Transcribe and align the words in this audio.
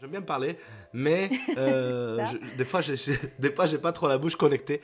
J'aime 0.00 0.10
bien 0.10 0.22
parler, 0.22 0.58
mais 0.92 1.30
euh, 1.56 2.24
des 2.58 2.64
fois, 2.64 2.80
j'ai, 2.80 2.94
des 3.38 3.50
fois, 3.50 3.66
j'ai 3.66 3.78
pas 3.78 3.92
trop 3.92 4.08
la 4.08 4.18
bouche 4.18 4.36
connectée. 4.36 4.80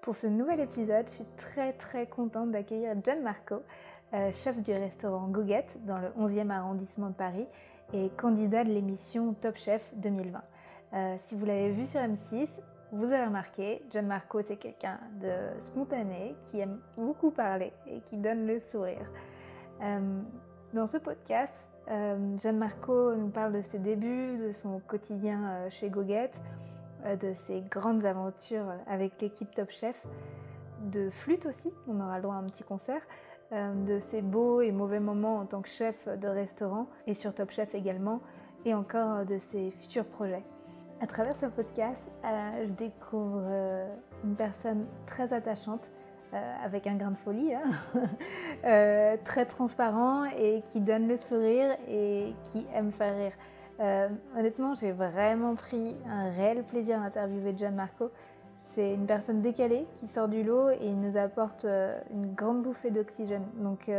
Pour 0.00 0.16
ce 0.16 0.26
nouvel 0.26 0.60
épisode, 0.60 1.06
je 1.08 1.14
suis 1.14 1.26
très 1.36 1.72
très 1.74 2.06
contente 2.06 2.50
d'accueillir 2.50 2.94
John 3.04 3.22
Marco, 3.22 3.62
euh, 4.14 4.30
chef 4.32 4.60
du 4.62 4.72
restaurant 4.72 5.28
Goguette 5.28 5.76
dans 5.86 5.98
le 5.98 6.08
11e 6.18 6.50
arrondissement 6.50 7.10
de 7.10 7.14
Paris 7.14 7.46
et 7.92 8.10
candidat 8.16 8.64
de 8.64 8.70
l'émission 8.70 9.34
Top 9.34 9.56
Chef 9.56 9.82
2020. 9.96 10.42
Euh, 10.94 11.16
si 11.22 11.34
vous 11.34 11.44
l'avez 11.44 11.70
vu 11.70 11.86
sur 11.86 12.00
M6, 12.00 12.48
vous 12.92 13.04
avez 13.04 13.24
remarqué, 13.24 13.82
John 13.90 14.06
Marco 14.06 14.42
c'est 14.42 14.56
quelqu'un 14.56 15.00
de 15.20 15.32
spontané, 15.60 16.34
qui 16.44 16.60
aime 16.60 16.78
beaucoup 16.96 17.30
parler 17.30 17.72
et 17.86 18.00
qui 18.00 18.16
donne 18.16 18.46
le 18.46 18.60
sourire. 18.60 19.10
dans 20.74 20.86
ce 20.86 20.98
podcast, 20.98 21.71
euh, 21.90 22.38
Jeanne 22.38 22.58
Marco 22.58 23.14
nous 23.14 23.28
parle 23.28 23.52
de 23.52 23.62
ses 23.62 23.78
débuts, 23.78 24.36
de 24.36 24.52
son 24.52 24.80
quotidien 24.80 25.48
euh, 25.48 25.70
chez 25.70 25.90
Goguette, 25.90 26.40
euh, 27.04 27.16
de 27.16 27.32
ses 27.32 27.60
grandes 27.60 28.04
aventures 28.04 28.72
avec 28.86 29.20
l'équipe 29.20 29.52
Top 29.54 29.70
Chef, 29.70 30.06
de 30.90 31.10
flûte 31.10 31.46
aussi, 31.46 31.70
on 31.88 32.00
aura 32.00 32.16
le 32.16 32.22
droit 32.22 32.34
à 32.34 32.38
un 32.38 32.44
petit 32.44 32.64
concert, 32.64 33.02
de 33.52 34.00
ses 34.00 34.22
beaux 34.22 34.62
et 34.62 34.72
mauvais 34.72 34.98
moments 34.98 35.36
en 35.36 35.44
tant 35.44 35.60
que 35.60 35.68
chef 35.68 36.08
de 36.08 36.26
restaurant 36.26 36.86
et 37.06 37.12
sur 37.12 37.34
Top 37.34 37.50
Chef 37.50 37.74
également, 37.74 38.22
et 38.64 38.72
encore 38.72 39.26
de 39.26 39.38
ses 39.38 39.72
futurs 39.72 40.06
projets. 40.06 40.42
À 41.02 41.06
travers 41.06 41.36
ce 41.36 41.46
podcast, 41.46 42.00
je 42.24 42.70
découvre 42.70 43.42
une 44.24 44.36
personne 44.36 44.86
très 45.04 45.34
attachante 45.34 45.90
euh, 45.90 46.01
avec 46.32 46.86
un 46.86 46.96
grain 46.96 47.10
de 47.10 47.16
folie, 47.16 47.54
hein. 47.54 47.62
euh, 48.64 49.16
très 49.24 49.44
transparent 49.44 50.24
et 50.24 50.62
qui 50.68 50.80
donne 50.80 51.08
le 51.08 51.16
sourire 51.16 51.76
et 51.88 52.34
qui 52.44 52.66
aime 52.74 52.92
faire 52.92 53.16
rire. 53.16 53.32
Euh, 53.80 54.08
honnêtement, 54.38 54.74
j'ai 54.74 54.92
vraiment 54.92 55.54
pris 55.54 55.96
un 56.08 56.30
réel 56.30 56.62
plaisir 56.64 57.00
à 57.00 57.06
interviewer 57.06 57.54
John 57.56 57.74
Marco. 57.74 58.10
C'est 58.74 58.94
une 58.94 59.06
personne 59.06 59.40
décalée 59.40 59.86
qui 59.96 60.08
sort 60.08 60.28
du 60.28 60.42
lot 60.42 60.70
et 60.70 60.78
il 60.86 60.98
nous 60.98 61.18
apporte 61.18 61.66
une 62.10 62.32
grande 62.34 62.62
bouffée 62.62 62.90
d'oxygène. 62.90 63.44
Donc, 63.56 63.90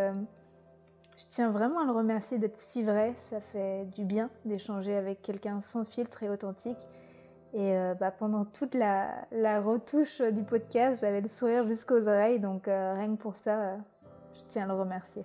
je 1.18 1.25
tiens 1.30 1.52
vraiment 1.52 1.81
à 1.81 1.86
le 1.86 1.92
remercier 1.92 2.40
d'être 2.40 2.58
si 2.58 2.81
vrai. 2.81 3.14
Ça 3.30 3.40
fait 3.40 3.86
du 3.95 4.03
bien 4.03 4.31
d'échanger 4.45 4.95
avec 4.95 5.22
quelqu'un 5.22 5.62
sans 5.62 5.86
filtre 5.86 6.23
et 6.23 6.30
authentique. 6.30 6.80
Et 7.54 7.78
euh, 7.78 7.94
bah, 7.94 8.09
pendant 8.09 8.46
toute 8.46 8.73
la, 8.73 9.28
retouche 9.62 10.22
du 10.22 10.44
podcast, 10.44 11.02
j'avais 11.02 11.22
le 11.22 11.30
sourire 11.30 11.68
jusqu'aux 11.68 12.02
oreilles, 12.02 12.40
donc 12.40 12.68
euh, 12.68 12.96
rien 12.96 13.16
que 13.16 13.22
pour 13.22 13.38
ça, 13.38 13.59
euh, 13.59 13.78
je 14.34 14.40
tiens 14.50 14.64
à 14.64 14.68
le 14.68 14.73
remercier. 14.73 15.23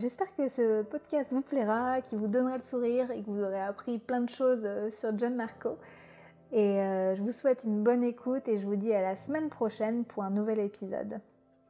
J'espère 0.00 0.34
que 0.34 0.48
ce 0.48 0.82
podcast 0.82 1.28
vous 1.30 1.42
plaira, 1.42 2.00
qu'il 2.02 2.18
vous 2.18 2.26
donnera 2.26 2.56
le 2.56 2.64
sourire 2.64 3.12
et 3.12 3.22
que 3.22 3.30
vous 3.30 3.40
aurez 3.40 3.62
appris 3.62 4.00
plein 4.00 4.20
de 4.22 4.30
choses 4.30 4.66
sur 4.98 5.16
John 5.16 5.36
Marco. 5.36 5.78
Et 6.50 6.78
je 7.14 7.22
vous 7.22 7.30
souhaite 7.30 7.62
une 7.62 7.84
bonne 7.84 8.02
écoute 8.02 8.48
et 8.48 8.58
je 8.58 8.66
vous 8.66 8.74
dis 8.74 8.92
à 8.92 9.00
la 9.00 9.16
semaine 9.16 9.48
prochaine 9.48 10.04
pour 10.04 10.24
un 10.24 10.30
nouvel 10.30 10.58
épisode. 10.58 11.20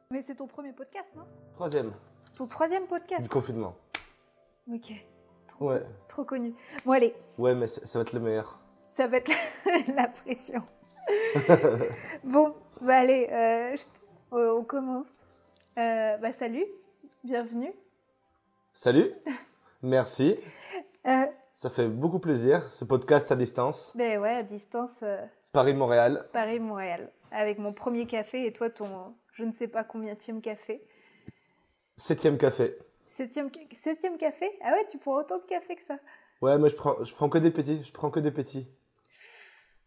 Mais 0.09 0.23
c'est 0.23 0.35
ton 0.35 0.47
premier 0.47 0.73
podcast, 0.73 1.07
non? 1.15 1.23
Troisième. 1.53 1.91
Ton 2.35 2.47
troisième 2.47 2.87
podcast? 2.87 3.21
Du 3.21 3.29
confinement. 3.29 3.75
Ok. 4.73 4.91
Trop, 5.47 5.69
ouais. 5.69 5.83
trop 6.07 6.23
connu. 6.23 6.55
Bon, 6.83 6.93
allez. 6.93 7.13
Ouais, 7.37 7.53
mais 7.53 7.67
ça 7.67 7.99
va 7.99 8.01
être 8.01 8.13
le 8.13 8.19
meilleur 8.19 8.64
ça 8.95 9.07
va 9.07 9.17
être 9.17 9.31
la, 9.93 10.07
pression. 10.23 10.63
bon, 12.23 12.55
bah 12.81 12.99
allez, 12.99 13.27
euh, 13.31 13.75
on 14.31 14.63
commence. 14.63 15.07
Euh, 15.77 16.17
bah 16.17 16.31
salut, 16.31 16.65
bienvenue. 17.23 17.73
Salut, 18.73 19.11
merci. 19.83 20.37
Euh, 21.05 21.25
ça 21.53 21.69
fait 21.69 21.87
beaucoup 21.87 22.19
plaisir, 22.19 22.71
ce 22.71 22.85
podcast 22.85 23.31
à 23.31 23.35
distance. 23.35 23.91
Ben 23.95 24.19
ouais, 24.19 24.35
à 24.35 24.43
distance. 24.43 25.03
Paris-Montréal. 25.51 26.27
Paris-Montréal, 26.31 27.11
avec 27.31 27.59
mon 27.59 27.73
premier 27.73 28.07
café 28.07 28.45
et 28.45 28.53
toi 28.53 28.69
ton 28.69 29.13
je 29.33 29.43
ne 29.43 29.51
sais 29.51 29.67
pas 29.67 29.83
combien 29.83 30.13
de 30.13 30.39
café. 30.39 30.81
Septième 31.97 32.37
café. 32.37 32.77
Septième, 33.15 33.49
septième 33.81 34.17
café? 34.17 34.49
Ah 34.63 34.71
ouais, 34.71 34.85
tu 34.89 34.97
prends 34.97 35.17
autant 35.17 35.39
de 35.39 35.43
café 35.43 35.75
que 35.75 35.83
ça 35.85 35.97
Ouais, 36.41 36.57
mais 36.57 36.69
je 36.69 36.75
prends, 36.75 37.03
je 37.03 37.13
prends 37.13 37.27
que 37.27 37.37
des 37.37 37.51
petits. 37.51 37.83
Je 37.83 37.91
prends 37.91 38.09
que 38.09 38.21
des 38.21 38.31
petits. 38.31 38.67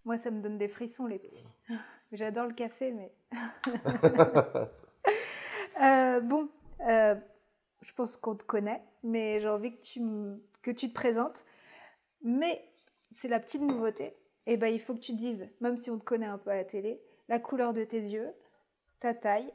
Moi, 0.09 0.17
ça 0.17 0.31
me 0.31 0.41
donne 0.41 0.57
des 0.57 0.69
frissons, 0.69 1.07
les 1.07 1.19
petits. 1.19 1.47
J'adore 2.13 2.47
le 2.47 2.55
café, 2.55 2.93
mais. 2.93 3.13
Euh, 5.81 6.19
bon, 6.19 6.49
euh, 6.89 7.15
je 7.83 7.93
pense 7.93 8.17
qu'on 8.17 8.35
te 8.35 8.43
connaît, 8.43 8.83
mais 9.05 9.39
j'ai 9.39 9.47
envie 9.47 9.77
que 9.77 9.81
tu, 9.81 10.01
que 10.61 10.73
tu 10.73 10.89
te 10.89 10.93
présentes. 10.93 11.45
Mais 12.21 12.69
c'est 13.13 13.29
la 13.29 13.39
petite 13.39 13.61
nouveauté. 13.63 14.07
Et 14.47 14.55
eh 14.55 14.57
ben, 14.57 14.75
il 14.75 14.81
faut 14.81 14.93
que 14.95 14.99
tu 14.99 15.13
dises, 15.13 15.49
même 15.61 15.77
si 15.77 15.89
on 15.89 15.99
te 16.01 16.05
connaît 16.05 16.27
un 16.27 16.37
peu 16.37 16.51
à 16.51 16.57
la 16.57 16.65
télé, 16.65 17.01
la 17.29 17.39
couleur 17.39 17.73
de 17.75 17.85
tes 17.85 18.01
yeux, 18.01 18.29
ta 18.99 19.15
taille, 19.15 19.53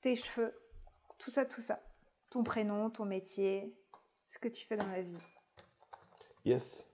tes 0.00 0.14
cheveux, 0.14 0.58
tout 1.18 1.30
ça, 1.30 1.44
tout 1.44 1.60
ça. 1.60 1.78
Ton 2.30 2.42
prénom, 2.42 2.88
ton 2.88 3.04
métier, 3.04 3.76
ce 4.26 4.38
que 4.38 4.48
tu 4.48 4.64
fais 4.64 4.78
dans 4.78 4.88
la 4.88 5.02
vie. 5.02 5.18
Yes. 6.46 6.88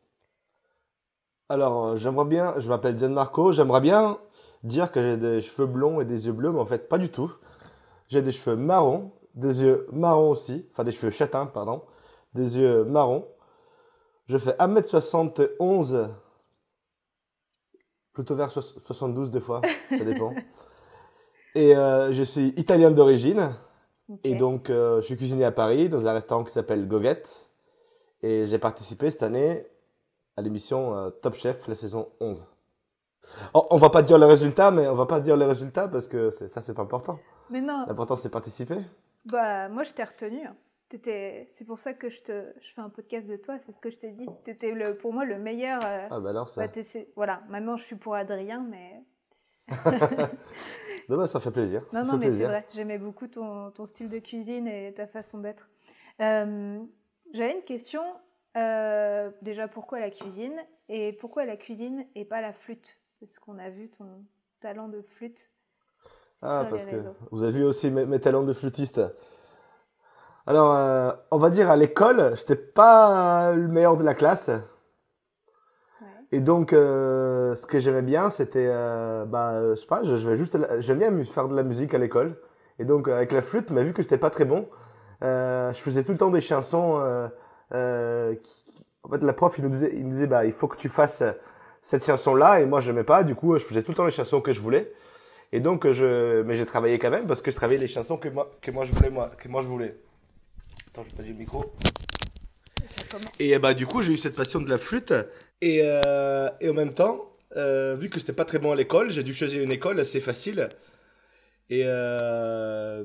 Alors, 1.51 1.89
euh, 1.89 1.97
j'aimerais 1.97 2.27
bien, 2.27 2.55
je 2.59 2.69
m'appelle 2.69 2.97
Gianmarco, 2.97 3.51
j'aimerais 3.51 3.81
bien 3.81 4.19
dire 4.63 4.93
que 4.93 5.03
j'ai 5.03 5.17
des 5.17 5.41
cheveux 5.41 5.67
blonds 5.67 6.01
et 6.01 6.05
des 6.05 6.27
yeux 6.27 6.33
bleus, 6.33 6.53
mais 6.53 6.61
en 6.61 6.65
fait, 6.65 6.89
pas 6.89 6.97
du 6.97 7.11
tout. 7.11 7.35
J'ai 8.07 8.23
des 8.23 8.31
cheveux 8.31 8.55
marrons, 8.55 9.11
des 9.35 9.65
yeux 9.65 9.89
marrons 9.91 10.31
aussi, 10.31 10.69
enfin 10.71 10.85
des 10.85 10.93
cheveux 10.93 11.11
châtains, 11.11 11.47
pardon, 11.47 11.83
des 12.35 12.59
yeux 12.59 12.85
marrons. 12.85 13.27
Je 14.29 14.39
fais 14.39 14.53
1m71, 14.53 16.11
plutôt 18.13 18.37
vers 18.37 18.53
72 18.53 19.33
des 19.33 19.41
fois, 19.41 19.61
ça 19.91 20.05
dépend. 20.05 20.33
et 21.57 21.77
euh, 21.77 22.13
je 22.13 22.23
suis 22.23 22.55
italien 22.59 22.93
d'origine, 22.93 23.57
et 24.23 24.37
donc 24.37 24.71
euh, 24.71 25.01
je 25.01 25.07
suis 25.07 25.17
cuisinier 25.17 25.47
à 25.47 25.53
Paris 25.53 25.89
dans 25.89 26.07
un 26.07 26.13
restaurant 26.13 26.45
qui 26.45 26.53
s'appelle 26.53 26.87
Goguette. 26.87 27.49
Et 28.23 28.47
j'ai 28.47 28.59
participé 28.59 29.11
cette 29.11 29.25
année 29.25 29.67
à 30.41 30.43
l'émission 30.43 30.97
euh, 30.97 31.11
Top 31.11 31.35
Chef, 31.35 31.69
la 31.69 31.75
saison 31.75 32.09
11. 32.21 32.47
On, 33.55 33.67
on 33.71 33.77
va 33.77 33.91
pas 33.91 34.03
dire 34.03 34.19
les 34.19 34.27
résultats, 34.27 34.71
mais 34.71 34.89
on 34.89 34.95
va 34.95 35.07
pas 35.07 35.21
dire 35.21 35.37
les 35.37 35.45
résultats 35.45 35.87
parce 35.87 36.09
que 36.09 36.31
ça, 36.31 36.63
c'est 36.63 36.75
pas 36.75 36.83
important. 36.83 37.19
Mais 37.51 37.61
non. 37.61 37.85
L'important, 37.87 38.17
c'est 38.17 38.31
participer. 38.31 38.79
Bah, 39.27 39.69
moi, 39.69 39.83
je 39.83 39.93
t'ai 39.93 40.03
retenu. 40.03 40.47
C'est 40.91 41.65
pour 41.67 41.79
ça 41.79 41.93
que 41.93 42.09
je, 42.09 42.21
te, 42.23 42.53
je 42.61 42.73
fais 42.73 42.81
un 42.81 42.89
podcast 42.89 43.27
de 43.27 43.37
toi, 43.37 43.59
c'est 43.65 43.73
ce 43.73 43.81
que 43.81 43.91
je 43.91 43.99
t'ai 43.99 44.11
dit. 44.11 44.27
Tu 44.45 44.51
étais 44.51 44.73
le, 44.73 44.97
pour 44.97 45.13
moi 45.13 45.25
le 45.25 45.39
meilleur. 45.39 45.81
Euh, 45.85 46.09
ah, 46.11 46.19
bah 46.19 46.31
alors 46.31 46.49
ça. 46.49 46.67
Bah, 46.67 46.83
voilà, 47.15 47.43
maintenant 47.49 47.77
je 47.77 47.85
suis 47.85 47.95
pour 47.95 48.17
Adrien, 48.17 48.67
mais. 48.69 49.05
non, 51.09 51.17
bah, 51.17 51.29
ça 51.29 51.39
fait 51.39 51.53
plaisir. 51.53 51.85
Non, 51.93 52.05
non, 52.05 52.17
mais 52.17 52.33
c'est 52.33 52.45
vrai, 52.45 52.67
j'aimais 52.75 52.99
beaucoup 52.99 53.29
ton, 53.29 53.71
ton, 53.71 53.85
style 53.85 54.09
de 54.09 54.19
cuisine 54.19 54.67
et 54.67 54.93
ta 54.93 55.07
façon 55.07 55.39
d'être. 55.39 55.69
Euh, 56.21 56.81
J'avais 57.33 57.53
une 57.53 57.63
question 57.63 58.03
euh, 58.57 59.31
déjà, 59.43 59.69
pourquoi 59.69 60.01
la 60.01 60.11
cuisine 60.11 60.55
Et 60.89 61.13
pourquoi 61.13 61.45
la 61.45 61.57
cuisine 61.57 62.05
et 62.15 62.25
pas 62.25 62.41
la 62.41 62.53
flûte? 62.53 62.99
Parce 63.21 63.39
qu'on 63.39 63.59
a 63.59 63.71
vu 63.71 63.91
ton 63.91 64.25
talent 64.61 64.89
de 64.89 65.03
flûte. 65.03 65.49
Ah, 66.43 66.67
parce 66.71 66.87
que 66.87 66.97
vous 67.31 67.45
avez 67.45 67.53
vu 67.53 67.65
aussi 67.65 67.91
mes, 67.91 68.19
talents 68.19 68.43
de 68.43 68.53
flûtiste. 68.55 69.01
Alors, 70.47 70.75
euh, 70.75 71.13
on 71.31 71.39
va 71.39 71.51
dire 71.51 71.71
à 71.71 71.77
l'école, 71.77 72.35
j'étais 72.37 72.57
pas 72.57 73.53
le 73.53 73.69
meilleur 73.69 73.97
de 73.97 74.03
la 74.03 74.15
classe. 74.15 74.51
Et 76.33 76.41
donc, 76.41 76.73
euh, 76.73 77.55
ce 77.57 77.67
que 77.67 77.79
j'aimais 77.79 78.03
bien, 78.03 78.31
c'était, 78.31 78.69
bah, 79.27 79.61
je 79.71 79.75
sais 79.75 79.87
pas, 79.87 80.03
je, 80.03 80.15
vais 80.15 80.37
juste, 80.37 80.59
j'aime 80.79 80.99
bien 80.99 81.25
faire 81.25 81.47
de 81.47 81.55
la 81.55 81.63
musique 81.63 81.93
à 81.93 81.99
l'école. 81.99 82.41
Et 82.79 82.85
donc, 82.87 83.09
avec 83.09 83.33
la 83.33 83.43
flûte, 83.43 83.71
mais 83.71 83.85
vu 83.85 83.93
que 83.93 84.01
j'étais 84.01 84.17
pas 84.17 84.31
très 84.31 84.47
bon, 84.47 84.67
je 85.21 85.73
faisais 85.75 86.05
tout 86.05 86.13
le 86.13 86.19
temps 86.19 86.31
des 86.31 86.41
chansons 86.41 87.31
euh, 87.73 88.35
en 89.03 89.09
fait, 89.11 89.23
la 89.23 89.33
prof, 89.33 89.55
il 89.59 89.65
nous 89.65 89.71
disait, 89.71 89.93
il 89.95 90.05
nous 90.05 90.13
disait, 90.13 90.27
bah, 90.27 90.45
il 90.45 90.53
faut 90.53 90.69
que 90.69 90.77
tu 90.77 90.89
fasses 90.89 91.23
cette 91.83 92.05
chanson-là, 92.05 92.61
et 92.61 92.67
moi, 92.67 92.81
je 92.81 92.91
n'aimais 92.91 93.05
pas. 93.05 93.25
Du 93.25 93.35
coup, 93.35 93.59
je 93.59 93.65
faisais 93.65 93.83
tout 93.83 93.93
le 93.93 93.97
temps 93.97 94.05
les 94.05 94.13
chansons 94.13 94.41
que 94.41 94.53
je 94.53 94.61
voulais. 94.61 94.93
Et 95.53 95.61
donc, 95.61 95.91
je, 95.91 96.43
mais 96.43 96.57
j'ai 96.57 96.67
travaillé 96.67 96.99
quand 96.99 97.11
même 97.11 97.27
parce 97.27 97.43
que 97.43 97.51
je 97.51 97.57
travaillais 97.57 97.81
les 97.81 97.89
chansons 97.89 98.17
que 98.17 98.29
moi, 98.29 98.49
que 98.63 98.71
moi 98.71 98.85
je 98.85 98.93
voulais, 98.93 99.11
moi, 99.11 99.31
que 99.37 99.49
moi 99.49 99.63
je 99.63 99.67
voulais. 99.67 99.97
Attends, 100.89 101.05
je 101.11 101.23
vais 101.23 101.29
le 101.29 101.35
micro. 101.35 101.73
Et 103.41 103.59
bah, 103.59 103.75
du 103.75 103.87
coup, 103.87 104.03
j'ai 104.03 104.13
eu 104.13 104.17
cette 104.17 104.37
passion 104.37 104.61
de 104.61 104.71
la 104.71 104.79
flûte. 104.79 105.13
Et, 105.61 105.81
euh, 105.83 106.49
et 106.61 106.71
en 106.71 106.75
même 106.75 106.93
temps, 106.93 107.31
euh, 107.57 107.97
vu 107.99 108.09
que 108.09 108.21
c'était 108.21 108.33
pas 108.33 108.45
très 108.45 108.59
bon 108.59 108.71
à 108.73 108.77
l'école, 108.77 109.11
j'ai 109.11 109.23
dû 109.23 109.35
choisir 109.35 109.63
une 109.63 109.73
école 109.73 109.99
assez 109.99 110.21
facile. 110.21 110.69
Et 111.71 111.85
euh, 111.85 113.05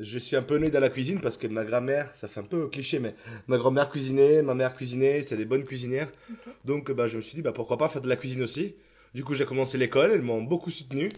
je 0.00 0.18
suis 0.18 0.34
un 0.34 0.42
peu 0.42 0.56
né 0.56 0.68
dans 0.68 0.80
la 0.80 0.90
cuisine 0.90 1.20
parce 1.20 1.36
que 1.36 1.46
ma 1.46 1.64
grand-mère, 1.64 2.10
ça 2.16 2.26
fait 2.26 2.40
un 2.40 2.44
peu 2.44 2.66
cliché, 2.66 2.98
mais 2.98 3.14
ma 3.46 3.56
grand-mère 3.56 3.88
cuisinait, 3.88 4.42
ma 4.42 4.56
mère 4.56 4.74
cuisinait, 4.74 5.22
c'était 5.22 5.36
des 5.36 5.44
bonnes 5.44 5.62
cuisinières. 5.62 6.10
Donc 6.64 6.90
bah, 6.90 7.06
je 7.06 7.16
me 7.16 7.22
suis 7.22 7.36
dit, 7.36 7.42
bah, 7.42 7.52
pourquoi 7.52 7.78
pas 7.78 7.88
faire 7.88 8.02
de 8.02 8.08
la 8.08 8.16
cuisine 8.16 8.42
aussi. 8.42 8.74
Du 9.14 9.22
coup, 9.22 9.34
j'ai 9.34 9.44
commencé 9.44 9.78
l'école, 9.78 10.10
elles 10.10 10.22
m'ont 10.22 10.42
beaucoup 10.42 10.72
soutenu. 10.72 11.08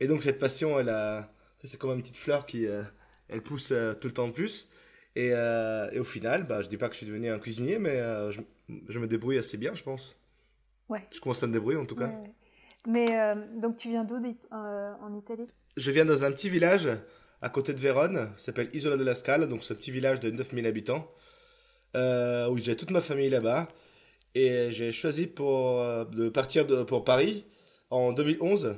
Et 0.00 0.06
donc 0.06 0.22
cette 0.22 0.38
passion, 0.38 0.80
elle 0.80 0.88
a, 0.88 1.30
c'est 1.62 1.78
comme 1.78 1.92
une 1.92 2.00
petite 2.00 2.16
fleur 2.16 2.46
qui, 2.46 2.66
euh, 2.66 2.82
elle 3.28 3.42
pousse 3.42 3.72
euh, 3.72 3.92
tout 3.92 4.08
le 4.08 4.14
temps 4.14 4.30
plus. 4.30 4.70
Et, 5.16 5.28
et, 5.28 5.98
au 5.98 6.04
final, 6.04 6.46
bah, 6.46 6.60
je 6.60 6.68
dis 6.68 6.76
pas 6.76 6.88
que 6.88 6.94
je 6.94 6.98
suis 6.98 7.06
devenu 7.06 7.30
un 7.30 7.38
cuisinier, 7.38 7.78
mais 7.78 7.96
je, 8.30 8.40
je, 8.86 8.98
me 8.98 9.06
débrouille 9.06 9.38
assez 9.38 9.56
bien, 9.56 9.74
je 9.74 9.82
pense. 9.82 10.14
Ouais. 10.90 11.06
Je 11.10 11.20
commence 11.20 11.42
à 11.42 11.46
me 11.46 11.54
débrouiller 11.54 11.78
en 11.78 11.86
tout 11.86 11.96
cas. 11.96 12.10
Mais 12.86 13.34
donc 13.56 13.76
tu 13.76 13.90
viens 13.90 14.04
d'où 14.04 14.16
en 14.50 15.14
Italie? 15.14 15.46
Je 15.76 15.90
viens 15.90 16.04
dans 16.04 16.24
un 16.24 16.30
petit 16.30 16.48
village 16.48 16.88
à 17.42 17.48
côté 17.48 17.72
de 17.74 17.80
Vérone, 17.80 18.32
s'appelle 18.36 18.68
Isola 18.72 18.96
de 18.96 19.04
la 19.04 19.14
Scala, 19.14 19.46
donc 19.46 19.62
un 19.70 19.74
petit 19.74 19.90
village 19.90 20.20
de 20.20 20.30
9000 20.30 20.66
habitants, 20.66 21.10
euh, 21.94 22.48
où 22.48 22.56
j'ai 22.58 22.76
toute 22.76 22.90
ma 22.90 23.00
famille 23.00 23.30
là-bas. 23.30 23.68
Et 24.34 24.70
j'ai 24.72 24.92
choisi 24.92 25.26
pour, 25.26 25.80
euh, 25.80 26.04
de 26.04 26.28
partir 26.28 26.66
de, 26.66 26.82
pour 26.82 27.04
Paris 27.04 27.46
en 27.90 28.12
2011. 28.12 28.76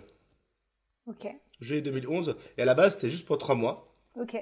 Ok. 1.06 1.26
Juillet 1.60 1.82
2011. 1.82 2.36
Et 2.56 2.62
à 2.62 2.64
la 2.64 2.74
base, 2.74 2.94
c'était 2.94 3.08
juste 3.08 3.26
pour 3.26 3.38
trois 3.38 3.54
mois. 3.54 3.84
Ok. 4.14 4.34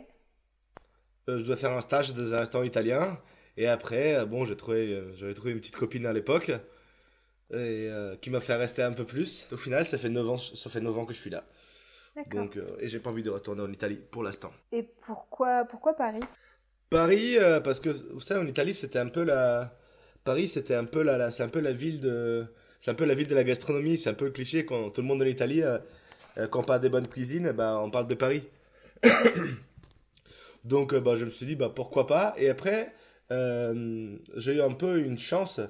Euh, 1.29 1.39
je 1.39 1.45
dois 1.45 1.57
faire 1.57 1.73
un 1.73 1.81
stage 1.81 2.13
dans 2.15 2.35
un 2.35 2.39
restaurant 2.39 2.65
italien. 2.65 3.19
Et 3.57 3.67
après, 3.67 4.27
bon, 4.27 4.45
j'ai 4.45 4.57
trouvé, 4.57 5.03
j'avais 5.17 5.33
trouvé 5.33 5.53
une 5.53 5.61
petite 5.61 5.77
copine 5.77 6.05
à 6.05 6.13
l'époque. 6.13 6.53
Et 7.55 7.89
qui 8.21 8.31
m'a 8.31 8.41
fait 8.41 8.57
rester 8.57 8.83
un 8.83 8.93
peu 8.93 9.05
plus. 9.05 9.47
Au 9.53 9.57
final, 9.57 9.85
ça 9.87 9.99
fait 9.99 10.09
9 10.09 10.31
ans, 10.31 10.39
ça 10.39 10.69
fait 10.69 10.81
9 10.81 10.99
ans 10.99 11.05
que 11.05 11.15
je 11.15 11.21
suis 11.21 11.31
là. 11.31 11.45
Donc, 12.31 12.57
euh, 12.57 12.77
et 12.81 12.89
j'ai 12.89 12.99
pas 12.99 13.11
envie 13.11 13.23
de 13.23 13.31
retourner 13.31 13.63
en 13.63 13.71
Italie 13.71 14.01
pour 14.11 14.23
l'instant. 14.23 14.51
Et 14.73 14.83
pourquoi, 14.83 15.65
pourquoi 15.65 15.95
Paris? 15.95 16.21
Paris, 16.89 17.37
euh, 17.37 17.61
parce 17.61 17.81
que 17.81 17.91
vous 17.91 18.21
savez, 18.21 18.41
en 18.41 18.47
Italie, 18.47 18.75
c'était 18.75 18.99
un 18.99 19.09
peu 19.09 19.23
la. 19.23 19.77
Paris, 20.25 20.49
c'était 20.49 20.75
un 20.75 20.85
peu 20.85 21.03
la, 21.03 21.31
c'est 21.31 21.43
un 21.43 21.49
peu 21.49 21.61
la 21.61 21.73
ville 21.73 22.01
de, 22.01 22.47
c'est 22.81 22.91
un 22.91 22.95
peu 22.95 23.05
la 23.05 23.15
ville 23.15 23.29
de 23.29 23.35
la 23.35 23.45
gastronomie. 23.45 23.99
C'est 23.99 24.11
un 24.11 24.15
peu 24.15 24.25
le 24.25 24.31
cliché 24.31 24.65
quand 24.65 24.91
tout 24.91 25.03
le 25.03 25.07
monde 25.07 25.21
en 25.21 25.27
Italie, 25.27 25.63
euh, 25.63 25.79
quand 26.51 26.61
on 26.61 26.65
parle 26.65 26.81
des 26.81 26.89
bonnes 26.89 27.07
cuisines, 27.07 27.53
bah, 27.53 27.81
on 27.83 27.91
parle 27.91 28.09
de 28.09 28.15
Paris. 28.15 28.49
Donc, 30.65 30.95
bah, 30.95 31.15
je 31.17 31.27
me 31.27 31.31
suis 31.31 31.47
dit, 31.47 31.55
bah, 31.55 31.71
pourquoi 31.75 32.07
pas? 32.07 32.35
Et 32.39 32.49
après, 32.49 32.95
j'ai 33.31 34.55
eu 34.55 34.63
un 34.63 34.73
peu 34.73 35.01
une 35.01 35.19
chance 35.19 35.61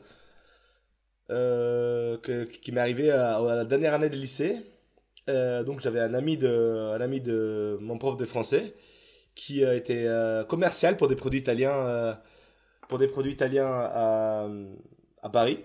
que, 1.29 2.45
qui 2.45 2.73
m'est 2.73 2.81
arrivée 2.81 3.11
à, 3.11 3.37
à, 3.37 3.57
la 3.57 3.65
dernière 3.65 3.95
année 3.95 4.11
de 4.11 4.17
lycée. 4.17 4.63
Euh, 5.29 5.65
donc 5.65 5.81
j'avais 5.81 6.01
un 6.01 6.15
ami 6.15 6.37
de 6.37 6.93
un 6.95 7.01
ami 7.01 7.21
de 7.21 7.79
mon 7.81 7.99
prof 7.99 8.17
de 8.17 8.27
français 8.27 8.75
qui 9.35 9.65
euh, 9.65 10.45
commercial 10.45 10.97
pour 10.97 11.09
des 11.09 11.17
produits 11.17 11.41
italiens 11.41 11.77
euh, 11.77 12.15
pour 12.89 12.99
des 12.99 13.09
produits 13.09 13.33
italiens 13.33 13.67
à, 13.67 14.49
à 15.23 15.29
Paris 15.29 15.65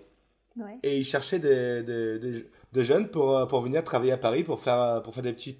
ouais. 0.57 0.79
et 0.81 0.97
il 0.97 1.05
cherchait 1.05 1.37
des, 1.37 1.83
des, 1.83 2.43
des, 2.73 2.83
jeunes 2.83 3.07
pour 3.09 3.47
pour 3.47 3.61
venir 3.61 3.83
travailler 3.83 4.13
à 4.13 4.17
Paris 4.17 4.43
pour 4.43 4.61
faire 4.61 5.03
pour 5.03 5.13
faire 5.13 5.23
des 5.23 5.33
petits 5.33 5.59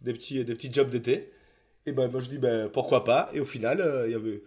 des 0.00 0.12
petits 0.12 0.44
des 0.44 0.54
petits 0.54 0.72
jobs 0.72 0.88
d'été 0.88 1.32
et 1.86 1.92
ben 1.92 2.08
moi 2.08 2.20
je 2.20 2.30
dis 2.30 2.38
ben 2.38 2.68
pourquoi 2.68 3.02
pas? 3.02 3.30
Et 3.32 3.40
au 3.40 3.44
final 3.44 4.04
il 4.06 4.12
y 4.12 4.14
avait 4.14 4.42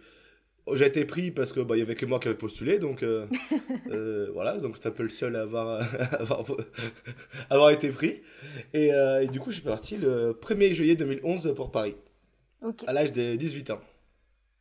j'ai 0.72 0.86
été 0.86 1.04
pris 1.04 1.30
parce 1.30 1.52
que 1.52 1.60
bah, 1.60 1.76
il 1.76 1.80
y 1.80 1.82
avait 1.82 1.94
que 1.94 2.06
moi 2.06 2.20
qui 2.20 2.28
avait 2.28 2.36
postulé, 2.36 2.78
donc 2.78 3.02
euh, 3.02 3.26
euh, 3.90 4.30
voilà, 4.32 4.58
donc 4.58 4.76
c'était 4.76 4.88
un 4.88 4.92
peu 4.92 5.02
le 5.02 5.08
seul 5.08 5.36
à 5.36 5.42
avoir, 5.42 5.82
avoir, 6.20 6.44
avoir, 7.50 7.70
été 7.70 7.90
pris. 7.90 8.22
Et, 8.72 8.92
euh, 8.92 9.22
et, 9.22 9.26
du 9.26 9.40
coup, 9.40 9.50
je 9.50 9.56
suis 9.56 9.64
parti 9.64 9.96
le 9.96 10.38
1er 10.40 10.72
juillet 10.72 10.94
2011 10.94 11.54
pour 11.56 11.70
Paris, 11.70 11.96
à 12.86 12.92
l'âge 12.92 13.12
de 13.12 13.34
18 13.34 13.70
ans. 13.70 13.80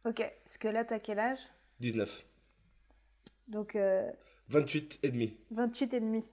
Ok, 0.06 0.18
parce 0.18 0.58
que 0.60 0.68
là, 0.68 0.84
tu 0.86 0.94
as 0.94 1.00
quel 1.00 1.20
âge? 1.20 1.40
19. 1.80 2.26
Donc. 3.48 3.78
28 4.50 5.00
et 5.04 5.12
demi. 5.12 5.34
28 5.52 5.94
et 5.94 6.00
demi. 6.00 6.24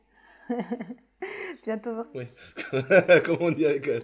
Bientôt. 1.65 2.05
Oui, 2.15 2.25
comment 3.25 3.47
on 3.47 3.51
dirait 3.51 3.81
que. 3.81 4.01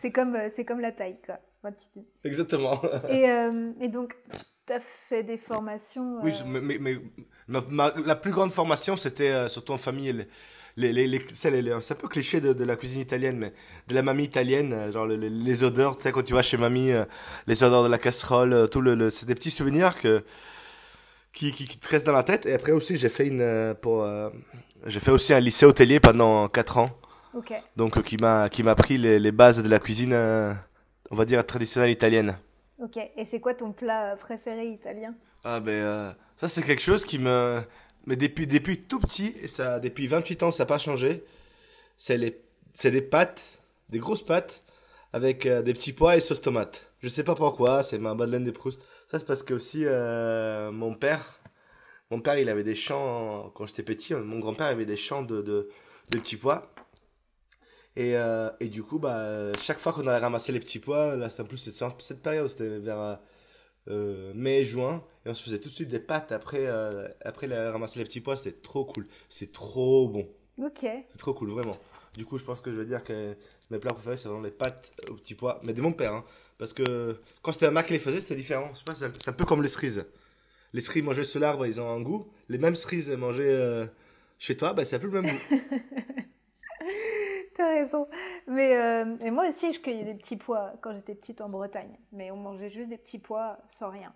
c'est 0.00 0.10
comme, 0.10 0.36
c'est 0.54 0.64
comme 0.64 0.80
la 0.80 0.92
taille, 0.92 1.18
quoi. 1.24 1.38
28 1.62 2.04
Exactement. 2.24 2.80
et, 3.10 3.26
et 3.80 3.88
donc, 3.88 4.16
as 4.72 4.80
fait 5.08 5.22
des 5.22 5.36
formations 5.36 6.18
Oui, 6.22 6.32
euh, 6.40 6.60
mais, 6.60 6.78
mais, 6.78 6.98
la 8.06 8.16
plus 8.16 8.30
grande 8.30 8.52
formation, 8.52 8.96
c'était 8.96 9.30
euh, 9.30 9.48
surtout 9.48 9.72
en 9.72 9.78
famille. 9.78 10.26
Les, 10.76 10.92
les, 10.92 11.06
les, 11.06 11.24
c'est 11.32 11.92
un 11.92 11.96
peu 11.96 12.08
cliché 12.08 12.40
de, 12.40 12.52
de, 12.52 12.64
la 12.64 12.76
cuisine 12.76 13.00
italienne, 13.00 13.36
mais 13.36 13.52
de 13.88 13.94
la 13.94 14.02
mamie 14.02 14.24
italienne, 14.24 14.72
euh, 14.72 14.92
genre 14.92 15.06
les, 15.06 15.64
odeurs, 15.64 15.96
tu 15.96 16.02
sais, 16.02 16.12
quand 16.12 16.22
tu 16.22 16.34
vas 16.34 16.42
chez 16.42 16.56
mamie, 16.56 16.92
les 17.46 17.64
odeurs 17.64 17.82
de 17.82 17.88
la 17.88 17.98
casserole, 17.98 18.68
tout 18.70 18.80
le, 18.80 19.10
c'est 19.10 19.26
des 19.26 19.34
petits 19.34 19.50
souvenirs 19.50 19.98
que, 19.98 20.24
qui, 21.32 21.52
qui, 21.52 21.66
qui, 21.66 21.78
te 21.78 21.88
restent 21.88 22.06
dans 22.06 22.12
la 22.12 22.22
tête. 22.22 22.46
Et 22.46 22.54
après 22.54 22.72
aussi, 22.72 22.96
j'ai 22.96 23.08
fait 23.08 23.26
une, 23.26 23.74
pour, 23.82 24.06
j'ai 24.86 25.00
fait 25.00 25.10
aussi 25.10 25.34
un 25.34 25.40
lycée 25.40 25.66
hôtelier 25.66 25.98
pendant 25.98 26.48
4 26.48 26.78
ans. 26.78 26.90
Ok. 27.34 27.52
Donc, 27.76 28.00
qui 28.02 28.16
m'a, 28.20 28.48
qui 28.48 28.62
m'a 28.62 28.76
les, 28.88 29.18
les 29.18 29.32
bases 29.32 29.62
de 29.62 29.68
la 29.68 29.80
cuisine, 29.80 30.14
on 31.10 31.16
va 31.16 31.24
dire, 31.24 31.44
traditionnelle 31.44 31.90
italienne. 31.90 32.38
Ok, 32.80 32.96
et 32.96 33.24
c'est 33.24 33.40
quoi 33.40 33.54
ton 33.54 33.72
plat 33.72 34.16
préféré 34.16 34.68
italien? 34.68 35.14
Ah 35.44 35.58
ben 35.60 35.72
euh, 35.72 36.12
ça 36.36 36.48
c'est 36.48 36.62
quelque 36.62 36.82
chose 36.82 37.04
qui 37.04 37.18
me... 37.18 37.62
Mais 38.06 38.16
depuis, 38.16 38.46
depuis 38.46 38.80
tout 38.80 39.00
petit, 39.00 39.34
et 39.42 39.48
ça, 39.48 39.80
depuis 39.80 40.06
28 40.06 40.42
ans 40.44 40.50
ça 40.50 40.62
n'a 40.62 40.66
pas 40.66 40.78
changé, 40.78 41.24
c'est 41.96 42.16
les... 42.16 42.40
des 42.84 43.02
pâtes, 43.02 43.58
des 43.88 43.98
grosses 43.98 44.22
pâtes, 44.24 44.62
avec 45.12 45.46
euh, 45.46 45.62
des 45.62 45.72
petits 45.72 45.92
pois 45.92 46.16
et 46.16 46.20
sauce 46.20 46.40
tomate. 46.40 46.86
Je 47.00 47.08
sais 47.08 47.24
pas 47.24 47.34
pourquoi, 47.34 47.82
c'est 47.82 47.98
ma 47.98 48.14
Madeleine 48.14 48.44
des 48.44 48.52
Proust. 48.52 48.80
Ça 49.08 49.18
c'est 49.18 49.26
parce 49.26 49.42
que 49.42 49.54
aussi 49.54 49.82
euh, 49.84 50.70
mon 50.70 50.94
père, 50.94 51.40
mon 52.10 52.20
père 52.20 52.38
il 52.38 52.48
avait 52.48 52.64
des 52.64 52.76
champs, 52.76 53.50
quand 53.54 53.66
j'étais 53.66 53.82
petit, 53.82 54.14
mon 54.14 54.38
grand-père 54.38 54.66
avait 54.66 54.86
des 54.86 54.96
champs 54.96 55.22
de, 55.22 55.42
de, 55.42 55.68
de 56.10 56.18
petits 56.18 56.36
pois. 56.36 56.70
Et, 57.98 58.14
euh, 58.14 58.48
et 58.60 58.68
du 58.68 58.84
coup, 58.84 59.00
bah, 59.00 59.52
chaque 59.60 59.80
fois 59.80 59.92
qu'on 59.92 60.06
allait 60.06 60.20
ramasser 60.20 60.52
les 60.52 60.60
petits 60.60 60.78
pois, 60.78 61.16
là, 61.16 61.28
c'est 61.28 61.42
en 61.42 61.44
plus 61.44 61.56
cette, 61.56 61.74
cette 61.98 62.22
période, 62.22 62.48
c'était 62.48 62.78
vers 62.78 63.18
euh, 63.88 64.32
mai, 64.36 64.64
juin, 64.64 65.02
et 65.26 65.30
on 65.30 65.34
se 65.34 65.42
faisait 65.42 65.58
tout 65.58 65.68
de 65.68 65.74
suite 65.74 65.88
des 65.88 65.98
pâtes 65.98 66.30
après, 66.30 66.68
euh, 66.68 67.08
après 67.24 67.48
ramasser 67.70 67.98
les 67.98 68.04
petits 68.04 68.20
pois, 68.20 68.36
c'était 68.36 68.60
trop 68.60 68.84
cool. 68.84 69.04
C'est 69.28 69.50
trop 69.50 70.08
bon. 70.08 70.28
Ok. 70.62 70.82
C'est 70.82 71.18
trop 71.18 71.34
cool, 71.34 71.50
vraiment. 71.50 71.76
Du 72.16 72.24
coup, 72.24 72.38
je 72.38 72.44
pense 72.44 72.60
que 72.60 72.70
je 72.70 72.76
vais 72.76 72.84
dire 72.84 73.02
que 73.02 73.34
mes 73.72 73.80
plats 73.80 73.94
préférés, 73.94 74.16
c'est 74.16 74.28
vraiment 74.28 74.44
les 74.44 74.52
pâtes 74.52 74.92
aux 75.10 75.14
petits 75.14 75.34
pois, 75.34 75.60
mais 75.64 75.72
de 75.72 75.82
mon 75.82 75.90
père, 75.90 76.14
hein, 76.14 76.24
parce 76.56 76.72
que 76.72 77.18
quand 77.42 77.50
c'était 77.50 77.72
ma 77.72 77.82
qui 77.82 77.94
les 77.94 77.98
faisait, 77.98 78.20
c'était 78.20 78.36
différent. 78.36 78.70
C'est 78.94 79.28
un 79.28 79.32
peu 79.32 79.44
comme 79.44 79.60
les 79.60 79.68
cerises. 79.68 80.06
Les 80.72 80.82
cerises 80.82 81.02
mangées 81.02 81.24
sur 81.24 81.40
l'arbre, 81.40 81.66
ils 81.66 81.80
ont 81.80 81.90
un 81.90 82.00
goût. 82.00 82.28
Les 82.48 82.58
mêmes 82.58 82.76
cerises 82.76 83.10
mangées 83.10 83.86
chez 84.38 84.56
toi, 84.56 84.72
bah, 84.72 84.84
c'est 84.84 85.00
plus 85.00 85.10
le 85.10 85.20
même 85.20 85.34
goût. 85.34 85.56
T'as 87.58 87.70
raison. 87.70 88.06
Mais 88.46 88.76
euh, 88.76 89.16
et 89.20 89.32
moi 89.32 89.48
aussi, 89.48 89.72
je 89.72 89.80
cueillais 89.80 90.04
des 90.04 90.14
petits 90.14 90.36
pois 90.36 90.74
quand 90.80 90.92
j'étais 90.92 91.16
petite 91.16 91.40
en 91.40 91.48
Bretagne. 91.48 91.98
Mais 92.12 92.30
on 92.30 92.36
mangeait 92.36 92.70
juste 92.70 92.88
des 92.88 92.96
petits 92.96 93.18
pois 93.18 93.58
sans 93.68 93.90
rien. 93.90 94.14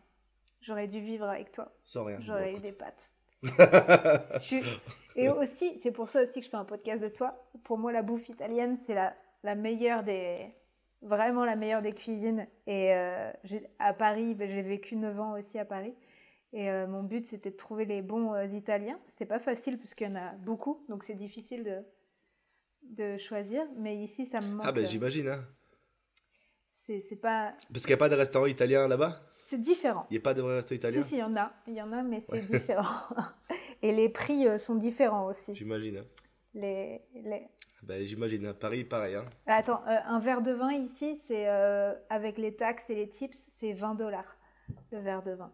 J'aurais 0.61 0.87
dû 0.87 1.01
vivre 1.01 1.29
avec 1.29 1.51
toi. 1.51 1.73
Sans 1.83 2.05
rien. 2.05 2.19
J'aurais 2.21 2.55
eu 2.55 2.61
des 2.61 2.71
pâtes. 2.71 3.11
Et 5.17 5.29
aussi, 5.29 5.77
c'est 5.81 5.91
pour 5.91 6.09
ça 6.09 6.23
aussi 6.23 6.39
que 6.39 6.47
je 6.47 6.51
fais 6.51 6.57
un 6.57 6.65
podcast 6.65 7.03
de 7.03 7.09
toi. 7.09 7.37
Pour 7.65 7.79
moi, 7.79 7.91
la 7.91 8.03
bouffe 8.03 8.29
italienne, 8.29 8.79
c'est 8.87 8.95
la, 8.95 9.13
la 9.43 9.57
meilleure 9.57 10.05
des... 10.05 10.55
Vraiment 11.03 11.45
la 11.45 11.57
meilleure 11.57 11.83
des 11.83 11.95
cuisines. 11.95 12.47
Et 12.69 12.95
euh, 12.95 13.33
à 13.81 13.93
Paris, 13.93 14.37
ben, 14.37 14.49
j'ai 14.49 14.63
vécu 14.63 14.95
9 14.95 15.21
ans 15.21 15.33
aussi 15.37 15.59
à 15.59 15.65
Paris. 15.65 15.97
Et 16.53 16.71
euh, 16.71 16.87
mon 16.87 17.03
but, 17.03 17.27
c'était 17.27 17.51
de 17.51 17.57
trouver 17.57 17.87
les 17.87 18.03
bons 18.03 18.41
Italiens. 18.53 19.01
C'était 19.09 19.27
pas 19.27 19.41
facile 19.41 19.79
parce 19.79 19.95
qu'il 19.95 20.07
y 20.07 20.11
en 20.11 20.15
a 20.15 20.31
beaucoup. 20.35 20.85
Donc 20.89 21.03
c'est 21.03 21.17
difficile 21.17 21.65
de 21.65 21.83
de 22.91 23.17
choisir, 23.17 23.65
mais 23.77 23.97
ici 23.97 24.27
ça 24.27 24.41
me 24.41 24.49
manque. 24.49 24.67
Ah 24.67 24.73
ben 24.73 24.87
j'imagine. 24.87 25.29
Hein. 25.29 25.45
C'est 26.77 27.17
pas. 27.17 27.53
Parce 27.73 27.85
qu'il 27.85 27.91
n'y 27.91 27.95
a 27.95 27.99
pas 27.99 28.09
de 28.09 28.17
restaurant 28.17 28.47
italien 28.47 28.89
là-bas? 28.89 29.23
C'est 29.29 29.61
différent. 29.61 30.07
Il 30.11 30.15
n'y 30.15 30.19
a 30.19 30.23
pas 30.23 30.35
de 30.35 30.43
vrai 30.43 30.57
restaurant 30.57 30.77
italien? 30.77 31.03
Si, 31.03 31.11
si, 31.11 31.15
il 31.17 31.21
y 31.21 31.23
en 31.23 31.37
a. 31.37 31.53
Il 31.67 31.75
y 31.75 31.83
en 31.83 31.93
a, 31.93 32.03
mais 32.03 32.23
c'est 32.29 32.41
différent. 32.41 32.85
Et 33.83 33.93
les 33.93 34.09
prix 34.09 34.47
euh, 34.47 34.59
sont 34.59 34.75
différents 34.75 35.27
aussi. 35.27 35.55
J'imagine. 35.55 35.99
Hein. 35.99 36.05
Les, 36.55 37.01
les... 37.15 37.49
Ben, 37.83 38.05
j'imagine, 38.05 38.47
hein. 38.47 38.55
Paris, 38.55 38.85
pareil. 38.85 39.17
Hein. 39.17 39.25
Ah, 39.47 39.57
attends, 39.57 39.83
euh, 39.87 39.97
un 40.07 40.19
verre 40.19 40.43
de 40.43 40.53
vin 40.53 40.73
ici, 40.73 41.21
c'est 41.27 41.49
euh, 41.49 41.95
avec 42.11 42.39
les 42.39 42.55
taxes 42.55 42.91
et 42.91 42.95
les 42.95 43.09
tips, 43.09 43.39
c'est 43.59 43.73
20 43.73 43.95
dollars 43.95 44.37
le 44.91 45.01
verre 45.01 45.23
de 45.23 45.33
vin 45.33 45.53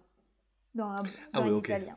dans 0.75 0.91
un, 0.91 1.03
ah 1.33 1.49
italien. 1.49 1.97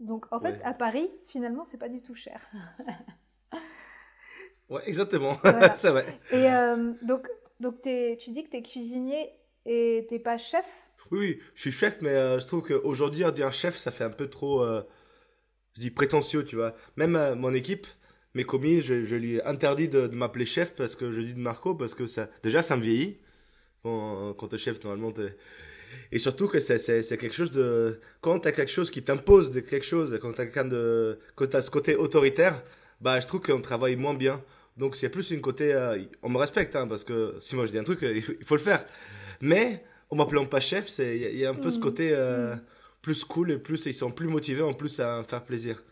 Donc 0.00 0.26
en 0.30 0.40
fait, 0.40 0.60
à 0.62 0.72
Paris, 0.72 1.10
finalement, 1.26 1.64
c'est 1.64 1.78
pas 1.78 1.88
du 1.88 2.00
tout 2.00 2.14
cher. 2.14 2.48
Ouais, 4.70 4.82
exactement. 4.86 5.38
c'est 5.74 5.90
vrai. 5.90 6.20
Et 6.30 6.46
euh, 6.50 6.92
donc, 7.02 7.28
donc 7.60 7.82
tu 7.82 8.30
dis 8.30 8.44
que 8.44 8.50
tu 8.50 8.56
es 8.56 8.62
cuisinier 8.62 9.30
et 9.66 10.06
t'es 10.08 10.18
pas 10.18 10.38
chef? 10.38 10.66
Oui, 11.10 11.38
je 11.54 11.60
suis 11.62 11.72
chef, 11.72 11.98
mais 12.00 12.10
euh, 12.10 12.38
je 12.38 12.46
trouve 12.46 12.62
qu'aujourd'hui, 12.62 13.24
dire 13.32 13.52
chef, 13.52 13.76
ça 13.76 13.90
fait 13.90 14.04
un 14.04 14.10
peu 14.10 14.28
trop, 14.28 14.62
euh, 14.62 14.82
je 15.74 15.82
dis 15.82 15.90
prétentieux, 15.90 16.44
tu 16.44 16.56
vois. 16.56 16.74
Même 16.96 17.34
mon 17.36 17.54
équipe, 17.54 17.86
mes 18.34 18.44
commis, 18.44 18.80
je, 18.80 19.04
je 19.04 19.16
lui 19.16 19.40
interdis 19.42 19.88
de, 19.88 20.06
de 20.06 20.14
m'appeler 20.14 20.44
chef 20.44 20.74
parce 20.74 20.96
que 20.96 21.10
je 21.10 21.22
dis 21.22 21.34
de 21.34 21.38
Marco, 21.38 21.74
parce 21.74 21.94
que 21.94 22.06
ça, 22.06 22.28
déjà, 22.42 22.62
ça 22.62 22.76
me 22.76 22.82
vieillit. 22.82 23.18
Quand 23.82 24.48
t'es 24.50 24.58
chef, 24.58 24.82
normalement, 24.84 25.12
t'es... 25.12 25.34
Et 26.12 26.18
surtout 26.18 26.48
que 26.48 26.60
c'est, 26.60 26.78
quelque 27.18 27.32
chose 27.34 27.52
de... 27.52 28.00
Quand 28.20 28.40
t'as 28.40 28.52
quelque 28.52 28.70
chose 28.70 28.90
qui 28.90 29.02
t'impose 29.02 29.50
de 29.50 29.60
quelque 29.60 29.86
chose, 29.86 30.18
quand 30.20 30.32
t'as 30.32 30.44
quelqu'un 30.44 30.64
de... 30.64 31.18
Quand 31.34 31.46
t'as 31.48 31.62
ce 31.62 31.70
côté 31.70 31.96
autoritaire, 31.96 32.62
bah, 33.00 33.20
je 33.20 33.26
trouve 33.26 33.40
qu'on 33.40 33.60
travaille 33.60 33.96
moins 33.96 34.14
bien. 34.14 34.42
Donc 34.78 34.94
c'est 34.94 35.08
plus 35.08 35.30
une 35.32 35.40
côté, 35.40 35.74
euh, 35.74 36.00
on 36.22 36.28
me 36.28 36.38
respecte 36.38 36.76
hein, 36.76 36.86
parce 36.86 37.02
que 37.02 37.34
si 37.40 37.56
moi 37.56 37.66
je 37.66 37.72
dis 37.72 37.78
un 37.78 37.84
truc, 37.84 37.98
il 38.02 38.22
faut, 38.22 38.54
le 38.54 38.60
faire. 38.60 38.86
Mais 39.40 39.84
en 40.08 40.16
m'appelant 40.16 40.46
pas 40.46 40.60
chef, 40.60 40.88
il 40.98 41.36
y, 41.36 41.44
a 41.44 41.50
un 41.50 41.54
peu 41.54 41.72
ce 41.72 41.78
mm. 41.78 41.82
côté 41.82 42.10
euh, 42.12 42.54
mm. 42.54 42.60
plus 43.02 43.24
cool 43.24 43.50
et 43.50 43.58
plus 43.58 43.84
ils 43.86 43.94
sont 43.94 44.12
plus 44.12 44.28
motivés 44.28 44.62
en 44.62 44.72
plus 44.72 45.00
à 45.00 45.24
faire 45.24 45.44
plaisir. 45.44 45.82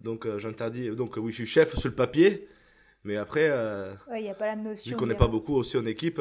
Donc 0.00 0.24
euh, 0.24 0.38
j'interdis. 0.38 0.88
Donc 0.90 1.18
oui, 1.18 1.30
je 1.30 1.36
suis 1.36 1.46
chef 1.46 1.76
sur 1.76 1.90
le 1.90 1.94
papier, 1.94 2.48
mais 3.04 3.18
après. 3.18 3.52
il 4.16 4.24
y 4.24 4.30
a 4.30 4.34
pas 4.34 4.46
la 4.46 4.56
notion. 4.56 4.90
Vu 4.90 4.96
qu'on 4.96 5.06
n'est 5.06 5.14
pas 5.14 5.28
beaucoup 5.28 5.54
aussi 5.54 5.76
en 5.76 5.84
équipe, 5.84 6.20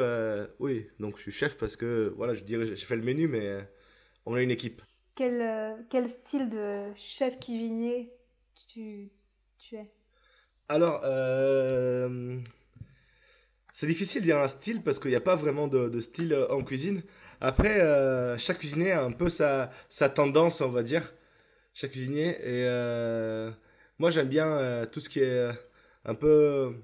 oui. 0.60 0.88
Donc 1.00 1.16
je 1.16 1.22
suis 1.22 1.32
chef 1.32 1.58
parce 1.58 1.78
que 1.78 2.14
voilà, 2.18 2.34
je 2.34 2.44
dirais, 2.44 2.66
j'ai 2.66 2.76
fait 2.76 2.98
le 2.98 3.04
menu, 3.04 3.30
mais 3.30 3.58
on 4.26 4.36
a 4.36 4.42
une 4.42 4.52
équipe. 4.52 4.82
Quel, 5.16 5.78
quel 5.90 6.10
style 6.10 6.50
de 6.50 6.74
chef 6.96 7.40
cuisinier 7.40 8.12
tu, 8.68 9.10
tu 9.58 9.76
es? 9.76 9.90
Alors. 10.70 11.02
C'est 13.72 13.88
difficile 13.88 14.22
de 14.22 14.26
dire 14.28 14.38
un 14.38 14.48
style 14.48 14.82
parce 14.84 15.00
qu'il 15.00 15.12
n'y 15.12 15.18
a 15.18 15.22
pas 15.22 15.36
vraiment 15.36 15.68
de, 15.68 16.00
style 16.00 16.34
euh, 16.34 16.48
en 16.52 16.64
cuisine. 16.64 17.04
Après, 17.40 17.82
euh, 17.82 18.38
chaque 18.38 18.60
cuisinier 18.60 18.92
a 18.92 19.04
un 19.04 19.12
peu 19.12 19.30
sa, 19.30 19.72
tendance, 20.14 20.62
on 20.62 20.70
va 20.70 20.84
dire. 20.84 21.14
Chaque 21.74 21.92
cuisinier. 21.92 22.30
Et 22.42 22.66
euh, 22.68 23.50
moi, 23.98 24.10
j'aime 24.12 24.28
bien 24.28 24.86
tout 24.92 25.00
ce 25.00 25.10
qui 25.10 25.22
est 25.22 25.50
un 26.06 26.16
peu. 26.16 26.76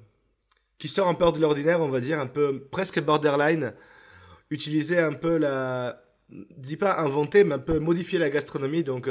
qui 0.80 0.88
sort 0.88 1.08
un 1.08 1.14
peu 1.14 1.32
de 1.32 1.40
l'ordinaire, 1.40 1.82
on 1.82 1.90
va 1.90 2.00
dire, 2.00 2.20
un 2.20 2.28
peu 2.28 2.68
presque 2.72 3.00
borderline. 3.02 3.74
Utiliser 4.50 5.00
un 5.00 5.14
peu 5.14 5.38
la. 5.38 6.04
Dis 6.30 6.78
pas 6.78 7.00
inventer, 7.00 7.44
mais 7.44 7.56
un 7.56 7.60
peu 7.60 7.80
modifier 7.80 8.18
la 8.20 8.30
gastronomie. 8.30 8.84
Donc, 8.84 9.10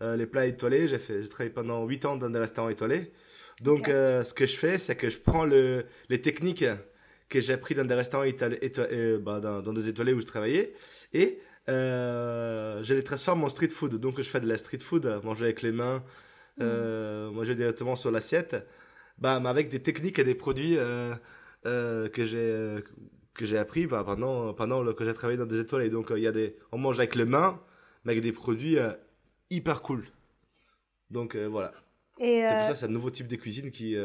les 0.00 0.26
plats 0.26 0.46
étoilés. 0.46 0.88
J'ai 0.88 0.98
fait, 0.98 1.22
j'ai 1.22 1.28
travaillé 1.28 1.50
pendant 1.52 1.84
8 1.84 2.04
ans 2.04 2.16
dans 2.16 2.30
des 2.30 2.38
restaurants 2.38 2.68
étoilés. 2.68 3.12
Donc, 3.60 3.86
ce 3.86 4.34
que 4.34 4.46
je 4.46 4.56
fais, 4.56 4.78
c'est 4.78 4.96
que 4.96 5.10
je 5.10 5.18
prends 5.18 5.44
le, 5.44 5.86
les 6.08 6.20
techniques 6.20 6.64
que 7.28 7.40
j'ai 7.40 7.52
appris 7.52 7.74
dans 7.74 7.84
des 7.84 7.94
restaurants 7.94 8.24
euh, 8.24 9.18
bah, 9.18 9.40
dans, 9.40 9.72
des 9.72 9.88
étoilés 9.88 10.12
où 10.12 10.20
je 10.20 10.26
travaillais. 10.26 10.74
Et 11.12 11.40
euh, 11.68 12.82
je 12.82 12.94
les 12.94 13.02
transforme 13.02 13.44
en 13.44 13.48
street 13.48 13.68
food. 13.68 13.96
Donc 13.96 14.18
je 14.18 14.28
fais 14.28 14.40
de 14.40 14.46
la 14.46 14.56
street 14.56 14.78
food, 14.78 15.20
manger 15.24 15.46
avec 15.46 15.62
les 15.62 15.72
mains, 15.72 16.02
euh, 16.60 17.30
mm. 17.30 17.34
manger 17.34 17.54
directement 17.54 17.96
sur 17.96 18.10
l'assiette, 18.10 18.56
bah, 19.18 19.40
mais 19.40 19.48
avec 19.48 19.68
des 19.68 19.82
techniques 19.82 20.18
et 20.18 20.24
des 20.24 20.34
produits 20.34 20.76
euh, 20.78 21.14
euh, 21.66 22.08
que 22.08 22.24
j'ai 22.24 22.76
que 23.34 23.44
j'ai 23.44 23.58
appris 23.58 23.86
bah, 23.86 24.04
pendant 24.04 24.54
pendant 24.54 24.92
que 24.92 25.04
j'ai 25.04 25.14
travaillé 25.14 25.38
dans 25.38 25.46
des 25.46 25.60
étoilés. 25.60 25.90
Donc 25.90 26.12
il 26.14 26.22
y 26.22 26.28
a 26.28 26.32
des, 26.32 26.56
on 26.72 26.78
mange 26.78 26.98
avec 26.98 27.14
les 27.16 27.24
mains, 27.24 27.60
mais 28.04 28.12
avec 28.12 28.22
des 28.22 28.32
produits 28.32 28.76
hyper 29.50 29.82
cool. 29.82 30.04
Donc 31.10 31.36
voilà. 31.36 31.72
C'est 32.18 32.48
pour 32.50 32.62
ça 32.62 32.74
c'est 32.74 32.86
un 32.86 32.90
nouveau 32.90 33.10
type 33.10 33.28
de 33.28 33.36
cuisine 33.36 33.70
qui 33.70 33.96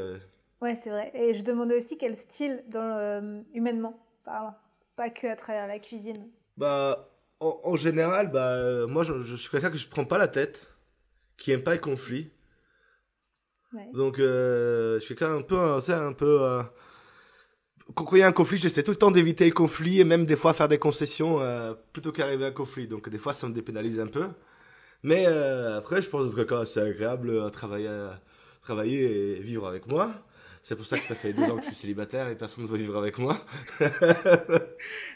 Ouais, 0.62 0.76
c'est 0.76 0.90
vrai. 0.90 1.12
Et 1.14 1.34
je 1.34 1.42
demandais 1.42 1.78
aussi 1.78 1.98
quel 1.98 2.18
style, 2.18 2.64
dans 2.68 2.98
euh, 2.98 3.42
humainement 3.54 3.98
parlant, 4.26 4.56
pas 4.96 5.10
que 5.10 5.28
à 5.28 5.36
travers 5.36 5.68
la 5.68 5.80
cuisine. 5.80 6.30
Bah, 6.58 7.10
en, 7.40 7.76
général, 7.78 8.32
bah, 8.32 8.86
moi, 8.88 9.04
je, 9.04 9.36
suis 9.36 9.50
quelqu'un 9.50 9.72
que 9.72 9.78
je 9.78 9.88
prends 9.88 10.04
pas 10.04 10.18
la 10.18 10.28
tête, 10.28 10.70
qui 11.38 11.52
aime 11.52 11.64
pas 11.64 11.74
le 11.74 11.80
conflit. 11.80 12.30
Donc, 13.94 14.20
euh, 14.20 14.96
je 15.00 15.06
suis 15.06 15.16
quelqu'un 15.16 15.38
un 15.38 15.42
peu, 15.42 15.58
un 15.58 16.14
peu. 16.14 16.42
Euh, 16.42 16.62
quand 17.96 18.14
il 18.14 18.20
y 18.20 18.24
a 18.24 18.28
un 18.28 18.34
conflit, 18.34 18.58
j'essaie 18.58 18.84
tout 18.84 18.92
le 18.92 18.98
temps 18.98 19.12
d'éviter 19.12 19.46
le 19.46 19.54
conflit 19.54 20.02
et 20.02 20.04
même 20.04 20.26
des 20.26 20.36
fois 20.36 20.54
faire 20.54 20.68
des 20.68 20.78
concessions 20.78 21.40
plutôt 21.94 22.12
qu'arriver 22.12 22.46
à 22.46 22.48
un 22.50 22.52
conflit. 22.52 22.88
Donc, 22.88 23.08
des 23.08 23.18
fois, 23.18 23.32
ça 23.32 23.48
me 23.48 23.54
dépénalise 23.54 24.00
un 24.00 24.08
peu. 24.08 24.28
Mais 25.04 25.26
après, 25.26 26.02
je 26.02 26.10
pense 26.10 26.34
que 26.34 26.66
c'est 26.66 26.82
agréable 26.82 27.42
à 27.46 27.50
travailler, 27.50 27.90
travailler 28.62 29.38
et 29.38 29.40
vivre 29.40 29.68
avec 29.68 29.88
moi. 29.88 30.12
C'est 30.62 30.76
pour 30.76 30.86
ça 30.86 30.98
que 30.98 31.06
ça 31.06 31.16
fait 31.16 31.34
deux 31.34 31.44
ans 31.44 31.56
que 31.58 31.62
je 31.62 31.68
suis 31.68 31.76
célibataire 31.76 32.28
et 32.28 32.36
personne 32.36 32.66
ne 32.66 32.70
veut 32.70 32.78
vivre 32.78 32.98
avec 32.98 33.18
moi. 33.18 33.38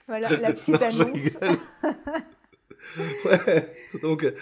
voilà, 0.07 0.29
la 0.39 0.53
petite 0.53 0.81
annonce. 0.81 1.19
ouais, 3.25 3.75
donc 4.01 4.33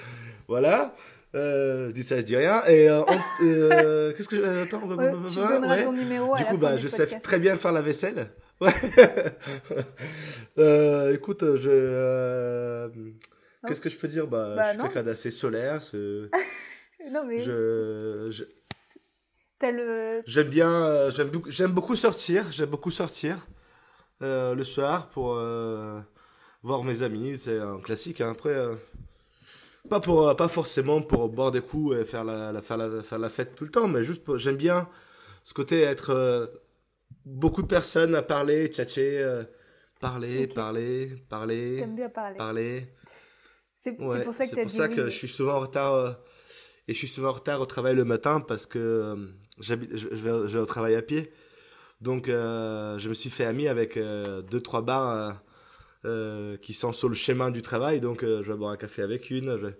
voilà. 0.47 0.93
Euh, 1.33 1.89
je 1.89 1.93
dis 1.93 2.03
ça, 2.03 2.17
je 2.17 2.25
dis 2.25 2.35
rien. 2.35 2.63
Et 2.65 2.89
euh, 2.89 3.03
euh, 3.43 4.13
qu'est-ce 4.13 4.27
que 4.27 4.35
je... 4.35 4.41
Attends, 4.63 4.81
on 4.83 4.87
va... 4.87 5.11
tu 5.29 5.35
donneras 5.35 5.83
ton 5.83 5.93
numéro 5.93 6.35
Du 6.37 6.45
coup, 6.45 6.57
bah, 6.57 6.77
je 6.77 6.87
sais 6.87 7.07
très 7.07 7.39
bien 7.39 7.55
faire 7.55 7.71
la 7.71 7.81
vaisselle. 7.81 8.31
Ouais. 8.59 8.73
écoute, 11.13 11.43
je... 11.57 12.89
Qu'est-ce 13.67 13.81
que 13.81 13.89
je 13.89 13.97
peux 13.97 14.07
dire? 14.07 14.27
Bah, 14.27 14.55
bah, 14.55 14.63
Je 14.63 14.69
suis 14.71 14.81
quelqu'un 14.81 15.03
d'assez 15.03 15.31
solaire. 15.31 15.81
non, 15.93 17.25
mais... 17.25 17.39
Je... 17.39 18.29
je... 18.31 18.43
J'aime 20.25 20.49
bien, 20.49 20.71
euh, 20.71 21.11
j'aime 21.11 21.29
beaucoup, 21.29 21.51
j'aime 21.51 21.71
beaucoup 21.71 21.95
sortir, 21.95 22.51
j'aime 22.51 22.69
beaucoup 22.69 22.89
sortir 22.89 23.45
euh, 24.21 24.55
le 24.55 24.63
soir 24.63 25.09
pour 25.09 25.35
euh, 25.35 25.99
voir 26.63 26.83
mes 26.83 27.03
amis, 27.03 27.37
c'est 27.37 27.59
un 27.59 27.79
classique. 27.79 28.21
Hein. 28.21 28.31
Après, 28.31 28.55
pas 29.89 29.99
pour, 29.99 30.35
pas 30.35 30.47
forcément 30.47 31.01
pour 31.01 31.29
boire 31.29 31.51
des 31.51 31.61
coups 31.61 31.95
et 31.97 32.05
faire 32.05 32.23
la, 32.23 32.59
faire 32.61 32.77
la, 32.77 33.03
faire 33.03 33.19
la 33.19 33.29
fête 33.29 33.55
tout 33.55 33.65
le 33.65 33.71
temps, 33.71 33.87
mais 33.87 34.03
juste 34.03 34.35
j'aime 34.37 34.57
bien 34.57 34.87
ce 35.43 35.53
côté 35.53 35.81
être 35.81 36.51
beaucoup 37.25 37.61
de 37.61 37.67
personnes 37.67 38.15
à 38.15 38.23
parler, 38.23 38.67
tchatcher, 38.67 39.43
parler, 39.99 40.47
parler, 40.47 41.23
parler. 41.29 41.77
J'aime 41.79 41.95
bien 41.95 42.09
parler. 42.09 42.37
Parler. 42.37 42.87
C'est 43.81 43.93
pour 43.93 44.13
ça 44.13 44.19
que 44.19 44.49
C'est 44.49 44.61
pour 44.61 44.71
ça 44.71 44.87
que 44.87 45.05
je 45.05 45.15
suis 45.15 45.27
souvent 45.27 45.55
en 45.55 45.59
retard 45.59 46.17
et 46.87 46.93
je 46.93 46.97
suis 46.97 47.07
souvent 47.07 47.29
en 47.29 47.33
retard 47.33 47.59
au 47.59 47.65
travail 47.65 47.95
le 47.95 48.05
matin 48.05 48.39
parce 48.39 48.65
que 48.65 49.33
je, 49.59 49.73
vais, 49.73 49.97
je 49.97 50.07
vais 50.07 50.59
au 50.59 50.65
travail 50.65 50.95
à 50.95 51.01
pied. 51.01 51.31
Donc, 52.01 52.29
euh, 52.29 52.97
je 52.97 53.09
me 53.09 53.13
suis 53.13 53.29
fait 53.29 53.45
ami 53.45 53.67
avec 53.67 53.95
euh, 53.95 54.41
deux, 54.41 54.59
trois 54.59 54.81
bars 54.81 55.39
euh, 56.03 56.57
qui 56.57 56.73
sont 56.73 56.91
sur 56.91 57.07
le 57.07 57.15
chemin 57.15 57.51
du 57.51 57.61
travail. 57.61 58.01
Donc, 58.01 58.21
je 58.23 58.41
vais 58.41 58.57
boire 58.57 58.71
un 58.71 58.77
café 58.77 59.03
avec 59.03 59.29
une. 59.29 59.73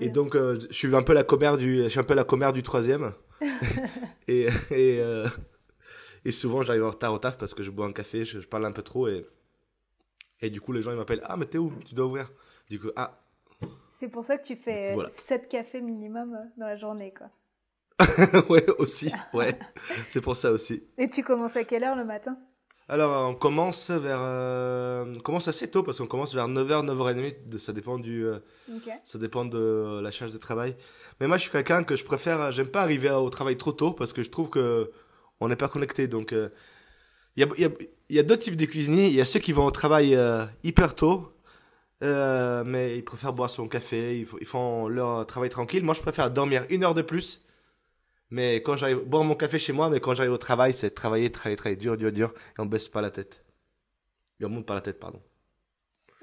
Et 0.00 0.08
donc, 0.08 0.34
je 0.34 0.66
suis 0.70 0.94
un 0.96 1.02
peu 1.02 1.12
la 1.12 1.22
commère 1.22 1.58
du, 1.58 1.82
je 1.82 1.88
suis 1.88 2.00
un 2.00 2.04
peu 2.04 2.14
la 2.14 2.24
commère 2.24 2.52
du 2.54 2.62
troisième. 2.62 3.12
et, 4.28 4.48
et, 4.70 5.02
et 6.24 6.32
souvent, 6.32 6.62
j'arrive 6.62 6.84
en 6.84 6.90
retard 6.90 7.12
au 7.12 7.18
taf 7.18 7.36
parce 7.36 7.52
que 7.52 7.62
je 7.62 7.70
bois 7.70 7.86
un 7.86 7.92
café, 7.92 8.24
je, 8.24 8.38
parle 8.40 8.64
un 8.64 8.72
peu 8.72 8.82
trop. 8.82 9.06
Et, 9.06 9.26
et 10.40 10.48
du 10.48 10.62
coup, 10.62 10.72
les 10.72 10.80
gens, 10.80 10.90
ils 10.90 10.96
m'appellent 10.96 11.22
Ah, 11.24 11.36
mais 11.36 11.44
t'es 11.44 11.58
où? 11.58 11.70
Tu 11.86 11.94
dois 11.94 12.06
ouvrir. 12.06 12.30
Du 12.70 12.80
coup, 12.80 12.88
ah. 12.96 13.20
C'est 13.98 14.08
pour 14.08 14.26
ça 14.26 14.36
que 14.36 14.46
tu 14.46 14.56
fais 14.56 14.94
voilà. 14.94 15.10
7 15.10 15.48
cafés 15.48 15.80
minimum 15.80 16.36
dans 16.56 16.66
la 16.66 16.76
journée, 16.76 17.14
quoi. 17.16 17.30
ouais, 18.50 18.66
aussi, 18.78 19.10
ouais. 19.32 19.58
C'est 20.08 20.20
pour 20.20 20.36
ça 20.36 20.52
aussi. 20.52 20.84
Et 20.98 21.08
tu 21.08 21.22
commences 21.22 21.56
à 21.56 21.64
quelle 21.64 21.82
heure 21.82 21.96
le 21.96 22.04
matin? 22.04 22.36
Alors, 22.88 23.30
on 23.30 23.34
commence 23.34 23.90
vers. 23.90 24.20
Euh, 24.20 25.14
on 25.16 25.18
commence 25.20 25.48
assez 25.48 25.68
tôt 25.68 25.82
parce 25.82 25.98
qu'on 25.98 26.06
commence 26.06 26.34
vers 26.34 26.46
9h, 26.46 26.86
9h30. 26.86 27.58
Ça 27.58 27.72
dépend 27.72 27.98
du. 27.98 28.24
Euh, 28.24 28.38
ça 29.02 29.18
dépend 29.18 29.44
de 29.44 29.98
la 30.00 30.10
charge 30.10 30.32
de 30.32 30.38
travail. 30.38 30.76
Mais 31.20 31.26
moi, 31.26 31.36
je 31.36 31.42
suis 31.42 31.50
quelqu'un 31.50 31.82
que 31.82 31.96
je 31.96 32.04
préfère. 32.04 32.52
J'aime 32.52 32.68
pas 32.68 32.82
arriver 32.82 33.10
au 33.10 33.28
travail 33.30 33.56
trop 33.56 33.72
tôt 33.72 33.92
parce 33.92 34.12
que 34.12 34.22
je 34.22 34.30
trouve 34.30 34.50
que 34.50 34.92
on 35.40 35.48
n'est 35.48 35.56
pas 35.56 35.68
connecté. 35.68 36.06
Donc, 36.06 36.32
euh, 36.32 36.50
il 37.36 37.44
y, 37.58 37.64
a, 37.64 37.68
y, 38.08 38.18
a, 38.18 38.22
deux 38.22 38.38
types 38.38 38.56
de 38.56 38.64
cuisiniers. 38.66 39.06
Il 39.06 39.14
y 39.14 39.20
a 39.20 39.24
ceux 39.24 39.40
qui 39.40 39.52
vont 39.52 39.66
au 39.66 39.70
travail 39.70 40.16
hyper 40.62 40.94
tôt. 40.94 41.32
Mais 42.00 42.96
ils 42.98 43.04
préfèrent 43.04 43.32
boire 43.32 43.50
son 43.50 43.68
café, 43.68 44.20
ils, 44.20 44.26
ils 44.40 44.46
font 44.46 44.88
leur 44.88 45.26
travail 45.26 45.50
tranquille. 45.50 45.82
Moi, 45.84 45.94
je 45.94 46.02
préfère 46.02 46.30
dormir 46.30 46.64
une 46.70 46.84
heure 46.84 46.94
de 46.94 47.02
plus 47.02 47.42
mais 48.30 48.56
quand 48.56 48.76
j'arrive, 48.76 49.04
boire 49.04 49.24
mon 49.24 49.34
café 49.34 49.58
chez 49.58 49.72
moi, 49.72 49.88
mais 49.88 50.00
quand 50.00 50.14
j'arrive 50.14 50.32
au 50.32 50.38
travail, 50.38 50.74
c'est 50.74 50.90
travailler, 50.90 51.30
travailler, 51.30 51.56
travailler, 51.56 51.76
dur, 51.76 51.96
dur, 51.96 52.12
dur, 52.12 52.34
et 52.58 52.60
on 52.60 52.66
baisse 52.66 52.88
pas 52.88 53.00
la 53.00 53.10
tête. 53.10 53.44
Et 54.40 54.44
on 54.44 54.48
monte 54.48 54.66
pas 54.66 54.74
la 54.74 54.80
tête, 54.80 54.98
pardon. 54.98 55.22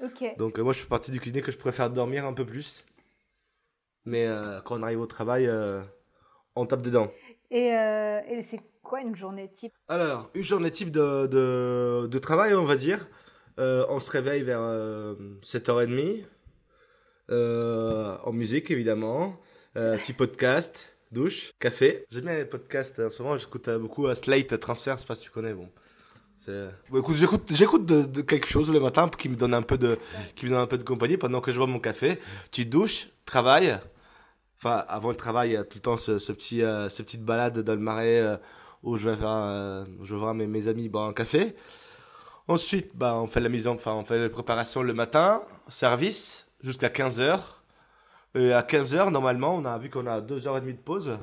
Ok. 0.02 0.22
Donc, 0.36 0.58
euh, 0.58 0.62
moi, 0.62 0.72
je 0.72 0.80
suis 0.80 0.88
partie 0.88 1.10
du 1.10 1.18
cuisinier 1.18 1.40
que 1.40 1.50
je 1.50 1.58
préfère 1.58 1.88
dormir 1.90 2.26
un 2.26 2.34
peu 2.34 2.44
plus. 2.44 2.84
Mais 4.06 4.26
euh, 4.26 4.60
quand 4.60 4.78
on 4.78 4.82
arrive 4.82 5.00
au 5.00 5.06
travail, 5.06 5.46
euh, 5.46 5.80
on 6.56 6.66
tape 6.66 6.82
dedans. 6.82 7.10
Et, 7.50 7.68
et 7.68 8.42
c'est 8.42 8.60
quoi 8.82 9.00
une 9.00 9.16
journée 9.16 9.50
type? 9.50 9.72
Alors, 9.88 10.30
une 10.34 10.42
journée 10.42 10.70
type 10.70 10.90
de, 10.90 11.26
de, 11.26 12.06
de 12.06 12.18
travail, 12.18 12.54
on 12.54 12.64
va 12.64 12.76
dire. 12.76 13.08
On 13.58 13.98
se 13.98 14.10
réveille 14.10 14.42
vers 14.42 14.60
7h30. 15.42 16.24
en 17.30 18.32
musique, 18.32 18.70
évidemment. 18.70 19.40
petit 19.74 20.12
podcast 20.12 20.94
douche, 21.14 21.52
café. 21.60 22.04
J'aime 22.10 22.24
bien 22.24 22.36
les 22.36 22.44
podcasts 22.44 22.98
en 22.98 23.08
ce 23.08 23.22
moment, 23.22 23.38
j'écoute 23.38 23.68
euh, 23.68 23.78
beaucoup 23.78 24.06
euh, 24.06 24.14
Slate 24.14 24.58
Transfer, 24.60 24.94
je 24.96 25.00
sais 25.00 25.06
pas 25.06 25.14
si 25.14 25.22
tu 25.22 25.30
connais, 25.30 25.54
bon. 25.54 25.70
Écoute, 26.94 27.14
j'écoute, 27.14 27.50
j'écoute 27.54 27.86
de, 27.86 28.20
quelque 28.20 28.48
chose 28.48 28.70
le 28.70 28.80
matin 28.80 29.08
qui 29.08 29.28
me 29.28 29.36
donne 29.36 29.54
un 29.54 29.62
peu 29.62 29.78
de, 29.78 29.98
qui 30.34 30.44
me 30.46 30.50
donne 30.50 30.60
un 30.60 30.66
peu 30.66 30.76
de 30.76 30.82
compagnie 30.82 31.16
pendant 31.16 31.40
que 31.40 31.52
je 31.52 31.56
bois 31.56 31.68
mon 31.68 31.78
café. 31.78 32.18
Tu 32.50 32.66
douches, 32.66 33.08
travailles. 33.24 33.78
Enfin, 34.58 34.84
avant 34.88 35.10
le 35.10 35.14
travail, 35.14 35.50
il 35.50 35.52
y 35.52 35.56
a 35.56 35.64
tout 35.64 35.78
le 35.78 35.82
temps 35.82 35.96
ce, 35.96 36.32
petit, 36.32 36.62
euh, 36.62 36.88
ce 36.88 37.02
petite 37.02 37.24
balade 37.24 37.60
dans 37.60 37.74
le 37.74 37.80
marais 37.80 38.40
où 38.82 38.96
je 38.96 39.08
vais 39.08 39.16
faire, 39.16 39.86
je 40.02 40.12
vais 40.12 40.18
voir 40.18 40.34
mes, 40.34 40.48
mes 40.48 40.66
amis 40.68 40.88
boire 40.88 41.08
un 41.08 41.12
café. 41.12 41.54
Ensuite, 42.46 42.90
bah, 42.94 43.14
on 43.16 43.26
fait 43.26 43.40
la 43.40 43.48
mise 43.48 43.66
en, 43.66 43.74
enfin, 43.74 43.94
on 43.94 44.04
fait 44.04 44.18
la 44.18 44.28
préparation 44.28 44.82
le 44.82 44.92
matin, 44.92 45.42
service, 45.68 46.46
jusqu'à 46.62 46.90
15 46.90 47.20
heures. 47.20 47.62
Et 48.34 48.52
à 48.52 48.62
15h, 48.62 49.10
normalement, 49.10 49.54
on 49.54 49.64
a 49.64 49.78
vu 49.78 49.88
qu'on 49.88 50.06
a 50.06 50.20
2h30 50.20 50.66
de 50.66 50.72
pause. 50.72 51.18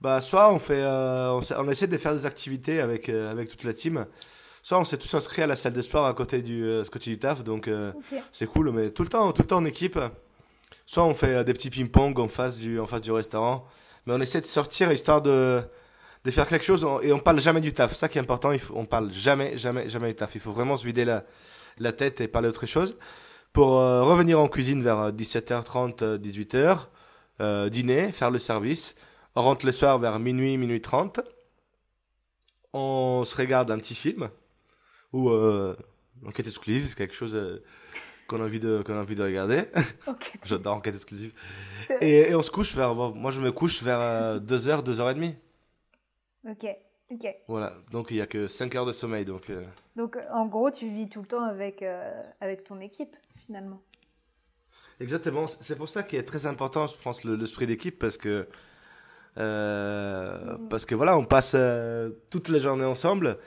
Bah, 0.00 0.20
soit 0.20 0.52
on 0.52 0.58
fait, 0.58 0.82
euh, 0.82 1.40
on, 1.56 1.68
essaie 1.68 1.86
de 1.86 1.96
faire 1.96 2.12
des 2.12 2.26
activités 2.26 2.80
avec, 2.80 3.08
euh, 3.08 3.32
avec 3.32 3.48
toute 3.48 3.64
la 3.64 3.72
team. 3.72 4.06
soit 4.62 4.78
on 4.78 4.84
s'est 4.84 4.98
tous 4.98 5.12
inscrits 5.14 5.42
à 5.42 5.46
la 5.46 5.56
salle 5.56 5.72
de 5.72 5.80
sport 5.80 6.06
à 6.06 6.14
côté 6.14 6.42
du 6.42 6.62
ce 6.84 6.90
côté 6.90 7.10
du 7.10 7.18
taf, 7.18 7.42
donc 7.42 7.70
c'est 8.32 8.46
cool. 8.46 8.70
Mais 8.70 8.90
tout 8.90 9.02
le 9.02 9.08
temps, 9.08 9.32
tout 9.32 9.42
le 9.42 9.48
temps 9.48 9.58
en 9.58 9.64
équipe. 9.64 9.98
Soit 10.86 11.04
on 11.04 11.14
fait 11.14 11.44
des 11.44 11.54
petits 11.54 11.70
ping-pong 11.70 12.18
en 12.20 12.28
face 12.28 12.58
du 12.58 12.78
en 12.78 12.86
face 12.86 13.00
du 13.00 13.12
restaurant, 13.12 13.66
mais 14.06 14.12
on 14.12 14.20
essaie 14.20 14.40
de 14.40 14.46
sortir 14.46 14.92
histoire 14.92 15.22
de 15.22 15.62
de 16.24 16.30
faire 16.30 16.48
quelque 16.48 16.64
chose 16.64 16.86
et 17.02 17.12
on 17.12 17.18
parle 17.18 17.40
jamais 17.40 17.60
du 17.60 17.72
taf. 17.72 17.94
Ça 17.94 18.08
qui 18.08 18.18
est 18.18 18.20
important, 18.20 18.52
il 18.52 18.58
faut, 18.58 18.74
on 18.76 18.86
parle 18.86 19.12
jamais, 19.12 19.58
jamais, 19.58 19.88
jamais 19.88 20.08
du 20.08 20.14
taf. 20.14 20.34
Il 20.34 20.40
faut 20.40 20.52
vraiment 20.52 20.76
se 20.76 20.84
vider 20.84 21.04
la, 21.04 21.24
la 21.78 21.92
tête 21.92 22.20
et 22.20 22.28
parler 22.28 22.48
autre 22.48 22.66
chose. 22.66 22.96
Pour 23.52 23.78
euh, 23.78 24.02
revenir 24.02 24.40
en 24.40 24.48
cuisine 24.48 24.82
vers 24.82 25.12
17h30, 25.12 26.02
euh, 26.02 26.18
18h, 26.18 26.56
euh, 26.56 26.76
euh, 27.40 27.68
dîner, 27.68 28.10
faire 28.10 28.30
le 28.30 28.38
service. 28.38 28.94
On 29.36 29.42
rentre 29.42 29.66
le 29.66 29.72
soir 29.72 29.98
vers 29.98 30.18
minuit, 30.18 30.56
minuit 30.56 30.80
30. 30.80 31.20
On 32.72 33.22
se 33.24 33.36
regarde 33.36 33.70
un 33.70 33.78
petit 33.78 33.94
film 33.94 34.28
ou 35.12 35.30
euh, 35.30 35.76
enquête 36.26 36.48
exclusive, 36.48 36.86
c'est 36.88 36.96
quelque 36.96 37.14
chose 37.14 37.38
qu'on 38.26 38.40
a 38.40 38.44
envie 38.44 38.58
de 38.58 38.82
qu'on 38.84 38.94
a 38.96 39.00
envie 39.00 39.14
de 39.14 39.22
regarder. 39.22 39.64
J'adore 40.44 40.76
enquête 40.76 40.94
exclusive. 40.94 41.32
Et, 42.00 42.30
et, 42.30 42.34
on 42.34 42.42
se 42.42 42.50
couche 42.50 42.74
vers 42.74 42.94
moi 42.94 43.30
je 43.30 43.40
me 43.40 43.52
couche 43.52 43.82
vers 43.82 44.40
2h, 44.40 44.82
2h30. 44.84 45.36
Ok, 46.48 46.66
ok. 47.10 47.36
Voilà, 47.48 47.74
donc 47.90 48.10
il 48.10 48.16
n'y 48.16 48.20
a 48.20 48.26
que 48.26 48.46
5 48.46 48.74
heures 48.74 48.86
de 48.86 48.92
sommeil. 48.92 49.24
Donc, 49.24 49.48
euh. 49.50 49.64
donc 49.96 50.18
en 50.30 50.46
gros, 50.46 50.70
tu 50.70 50.88
vis 50.88 51.08
tout 51.08 51.20
le 51.20 51.26
temps 51.26 51.42
avec, 51.42 51.82
euh, 51.82 52.22
avec 52.40 52.64
ton 52.64 52.80
équipe, 52.80 53.16
finalement. 53.36 53.80
Exactement, 55.00 55.46
c'est 55.46 55.76
pour 55.76 55.88
ça 55.88 56.02
qu'il 56.02 56.18
est 56.18 56.24
très 56.24 56.46
important, 56.46 56.86
je 56.86 56.96
pense, 56.96 57.24
l'esprit 57.24 57.66
d'équipe, 57.66 57.98
parce 57.98 58.16
que, 58.16 58.46
euh, 59.38 60.56
mm. 60.56 60.68
parce 60.68 60.86
que 60.86 60.94
voilà, 60.94 61.18
on 61.18 61.24
passe 61.24 61.56
toutes 62.30 62.48
les 62.48 62.60
journées 62.60 62.84
ensemble. 62.84 63.38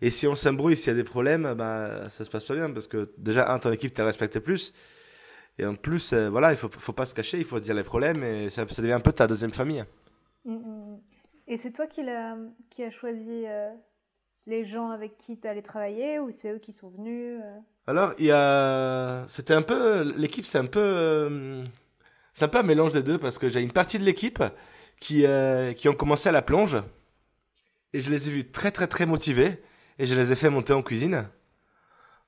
Et 0.00 0.10
si 0.10 0.26
on 0.26 0.34
s'embrouille, 0.34 0.76
s'il 0.76 0.88
y 0.88 0.90
a 0.90 0.94
des 0.94 1.04
problèmes, 1.04 1.54
bah, 1.54 2.08
ça 2.08 2.24
se 2.24 2.30
passe 2.30 2.44
pas 2.44 2.54
bien, 2.54 2.70
parce 2.70 2.86
que 2.86 3.12
déjà, 3.18 3.52
un, 3.52 3.58
ton 3.58 3.72
équipe 3.72 3.94
t'a 3.94 4.04
respecté 4.04 4.40
plus. 4.40 4.72
Et 5.58 5.66
en 5.66 5.74
plus, 5.74 6.12
voilà, 6.12 6.52
il 6.52 6.56
faut, 6.56 6.70
faut 6.70 6.92
pas 6.92 7.06
se 7.06 7.14
cacher, 7.14 7.38
il 7.38 7.44
faut 7.44 7.58
se 7.58 7.62
dire 7.62 7.74
les 7.74 7.84
problèmes, 7.84 8.22
et 8.22 8.50
ça, 8.50 8.66
ça 8.68 8.82
devient 8.82 8.94
un 8.94 9.00
peu 9.00 9.12
ta 9.12 9.26
deuxième 9.26 9.52
famille. 9.52 9.84
Mm, 10.44 10.54
mm, 10.54 11.00
et 11.52 11.58
c'est 11.58 11.70
toi 11.70 11.86
qui, 11.86 12.00
a, 12.00 12.36
qui 12.70 12.82
a 12.82 12.90
choisi 12.90 13.44
euh, 13.46 13.70
les 14.46 14.64
gens 14.64 14.88
avec 14.88 15.18
qui 15.18 15.38
tu 15.38 15.46
allais 15.46 15.60
travailler 15.60 16.18
ou 16.18 16.30
c'est 16.30 16.52
eux 16.52 16.58
qui 16.58 16.72
sont 16.72 16.88
venus 16.88 17.40
euh? 17.42 17.58
Alors, 17.86 18.14
il 18.18 18.26
y 18.26 18.30
a. 18.30 19.24
C'était 19.28 19.52
un 19.52 19.60
peu. 19.60 20.14
L'équipe, 20.16 20.46
c'est 20.46 20.58
un 20.58 20.66
peu. 20.66 20.80
Euh, 20.80 21.62
c'est 22.32 22.46
un 22.46 22.48
peu 22.48 22.58
un 22.58 22.62
mélange 22.62 22.94
des 22.94 23.02
deux 23.02 23.18
parce 23.18 23.36
que 23.38 23.50
j'ai 23.50 23.60
une 23.60 23.72
partie 23.72 23.98
de 23.98 24.04
l'équipe 24.04 24.42
qui, 24.98 25.26
qui 25.76 25.88
ont 25.88 25.94
commencé 25.94 26.30
à 26.30 26.32
la 26.32 26.40
plonge 26.40 26.78
et 27.92 28.00
je 28.00 28.10
les 28.10 28.28
ai 28.28 28.30
vus 28.30 28.50
très, 28.50 28.70
très, 28.70 28.86
très 28.86 29.04
motivés 29.04 29.62
et 29.98 30.06
je 30.06 30.14
les 30.14 30.32
ai 30.32 30.36
fait 30.36 30.48
monter 30.48 30.72
en 30.72 30.82
cuisine. 30.82 31.28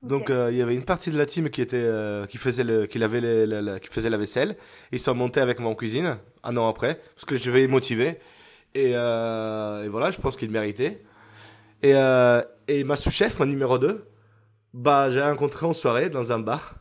Donc 0.03 0.29
il 0.29 0.57
y 0.57 0.61
avait 0.61 0.75
une 0.75 0.85
partie 0.85 1.11
de 1.11 1.17
la 1.17 1.25
team 1.25 1.49
qui 1.49 1.63
était 1.63 1.89
qui 2.29 2.37
faisait 2.37 2.65
le 2.65 2.85
qui 2.85 2.99
lavait 2.99 3.23
les, 3.23 3.81
qui 3.81 3.89
faisait 3.89 4.11
la 4.11 4.19
vaisselle. 4.19 4.57
Ils 4.93 4.99
sont 4.99 5.15
montés 5.15 5.41
avec 5.41 5.61
moi 5.61 5.71
en 5.71 5.75
cuisine 5.75 6.19
un 6.43 6.57
an 6.59 6.69
après 6.69 7.01
parce 7.15 7.25
que 7.25 7.37
je 7.37 7.51
vais 7.51 7.67
motiver 7.67 8.19
et, 8.75 8.93
euh, 8.95 9.85
et 9.85 9.89
voilà, 9.89 10.11
je 10.11 10.21
pense 10.21 10.37
qu'il 10.37 10.51
méritait. 10.51 11.03
Et, 11.83 11.95
euh, 11.95 12.43
et 12.69 12.85
ma 12.85 12.97
sous-chef, 12.97 13.39
mon 13.41 13.47
numéro 13.47 13.79
2, 13.79 14.05
bah, 14.75 15.11
j'ai 15.11 15.23
rencontré 15.23 15.67
en 15.67 15.73
soirée 15.73 16.11
dans 16.11 16.33
un 16.33 16.39
bar, 16.41 16.77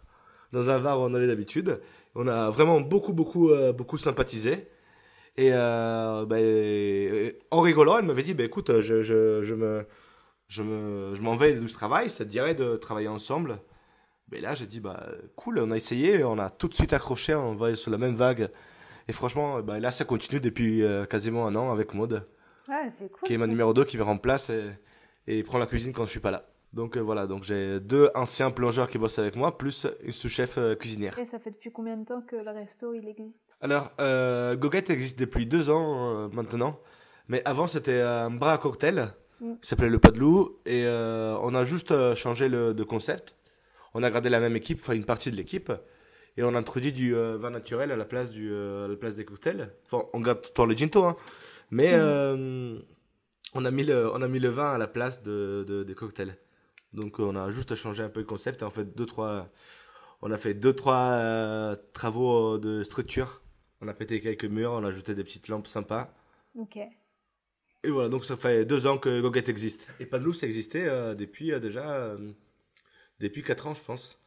dans 0.51 0.69
un 0.69 0.79
bar 0.79 0.99
où 0.99 1.03
on 1.03 1.13
allait 1.13 1.27
d'habitude. 1.27 1.81
On 2.15 2.27
a 2.27 2.49
vraiment 2.49 2.81
beaucoup, 2.81 3.13
beaucoup, 3.13 3.51
euh, 3.51 3.73
beaucoup 3.73 3.97
sympathisé. 3.97 4.67
Et, 5.37 5.51
bah, 5.51 6.37
en 7.51 7.61
rigolant, 7.61 7.99
elle 7.99 8.05
m'avait 8.05 8.23
dit, 8.23 8.33
bah, 8.33 8.43
écoute, 8.43 8.79
je, 8.81 9.01
je, 9.01 9.41
je 9.43 9.53
me, 9.55 9.85
je 10.47 10.63
me, 10.63 11.13
je 11.15 11.21
m'en 11.21 11.35
vais 11.35 11.53
du 11.53 11.65
travail, 11.71 12.09
ça 12.09 12.25
te 12.25 12.29
dirait 12.29 12.55
de 12.55 12.75
travailler 12.77 13.07
ensemble? 13.07 13.59
Mais 14.31 14.41
là, 14.41 14.55
j'ai 14.55 14.67
dit, 14.67 14.79
bah, 14.79 15.07
cool, 15.35 15.59
on 15.59 15.71
a 15.71 15.75
essayé, 15.75 16.23
on 16.23 16.39
a 16.39 16.49
tout 16.49 16.67
de 16.67 16.73
suite 16.73 16.93
accroché, 16.93 17.35
on 17.35 17.55
va 17.55 17.75
sur 17.75 17.91
la 17.91 17.97
même 17.97 18.15
vague. 18.15 18.49
Et 19.07 19.13
franchement, 19.13 19.61
bah, 19.61 19.79
là, 19.79 19.91
ça 19.91 20.05
continue 20.05 20.39
depuis 20.39 20.83
euh, 20.83 21.05
quasiment 21.05 21.47
un 21.47 21.55
an 21.55 21.71
avec 21.71 21.93
Maud. 21.93 22.27
Ah, 22.69 22.85
c'est 22.89 23.11
cool. 23.11 23.27
Qui 23.27 23.33
est 23.33 23.37
ma 23.37 23.47
numéro 23.47 23.73
2 23.73 23.83
qui 23.85 23.97
me 23.97 24.03
remplace 24.03 24.49
et, 24.49 24.71
et 25.27 25.43
prend 25.43 25.57
la 25.57 25.65
cuisine 25.65 25.93
quand 25.93 26.05
je 26.05 26.11
suis 26.11 26.19
pas 26.19 26.31
là. 26.31 26.45
Donc 26.73 26.97
euh, 26.97 27.01
voilà, 27.01 27.27
donc 27.27 27.43
j'ai 27.43 27.79
deux 27.79 28.09
anciens 28.15 28.49
plongeurs 28.49 28.87
qui 28.87 28.97
bossent 28.97 29.19
avec 29.19 29.35
moi, 29.35 29.57
plus 29.57 29.87
une 30.03 30.11
sous-chef 30.11 30.57
euh, 30.57 30.75
cuisinière. 30.75 31.17
Et 31.19 31.25
ça 31.25 31.37
fait 31.37 31.51
depuis 31.51 31.71
combien 31.71 31.95
de 31.95 32.03
temps 32.03 32.21
que 32.21 32.35
le 32.35 32.49
resto 32.49 32.93
il 32.93 33.07
existe? 33.07 33.45
Alors, 33.61 33.91
euh, 34.01 34.55
Goguette 34.55 34.89
existe 34.89 35.19
depuis 35.19 35.45
deux 35.45 35.69
ans 35.69 36.29
maintenant, 36.29 36.79
mais 37.27 37.43
avant 37.45 37.67
c'était 37.67 38.01
un 38.01 38.31
bras 38.31 38.53
à 38.53 38.57
cocktail 38.57 39.09
mm. 39.39 39.53
qui 39.61 39.67
s'appelait 39.67 39.89
le 39.89 39.99
Padlou, 39.99 40.57
et 40.65 40.85
on 40.87 41.53
a 41.53 41.63
juste 41.63 42.15
changé 42.15 42.49
le, 42.49 42.73
de 42.73 42.83
concept. 42.83 43.35
On 43.93 44.01
a 44.01 44.09
gardé 44.09 44.29
la 44.29 44.39
même 44.39 44.55
équipe, 44.55 44.79
enfin 44.81 44.93
une 44.93 45.05
partie 45.05 45.29
de 45.29 45.35
l'équipe, 45.35 45.71
et 46.37 46.43
on 46.43 46.55
introduit 46.55 46.91
du 46.91 47.15
euh, 47.15 47.37
vin 47.37 47.49
naturel 47.49 47.91
à 47.91 47.95
la 47.95 48.05
place 48.05 48.31
du 48.31 48.51
euh, 48.51 48.85
à 48.85 48.87
la 48.87 48.95
place 48.95 49.15
des 49.15 49.25
cocktails. 49.25 49.71
Enfin, 49.85 50.07
on 50.13 50.19
garde 50.19 50.41
tout 50.41 50.49
le 50.49 50.53
temps 50.53 50.65
le 50.65 50.75
ginto, 50.75 51.03
hein. 51.03 51.15
Mais 51.71 51.91
mm. 51.91 51.99
euh, 52.01 52.79
on 53.53 53.65
a 53.65 53.71
mis 53.71 53.83
le 53.83 54.11
on 54.11 54.21
a 54.21 54.27
mis 54.27 54.39
le 54.39 54.49
vin 54.49 54.71
à 54.73 54.77
la 54.77 54.87
place 54.87 55.23
de, 55.23 55.63
de 55.67 55.83
des 55.83 55.95
cocktails. 55.95 56.37
Donc 56.93 57.19
on 57.19 57.35
a 57.35 57.49
juste 57.49 57.75
changé 57.75 58.03
un 58.03 58.09
peu 58.09 58.19
le 58.19 58.25
concept. 58.25 58.61
Et 58.61 58.65
en 58.65 58.69
fait, 58.69 58.95
deux 58.95 59.05
trois 59.05 59.49
on 60.21 60.31
a 60.31 60.37
fait 60.37 60.53
deux 60.53 60.73
trois 60.73 61.75
travaux 61.93 62.57
de 62.57 62.83
structure. 62.83 63.41
On 63.81 63.87
a 63.87 63.93
pété 63.93 64.21
quelques 64.21 64.45
murs, 64.45 64.71
on 64.71 64.83
a 64.83 64.87
ajouté 64.87 65.13
des 65.13 65.23
petites 65.23 65.49
lampes 65.49 65.67
sympas. 65.67 66.13
Ok. 66.55 66.77
Et 67.85 67.89
voilà, 67.89 68.07
donc 68.07 68.23
ça 68.23 68.37
fait 68.37 68.63
deux 68.63 68.87
ans 68.87 68.97
que 68.97 69.19
Goguette 69.19 69.49
existe. 69.49 69.89
Et 69.99 70.05
Padlou, 70.05 70.31
ça 70.31 70.45
existait 70.45 71.15
depuis 71.15 71.59
déjà 71.59 72.15
depuis 73.19 73.43
quatre 73.43 73.67
ans, 73.67 73.73
je 73.73 73.83
pense. 73.83 74.22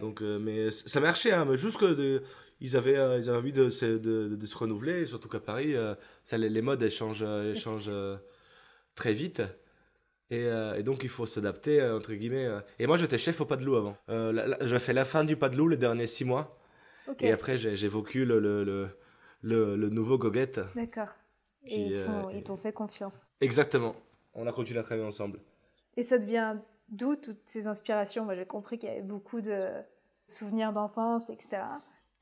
Donc, 0.00 0.20
euh, 0.20 0.38
mais 0.38 0.70
ça 0.72 1.00
marchait, 1.00 1.32
hein, 1.32 1.44
mais 1.44 1.56
juste 1.56 1.78
que 1.78 1.94
de, 1.94 2.22
ils 2.60 2.76
avaient, 2.76 2.98
euh, 2.98 3.18
ils 3.18 3.28
avaient 3.28 3.38
envie 3.38 3.52
de, 3.52 3.68
de, 3.98 4.34
de, 4.34 4.46
se 4.46 4.58
renouveler, 4.58 5.06
surtout 5.06 5.28
qu'à 5.28 5.38
Paris, 5.38 5.76
euh, 5.76 5.94
ça, 6.24 6.36
les, 6.38 6.48
les, 6.48 6.60
modes 6.60 6.82
elles 6.82 6.90
changent, 6.90 7.22
elles 7.22 7.56
changent 7.56 7.92
très 8.94 9.12
vite. 9.12 9.42
Et, 10.32 10.46
et, 10.76 10.82
donc 10.84 11.02
il 11.02 11.08
faut 11.08 11.26
s'adapter 11.26 11.82
entre 11.82 12.12
guillemets. 12.14 12.48
Et 12.78 12.86
moi 12.86 12.96
j'étais 12.96 13.18
chef 13.18 13.40
au 13.40 13.46
Padelou 13.46 13.76
avant. 13.76 13.96
J'ai 14.60 14.78
fait 14.78 14.92
la 14.92 15.04
fin 15.04 15.24
du 15.24 15.36
Padelou 15.36 15.68
les 15.68 15.76
derniers 15.76 16.06
six 16.06 16.24
mois. 16.24 16.56
Et 17.20 17.32
après 17.32 17.58
j'ai 17.58 17.88
vécu 17.88 18.24
le, 18.24 18.38
le, 18.38 18.62
le, 18.62 19.76
le, 19.76 19.88
nouveau 19.88 20.18
Goguette. 20.18 20.60
D'accord. 20.76 21.08
Et 21.64 21.94
ils 22.32 22.42
t'ont 22.44 22.56
fait 22.56 22.72
confiance. 22.72 23.22
Exactement. 23.40 23.96
On 24.34 24.46
a 24.46 24.52
continué 24.52 24.78
à 24.78 24.82
travailler 24.82 25.06
ensemble. 25.06 25.40
Et 25.96 26.04
ça 26.04 26.18
devient 26.18 26.56
D'où 26.90 27.16
toutes 27.16 27.42
ces 27.46 27.66
inspirations. 27.66 28.24
Moi, 28.24 28.34
j'ai 28.34 28.46
compris 28.46 28.78
qu'il 28.78 28.88
y 28.88 28.92
avait 28.92 29.02
beaucoup 29.02 29.40
de 29.40 29.70
souvenirs 30.26 30.72
d'enfance, 30.72 31.30
etc. 31.30 31.62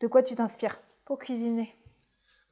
De 0.01 0.07
quoi 0.07 0.23
tu 0.23 0.35
t'inspires 0.35 0.79
pour 1.05 1.19
cuisiner? 1.19 1.75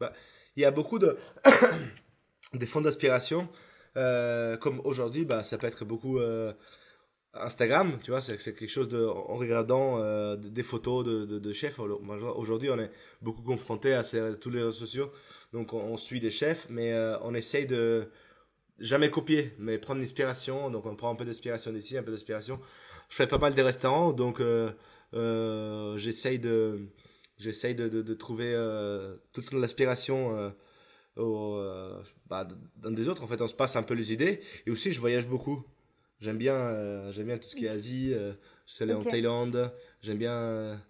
Bah, 0.00 0.12
Il 0.56 0.62
y 0.62 0.64
a 0.64 0.70
beaucoup 0.70 0.98
de 0.98 1.18
des 2.54 2.66
fonds 2.66 2.80
d'inspiration. 2.80 3.48
Euh, 3.96 4.56
comme 4.56 4.80
aujourd'hui, 4.84 5.24
bah, 5.24 5.42
ça 5.42 5.58
peut 5.58 5.66
être 5.66 5.84
beaucoup 5.84 6.18
euh, 6.18 6.52
Instagram, 7.32 7.98
tu 8.02 8.10
vois, 8.10 8.20
c'est 8.20 8.36
quelque 8.36 8.68
chose 8.68 8.88
de, 8.88 9.06
en 9.06 9.36
regardant 9.36 9.98
euh, 10.00 10.36
des 10.36 10.62
photos 10.62 11.04
de, 11.04 11.24
de, 11.24 11.52
chefs. 11.52 11.78
Aujourd'hui, 11.78 12.70
on 12.70 12.78
est 12.78 12.90
beaucoup 13.22 13.42
confronté 13.42 13.94
à, 13.94 14.02
tous 14.02 14.50
les 14.50 14.62
réseaux 14.62 14.72
sociaux, 14.72 15.10
donc 15.52 15.72
on, 15.72 15.78
on 15.78 15.96
suit 15.96 16.20
des 16.20 16.30
chefs, 16.30 16.66
mais 16.68 16.94
on 17.22 17.34
essaye 17.34 17.66
de 17.66 18.10
jamais 18.78 19.10
copier, 19.10 19.52
mais 19.58 19.78
prendre 19.78 20.00
l'inspiration. 20.00 20.70
Donc 20.70 20.86
on 20.86 20.96
prend 20.96 21.10
un 21.10 21.14
peu 21.14 21.24
d'inspiration 21.24 21.72
d'ici, 21.72 21.96
un 21.96 22.02
peu 22.02 22.12
d'inspiration. 22.12 22.60
Je 23.08 23.16
fais 23.16 23.26
pas 23.26 23.38
mal 23.38 23.54
des 23.54 23.62
restaurants, 23.62 24.12
donc 24.12 24.40
euh, 24.40 24.70
euh, 25.14 25.96
j'essaye 25.96 26.38
de 26.38 26.88
j'essaye 27.38 27.74
de, 27.74 27.88
de, 27.88 28.02
de, 28.02 28.14
trouver 28.14 28.52
euh, 28.54 29.16
toute 29.32 29.52
l'inspiration 29.52 30.52
bah, 31.16 32.48
dans 32.76 32.90
des 32.90 33.08
autres. 33.08 33.24
En 33.24 33.26
fait, 33.26 33.40
on 33.40 33.46
se 33.46 33.54
passe 33.54 33.76
un 33.76 33.82
peu 33.82 33.94
les 33.94 34.12
idées. 34.12 34.40
Et 34.66 34.70
aussi, 34.70 34.92
je 34.92 35.00
voyage 35.00 35.26
beaucoup. 35.26 35.64
J'aime 36.20 36.38
bien 36.38 37.10
j'aime 37.10 37.26
bien 37.26 37.38
tout 37.38 37.48
ce 37.48 37.56
qui 37.56 37.66
est 37.66 37.70
Asie. 37.70 38.10
je 38.12 38.34
suis 38.66 38.82
allé 38.84 38.94
en 38.94 39.02
Thaïlande. 39.02 39.72
J'aime 40.02 40.18
bien. 40.18 40.80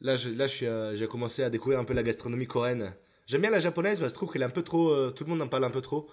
là, 0.00 0.16
je, 0.16 0.30
là, 0.30 0.46
je 0.46 0.52
suis 0.52 0.66
j'ai 0.94 1.06
commencé 1.06 1.42
à 1.42 1.50
découvrir 1.50 1.78
un 1.78 1.84
peu 1.84 1.94
la 1.94 2.02
gastronomie 2.02 2.46
coréenne. 2.46 2.94
J'aime 3.26 3.42
bien 3.42 3.50
la 3.50 3.60
japonaise, 3.60 4.00
mais 4.00 4.08
je 4.08 4.14
trouve 4.14 4.32
qu'elle 4.32 4.42
est 4.42 4.46
un 4.46 4.50
peu 4.50 4.62
trop. 4.62 5.10
tout 5.10 5.24
le 5.24 5.30
monde 5.30 5.42
en 5.42 5.48
parle 5.48 5.64
un 5.64 5.70
peu 5.70 5.82
trop 5.82 6.08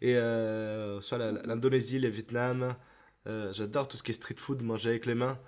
et 0.00 0.16
euh, 0.16 1.00
soit 1.00 1.18
l'Indonésie, 1.18 1.98
le 1.98 2.08
Vietnam. 2.08 2.74
Euh, 3.26 3.52
j'adore 3.52 3.88
tout 3.88 3.96
ce 3.96 4.02
qui 4.02 4.12
est 4.12 4.14
street 4.14 4.36
food, 4.38 4.62
manger 4.62 4.90
avec 4.90 5.06
les 5.06 5.14
mains. 5.14 5.38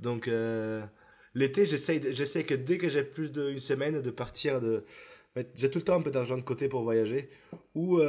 Donc 0.00 0.28
euh, 0.28 0.82
l'été, 1.34 1.66
j'essaie, 1.66 2.00
que 2.00 2.54
dès 2.54 2.78
que 2.78 2.88
j'ai 2.88 3.02
plus 3.02 3.30
d'une 3.30 3.58
semaine 3.58 4.00
de 4.00 4.10
partir 4.10 4.60
de 4.60 4.84
j'ai 5.54 5.70
tout 5.70 5.78
le 5.78 5.84
temps 5.84 5.94
un 5.94 6.02
peu 6.02 6.10
d'argent 6.10 6.36
de 6.36 6.42
côté 6.42 6.66
pour 6.66 6.82
voyager 6.82 7.30
ou 7.76 8.00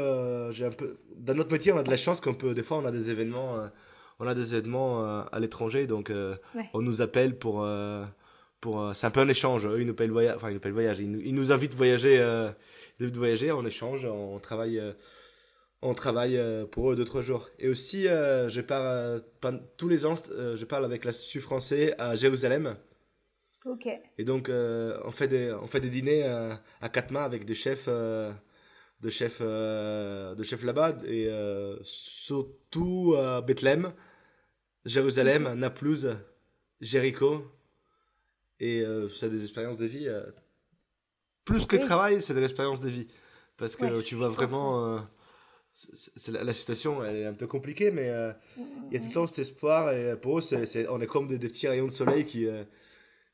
j'ai 0.51 0.65
un 0.65 0.71
peu 0.71 0.97
dans 1.15 1.35
notre 1.35 1.51
métier 1.51 1.71
on 1.71 1.77
a 1.77 1.83
de 1.83 1.89
la 1.91 1.97
chance 1.97 2.21
qu'on 2.21 2.33
peut 2.33 2.55
des 2.55 2.63
fois 2.63 2.77
on 2.77 2.85
a 2.85 2.91
des 2.91 3.11
événements 3.11 3.69
on 4.17 4.25
a 4.25 4.33
des 4.33 4.55
événements 4.55 5.05
à 5.27 5.39
l'étranger 5.39 5.85
donc 5.85 6.11
on 6.73 6.81
nous 6.81 7.03
appelle 7.03 7.37
pour 7.37 7.67
pour 8.61 8.95
c'est 8.95 9.05
un 9.05 9.11
peu 9.11 9.19
un 9.19 9.27
échange 9.27 9.67
eux 9.67 9.79
ils 9.79 9.85
nous 9.85 9.93
payent 9.93 10.07
le 10.07 10.13
voyage 10.13 10.37
enfin 10.37 10.49
ils 10.49 10.55
nous 10.55 10.59
payent 10.59 10.71
le 10.71 10.75
voyage 10.75 10.99
ils 10.99 11.11
nous, 11.11 11.19
ils 11.19 11.35
nous 11.35 11.51
invitent 11.51 11.75
voyager 11.75 12.15
ils 12.15 12.53
nous 12.99 13.05
invitent 13.05 13.17
voyager 13.17 13.51
en 13.51 13.63
échange 13.63 14.05
on 14.05 14.39
travaille 14.39 14.81
on 15.81 15.93
travaille 15.93 16.37
euh, 16.37 16.65
pour 16.65 16.91
eux 16.91 16.95
deux 16.95 17.05
trois 17.05 17.21
jours. 17.21 17.49
Et 17.59 17.69
aussi, 17.69 18.07
euh, 18.07 18.49
je 18.49 18.61
pars 18.61 19.19
tous 19.77 19.87
les 19.87 20.05
ans, 20.05 20.15
je 20.15 20.65
parle 20.65 20.85
avec 20.85 21.05
l'Institut 21.05 21.41
français 21.41 21.95
à 21.97 22.15
Jérusalem. 22.15 22.75
Ok. 23.65 23.87
Et 24.17 24.23
donc, 24.23 24.49
on 24.49 25.11
fait 25.11 25.27
des 25.27 25.51
on 25.51 25.67
fait 25.67 25.81
des 25.81 25.89
dîners 25.89 26.23
à 26.81 26.89
Katma 26.89 27.23
avec 27.23 27.45
des 27.45 27.55
chefs 27.55 27.87
de 27.87 29.09
chefs 29.09 29.41
de 29.41 30.43
chefs 30.43 30.63
là-bas 30.63 30.97
et 31.05 31.29
surtout 31.83 33.15
à 33.17 33.41
Bethléem, 33.41 33.91
Jérusalem, 34.85 35.53
Naplouse, 35.53 36.17
Jéricho. 36.79 37.43
Et 38.61 38.83
c'est 39.13 39.29
des 39.29 39.43
expériences 39.43 39.77
de 39.77 39.85
vie 39.85 40.09
plus 41.49 41.65
que 41.65 41.77
travail, 41.77 42.21
c'est 42.21 42.33
de 42.33 42.39
l'expérience 42.39 42.79
de 42.79 42.89
vie. 42.89 43.07
Parce 43.57 43.75
que 43.75 44.01
tu 44.01 44.15
vois 44.15 44.29
vraiment. 44.29 45.01
Euh, 45.75 45.95
c'est 46.15 46.31
la, 46.31 46.53
situation 46.53 47.03
elle 47.03 47.15
est 47.17 47.25
un 47.25 47.33
peu 47.33 47.47
compliquée, 47.47 47.91
mais 47.91 48.09
euh, 48.09 48.31
il 48.57 48.93
y 48.93 48.97
a 48.97 48.99
tout 48.99 49.07
le 49.07 49.13
temps 49.13 49.27
cet 49.27 49.39
espoir. 49.39 49.91
Et 49.93 50.15
pour 50.19 50.39
eux, 50.39 50.41
c'est 50.41 50.87
on 50.89 50.99
est 51.01 51.07
comme 51.07 51.27
des, 51.27 51.37
petits 51.37 51.67
rayons 51.67 51.85
de 51.85 51.91
soleil 51.91 52.25
qui, 52.25 52.47
euh, 52.47 52.63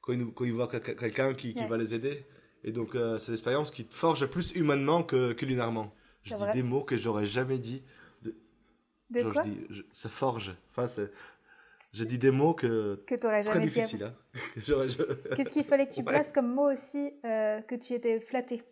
quand, 0.01 0.13
ils, 0.13 0.53
voient 0.53 0.67
quelqu'un 0.67 1.33
qui, 1.33 1.53
qui 1.53 1.65
va 1.65 1.77
les 1.77 1.95
aider. 1.95 2.25
Et 2.63 2.71
donc, 2.71 2.91
c'est 3.19 3.27
des 3.27 3.33
expériences 3.33 3.71
qui 3.71 3.85
te 3.85 3.93
forgent 3.93 4.25
plus 4.27 4.51
humainement 4.55 5.03
que 5.03 5.33
culinairement. 5.33 5.93
Je 6.23 6.35
dis 6.35 6.51
des 6.53 6.63
mots 6.63 6.83
que 6.83 6.97
j'aurais 6.97 7.25
jamais 7.25 7.59
dit. 7.59 7.83
De, 8.23 8.35
de 9.11 9.23
quoi 9.29 9.43
je 9.43 9.49
dis, 9.49 9.85
ça 9.91 10.09
forge. 10.09 10.55
Enfin, 10.75 10.87
j'ai 11.95 12.05
dit 12.05 12.17
des 12.17 12.31
mots 12.31 12.53
que, 12.53 13.01
que 13.07 13.15
tu 13.15 13.21
jamais 13.21 13.43
très 13.43 13.59
difficiles. 13.61 14.03
Hein. 14.03 14.13
Qu'est-ce 15.35 15.49
qu'il 15.49 15.63
fallait 15.63 15.87
que 15.87 15.93
tu 15.93 16.03
places 16.03 16.33
comme 16.33 16.53
mot 16.53 16.69
aussi 16.69 17.13
euh, 17.23 17.61
que 17.61 17.75
tu 17.75 17.93
étais 17.93 18.19
flatté? 18.19 18.63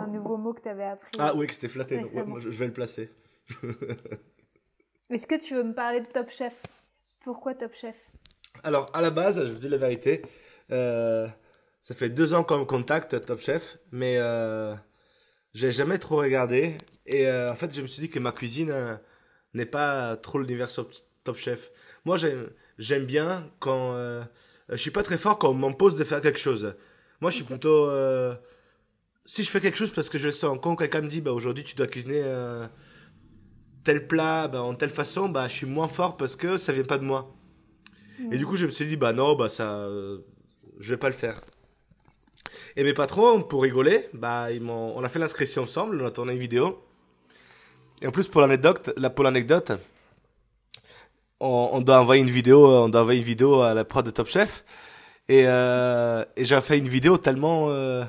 Un 0.00 0.06
nouveau 0.06 0.36
mot 0.36 0.54
que 0.54 0.62
tu 0.62 0.68
avais 0.68 0.84
appris. 0.84 1.10
Ah 1.18 1.34
oui, 1.34 1.46
que 1.46 1.54
c'était 1.54 1.68
flatté. 1.68 2.02
je 2.38 2.48
vais 2.48 2.66
le 2.66 2.72
placer. 2.72 3.10
Est-ce 5.10 5.26
que 5.26 5.34
tu 5.34 5.54
veux 5.54 5.64
me 5.64 5.74
parler 5.74 6.00
de 6.00 6.06
Top 6.06 6.30
Chef? 6.30 6.54
Pourquoi 7.24 7.54
Top 7.54 7.74
Chef? 7.74 7.96
Alors, 8.62 8.86
à 8.94 9.00
la 9.00 9.10
base, 9.10 9.44
je 9.44 9.52
vous 9.52 9.58
dis 9.58 9.68
la 9.68 9.76
vérité, 9.76 10.22
euh, 10.70 11.28
ça 11.80 11.94
fait 11.94 12.08
deux 12.08 12.32
ans 12.32 12.44
qu'on 12.44 12.60
me 12.60 12.64
contacte, 12.64 13.20
Top 13.26 13.40
Chef, 13.40 13.78
mais 13.92 14.16
euh, 14.18 14.74
j'ai 15.52 15.72
jamais 15.72 15.98
trop 15.98 16.16
regardé. 16.16 16.78
Et 17.06 17.26
euh, 17.26 17.50
en 17.50 17.56
fait, 17.56 17.74
je 17.74 17.82
me 17.82 17.86
suis 17.86 18.02
dit 18.02 18.10
que 18.10 18.18
ma 18.18 18.32
cuisine 18.32 19.00
n'est 19.52 19.66
pas 19.66 20.16
trop 20.16 20.38
l'univers 20.38 20.68
Top 21.24 21.36
Chef. 21.36 21.70
Moi, 22.04 22.16
j'aime 22.78 23.04
bien 23.04 23.50
quand. 23.58 23.94
Je 24.68 24.76
suis 24.76 24.92
pas 24.92 25.02
très 25.02 25.18
fort 25.18 25.38
quand 25.38 25.50
on 25.50 25.54
m'impose 25.54 25.96
de 25.96 26.04
faire 26.04 26.20
quelque 26.20 26.38
chose. 26.38 26.74
Moi, 27.20 27.30
je 27.30 27.36
suis 27.36 27.44
plutôt. 27.44 27.90
Euh, 29.30 29.32
si 29.32 29.44
je 29.44 29.50
fais 29.50 29.60
quelque 29.60 29.78
chose 29.78 29.90
parce 29.90 30.08
que 30.08 30.18
je 30.18 30.26
le 30.26 30.32
sens, 30.32 30.58
quand 30.60 30.76
quelqu'un 30.76 31.02
me 31.02 31.08
dit, 31.08 31.20
bah, 31.20 31.32
aujourd'hui, 31.32 31.64
tu 31.64 31.74
dois 31.74 31.86
cuisiner 31.86 32.22
euh, 32.24 32.66
tel 33.84 34.06
plat 34.06 34.48
bah, 34.48 34.62
en 34.62 34.74
telle 34.74 34.90
façon, 34.90 35.28
bah, 35.28 35.48
je 35.48 35.54
suis 35.54 35.66
moins 35.66 35.88
fort 35.88 36.16
parce 36.16 36.36
que 36.36 36.56
ça 36.56 36.72
vient 36.72 36.84
pas 36.84 36.98
de 36.98 37.04
moi. 37.04 37.32
Et 38.30 38.36
du 38.36 38.44
coup, 38.46 38.56
je 38.56 38.66
me 38.66 38.70
suis 38.70 38.84
dit, 38.84 38.96
bah 38.96 39.14
non, 39.14 39.34
bah 39.34 39.48
ça. 39.48 39.88
je 40.78 40.90
vais 40.90 40.98
pas 40.98 41.08
le 41.08 41.14
faire. 41.14 41.40
Et 42.76 42.84
mes 42.84 42.92
patrons, 42.92 43.42
pour 43.42 43.62
rigoler, 43.62 44.08
bah, 44.12 44.52
ils 44.52 44.60
m'ont, 44.60 44.92
on 44.94 45.02
a 45.02 45.08
fait 45.08 45.18
l'inscription 45.18 45.62
ensemble, 45.62 46.02
on 46.02 46.06
a 46.06 46.10
tourné 46.10 46.34
une 46.34 46.38
vidéo. 46.38 46.84
Et 48.02 48.06
en 48.06 48.10
plus, 48.10 48.28
pour 48.28 48.42
l'anecdote, 48.42 48.94
pour 49.14 49.24
l'anecdote, 49.24 49.72
on, 51.40 51.80
doit 51.80 52.00
envoyer 52.00 52.20
une 52.22 52.30
vidéo, 52.30 52.66
on 52.66 52.88
doit 52.90 53.00
envoyer 53.00 53.20
une 53.20 53.26
vidéo 53.26 53.62
à 53.62 53.72
la 53.72 53.84
prod 53.84 54.04
de 54.04 54.10
Top 54.10 54.26
Chef. 54.26 54.64
Et, 55.28 55.44
euh, 55.46 56.24
j'ai 56.36 56.60
fait 56.60 56.78
une 56.78 56.88
vidéo 56.88 57.16
tellement, 57.16 57.70
euh, 57.70 58.04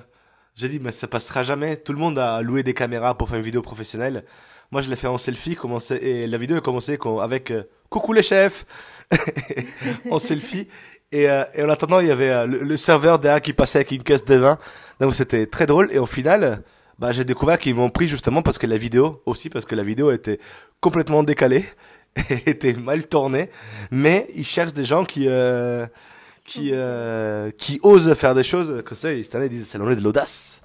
j'ai 0.55 0.69
dit, 0.69 0.79
mais 0.79 0.91
ça 0.91 1.07
passera 1.07 1.43
jamais. 1.43 1.77
Tout 1.77 1.93
le 1.93 1.99
monde 1.99 2.19
a 2.19 2.41
loué 2.41 2.63
des 2.63 2.73
caméras 2.73 3.17
pour 3.17 3.29
faire 3.29 3.37
une 3.37 3.45
vidéo 3.45 3.61
professionnelle. 3.61 4.23
Moi, 4.71 4.81
je 4.81 4.89
l'ai 4.89 4.95
fait 4.95 5.07
en 5.07 5.17
selfie, 5.17 5.55
commencé, 5.55 5.95
et 5.95 6.27
la 6.27 6.37
vidéo 6.37 6.57
a 6.57 6.61
commencé 6.61 6.97
avec 7.21 7.51
euh, 7.51 7.63
coucou 7.89 8.13
les 8.13 8.23
chefs, 8.23 8.65
en 10.09 10.19
selfie. 10.19 10.67
Et, 11.11 11.29
euh, 11.29 11.43
et 11.55 11.63
en 11.63 11.69
attendant, 11.69 11.99
il 11.99 12.07
y 12.07 12.11
avait 12.11 12.29
euh, 12.29 12.45
le, 12.47 12.77
serveur 12.77 13.19
derrière 13.19 13.41
qui 13.41 13.53
passait 13.53 13.79
avec 13.79 13.91
une 13.91 14.03
caisse 14.03 14.23
de 14.23 14.35
vin. 14.35 14.57
Donc 14.99 15.13
c'était 15.13 15.45
très 15.45 15.65
drôle. 15.65 15.89
Et 15.91 15.99
au 15.99 16.05
final, 16.05 16.63
bah, 16.99 17.11
j'ai 17.11 17.25
découvert 17.25 17.57
qu'ils 17.57 17.75
m'ont 17.75 17.89
pris 17.89 18.07
justement 18.07 18.41
parce 18.41 18.57
que 18.57 18.67
la 18.67 18.77
vidéo, 18.77 19.21
aussi 19.25 19.49
parce 19.49 19.65
que 19.65 19.75
la 19.75 19.83
vidéo 19.83 20.11
était 20.11 20.39
complètement 20.79 21.23
décalée. 21.23 21.65
était 22.45 22.73
mal 22.73 23.07
tourné, 23.07 23.49
mais 23.89 24.27
ils 24.35 24.45
cherchent 24.45 24.73
des 24.73 24.83
gens 24.83 25.05
qui 25.05 25.25
euh, 25.27 25.85
qui 26.51 26.71
euh, 26.73 27.51
qui 27.51 27.79
osent 27.83 28.13
faire 28.15 28.35
des 28.35 28.43
choses 28.43 28.83
que. 28.83 28.95
Cette 28.95 29.35
année, 29.35 29.45
ils 29.45 29.49
disent 29.49 29.67
c'est 29.67 29.77
l'année 29.77 29.95
de 29.95 30.01
l'audace. 30.01 30.61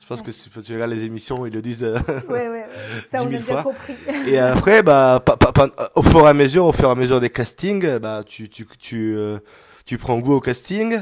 Je 0.00 0.06
pense 0.06 0.20
que 0.20 0.32
si 0.32 0.50
tu 0.50 0.74
regardes 0.74 0.90
les 0.90 1.04
émissions, 1.04 1.46
ils 1.46 1.52
le 1.52 1.62
disent 1.62 1.84
euh, 1.84 1.96
ouais, 2.28 2.48
ouais, 2.48 2.64
ça, 3.14 3.24
10 3.24 3.30
000 3.30 3.42
fois. 3.42 3.62
Compris. 3.62 3.94
et 4.26 4.38
après, 4.38 4.82
bah, 4.82 5.22
au 5.94 6.02
fur 6.02 6.26
et 6.26 6.28
à 6.28 6.34
mesure, 6.34 6.66
au 6.66 6.72
fur 6.72 6.88
et 6.88 6.92
à 6.92 6.94
mesure 6.94 7.20
des 7.20 7.30
castings, 7.30 7.98
bah, 7.98 8.22
tu 8.26 8.48
tu 8.48 8.66
tu 8.78 9.16
euh, 9.16 9.38
tu 9.86 9.98
prends 9.98 10.18
goût 10.18 10.34
au 10.34 10.40
casting. 10.40 11.00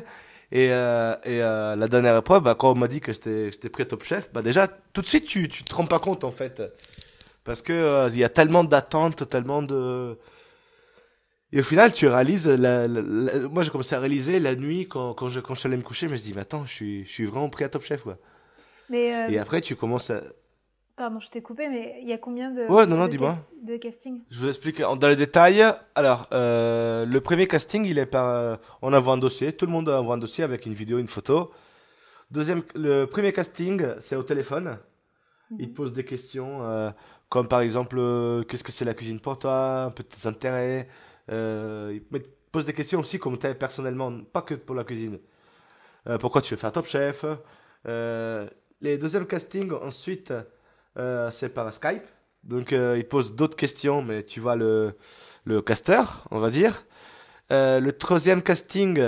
Et, 0.52 0.72
euh, 0.72 1.14
et 1.24 1.40
euh, 1.42 1.76
la 1.76 1.86
dernière 1.86 2.16
épreuve, 2.16 2.42
bah, 2.42 2.56
quand 2.58 2.72
on 2.72 2.74
m'a 2.74 2.88
dit 2.88 3.00
que 3.00 3.12
j'étais 3.12 3.68
prêt 3.68 3.84
top 3.84 4.02
chef, 4.02 4.32
bah 4.32 4.42
déjà 4.42 4.66
tout 4.92 5.00
de 5.00 5.06
suite 5.06 5.24
tu 5.24 5.48
tu 5.48 5.62
te 5.62 5.72
rends 5.72 5.86
pas 5.86 6.00
compte 6.00 6.24
en 6.24 6.32
fait 6.32 6.60
parce 7.44 7.62
que 7.62 7.72
euh, 7.72 8.10
il 8.12 8.18
y 8.18 8.24
a 8.24 8.28
tellement 8.28 8.64
d'attentes, 8.64 9.28
tellement 9.28 9.62
de 9.62 10.18
et 11.52 11.60
au 11.60 11.64
final, 11.64 11.92
tu 11.92 12.06
réalises, 12.06 12.48
la, 12.48 12.86
moi 13.48 13.62
j'ai 13.62 13.70
commencé 13.70 13.94
à 13.94 13.98
réaliser 13.98 14.38
la 14.40 14.54
nuit 14.54 14.86
quand, 14.88 15.14
quand, 15.14 15.28
je, 15.28 15.40
quand 15.40 15.54
je 15.54 15.66
allais 15.66 15.76
me 15.76 15.82
coucher, 15.82 16.06
mais 16.06 16.16
je 16.16 16.22
me 16.22 16.26
dis, 16.28 16.34
mais 16.34 16.42
attends, 16.42 16.64
je 16.64 16.72
suis, 16.72 17.04
je 17.04 17.10
suis 17.10 17.24
vraiment 17.24 17.48
pris 17.48 17.64
à 17.64 17.68
Top 17.68 17.82
Chef, 17.82 18.02
quoi. 18.02 18.18
Mais 18.88 19.14
euh, 19.14 19.28
Et 19.28 19.38
après, 19.38 19.60
tu 19.60 19.76
commences 19.76 20.10
à... 20.10 20.20
Pardon, 20.96 21.18
je 21.18 21.28
t'ai 21.28 21.40
coupé, 21.40 21.68
mais 21.68 21.98
il 22.02 22.08
y 22.08 22.12
a 22.12 22.18
combien 22.18 22.50
de, 22.50 22.66
ouais, 22.66 22.86
non, 22.86 22.96
non, 22.96 23.08
dis-moi. 23.08 23.38
de 23.62 23.76
casting? 23.78 24.20
Je 24.30 24.38
vous 24.38 24.48
explique 24.48 24.80
dans 24.80 25.08
les 25.08 25.16
détails. 25.16 25.64
Alors, 25.94 26.28
euh, 26.32 27.06
le 27.06 27.20
premier 27.20 27.46
casting, 27.46 27.84
il 27.84 27.98
est 27.98 28.06
par... 28.06 28.58
on 28.82 28.92
envoie 28.92 29.14
un 29.14 29.18
dossier, 29.18 29.52
tout 29.52 29.66
le 29.66 29.72
monde 29.72 29.88
envoie 29.88 30.16
un 30.16 30.18
dossier 30.18 30.44
avec 30.44 30.66
une 30.66 30.74
vidéo, 30.74 30.98
une 30.98 31.06
photo. 31.06 31.52
Deuxième, 32.30 32.62
le 32.74 33.06
premier 33.06 33.32
casting, 33.32 33.82
c'est 33.98 34.14
au 34.14 34.22
téléphone. 34.22 34.78
Il 35.58 35.70
te 35.70 35.74
pose 35.74 35.92
des 35.92 36.04
questions, 36.04 36.64
euh, 36.64 36.90
comme 37.28 37.48
par 37.48 37.60
exemple, 37.60 37.96
euh, 37.98 38.44
qu'est-ce 38.44 38.62
que 38.62 38.70
c'est 38.70 38.84
la 38.84 38.94
cuisine 38.94 39.18
pour 39.18 39.36
toi, 39.36 39.84
un 39.84 39.90
peu 39.90 40.04
de 40.04 40.08
tes 40.08 40.28
intérêts. 40.28 40.86
Euh, 41.30 41.98
il 42.12 42.22
te 42.22 42.28
pose 42.50 42.64
des 42.64 42.72
questions 42.72 43.00
aussi 43.00 43.18
comme 43.18 43.38
tu 43.38 43.54
personnellement, 43.54 44.12
pas 44.32 44.42
que 44.42 44.54
pour 44.54 44.74
la 44.74 44.84
cuisine. 44.84 45.18
Euh, 46.06 46.18
pourquoi 46.18 46.42
tu 46.42 46.54
veux 46.54 46.58
faire 46.60 46.72
Top 46.72 46.86
Chef? 46.86 47.24
Euh, 47.86 48.48
Les 48.80 48.98
deuxièmes 48.98 49.26
castings, 49.26 49.72
ensuite, 49.72 50.32
euh, 50.96 51.30
c'est 51.30 51.50
par 51.50 51.72
Skype. 51.72 52.02
Donc, 52.42 52.72
il 52.72 52.76
te 53.04 53.08
pose 53.08 53.34
d'autres 53.34 53.56
questions, 53.56 54.00
mais 54.00 54.22
tu 54.22 54.40
vois 54.40 54.56
le, 54.56 54.94
le 55.44 55.60
caster, 55.60 56.00
on 56.30 56.38
va 56.38 56.48
dire. 56.48 56.84
le 57.50 57.90
troisième 57.90 58.42
casting, 58.42 58.98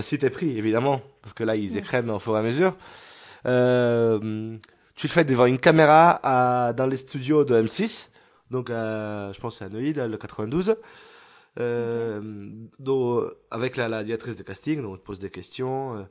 si 0.00 0.18
t'es 0.18 0.28
pris, 0.28 0.58
évidemment, 0.58 1.00
parce 1.22 1.32
que 1.32 1.42
là, 1.42 1.56
ils 1.56 1.78
écrèment 1.78 2.10
au 2.10 2.18
fur 2.18 2.36
et 2.36 2.40
à 2.40 2.42
mesure. 2.42 2.76
Euh, 3.46 4.58
tu 4.94 5.06
le 5.06 5.12
fais 5.12 5.24
devant 5.24 5.46
une 5.46 5.58
caméra 5.58 6.20
à, 6.22 6.74
dans 6.74 6.86
les 6.86 6.98
studios 6.98 7.44
de 7.46 7.62
M6, 7.62 8.10
donc 8.50 8.68
je 8.68 9.40
pense 9.40 9.62
à 9.62 9.70
Neuilly, 9.70 9.94
le 9.94 10.16
92. 10.18 10.76
Euh, 11.58 12.20
donc, 12.78 13.24
avec 13.50 13.76
la, 13.76 13.88
la 13.88 14.04
directrice 14.04 14.36
de 14.36 14.42
casting, 14.42 14.82
donc 14.82 14.94
on 14.94 14.96
te 14.96 15.02
pose 15.02 15.18
des 15.18 15.30
questions. 15.30 15.96
Euh, 15.96 16.02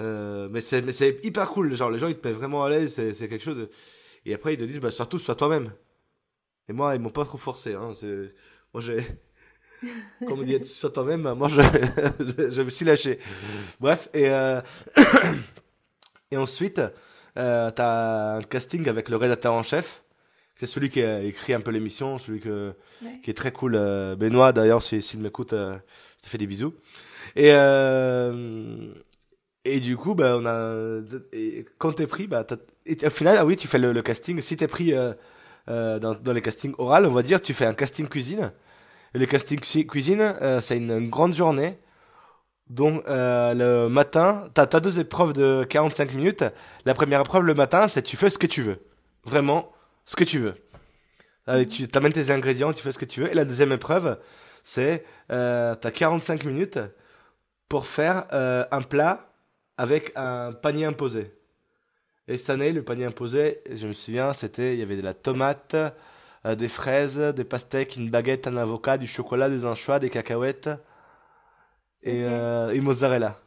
euh 0.00 0.48
mais 0.50 0.60
c'est 0.60 0.82
mais 0.82 0.92
c'est 0.92 1.18
hyper 1.24 1.50
cool, 1.50 1.74
genre 1.74 1.90
les 1.90 1.98
gens 1.98 2.08
ils 2.08 2.16
te 2.16 2.26
mettent 2.26 2.36
vraiment 2.36 2.64
à 2.64 2.70
l'aise, 2.70 2.94
c'est 2.94 3.14
c'est 3.14 3.28
quelque 3.28 3.44
chose. 3.44 3.56
De... 3.56 3.70
Et 4.24 4.34
après 4.34 4.54
ils 4.54 4.58
te 4.58 4.64
disent 4.64 4.80
bah 4.80 4.90
surtout 4.90 5.18
sois 5.18 5.34
toi-même. 5.34 5.72
Et 6.68 6.72
moi 6.72 6.94
ils 6.94 7.00
m'ont 7.00 7.10
pas 7.10 7.24
trop 7.24 7.38
forcé, 7.38 7.74
hein. 7.74 7.92
C'est 7.94 8.34
moi 8.74 8.82
j'ai 8.82 8.98
comme 10.26 10.40
on 10.40 10.42
dit 10.42 10.64
sois 10.64 10.90
toi-même, 10.90 11.32
moi 11.34 11.48
je, 11.48 11.60
je, 12.20 12.50
je 12.50 12.62
me 12.62 12.70
suis 12.70 12.84
lâché. 12.84 13.18
Bref 13.80 14.08
et 14.14 14.28
euh... 14.30 14.60
et 16.30 16.36
ensuite 16.36 16.80
euh, 17.38 17.70
t'as 17.70 18.36
un 18.36 18.42
casting 18.42 18.88
avec 18.88 19.08
le 19.08 19.16
rédacteur 19.16 19.52
en 19.52 19.62
chef. 19.62 20.02
C'est 20.56 20.66
celui 20.66 20.88
qui 20.88 21.02
a 21.02 21.22
écrit 21.22 21.52
un 21.52 21.60
peu 21.60 21.70
l'émission, 21.70 22.18
celui 22.18 22.40
que, 22.40 22.74
qui 23.22 23.30
est 23.30 23.34
très 23.34 23.52
cool. 23.52 23.74
Euh, 23.76 24.16
Benoît, 24.16 24.52
d'ailleurs, 24.52 24.82
s'il 24.82 25.20
m'écoute, 25.20 25.52
euh, 25.52 25.76
je 26.18 26.24
te 26.24 26.28
fais 26.28 26.38
des 26.38 26.46
bisous. 26.46 26.74
Et, 27.36 27.50
euh, 27.52 28.92
et 29.64 29.80
du 29.80 29.96
coup, 29.96 30.14
bah, 30.14 30.36
on 30.38 30.46
a, 30.46 31.00
et 31.32 31.66
quand 31.78 31.92
t'es 31.92 32.06
pris, 32.06 32.26
bah, 32.26 32.46
et 32.86 32.96
au 33.06 33.10
final, 33.10 33.36
ah 33.38 33.44
oui, 33.44 33.56
tu 33.56 33.68
fais 33.68 33.78
le, 33.78 33.92
le 33.92 34.02
casting. 34.02 34.40
Si 34.40 34.56
t'es 34.56 34.66
pris 34.66 34.94
euh, 34.94 35.12
euh, 35.68 35.98
dans, 35.98 36.14
dans 36.14 36.32
les 36.32 36.42
castings 36.42 36.74
orales, 36.78 37.04
on 37.06 37.12
va 37.12 37.22
dire, 37.22 37.40
tu 37.40 37.52
fais 37.52 37.66
un 37.66 37.74
casting 37.74 38.08
cuisine. 38.08 38.52
Et 39.14 39.18
le 39.18 39.26
casting 39.26 39.58
cuisine, 39.60 40.20
euh, 40.40 40.60
c'est 40.60 40.78
une, 40.78 40.90
une, 40.90 41.10
grande 41.10 41.34
journée 41.34 41.78
donc 42.68 43.04
euh, 43.06 43.54
le 43.54 43.88
matin, 43.88 44.44
tu 44.54 44.60
as, 44.60 44.80
deux 44.80 44.98
épreuves 44.98 45.32
de 45.32 45.64
45 45.64 46.14
minutes. 46.14 46.44
La 46.84 46.94
première 46.94 47.20
épreuve 47.20 47.44
le 47.44 47.54
matin, 47.54 47.86
c'est 47.88 48.02
tu 48.02 48.16
fais 48.16 48.30
ce 48.30 48.38
que 48.38 48.46
tu 48.46 48.62
veux. 48.62 48.78
Vraiment, 49.24 49.72
ce 50.06 50.16
que 50.16 50.24
tu 50.24 50.38
veux. 50.38 50.54
Allez, 51.46 51.66
tu 51.66 51.86
amènes 51.94 52.12
tes 52.12 52.30
ingrédients, 52.30 52.72
tu 52.72 52.82
fais 52.82 52.92
ce 52.92 52.98
que 52.98 53.04
tu 53.04 53.20
veux. 53.20 53.30
Et 53.30 53.34
la 53.34 53.44
deuxième 53.44 53.72
épreuve, 53.72 54.18
c'est 54.64 55.04
euh, 55.30 55.74
tu 55.74 55.86
as 55.86 55.90
45 55.90 56.44
minutes 56.44 56.78
pour 57.68 57.86
faire 57.86 58.26
euh, 58.32 58.64
un 58.70 58.82
plat 58.82 59.28
avec 59.76 60.12
un 60.16 60.52
panier 60.52 60.86
imposé. 60.86 61.32
Et 62.28 62.36
cette 62.36 62.50
année, 62.50 62.72
le 62.72 62.82
panier 62.82 63.04
imposé, 63.04 63.60
je 63.72 63.86
me 63.86 63.92
souviens, 63.92 64.32
c'était 64.32 64.74
il 64.74 64.80
y 64.80 64.82
avait 64.82 64.96
de 64.96 65.02
la 65.02 65.14
tomate, 65.14 65.76
des 66.44 66.68
fraises, 66.68 67.18
des 67.18 67.44
pastèques, 67.44 67.96
une 67.96 68.10
baguette, 68.10 68.46
un 68.46 68.56
avocat, 68.56 68.98
du 68.98 69.06
chocolat, 69.06 69.48
des 69.48 69.64
anchois, 69.64 69.98
des 69.98 70.10
cacahuètes 70.10 70.70
et, 72.02 72.22
et 72.22 72.80
mozzarella. 72.80 73.38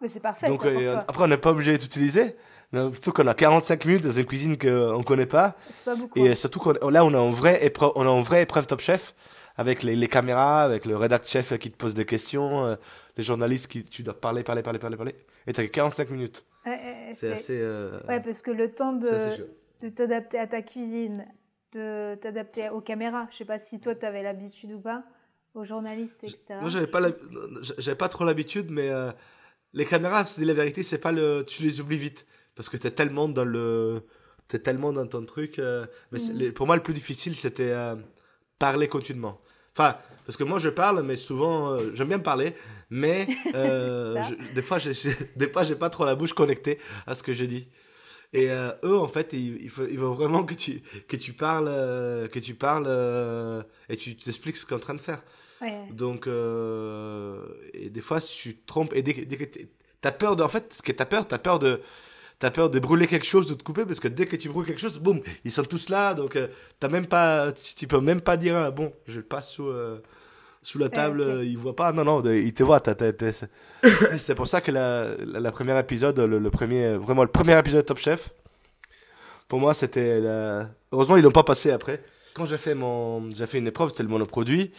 Mais 0.00 0.08
c'est 0.08 0.18
parfait. 0.18 0.48
Donc 0.48 0.64
après, 1.06 1.24
on 1.24 1.28
n'est 1.28 1.36
pas 1.36 1.50
obligé 1.50 1.76
d'utiliser. 1.78 2.36
Surtout 2.72 3.12
qu'on 3.12 3.26
a 3.26 3.34
45 3.34 3.84
minutes 3.84 4.04
dans 4.04 4.10
une 4.10 4.24
cuisine 4.24 4.56
qu'on 4.56 4.98
ne 4.98 5.02
connaît 5.02 5.26
pas. 5.26 5.56
pas 5.84 5.96
beaucoup. 5.96 6.18
Et 6.18 6.34
surtout 6.34 6.60
qu'on 6.60 6.72
là, 6.88 7.04
on 7.04 7.12
a 7.14 7.18
en 7.18 7.30
vrai 7.30 7.64
épreuve, 7.64 7.92
on 7.96 8.02
a 8.02 8.10
en 8.10 8.22
vrai 8.22 8.42
épreuve 8.42 8.66
Top 8.66 8.80
Chef 8.80 9.14
avec 9.56 9.82
les, 9.82 9.96
les, 9.96 10.08
caméras, 10.08 10.62
avec 10.62 10.86
le 10.86 10.96
rédact 10.96 11.28
chef 11.28 11.58
qui 11.58 11.70
te 11.70 11.76
pose 11.76 11.94
des 11.94 12.04
questions, 12.06 12.64
euh, 12.64 12.76
les 13.16 13.22
journalistes 13.22 13.66
qui 13.66 13.84
tu 13.84 14.02
dois 14.02 14.18
parler, 14.18 14.42
parler, 14.42 14.62
parler, 14.62 14.78
parler, 14.78 14.96
parler. 14.96 15.14
Et 15.46 15.52
t'as 15.52 15.66
45 15.66 16.10
minutes. 16.10 16.46
c'est 17.12 17.32
assez. 17.32 17.58
Euh, 17.60 18.00
ouais, 18.08 18.20
parce 18.20 18.40
que 18.40 18.52
le 18.52 18.72
temps 18.72 18.92
de, 18.92 19.10
de 19.82 19.88
t'adapter 19.88 20.38
à 20.38 20.46
ta 20.46 20.62
cuisine, 20.62 21.26
de 21.72 22.14
t'adapter 22.16 22.68
aux 22.70 22.80
caméras. 22.80 23.26
Je 23.30 23.38
sais 23.38 23.44
pas 23.44 23.58
si 23.58 23.80
toi 23.80 23.94
t'avais 23.94 24.22
l'habitude 24.22 24.72
ou 24.72 24.80
pas, 24.80 25.04
aux 25.54 25.64
journalistes, 25.64 26.22
etc. 26.22 26.38
Moi, 26.60 26.70
j'avais 26.70 26.86
pas, 26.86 27.00
j'avais 27.78 27.96
pas 27.96 28.08
trop 28.08 28.24
l'habitude, 28.24 28.70
mais 28.70 28.90
euh, 28.90 29.10
les 29.72 29.84
caméras, 29.84 30.24
c'est 30.24 30.44
la 30.44 30.54
vérité, 30.54 30.82
c'est 30.82 30.98
pas 30.98 31.12
le, 31.12 31.44
tu 31.46 31.62
les 31.62 31.80
oublies 31.80 31.98
vite 31.98 32.26
parce 32.54 32.68
que 32.68 32.76
t'es 32.76 32.90
tellement 32.90 33.28
dans 33.28 33.44
le, 33.44 34.02
t'es 34.48 34.58
tellement 34.58 34.92
dans 34.92 35.06
ton 35.06 35.24
truc. 35.24 35.60
mais 36.12 36.18
mhm. 36.18 36.52
pour 36.52 36.66
moi, 36.66 36.76
le 36.76 36.82
plus 36.82 36.94
difficile, 36.94 37.34
c'était 37.36 37.74
parler 38.58 38.88
continuellement. 38.88 39.40
Enfin, 39.76 39.96
parce 40.26 40.36
que 40.36 40.44
moi 40.44 40.58
je 40.58 40.68
parle, 40.68 41.02
mais 41.02 41.16
souvent 41.16 41.72
euh, 41.72 41.90
j'aime 41.94 42.08
bien 42.08 42.18
parler, 42.20 42.54
mais 42.88 43.26
euh, 43.54 44.22
des 44.54 44.62
fois 44.62 44.78
j'ai 44.78 44.92
des 45.36 45.48
fois 45.48 45.64
j'ai 45.64 45.74
pas 45.74 45.90
trop 45.90 46.04
la 46.04 46.14
bouche 46.14 46.32
connectée 46.32 46.78
à 47.06 47.16
ce 47.16 47.24
que 47.24 47.32
je 47.32 47.44
dis. 47.44 47.66
Et 48.32 48.48
euh, 48.50 48.70
eux 48.84 48.96
en 48.96 49.08
fait 49.08 49.32
ils, 49.32 49.56
il 49.56 49.62
il 49.64 49.98
veulent 49.98 50.14
vraiment 50.14 50.44
que 50.44 50.54
tu 50.54 50.82
que 51.08 51.16
tu 51.16 51.32
parles 51.32 51.66
que 52.28 52.38
tu 52.38 52.54
parles 52.54 52.86
et 53.88 53.96
tu 53.96 54.16
t'expliques 54.16 54.56
ce 54.56 54.66
qu'on 54.66 54.76
est 54.76 54.78
en 54.78 54.80
train 54.80 54.94
de 54.94 55.00
faire. 55.00 55.22
Donc 55.90 56.28
et 56.28 57.90
des 57.90 58.00
fois 58.00 58.20
si 58.20 58.36
tu 58.36 58.56
te 58.56 58.66
trompes 58.66 58.92
et 58.94 59.02
dès, 59.02 59.14
dès 59.24 59.36
que 59.36 59.58
t'as 60.00 60.12
peur 60.12 60.36
de 60.36 60.44
en 60.44 60.48
fait 60.48 60.72
ce 60.74 60.82
que 60.82 60.92
t'as 60.92 61.06
peur 61.06 61.26
t'as 61.26 61.38
peur 61.38 61.58
de 61.58 61.80
t'as 62.40 62.50
peur 62.50 62.70
de 62.70 62.78
brûler 62.80 63.06
quelque 63.06 63.26
chose, 63.26 63.46
de 63.46 63.54
te 63.54 63.62
couper, 63.62 63.84
parce 63.84 64.00
que 64.00 64.08
dès 64.08 64.26
que 64.26 64.34
tu 64.34 64.48
brûles 64.48 64.66
quelque 64.66 64.80
chose, 64.80 64.98
boum, 64.98 65.20
ils 65.44 65.52
sont 65.52 65.62
tous 65.62 65.90
là, 65.90 66.14
donc 66.14 66.34
euh, 66.34 66.48
t'as 66.80 66.88
même 66.88 67.06
pas, 67.06 67.52
tu, 67.52 67.86
peux 67.86 68.00
même 68.00 68.22
pas 68.22 68.36
dire, 68.36 68.56
ah, 68.56 68.70
bon, 68.70 68.92
je 69.06 69.18
le 69.18 69.26
passe 69.26 69.52
sous, 69.52 69.68
euh, 69.68 70.00
sous 70.62 70.78
la 70.78 70.88
table, 70.88 71.20
okay. 71.20 71.46
ils 71.46 71.58
voient 71.58 71.76
pas, 71.76 71.92
non, 71.92 72.02
non, 72.02 72.24
ils 72.24 72.54
te 72.54 72.62
voient, 72.62 72.82
c'est 74.18 74.34
pour 74.34 74.46
ça 74.46 74.62
que 74.62 74.72
la, 74.72 75.14
la, 75.18 75.52
première 75.52 75.78
épisode, 75.78 76.18
le, 76.18 76.50
premier, 76.50 76.96
vraiment 76.96 77.22
le 77.22 77.30
premier 77.30 77.58
épisode 77.58 77.82
de 77.82 77.86
Top 77.86 77.98
Chef, 77.98 78.30
pour 79.46 79.60
moi, 79.60 79.74
c'était, 79.74 80.22
heureusement, 80.92 81.18
ils 81.18 81.22
l'ont 81.22 81.30
pas 81.30 81.44
passé 81.44 81.70
après. 81.70 82.02
Quand 82.32 82.46
j'ai 82.46 82.58
fait 82.58 82.74
mon, 82.74 83.28
j'ai 83.30 83.46
fait 83.46 83.58
une 83.58 83.66
épreuve, 83.66 83.90
c'était 83.90 84.04
le 84.04 84.08
monoproduit, 84.08 84.72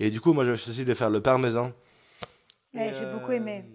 et 0.00 0.10
du 0.10 0.22
coup, 0.22 0.32
moi, 0.32 0.46
j'ai 0.46 0.56
choisi 0.56 0.86
de 0.86 0.94
faire 0.94 1.10
le 1.10 1.20
parmesan. 1.20 1.72
j'ai 2.72 3.04
beaucoup 3.12 3.32
aimé. 3.32 3.66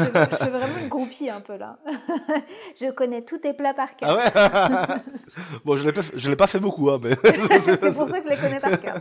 Euh, 0.00 0.26
je 0.30 0.36
fais, 0.36 0.50
vraiment 0.50 0.78
une 0.80 0.88
groupie 0.88 1.30
un 1.30 1.40
peu 1.40 1.56
là. 1.56 1.78
je 2.80 2.90
connais 2.90 3.22
tous 3.22 3.38
tes 3.38 3.52
plats 3.52 3.74
par 3.74 3.96
cœur. 3.96 4.18
Ah 4.18 4.86
ouais 4.86 4.96
Bon, 5.64 5.76
je 5.76 5.84
ne 5.84 6.28
l'ai 6.30 6.36
pas 6.36 6.46
fait 6.46 6.60
beaucoup, 6.60 6.90
hein, 6.90 7.00
mais... 7.02 7.16
c'est 7.60 7.78
pour 7.78 8.08
ça 8.08 8.20
que 8.20 8.28
je 8.28 8.34
les 8.34 8.36
connais 8.36 8.60
par 8.60 8.80
cœur. 8.80 9.00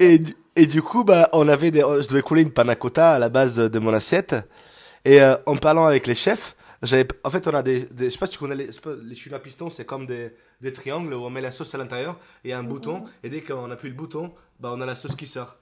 et, 0.00 0.18
du, 0.18 0.36
et 0.54 0.66
du 0.66 0.82
coup, 0.82 1.04
bah, 1.04 1.28
on 1.32 1.48
avait 1.48 1.70
des, 1.70 1.80
je 1.80 2.08
devais 2.08 2.22
couler 2.22 2.42
une 2.42 2.52
panna 2.52 2.76
cotta 2.76 3.14
à 3.14 3.18
la 3.18 3.28
base 3.28 3.56
de, 3.56 3.78
mon 3.78 3.92
assiette. 3.92 4.34
Et 5.04 5.20
euh, 5.20 5.36
en 5.46 5.56
parlant 5.56 5.86
avec 5.86 6.06
les 6.06 6.14
chefs, 6.14 6.56
j'avais, 6.82 7.06
en 7.24 7.30
fait, 7.30 7.46
on 7.48 7.54
a 7.54 7.62
des, 7.62 7.86
des, 7.86 8.06
je 8.06 8.10
sais 8.10 8.18
pas 8.18 8.26
si 8.26 8.32
tu 8.32 8.38
connais 8.38 8.56
les, 8.56 8.70
les 9.04 9.14
chouines 9.14 9.34
à 9.34 9.38
piston, 9.38 9.70
c'est 9.70 9.84
comme 9.84 10.06
des, 10.06 10.32
des 10.60 10.72
triangles 10.72 11.14
où 11.14 11.24
on 11.24 11.30
met 11.30 11.40
la 11.40 11.52
sauce 11.52 11.74
à 11.74 11.78
l'intérieur 11.78 12.18
et 12.44 12.52
un 12.52 12.62
mm-hmm. 12.62 12.68
bouton. 12.68 13.04
Et 13.22 13.30
dès 13.30 13.40
qu'on 13.40 13.70
appuie 13.70 13.88
le 13.88 13.94
bouton, 13.94 14.32
bah, 14.60 14.72
on 14.74 14.80
a 14.80 14.86
la 14.86 14.94
sauce 14.94 15.16
qui 15.16 15.26
sort 15.26 15.58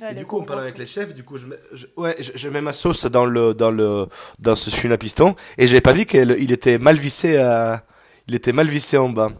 et 0.00 0.14
du 0.14 0.26
coup, 0.26 0.38
on 0.38 0.44
parle 0.44 0.60
avec 0.60 0.78
les 0.78 0.86
chefs. 0.86 1.14
Du 1.14 1.24
coup, 1.24 1.38
je 1.38 1.46
mets, 1.46 1.58
ouais, 1.96 2.16
je, 2.20 2.48
mets 2.48 2.60
ma 2.60 2.72
sauce 2.72 3.06
dans 3.06 3.24
le, 3.26 3.52
dans 3.52 3.70
le, 3.70 4.06
dans 4.38 4.54
ce 4.54 4.70
chine 4.70 4.92
à 4.92 4.98
piston. 4.98 5.34
Et 5.56 5.66
j'avais 5.66 5.80
pas 5.80 5.92
vu 5.92 6.06
qu'il 6.06 6.52
était 6.52 6.78
mal 6.78 6.96
vissé 6.96 7.36
à, 7.36 7.84
il 8.28 8.34
était 8.34 8.52
mal 8.52 8.68
vissé 8.68 8.96
en 8.96 9.08
bas. 9.08 9.32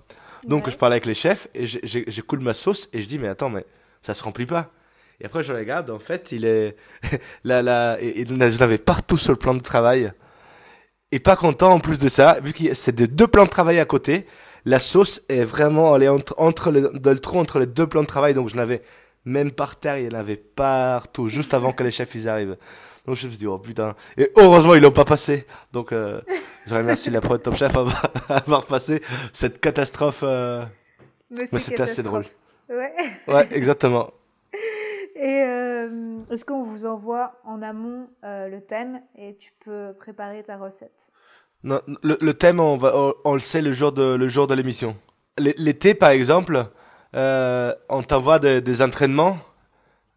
Donc, 0.44 0.68
je 0.70 0.76
parle 0.76 0.92
avec 0.92 1.06
les 1.06 1.14
chefs 1.14 1.48
et 1.54 1.66
j'écoule 1.66 2.40
ma 2.40 2.54
sauce 2.54 2.88
et 2.92 3.00
je 3.00 3.06
dis, 3.06 3.18
mais 3.18 3.28
attends, 3.28 3.50
mais 3.50 3.64
ça 4.02 4.14
se 4.14 4.22
remplit 4.22 4.46
pas. 4.46 4.70
Et 5.20 5.26
après, 5.26 5.42
je 5.42 5.52
regarde, 5.52 5.90
en 5.90 5.98
fait, 5.98 6.32
il 6.32 6.44
est, 6.44 6.76
là, 7.44 7.62
là, 7.62 7.98
et, 8.00 8.24
je 8.26 8.58
l'avais 8.58 8.78
partout 8.78 9.18
sur 9.18 9.32
le 9.32 9.38
plan 9.38 9.54
de 9.54 9.60
travail. 9.60 10.12
Et 11.12 11.20
pas 11.20 11.36
content, 11.36 11.72
en 11.72 11.80
plus 11.80 11.98
de 11.98 12.08
ça, 12.08 12.38
vu 12.42 12.52
que 12.52 12.74
c'est 12.74 12.94
de 12.94 13.06
deux 13.06 13.26
plans 13.26 13.44
de 13.44 13.50
travail 13.50 13.78
à 13.78 13.84
côté, 13.84 14.26
la 14.64 14.80
sauce 14.80 15.22
est 15.28 15.44
vraiment, 15.44 15.94
elle 15.96 16.02
est 16.02 16.08
entre, 16.08 16.34
entre 16.38 16.70
le, 16.70 16.90
dans 16.94 17.12
le 17.12 17.18
trou 17.18 17.38
entre 17.38 17.58
les 17.58 17.66
deux 17.66 17.86
plans 17.86 18.02
de 18.02 18.06
travail. 18.06 18.34
Donc, 18.34 18.48
je 18.48 18.56
n'avais 18.56 18.82
même 19.28 19.52
par 19.52 19.76
terre, 19.76 19.98
il 19.98 20.06
y 20.06 20.08
en 20.08 20.18
avait 20.18 20.36
partout, 20.36 21.28
juste 21.28 21.54
avant 21.54 21.72
que 21.72 21.82
les 21.84 21.90
chefs 21.90 22.14
ils 22.14 22.28
arrivent. 22.28 22.56
Donc 23.06 23.16
je 23.16 23.26
me 23.26 23.30
suis 23.30 23.38
dit, 23.38 23.46
oh 23.46 23.58
putain. 23.58 23.94
Et 24.16 24.30
heureusement, 24.36 24.74
ils 24.74 24.82
l'ont 24.82 24.90
pas 24.90 25.04
passé. 25.04 25.46
Donc, 25.72 25.92
euh, 25.92 26.20
je 26.66 26.74
remercie 26.74 27.10
la 27.10 27.20
pro 27.20 27.38
Top 27.38 27.54
Chef 27.54 27.72
d'avoir 28.28 28.66
passé 28.66 29.02
cette 29.32 29.60
catastrophe. 29.60 30.20
Euh... 30.22 30.64
Mais 31.30 31.58
c'était 31.58 31.82
assez 31.82 32.02
drôle. 32.02 32.24
Ouais. 32.68 32.92
Ouais, 33.28 33.46
exactement. 33.52 34.10
Et 35.14 35.42
euh, 35.42 36.18
est-ce 36.30 36.44
qu'on 36.44 36.62
vous 36.62 36.86
envoie 36.86 37.40
en 37.44 37.62
amont 37.62 38.08
le 38.22 38.60
thème 38.60 39.00
et 39.16 39.36
tu 39.36 39.52
peux 39.64 39.94
préparer 39.98 40.42
ta 40.42 40.56
recette? 40.56 41.10
Non, 41.64 41.80
le, 42.02 42.32
thème, 42.32 42.60
on, 42.60 42.76
va, 42.76 42.94
on, 43.24 43.34
le 43.34 43.40
sait 43.40 43.62
le 43.62 43.72
jour 43.72 43.92
de, 43.92 44.14
le 44.14 44.28
jour 44.28 44.46
de 44.46 44.54
l'émission. 44.54 44.96
L'été, 45.38 45.94
par 45.94 46.10
exemple, 46.10 46.66
euh, 47.14 47.74
on 47.88 48.02
t'envoie 48.02 48.38
des 48.38 48.82
entraînements, 48.82 49.38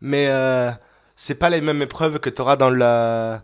mais 0.01 0.27
euh, 0.29 0.71
c'est 1.15 1.35
pas 1.35 1.49
les 1.49 1.61
mêmes 1.61 1.81
épreuves 1.81 2.19
que 2.19 2.29
tu 2.29 2.41
auras 2.41 2.57
dans 2.57 2.69
la. 2.69 3.43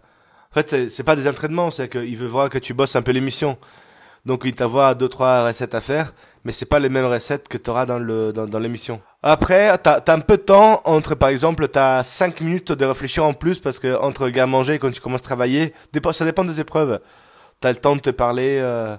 En 0.51 0.53
fait, 0.53 0.89
c'est 0.89 1.03
pas 1.03 1.15
des 1.15 1.27
entraînements, 1.27 1.71
c'est 1.71 1.87
qu'il 1.87 2.17
veut 2.17 2.27
voir 2.27 2.49
que 2.49 2.57
tu 2.57 2.73
bosses 2.73 2.95
un 2.95 3.01
peu 3.01 3.11
l'émission. 3.11 3.57
Donc 4.25 4.41
il 4.43 4.53
t'envoie 4.53 4.93
deux 4.95 5.07
trois 5.07 5.45
recettes 5.47 5.75
à 5.75 5.79
faire, 5.79 6.13
mais 6.43 6.51
c'est 6.51 6.65
pas 6.65 6.79
les 6.79 6.89
mêmes 6.89 7.05
recettes 7.05 7.47
que 7.47 7.57
tu 7.57 7.69
auras 7.69 7.85
dans 7.85 7.99
le 7.99 8.33
dans, 8.33 8.45
dans 8.45 8.59
l'émission. 8.59 8.99
Après, 9.23 9.77
t'as 9.77 10.01
as 10.05 10.11
un 10.11 10.19
peu 10.19 10.35
de 10.35 10.41
temps 10.41 10.81
entre 10.83 11.15
par 11.15 11.29
exemple 11.29 11.67
t'as 11.69 12.03
cinq 12.03 12.41
minutes 12.41 12.73
de 12.73 12.85
réfléchir 12.85 13.23
en 13.23 13.33
plus 13.33 13.59
parce 13.59 13.79
que 13.79 13.97
entre 13.97 14.27
gars 14.27 14.45
manger 14.45 14.73
et 14.73 14.79
quand 14.79 14.91
tu 14.91 14.99
commences 14.99 15.21
à 15.21 15.23
travailler, 15.23 15.73
ça 16.11 16.25
dépend 16.25 16.43
des 16.43 16.59
épreuves. 16.59 16.99
T'as 17.61 17.69
le 17.69 17.77
temps 17.77 17.95
de 17.95 18.01
te 18.01 18.09
parler, 18.09 18.59
euh, 18.61 18.97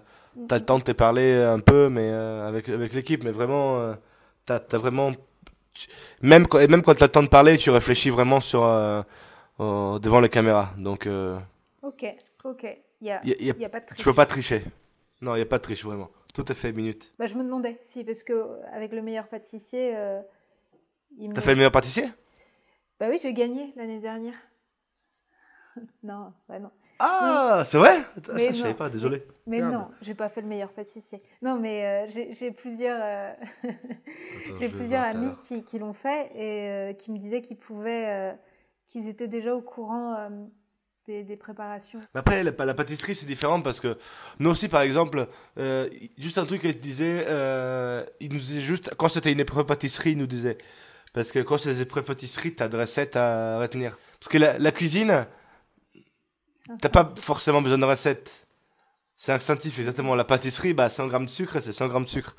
t'as 0.49 0.57
le 0.59 0.65
temps 0.65 0.79
de 0.79 0.85
te 0.85 0.93
parler 0.93 1.35
un 1.35 1.61
peu, 1.61 1.91
mais 1.91 2.11
avec 2.11 2.69
avec 2.71 2.95
l'équipe, 2.95 3.23
mais 3.23 3.31
vraiment 3.31 3.95
t'as 4.49 4.79
vraiment 4.79 5.13
même 6.23 6.47
quand 6.47 6.59
même 6.59 6.83
quand 6.83 6.95
t'as 6.95 7.07
le 7.07 7.13
temps 7.13 7.23
de 7.23 7.29
parler 7.29 7.57
tu 7.57 7.71
réfléchis 7.71 8.11
vraiment 8.11 8.41
sur 8.41 8.65
euh, 8.65 9.03
devant 9.99 10.21
la 10.21 10.29
caméra. 10.29 10.71
Donc 10.77 11.07
euh, 11.07 11.39
ok 11.83 12.05
ok. 12.45 12.79
Il 13.01 13.07
y 13.07 13.13
a, 13.13 13.21
y, 13.25 13.65
a, 13.65 13.69
pas 13.69 13.79
de 13.79 13.87
triche 13.87 13.99
tu 13.99 14.05
peux 14.05 14.15
pas 14.15 14.27
tricher. 14.27 14.63
Non 15.21 15.37
il 15.37 15.39
y 15.39 15.43
a 15.43 15.47
pas 15.47 15.59
de 15.59 15.63
triche 15.63 15.85
vraiment. 15.85 16.11
Tout 16.35 16.51
est 16.51 16.55
fait 16.55 16.73
minute. 16.73 17.13
Bah, 17.19 17.27
je 17.27 17.35
me 17.35 17.45
demandais 17.45 17.81
si 17.87 18.05
parce 18.05 18.25
que 18.25 18.61
avec 18.73 18.93
le 18.93 19.03
meilleur 19.03 19.29
pâtissier 19.29 19.97
euh, 19.97 20.21
t'as 21.35 21.41
fait 21.41 21.51
le 21.51 21.57
meilleur 21.57 21.73
pâtissier? 21.73 22.09
Bah 22.99 23.07
oui 23.09 23.19
j'ai 23.23 23.33
gagné 23.33 23.73
l'année 23.77 24.01
dernière. 24.01 24.35
Non 26.03 26.33
bah 26.49 26.59
non 26.59 26.73
ah, 26.99 27.63
c'est 27.65 27.79
vrai? 27.79 28.05
Ah, 28.17 28.39
Ça, 28.39 28.53
je 28.53 28.55
savais 28.55 28.75
pas, 28.75 28.91
désolé. 28.91 29.25
Mais 29.47 29.61
non, 29.61 29.89
j'ai 30.03 30.15
pas 30.15 30.29
fait 30.29 30.41
le 30.41 30.49
meilleur 30.49 30.73
pâtissier. 30.73 31.23
Non, 31.43 31.59
mais 31.59 32.09
euh, 32.09 32.33
j'ai 32.33 32.51
plusieurs, 32.51 33.01
euh, 33.03 33.33
j'ai 34.61 34.69
plusieurs 34.69 35.05
amis 35.05 35.31
qui, 35.41 35.63
qui 35.63 35.79
l'ont 35.79 35.93
fait 35.93 36.31
et 36.35 36.69
euh, 36.69 36.93
qui 36.93 37.13
me 37.13 37.19
disaient 37.19 37.41
qu'ils 37.41 37.57
pouvaient, 37.57 38.37
qu'ils 38.87 39.09
étaient 39.09 39.29
déjà 39.29 39.55
au 39.55 39.61
courant 39.61 40.29
des, 41.07 41.23
des, 41.23 41.37
préparations. 41.37 42.01
Après, 42.15 42.43
la, 42.43 42.53
la 42.65 42.75
pâtisserie, 42.75 43.15
c'est 43.15 43.27
différent 43.27 43.61
parce 43.63 43.81
que 43.81 43.97
nous 44.41 44.51
aussi, 44.51 44.69
par 44.69 44.83
exemple, 44.83 45.29
juste 46.19 46.39
un 46.39 46.47
truc 46.47 46.63
qu'il 46.63 46.81
disait, 46.81 47.27
il 48.21 48.33
nous 48.33 48.41
disait 48.41 48.61
juste, 48.61 48.95
quand 48.97 49.09
c'était 49.09 49.33
une 49.33 49.41
épreuve 49.41 49.67
pâtisserie, 49.67 50.13
il 50.13 50.19
nous 50.19 50.27
disait, 50.27 50.59
parce 51.15 51.31
que 51.33 51.39
quand 51.39 51.59
c'est 51.59 51.71
des 51.71 51.83
épreuves 51.83 52.05
pâtisserie, 52.05 52.55
t'as 52.55 52.69
de 52.69 52.77
recettes 52.77 53.17
à 53.17 53.59
retenir. 53.59 53.97
Parce 54.21 54.31
que 54.33 54.39
la, 54.39 54.59
la 54.59 54.73
cuisine, 54.73 55.27
T'as 56.81 56.89
pas 56.89 57.09
forcément 57.17 57.63
besoin 57.63 57.79
de 57.79 57.85
recette. 57.85 58.47
C'est 59.17 59.33
instinctif, 59.33 59.79
exactement. 59.79 60.15
La 60.15 60.25
pâtisserie, 60.25 60.75
bah, 60.75 60.89
100 60.89 61.09
grammes 61.09 61.25
de 61.25 61.31
sucre, 61.31 61.61
c'est 61.61 61.73
100 61.73 61.89
grammes 61.89 62.05
de 62.05 62.09
sucre. 62.09 62.37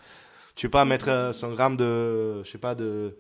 Tu 0.56 0.68
peux 0.68 0.72
pas 0.72 0.86
mettre 0.86 1.32
100 1.34 1.52
euh, 1.52 1.56
grammes 1.56 1.78
de, 1.78 2.44
je 2.44 2.50
sais 2.50 2.58
pas, 2.58 2.76
de, 2.76 3.18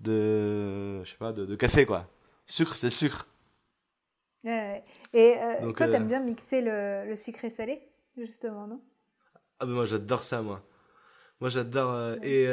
de, 0.00 1.02
je 1.04 1.10
sais 1.10 1.18
pas, 1.18 1.32
de, 1.32 1.54
café, 1.56 1.84
quoi. 1.84 2.08
Sucre, 2.46 2.74
c'est 2.74 2.90
sucre. 2.90 3.26
Ouais, 4.44 4.82
Et 5.12 5.34
euh, 5.38 5.72
toi, 5.72 5.88
t'aimes 5.88 6.04
euh, 6.04 6.06
bien 6.06 6.20
mixer 6.20 6.60
le, 6.62 7.04
le 7.06 7.16
sucré 7.16 7.50
salé, 7.50 7.80
justement, 8.16 8.66
non? 8.66 8.80
Ah, 9.60 9.66
ben 9.66 9.72
moi, 9.72 9.84
j'adore 9.84 10.22
ça, 10.22 10.42
moi. 10.42 10.62
Moi, 11.40 11.50
j'adore. 11.50 12.14
et 12.22 12.48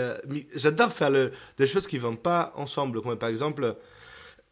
j'adore 0.55 0.91
faire 0.91 1.11
le, 1.11 1.31
des 1.57 1.67
choses 1.67 1.87
qui 1.87 1.99
vont 1.99 2.15
pas 2.15 2.51
ensemble. 2.55 3.01
Comme 3.01 3.17
par 3.17 3.29
exemple, 3.29 3.75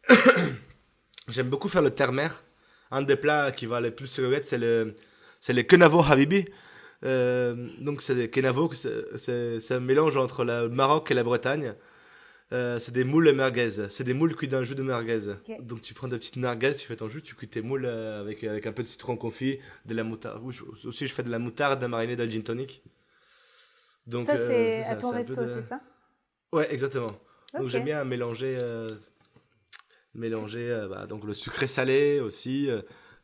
j'aime 1.28 1.50
beaucoup 1.50 1.68
faire 1.68 1.82
le 1.82 1.90
terre 1.90 2.12
un 2.90 3.02
des 3.02 3.16
plats 3.16 3.52
qui 3.52 3.66
va 3.66 3.80
le 3.80 3.90
plus 3.90 4.06
se 4.06 4.40
c'est 4.42 4.58
le, 4.58 4.94
c'est 5.40 5.52
le 5.52 5.62
kenavo 5.62 6.02
habibi. 6.02 6.44
donc, 7.02 8.02
c'est 8.02 8.14
des 8.14 8.30
kenavo, 8.30 8.72
c'est 8.72 9.70
un 9.72 9.80
mélange 9.80 10.16
entre 10.16 10.44
le 10.44 10.68
Maroc 10.68 11.10
et 11.10 11.14
la 11.14 11.24
Bretagne. 11.24 11.74
Euh, 12.52 12.78
c'est 12.78 12.92
des 12.92 13.04
moules 13.04 13.30
merguez. 13.32 13.88
C'est 13.90 14.04
des 14.04 14.14
moules 14.14 14.34
cuits 14.34 14.48
d'un 14.48 14.62
jus 14.62 14.74
de 14.74 14.82
merguez. 14.82 15.34
Donc 15.60 15.82
tu 15.82 15.92
prends 15.94 16.08
des 16.08 16.18
petites 16.18 16.36
merguez, 16.36 16.74
tu 16.74 16.86
fais 16.86 16.96
ton 16.96 17.08
jus, 17.08 17.22
tu 17.22 17.34
cuis 17.34 17.48
tes 17.48 17.60
moules 17.60 17.84
euh, 17.84 18.20
avec, 18.20 18.42
avec 18.44 18.66
un 18.66 18.72
peu 18.72 18.82
de 18.82 18.88
citron 18.88 19.16
confit, 19.16 19.58
de 19.84 19.94
la 19.94 20.04
moutarde. 20.04 20.42
Aussi, 20.84 21.06
je 21.06 21.12
fais 21.12 21.22
de 21.22 21.30
la 21.30 21.38
moutarde 21.38 21.84
marinée 21.84 22.16
d'un 22.16 22.28
gin 22.28 22.42
tonic. 22.42 22.82
Donc, 24.06 24.26
ça, 24.26 24.32
euh, 24.32 24.82
c'est 24.82 24.90
à 24.90 24.96
ton 24.96 25.10
resto, 25.10 25.34
c'est 25.34 25.68
ça? 25.68 25.80
Ouais, 26.52 26.72
exactement. 26.72 27.12
Donc 27.54 27.68
j'aime 27.68 27.84
bien 27.84 28.04
mélanger, 28.04 28.58
mélanger 30.14 30.86
bah, 30.88 31.06
donc 31.06 31.24
le 31.24 31.32
sucré 31.32 31.66
salé 31.66 32.20
aussi. 32.20 32.68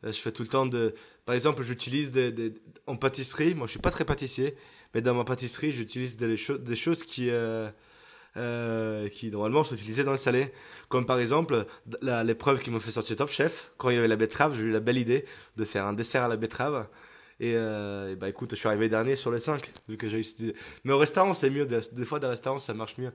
je 0.03 0.11
fais 0.11 0.31
tout 0.31 0.43
le 0.43 0.49
temps 0.49 0.65
de. 0.65 0.93
Par 1.25 1.35
exemple, 1.35 1.63
j'utilise 1.63 2.11
des, 2.11 2.31
des, 2.31 2.53
en 2.87 2.95
pâtisserie. 2.95 3.55
Moi, 3.55 3.67
je 3.67 3.71
suis 3.71 3.79
pas 3.79 3.91
très 3.91 4.05
pâtissier, 4.05 4.55
mais 4.93 5.01
dans 5.01 5.13
ma 5.13 5.23
pâtisserie, 5.23 5.71
j'utilise 5.71 6.17
des, 6.17 6.35
des, 6.59 6.75
choses 6.75 7.03
qui 7.03 7.29
euh, 8.37 9.07
qui 9.07 9.29
normalement 9.29 9.63
sont 9.63 9.75
utilisés 9.75 10.03
dans 10.03 10.11
le 10.11 10.17
salé. 10.17 10.51
Comme 10.89 11.05
par 11.05 11.19
exemple, 11.19 11.65
l'épreuve 12.01 12.59
qui 12.59 12.69
m'a 12.69 12.81
fait 12.81 12.91
sortir 12.91 13.15
Top 13.15 13.29
Chef, 13.29 13.71
quand 13.77 13.89
il 13.89 13.95
y 13.95 13.97
avait 13.97 14.09
la 14.09 14.17
betterave, 14.17 14.57
j'ai 14.57 14.63
eu 14.63 14.71
la 14.71 14.81
belle 14.81 14.97
idée 14.97 15.23
de 15.55 15.63
faire 15.63 15.85
un 15.85 15.93
dessert 15.93 16.23
à 16.23 16.27
la 16.27 16.35
betterave. 16.35 16.87
Et, 17.39 17.53
euh, 17.55 18.15
bah 18.17 18.27
écoute, 18.27 18.51
je 18.51 18.55
suis 18.55 18.67
arrivé 18.67 18.89
dernier 18.89 19.15
sur 19.15 19.31
les 19.31 19.39
5, 19.39 19.65
vu 19.87 19.95
que 19.95 20.09
j'ai 20.09 20.19
eu 20.19 20.53
Mais 20.83 20.91
au 20.91 20.97
restaurant, 20.97 21.33
c'est 21.33 21.49
mieux. 21.49 21.65
Des, 21.65 22.05
fois, 22.05 22.19
des 22.19 22.27
restaurants, 22.27 22.59
ça 22.59 22.73
marche 22.73 22.97
mieux. 22.97 23.13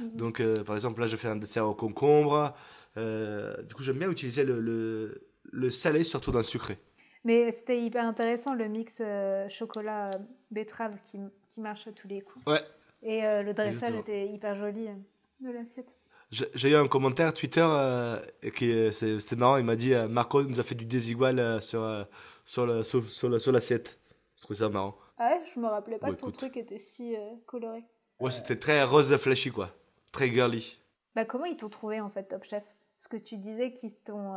Mhm. 0.00 0.16
Donc, 0.16 0.40
euh, 0.40 0.54
par 0.56 0.74
exemple, 0.74 1.00
là, 1.00 1.06
je 1.06 1.16
fais 1.16 1.28
un 1.28 1.36
dessert 1.36 1.66
au 1.66 1.74
concombre. 1.74 2.54
Du 2.96 3.74
coup, 3.74 3.82
j'aime 3.82 3.98
bien 3.98 4.10
utiliser 4.10 4.44
le, 4.44 4.60
le, 4.60 5.28
le, 5.44 5.70
salé, 5.70 6.04
surtout 6.04 6.30
dans 6.30 6.38
le 6.38 6.44
sucré. 6.44 6.78
Mais 7.24 7.50
c'était 7.52 7.80
hyper 7.80 8.04
intéressant, 8.04 8.54
le 8.54 8.68
mix 8.68 9.02
chocolat 9.48 10.10
betterave 10.50 10.96
qui, 11.04 11.18
qui 11.50 11.60
marche 11.60 11.86
à 11.86 11.92
tous 11.92 12.08
les 12.08 12.20
coups. 12.20 12.44
Ouais, 12.46 12.62
et 13.02 13.24
euh, 13.24 13.42
le 13.42 13.54
dressage 13.54 13.94
était 13.94 14.26
hyper 14.28 14.56
joli 14.56 14.88
euh, 14.88 14.94
de 15.40 15.50
l'assiette. 15.50 15.94
J'ai 16.30 16.70
eu 16.70 16.76
un 16.76 16.88
commentaire 16.88 17.32
Twitter 17.32 17.66
euh, 17.66 18.20
qui 18.54 18.92
c'était 18.92 19.36
marrant. 19.36 19.56
Il 19.56 19.64
m'a 19.64 19.76
dit 19.76 19.94
Marco 20.10 20.42
nous 20.42 20.60
a 20.60 20.62
fait 20.62 20.74
du 20.74 20.84
désigual 20.84 21.62
sur 21.62 22.06
sur 22.44 22.66
la, 22.66 22.82
sur, 22.82 23.08
sur 23.08 23.52
l'assiette. 23.52 23.98
Je 24.36 24.42
trouve 24.42 24.54
ça 24.54 24.68
marrant. 24.68 24.94
Ah 25.16 25.30
ouais, 25.30 25.42
je 25.54 25.58
me 25.58 25.66
rappelais 25.66 25.96
pas 25.98 26.10
que 26.10 26.16
ton 26.16 26.30
truc 26.30 26.58
était 26.58 26.76
si 26.78 27.16
coloré. 27.46 27.82
Ouais, 28.20 28.30
c'était 28.30 28.58
très 28.58 28.84
rose 28.84 29.16
flashy 29.16 29.50
quoi, 29.50 29.70
très 30.12 30.28
girly. 30.28 30.78
Bah 31.14 31.24
comment 31.24 31.46
ils 31.46 31.56
t'ont 31.56 31.70
trouvé 31.70 31.98
en 31.98 32.10
fait 32.10 32.24
Top 32.24 32.44
Chef? 32.44 32.64
Parce 32.98 33.08
que 33.08 33.16
tu 33.16 33.38
disais 33.38 33.72
qu'ils 33.72 33.94
t'ont 33.94 34.34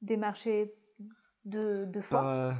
démarché 0.00 0.74
de 1.44 1.84
de 1.86 2.00
fois. 2.00 2.54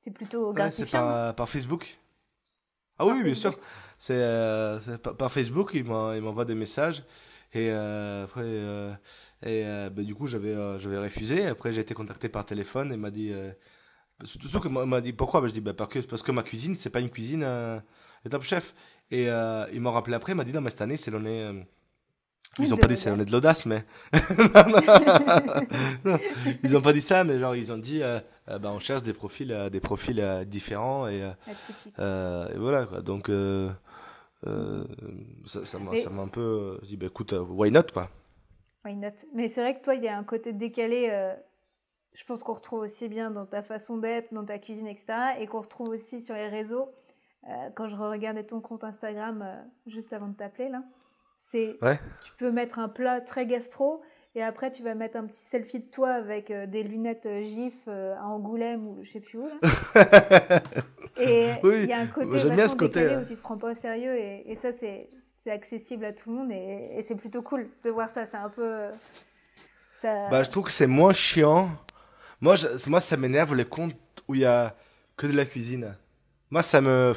C'est 0.00 0.10
plutôt 0.10 0.52
gratifiant. 0.52 0.86
c'est 0.86 0.92
par, 0.92 1.34
par 1.34 1.48
Facebook. 1.48 1.98
Ah 2.98 3.06
oui, 3.06 3.22
bien 3.22 3.34
sûr. 3.34 3.58
C'est 3.98 4.14
euh, 4.16 4.78
par, 4.98 5.32
Facebook, 5.32 5.72
il 5.74 5.84
m'envoie 5.84 6.44
des 6.44 6.54
messages. 6.54 7.04
Et 7.52 7.70
euh, 7.70 8.24
après, 8.24 8.42
euh, 8.44 8.92
et 9.44 9.64
bah, 9.90 10.02
du 10.02 10.14
coup, 10.14 10.26
j'avais 10.26 10.54
j'avais 10.78 10.98
refusé. 10.98 11.46
Après, 11.46 11.72
j'ai 11.72 11.82
été 11.82 11.94
contacté 11.94 12.28
par 12.28 12.44
téléphone 12.44 12.92
et 12.92 12.96
m'a 12.96 13.10
dit. 13.10 13.32
surtout 14.24 14.60
que 14.60 14.68
m'a 14.68 15.00
dit 15.00 15.12
pourquoi? 15.12 15.40
Bah, 15.40 15.46
Je 15.46 15.52
dis 15.52 15.60
bah, 15.60 15.74
parce, 15.74 15.92
que, 15.92 15.98
parce 16.00 16.22
que 16.22 16.32
ma 16.32 16.42
cuisine, 16.42 16.76
c'est 16.76 16.90
pas 16.90 17.00
une 17.00 17.10
cuisine 17.10 17.46
top 18.30 18.42
chef. 18.42 18.74
Et 19.10 19.26
ils 19.72 19.80
m'ont 19.80 19.92
rappelé 19.92 20.14
après, 20.16 20.32
il 20.32 20.36
m'a 20.36 20.44
dit 20.44 20.52
non, 20.52 20.60
mais 20.60 20.70
cette 20.70 20.82
année, 20.82 20.96
c'est 20.96 21.10
l'année 21.10 21.64
ils 22.58 22.68
n'ont 22.68 22.76
pas 22.76 22.86
dit 22.86 22.96
c'est 22.96 23.14
de 23.14 23.32
l'audace, 23.32 23.64
mais. 23.64 23.82
ils 26.62 26.72
n'ont 26.72 26.82
pas 26.82 26.92
dit 26.92 27.00
ça, 27.00 27.24
mais 27.24 27.38
genre, 27.38 27.56
ils 27.56 27.72
ont 27.72 27.78
dit 27.78 28.02
euh, 28.02 28.20
euh, 28.50 28.58
bah, 28.58 28.70
on 28.72 28.78
cherche 28.78 29.02
des 29.02 29.14
profils, 29.14 29.50
euh, 29.50 29.70
des 29.70 29.80
profils 29.80 30.22
différents. 30.46 31.08
Et, 31.08 31.20
et, 31.20 32.58
voilà, 32.58 32.84
quoi. 32.84 33.00
Donc, 33.00 33.30
ça, 35.44 35.64
ça 35.64 35.78
m'a 35.78 36.22
un 36.22 36.28
peu. 36.28 36.78
dit 36.82 36.98
bah, 36.98 37.06
écoute, 37.06 37.32
why 37.32 37.70
not, 37.70 37.84
quoi. 37.92 38.10
Why 38.84 38.96
not? 38.96 39.12
Mais 39.34 39.48
c'est 39.48 39.62
vrai 39.62 39.78
que 39.78 39.82
toi, 39.82 39.94
il 39.94 40.02
y 40.02 40.08
a 40.08 40.18
un 40.18 40.24
côté 40.24 40.52
décalé. 40.52 41.08
je 42.12 42.24
pense 42.24 42.42
qu'on 42.42 42.52
retrouve 42.52 42.80
aussi 42.80 43.08
bien 43.08 43.30
dans 43.30 43.46
ta 43.46 43.62
façon 43.62 43.96
d'être, 43.96 44.34
dans 44.34 44.44
ta 44.44 44.58
cuisine, 44.58 44.88
etc. 44.88 45.06
Et 45.40 45.46
qu'on 45.46 45.62
retrouve 45.62 45.88
aussi 45.88 46.20
sur 46.20 46.34
les 46.34 46.48
réseaux. 46.48 46.90
quand 47.74 47.86
je 47.86 47.96
regardais 47.96 48.44
ton 48.44 48.60
compte 48.60 48.84
Instagram 48.84 49.64
juste 49.86 50.12
avant 50.12 50.28
de 50.28 50.34
t'appeler, 50.34 50.68
là. 50.68 50.82
C'est, 51.52 51.78
tu 52.24 52.32
peux 52.38 52.50
mettre 52.50 52.78
un 52.78 52.88
plat 52.88 53.20
très 53.20 53.46
gastro 53.46 54.02
et 54.34 54.42
après 54.42 54.72
tu 54.72 54.82
vas 54.82 54.94
mettre 54.94 55.18
un 55.18 55.26
petit 55.26 55.44
selfie 55.44 55.80
de 55.80 55.90
toi 55.90 56.08
avec 56.08 56.50
euh, 56.50 56.66
des 56.66 56.82
lunettes 56.82 57.26
euh, 57.26 57.42
GIF 57.42 57.74
euh, 57.88 58.16
à 58.16 58.24
Angoulême 58.24 58.86
ou 58.86 59.04
je 59.04 59.10
sais 59.10 59.20
plus 59.20 59.38
où. 59.38 59.48
et 61.20 61.50
il 61.62 61.84
y 61.84 61.92
a 61.92 61.98
un 61.98 62.06
côté 62.06 62.38
j'aime 62.38 62.54
bien 62.54 62.68
ce 62.68 62.76
côté 62.76 63.16
où 63.18 63.24
tu 63.26 63.36
te 63.36 63.42
prends 63.42 63.58
pas 63.58 63.72
au 63.72 63.74
sérieux 63.74 64.16
et, 64.16 64.50
et 64.50 64.56
ça 64.56 64.70
c'est, 64.80 65.10
c'est 65.44 65.50
accessible 65.50 66.06
à 66.06 66.14
tout 66.14 66.30
le 66.30 66.36
monde 66.36 66.50
et, 66.52 66.96
et, 66.96 67.04
c'est 67.06 67.16
plutôt 67.16 67.42
cool 67.42 67.68
de 67.84 67.90
voir 67.90 68.08
ça. 68.14 68.24
C'est 68.30 68.38
un 68.38 68.48
peu. 68.48 68.88
Ça... 70.00 70.30
Bah, 70.30 70.42
je 70.42 70.50
trouve 70.50 70.64
que 70.64 70.70
c'est 70.70 70.86
moins 70.86 71.12
chiant. 71.12 71.70
Moi, 72.40 72.54
moi 72.86 73.00
ça 73.00 73.18
m'énerve 73.18 73.54
les 73.54 73.66
comptes 73.66 73.94
où 74.26 74.34
il 74.34 74.40
y 74.40 74.46
a 74.46 74.74
que 75.18 75.26
de 75.26 75.36
la 75.36 75.44
cuisine. 75.44 75.98
Moi, 76.50 76.62
ça 76.62 76.80
me. 76.80 77.12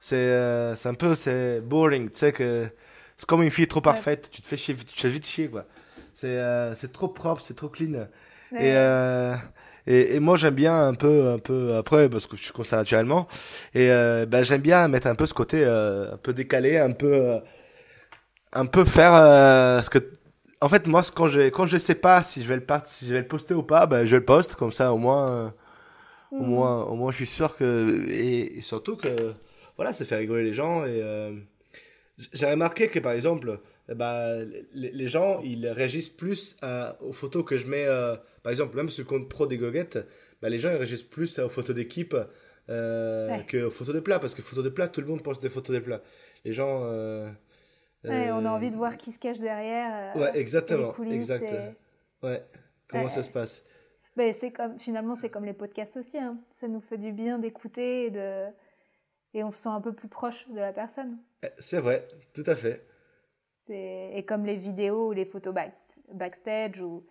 c'est, 0.00 0.74
c'est 0.74 0.88
un 0.88 0.94
peu 0.94 1.14
c'est 1.14 1.60
boring. 1.60 2.10
Tu 2.10 2.18
sais 2.18 2.32
que 2.32 2.68
c'est 3.22 3.26
comme 3.28 3.44
une 3.44 3.52
fille 3.52 3.68
trop 3.68 3.80
parfaite, 3.80 4.30
tu 4.32 4.42
te 4.42 4.48
fais 4.48 4.56
chier, 4.56 4.74
tu 4.74 4.84
te 4.84 5.00
fais 5.00 5.08
vite 5.08 5.24
chier, 5.24 5.46
quoi. 5.46 5.64
C'est 6.12 6.26
euh, 6.26 6.74
c'est 6.74 6.92
trop 6.92 7.06
propre, 7.06 7.40
c'est 7.40 7.54
trop 7.54 7.68
clean. 7.68 8.08
Et, 8.50 8.72
euh, 8.74 9.36
et, 9.86 10.16
et, 10.16 10.18
moi, 10.18 10.36
j'aime 10.36 10.54
bien 10.54 10.88
un 10.88 10.94
peu, 10.94 11.30
un 11.30 11.38
peu, 11.38 11.76
après, 11.76 12.08
parce 12.08 12.26
que 12.26 12.36
je 12.36 12.42
suis 12.42 12.52
comme 12.52 12.64
ça 12.64 12.78
naturellement, 12.78 13.28
et 13.74 13.92
euh, 13.92 14.26
ben, 14.26 14.42
j'aime 14.42 14.60
bien 14.60 14.88
mettre 14.88 15.06
un 15.06 15.14
peu 15.14 15.26
ce 15.26 15.34
côté 15.34 15.64
un 15.64 16.16
peu 16.20 16.32
décalé, 16.32 16.78
un 16.78 16.90
peu, 16.90 17.38
un 18.54 18.66
peu 18.66 18.84
faire 18.84 19.12
ce 19.84 19.88
que. 19.88 20.00
En 20.60 20.68
fait, 20.68 20.88
moi, 20.88 21.02
quand 21.14 21.28
je, 21.28 21.42
quand 21.50 21.66
je 21.66 21.78
sais 21.78 21.94
pas 21.94 22.24
si 22.24 22.42
je 22.42 22.48
vais 22.48 22.56
le, 22.56 22.66
si 22.86 23.06
je 23.06 23.14
vais 23.14 23.20
le 23.20 23.28
poster 23.28 23.54
ou 23.54 23.62
pas, 23.62 23.86
ben, 23.86 24.04
je 24.04 24.16
le 24.16 24.24
poste, 24.24 24.56
comme 24.56 24.72
ça, 24.72 24.92
au 24.92 24.98
moins, 24.98 25.54
au 26.32 26.42
mmh. 26.42 26.46
moins, 26.46 26.82
au 26.86 26.96
moins, 26.96 27.12
je 27.12 27.18
suis 27.18 27.26
sûr 27.26 27.56
que. 27.56 28.04
Et, 28.08 28.58
et 28.58 28.62
surtout 28.62 28.96
que, 28.96 29.32
voilà, 29.76 29.92
ça 29.92 30.04
fait 30.04 30.16
rigoler 30.16 30.42
les 30.42 30.54
gens, 30.54 30.84
et 30.84 31.00
j'ai 32.18 32.46
remarqué 32.46 32.88
que 32.88 32.98
par 32.98 33.12
exemple, 33.12 33.58
bah, 33.88 34.34
les, 34.74 35.08
gens 35.08 35.40
ils 35.42 35.66
réagissent 35.68 36.10
plus 36.10 36.56
aux 37.00 37.12
photos 37.12 37.44
que 37.44 37.56
je 37.56 37.66
mets. 37.66 37.86
Euh, 37.86 38.16
par 38.42 38.50
exemple, 38.50 38.76
même 38.76 38.88
sur 38.88 39.04
le 39.04 39.08
compte 39.08 39.28
pro 39.28 39.46
des 39.46 39.56
goguettes, 39.56 39.98
bah, 40.40 40.48
les 40.48 40.58
gens 40.58 40.70
ils 40.70 40.76
réagissent 40.76 41.02
plus 41.02 41.38
aux 41.38 41.48
photos 41.48 41.74
d'équipe 41.74 42.16
euh, 42.68 43.38
qu'aux 43.50 43.70
photos 43.70 43.94
de 43.94 44.00
plats. 44.00 44.18
Parce 44.18 44.34
que 44.34 44.42
photos 44.42 44.64
de 44.64 44.70
plats, 44.70 44.88
tout 44.88 45.00
le 45.00 45.06
monde 45.06 45.22
pense 45.22 45.38
des 45.38 45.50
photos 45.50 45.74
de 45.74 45.80
plats. 45.80 46.02
Les 46.44 46.52
gens. 46.52 46.82
Euh, 46.84 47.30
ouais, 48.04 48.30
on 48.30 48.44
a 48.44 48.50
envie 48.50 48.70
de 48.70 48.76
voir 48.76 48.96
qui 48.96 49.12
se 49.12 49.18
cache 49.18 49.38
derrière. 49.38 50.16
ouais, 50.16 50.30
exactement. 50.34 50.94
Exact. 51.10 51.52
Ouais. 52.22 52.42
Comment 52.88 53.08
ça 53.08 53.22
se 53.22 53.30
passe? 53.30 53.64
Ben, 54.14 54.34
c'est 54.38 54.50
comme 54.50 54.78
finalement 54.78 55.16
c'est 55.16 55.30
comme 55.30 55.46
les 55.46 55.54
podcasts 55.54 55.96
aussi. 55.96 56.18
Hein. 56.18 56.36
Ça 56.52 56.68
nous 56.68 56.80
fait 56.80 56.98
du 56.98 57.12
bien 57.12 57.38
d'écouter 57.38 58.06
et 58.06 58.10
de 58.10 58.44
et 59.32 59.42
on 59.42 59.50
se 59.50 59.62
sent 59.62 59.70
un 59.70 59.80
peu 59.80 59.94
plus 59.94 60.08
proche 60.08 60.46
de 60.50 60.60
la 60.60 60.74
personne. 60.74 61.16
Eh, 61.42 61.48
c'est 61.58 61.80
vrai, 61.80 62.06
tout 62.34 62.44
à 62.46 62.56
fait. 62.56 62.86
Et 63.68 64.24
comme 64.26 64.44
les 64.44 64.56
vidéos 64.56 65.08
ou 65.08 65.12
les 65.12 65.24
photos 65.24 65.54
backstage, 66.12 66.80
ou... 66.80 67.06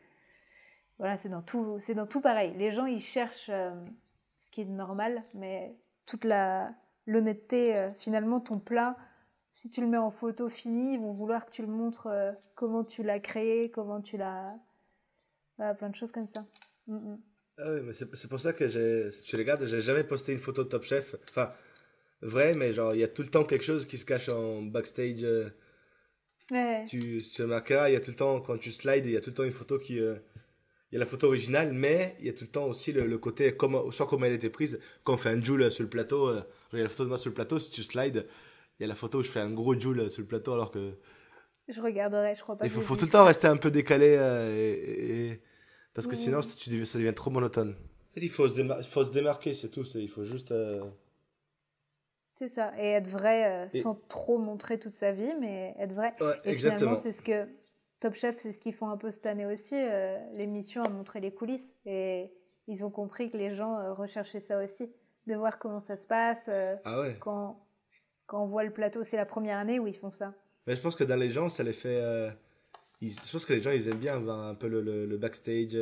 voilà, 1.00 1.18
c'est 1.18 1.30
dans, 1.30 1.42
tout, 1.42 1.80
dans 1.96 2.06
tout 2.06 2.22
pareil. 2.22 2.54
Les 2.58 2.72
gens, 2.72 2.86
ils 2.86 3.00
cherchent 3.00 3.50
euh, 3.50 3.72
ce 4.40 4.50
qui 4.52 4.62
est 4.62 4.66
normal, 4.66 5.24
mais 5.34 5.76
toute 6.06 6.26
la, 6.26 6.74
l'honnêteté, 7.08 7.76
euh, 7.76 7.94
finalement, 7.94 8.40
ton 8.40 8.60
plat, 8.60 8.98
si 9.50 9.70
tu 9.70 9.82
le 9.82 9.88
mets 9.88 9.98
en 9.98 10.12
photo 10.12 10.50
finie, 10.50 10.94
ils 10.96 11.00
vont 11.00 11.14
vouloir 11.14 11.46
que 11.46 11.52
tu 11.52 11.62
le 11.62 11.68
montres 11.68 12.08
euh, 12.08 12.32
comment 12.56 12.84
tu 12.84 13.02
l'as 13.04 13.20
créé, 13.20 13.72
comment 13.72 14.02
tu 14.02 14.18
l'as... 14.18 14.54
Voilà, 15.58 15.74
plein 15.74 15.90
de 15.90 15.96
choses 15.96 16.12
comme 16.12 16.28
ça. 16.28 16.46
Mm, 16.88 16.96
mm. 16.96 17.22
Ah 17.58 17.74
oui, 17.74 17.82
mais 17.84 17.94
c'est, 17.94 18.28
pour 18.28 18.40
ça 18.40 18.54
que 18.54 19.12
si 19.12 19.24
tu 19.24 19.36
regardes, 19.36 19.66
j'ai 19.66 19.82
jamais 19.82 20.04
posté 20.04 20.32
une 20.32 20.40
photo 20.40 20.64
de 20.64 20.70
Top 20.70 20.84
Chef. 20.84 21.16
Enfin, 21.30 21.52
vrai, 22.22 22.54
mais 22.54 22.74
genre, 22.74 22.94
il 22.94 23.00
y 23.00 23.04
a 23.04 23.08
tout 23.08 23.22
le 23.22 23.30
temps 23.30 23.44
quelque 23.44 23.64
chose 23.64 23.86
qui 23.86 23.98
se 23.98 24.06
cache 24.06 24.30
en 24.30 24.62
backstage. 24.62 25.24
Euh. 25.24 25.50
ouais. 26.52 26.86
tu, 26.88 27.22
tu 27.22 27.42
remarqueras, 27.42 27.90
il 27.90 27.94
y 27.94 27.96
a 27.96 28.00
tout 28.00 28.12
le 28.12 28.18
temps, 28.18 28.40
quand 28.42 28.58
tu 28.58 28.72
slides, 28.72 29.06
il 29.06 29.12
y 29.12 29.18
a 29.18 29.22
tout 29.22 29.32
le 29.32 29.36
temps 29.36 29.44
une 29.44 29.52
photo 29.52 29.80
qui. 29.80 30.00
Euh, 30.00 30.16
il 30.92 30.96
y 30.96 30.98
a 30.98 31.00
la 31.00 31.06
photo 31.06 31.28
originale, 31.28 31.72
mais 31.72 32.18
il 32.20 32.26
y 32.26 32.30
a 32.30 32.34
tout 32.34 32.44
le 32.44 32.50
temps 32.50 32.66
aussi 32.66 32.92
le, 32.92 33.18
côté, 33.18 33.56
comme, 33.56 33.90
soit 33.94 34.08
comment 34.08 34.26
elle 34.26 34.34
a 34.34 34.36
été 34.36 34.50
prise. 34.50 34.78
Quand 35.06 35.14
on 35.14 35.18
fait 35.18 35.30
un 35.30 35.42
joule 35.42 35.72
sur 35.72 35.84
le 35.84 35.90
plateau, 35.90 36.28
euh, 36.28 36.42
il 36.74 36.80
y 36.80 36.82
a 36.82 36.84
la 36.84 36.90
photo 36.90 37.06
de 37.06 37.10
moi 37.10 37.18
sur 37.18 37.30
le 37.30 37.34
plateau, 37.34 37.60
si 37.60 37.72
tu 37.72 37.82
slides, 37.82 38.28
il 38.78 38.84
y 38.84 38.86
a 38.86 38.88
la 38.88 38.96
photo 38.96 39.20
où 39.20 39.24
je 39.24 39.30
fais 39.30 39.40
un 39.40 39.52
gros 39.52 39.80
joule 39.80 40.10
sur 40.10 40.22
le 40.22 40.28
plateau 40.28 40.52
alors 40.52 40.70
que. 40.70 40.92
Je 41.70 41.80
regarderai, 41.80 42.36
je 42.36 42.42
crois 42.42 42.58
pas. 42.58 42.66
Il 42.66 42.72
faut, 42.72 42.82
faut 42.82 42.98
tout 42.98 43.06
le 43.06 43.12
temps 43.12 43.24
rester 43.24 43.48
un 43.48 43.56
peu 43.56 43.72
décalé 43.72 44.18
et, 44.58 45.40
parce 45.94 46.08
que 46.08 46.18
sinon 46.18 46.42
ça, 46.42 46.58
ça 46.58 46.98
devient 46.98 47.14
trop 47.16 47.32
monotone. 47.32 47.74
Il 48.18 48.30
faut 48.30 48.50
se, 48.50 48.84
faut 48.90 49.06
se 49.06 49.12
démarquer, 49.12 49.54
c'est 49.54 49.70
tout. 49.70 49.86
Il 49.96 50.10
faut 50.10 50.26
juste. 50.26 50.54
C'est 52.42 52.50
ça, 52.50 52.74
et 52.76 52.94
être 52.94 53.08
vrai 53.08 53.46
euh, 53.46 53.80
sans 53.82 53.94
trop 54.08 54.40
montrer 54.40 54.80
toute 54.80 54.96
sa 54.96 55.12
vie, 55.12 55.32
mais 55.40 55.76
être 55.78 55.94
vrai. 55.94 56.16
et 56.44 56.56
finalement, 56.56 56.96
c'est 56.96 57.12
ce 57.12 57.22
que 57.22 57.48
Top 58.00 58.16
Chef, 58.16 58.40
c'est 58.40 58.52
ce 58.52 58.60
qu'ils 58.60 58.74
font 58.74 58.90
un 58.90 58.98
peu 58.98 59.12
cette 59.12 59.28
année 59.28 59.46
aussi. 59.46 59.76
Euh, 59.76 60.18
l'émission 60.34 60.82
a 60.82 60.90
montré 60.90 61.20
les 61.20 61.32
coulisses 61.32 61.76
et 61.86 62.34
ils 62.66 62.84
ont 62.84 62.90
compris 62.90 63.30
que 63.30 63.38
les 63.38 63.52
gens 63.52 63.78
euh, 63.78 63.94
recherchaient 63.94 64.40
ça 64.40 64.58
aussi. 64.58 64.92
de 65.28 65.36
voir 65.36 65.60
comment 65.60 65.80
ça 65.80 65.96
se 65.96 66.08
passe. 66.08 66.50
ah 66.84 67.00
ouais. 67.02 67.16
Quand, 67.20 67.64
quand 68.26 68.42
on 68.42 68.48
voit 68.48 68.64
le 68.64 68.74
plateau, 68.74 69.04
c'est 69.04 69.18
la 69.18 69.28
première 69.28 69.60
année 69.60 69.78
où 69.78 69.86
ils 69.86 69.96
font 69.96 70.10
ça. 70.10 70.34
Mais 70.66 70.76
je 70.76 70.82
pense 70.82 70.96
que 70.96 71.04
dans 71.04 71.18
les 71.18 71.30
gens, 71.30 71.48
ça 71.48 71.62
les 71.62 71.74
fait. 71.74 72.02
je 73.04 73.32
pense 73.32 73.46
que 73.46 73.54
les 73.54 73.62
gens, 73.62 73.70
ils 73.70 73.88
aiment 73.88 74.00
bien 74.00 74.18
voir 74.18 74.48
un 74.48 74.56
peu 74.56 74.68
le, 74.68 74.82
le, 74.82 75.18
backstage. 75.20 75.78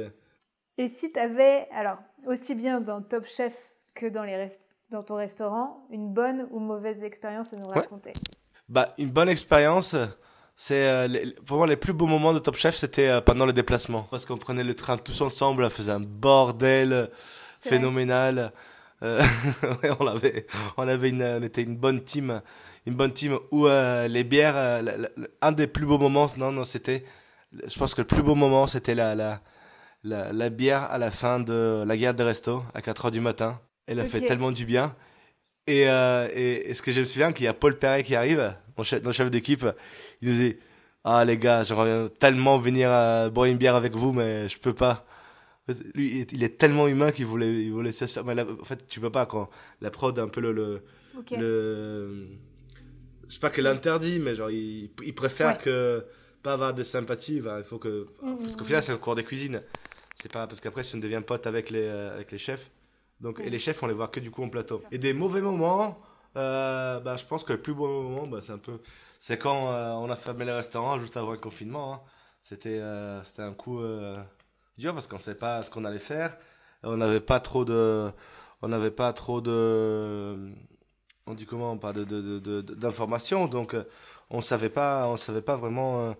Et 0.78 0.90
si 0.90 1.14
tu 1.14 1.20
avais, 1.20 1.70
alors, 1.72 2.00
aussi 2.26 2.54
bien 2.54 2.82
dans 2.82 3.02
Top 3.02 3.24
Chef 3.24 3.56
que 3.96 4.08
dans, 4.08 4.26
les 4.26 4.36
dans 4.92 5.04
ton 5.04 5.16
restaurant, 5.16 5.86
une 5.92 6.14
bonne 6.14 6.48
ou 6.52 6.60
mauvaise 6.60 7.04
expérience 7.04 7.54
à 7.54 7.58
nous 7.58 7.68
raconter 7.68 8.14
bah, 8.68 8.88
Une 8.98 9.12
bonne 9.12 9.30
expérience, 9.30 9.96
c'est 10.56 10.88
euh, 10.90 11.32
pour 11.46 11.58
moi 11.58 11.68
les 11.68 11.78
plus 11.78 11.94
beaux 11.94 12.08
moments 12.08 12.34
de 12.34 12.40
Top 12.40 12.56
Chef, 12.56 12.76
c'était 12.76 13.08
euh, 13.08 13.22
pendant 13.22 13.46
le 13.46 13.54
déplacement. 13.54 14.08
Parce 14.10 14.26
qu'on 14.26 14.38
prenait 14.38 14.64
le 14.64 14.76
train 14.76 14.98
tous 14.98 15.22
ensemble, 15.22 15.64
on 15.64 15.70
faisait 15.70 15.92
un 15.92 16.00
bordel 16.00 17.10
phénoménal. 17.62 18.52
Euh, 19.04 19.22
on 20.00 20.08
avait, 20.08 20.48
on 20.78 20.88
avait 20.88 21.10
une, 21.10 21.24
on 21.24 21.44
était 21.44 21.62
une 21.64 21.78
bonne 21.78 22.04
team, 22.04 22.42
une 22.86 22.96
bonne 22.96 23.14
team 23.14 23.38
où 23.52 23.68
les 23.68 24.24
bières, 24.24 24.84
un 25.42 25.52
des 25.52 25.68
plus 25.68 25.86
beaux 25.86 26.00
moments, 26.00 26.28
non, 26.38 26.52
non, 26.52 26.64
c'était, 26.64 27.06
je 27.54 27.78
pense 27.78 27.94
que 27.94 28.02
le 28.02 28.08
plus 28.08 28.24
beau 28.24 28.36
moment, 28.36 28.68
c'était 28.68 28.96
la, 28.96 29.16
la, 29.16 29.40
la, 30.04 30.34
la, 30.34 30.50
bière 30.50 30.84
à 30.84 30.98
la 30.98 31.12
fin 31.12 31.40
de 31.40 31.84
la 31.86 31.96
guerre 31.96 32.14
des 32.14 32.24
restos 32.24 32.64
à 32.74 32.82
4 32.82 33.06
heures 33.06 33.12
du 33.12 33.22
matin. 33.22 33.60
Elle 33.90 34.00
a 34.00 34.06
fait 34.06 34.22
tellement 34.22 34.52
du 34.52 34.66
bien. 34.66 34.96
Et, 35.68 35.88
euh, 35.88 36.28
et, 36.34 36.74
ce 36.74 36.82
que 36.82 36.92
je 36.92 37.02
me 37.02 37.06
souviens, 37.06 37.32
qu'il 37.32 37.46
y 37.46 37.48
a 37.48 37.54
Paul 37.54 37.78
Perret 37.78 38.04
qui 38.04 38.16
arrive, 38.16 38.56
mon 38.78 38.84
chef, 38.84 39.04
mon 39.04 39.12
chef 39.12 39.30
d'équipe, 39.30 39.66
il 40.22 40.30
disait 40.30 40.60
Ah 41.04 41.26
les 41.26 41.38
gars, 41.38 41.64
j'aimerais 41.64 42.10
tellement 42.20 42.58
venir 42.58 42.92
à 42.92 43.30
boire 43.30 43.46
une 43.46 43.58
bière 43.58 43.76
avec 43.76 43.94
vous, 43.94 44.14
mais 44.14 44.48
je 44.48 44.58
peux 44.60 44.74
pas. 44.74 45.06
Lui, 45.94 46.26
il 46.32 46.44
est 46.44 46.58
tellement 46.58 46.88
humain 46.88 47.12
qu'il 47.12 47.26
voulait, 47.26 47.52
il 47.64 47.72
voulait 47.72 47.92
ça. 47.92 48.24
Mais 48.24 48.40
en 48.42 48.64
fait, 48.64 48.88
tu 48.88 49.00
peux 49.00 49.12
pas 49.12 49.26
quand 49.26 49.50
la 49.82 49.92
prod 49.92 50.18
un 50.18 50.28
peu 50.28 50.42
le. 50.42 50.52
le, 50.54 50.82
le 51.32 52.28
je 53.28 53.36
sais 53.36 53.40
pas 53.40 53.52
qu'elle 53.52 53.68
interdit, 53.68 54.20
mais 54.20 54.34
genre, 54.34 54.50
il, 54.50 54.90
il 55.04 55.14
préfère 55.14 55.60
que 55.60 56.04
pas 56.42 56.54
avoir 56.54 56.74
de 56.74 56.84
sympathie. 56.84 57.38
il 57.38 57.64
faut 57.64 57.78
que. 57.78 58.08
Mm, 58.22 58.38
parce 58.44 58.56
qu'au 58.56 58.64
mm, 58.64 58.68
final, 58.68 58.80
mm. 58.80 58.84
c'est 58.84 58.92
le 58.92 58.98
cours 58.98 59.16
des 59.16 59.24
cuisines. 59.24 59.62
C'est 60.16 60.32
pas 60.32 60.48
parce 60.48 60.60
qu'après, 60.60 60.84
si 60.84 60.96
on 60.96 61.00
devient 61.00 61.22
pote 61.26 61.48
avec 61.48 61.70
les, 61.70 61.84
euh, 61.84 62.16
avec 62.16 62.32
les 62.32 62.38
chefs. 62.38 62.70
Donc, 63.22 63.40
et 63.40 63.50
les 63.50 63.60
chefs, 63.60 63.82
on 63.84 63.88
les 63.88 63.94
voit 63.94 64.08
que 64.08 64.20
du 64.20 64.32
coup 64.32 64.44
en 64.44 64.50
plateau. 64.50 64.82
Et 64.92 64.98
des 64.98 65.14
mauvais 65.14 65.42
moments, 65.42 66.00
euh, 66.38 67.00
bah, 67.00 67.18
je 67.18 67.26
pense 67.26 67.44
que 67.44 67.54
le 67.54 67.62
plus 67.62 67.74
beau 67.74 67.88
moment, 67.88 68.28
bah, 68.28 68.40
c'est 68.42 68.54
un 68.54 68.58
peu. 68.58 68.80
C'est 69.20 69.38
quand 69.38 69.74
euh, 69.74 69.92
on 69.94 70.10
a 70.10 70.16
fermé 70.16 70.46
les 70.46 70.52
restaurants 70.52 70.98
juste 71.00 71.18
avant 71.18 71.32
le 71.32 71.38
confinement. 71.38 71.94
Hein. 71.94 72.02
C'était 72.42 72.82
c'était 73.24 73.42
un 73.42 73.54
coup 73.54 73.82
dur 74.78 74.94
parce 74.94 75.08
qu'on 75.08 75.18
ne 75.18 75.22
savait 75.22 75.38
pas 75.38 75.62
ce 75.62 75.70
qu'on 75.70 75.84
allait 75.84 76.00
faire. 76.00 76.38
On 76.84 76.98
n'avait 76.98 77.20
pas 77.20 77.40
trop 77.42 77.66
de. 77.66 78.10
On 78.62 78.70
n'avait 78.70 78.92
pas 78.92 79.12
trop 79.14 79.42
de. 79.42 80.54
On 81.26 81.34
dit 81.34 81.46
comment 81.46 81.78
Pas 81.78 81.92
d'informations. 81.94 83.46
De, 83.46 83.48
de, 83.48 83.52
donc, 83.52 83.76
on 84.30 84.42
savait 84.42 84.70
pas, 84.70 85.08
on 85.08 85.18
savait 85.18 85.42
pas 85.42 85.58
vraiment 85.58 86.16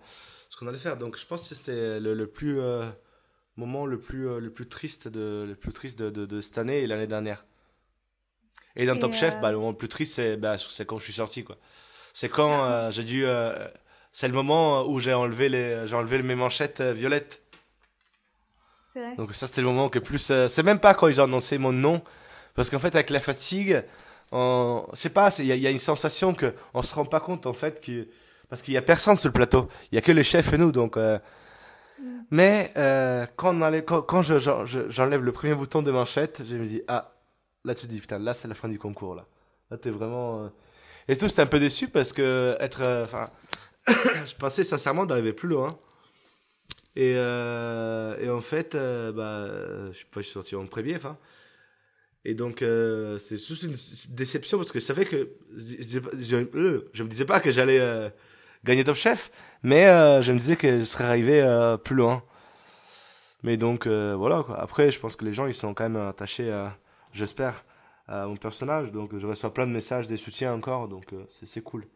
ce 0.50 0.56
qu'on 0.58 0.66
allait 0.66 0.78
faire. 0.78 0.98
Donc, 0.98 1.16
je 1.16 1.24
pense 1.26 1.48
que 1.48 1.54
c'était 1.54 1.98
le, 1.98 2.12
le, 2.12 2.26
plus 2.26 2.60
moment 3.60 3.86
le 3.86 3.98
plus, 3.98 4.28
euh, 4.28 4.40
le 4.40 4.50
plus 4.50 4.66
triste, 4.66 5.06
de, 5.06 5.44
le 5.46 5.54
plus 5.54 5.72
triste 5.72 5.98
de, 6.00 6.26
de, 6.26 6.40
cette 6.40 6.58
année 6.58 6.78
et 6.78 6.86
l'année 6.86 7.06
dernière. 7.06 7.44
Et 8.74 8.86
dans 8.86 8.96
Top 8.96 9.12
Chef, 9.12 9.34
euh, 9.34 9.38
bah, 9.38 9.50
le 9.50 9.58
moment 9.58 9.70
le 9.70 9.76
plus 9.76 9.88
triste, 9.88 10.14
c'est 10.14 10.36
bah, 10.36 10.56
quand 10.86 10.98
je 10.98 11.04
suis 11.04 11.12
sorti. 11.12 11.44
quoi. 11.44 11.56
C'est 12.12 12.28
quand 12.28 12.64
euh, 12.64 12.90
j'ai 12.90 13.04
dû. 13.04 13.24
c'est 14.12 14.28
le 14.28 14.34
moment 14.34 14.86
où 14.88 14.98
j'ai 14.98 15.12
enlevé, 15.12 15.48
les, 15.48 15.86
j'ai 15.86 15.94
enlevé 15.94 16.22
mes 16.22 16.34
manchettes 16.34 16.80
violettes. 16.80 17.42
Vrai. 18.96 19.14
Donc 19.16 19.34
ça, 19.34 19.46
c'était 19.46 19.60
le 19.60 19.68
moment 19.68 19.88
que 19.88 20.00
plus. 20.00 20.32
c'est 20.48 20.62
même 20.62 20.80
pas 20.80 20.94
quand 20.94 21.06
ils 21.06 21.20
ont 21.20 21.24
annoncé 21.24 21.58
mon 21.58 21.72
nom. 21.72 22.02
Parce 22.54 22.70
qu'en 22.70 22.80
fait, 22.80 22.94
avec 22.94 23.10
la 23.10 23.20
fatigue, 23.20 23.84
on, 24.32 24.86
je 24.92 24.98
sais 24.98 25.10
pas, 25.10 25.30
il 25.38 25.44
y, 25.44 25.58
y, 25.58 25.66
a 25.66 25.70
une 25.70 25.78
sensation 25.78 26.34
que 26.34 26.54
on 26.74 26.82
se 26.82 26.94
rend 26.94 27.04
pas 27.04 27.20
compte 27.20 27.46
en 27.46 27.52
fait 27.52 27.80
que 27.80 28.08
parce 28.48 28.62
qu'il 28.62 28.74
y 28.74 28.76
a 28.76 28.82
personne 28.82 29.16
sur 29.16 29.28
le 29.28 29.32
plateau, 29.32 29.68
il 29.92 29.94
y 29.94 29.98
a 29.98 30.00
que 30.00 30.10
le 30.10 30.22
chef 30.24 30.52
et 30.52 30.58
nous, 30.58 30.72
donc 30.72 30.96
mais 32.30 32.72
euh, 32.76 33.26
quand, 33.36 34.22
j'enlève 34.22 35.22
le 35.22 35.32
premier 35.32 35.54
bouton 35.54 35.82
de 35.82 35.90
manchette, 35.90 36.42
je 36.48 36.56
me 36.56 36.66
dis, 36.66 36.82
ah, 36.88 37.12
là 37.64 37.74
tu 37.74 37.86
te 37.86 37.92
dis, 37.92 38.00
putain, 38.00 38.18
là 38.18 38.34
c'est 38.34 38.48
la 38.48 38.54
fin 38.54 38.68
du 38.68 38.78
concours. 38.78 39.16
Là, 39.16 39.76
t'es 39.76 39.90
vraiment... 39.90 40.44
Euh... 40.44 40.48
Et 41.08 41.16
tout, 41.16 41.28
c'était 41.28 41.42
un 41.42 41.46
peu 41.46 41.58
déçu 41.58 41.88
parce 41.88 42.12
que 42.12 42.56
être... 42.60 42.82
Euh, 42.82 43.04
enfin, 43.04 43.30
je 43.88 44.34
pensais 44.36 44.64
sincèrement 44.64 45.06
d'arriver 45.06 45.32
plus 45.32 45.48
loin. 45.48 45.78
Et, 46.96 47.12
et 47.12 48.30
en 48.30 48.40
fait, 48.40 48.74
bah, 48.74 49.46
je 49.92 49.98
sais 49.98 50.04
pas, 50.10 50.22
suis 50.22 50.32
sorti 50.32 50.56
en 50.56 50.66
premier, 50.66 50.96
enfin. 50.96 51.16
Et 52.24 52.34
donc, 52.34 52.58
c'est 52.58 53.36
juste 53.36 53.62
une 53.62 53.76
déception 54.14 54.58
parce 54.58 54.70
que 54.72 54.80
je 54.80 54.84
savais 54.84 55.04
que 55.04 55.30
je, 55.56 56.00
je 56.92 57.02
me 57.02 57.08
disais 57.08 57.24
pas 57.24 57.40
que 57.40 57.50
j'allais 57.50 58.12
gagner 58.64 58.84
Top 58.84 58.96
Chef, 58.96 59.30
mais 59.62 59.86
euh, 59.86 60.22
je 60.22 60.32
me 60.32 60.38
disais 60.38 60.56
que 60.56 60.80
je 60.80 60.84
serais 60.84 61.04
arrivé 61.04 61.42
euh, 61.42 61.76
plus 61.76 61.94
loin. 61.94 62.22
Mais 63.42 63.56
donc 63.56 63.86
euh, 63.86 64.14
voilà. 64.14 64.42
Quoi. 64.42 64.60
Après, 64.60 64.90
je 64.90 65.00
pense 65.00 65.16
que 65.16 65.24
les 65.24 65.32
gens 65.32 65.46
ils 65.46 65.54
sont 65.54 65.74
quand 65.74 65.88
même 65.88 65.96
attachés, 65.96 66.52
j'espère, 67.12 67.64
à 68.06 68.26
mon 68.26 68.36
personnage. 68.36 68.92
Donc 68.92 69.16
je 69.16 69.26
reçois 69.26 69.52
plein 69.52 69.66
de 69.66 69.72
messages, 69.72 70.06
des 70.06 70.16
soutiens 70.16 70.52
encore. 70.52 70.88
Donc 70.88 71.14
c'est 71.30 71.62
cool. 71.62 71.86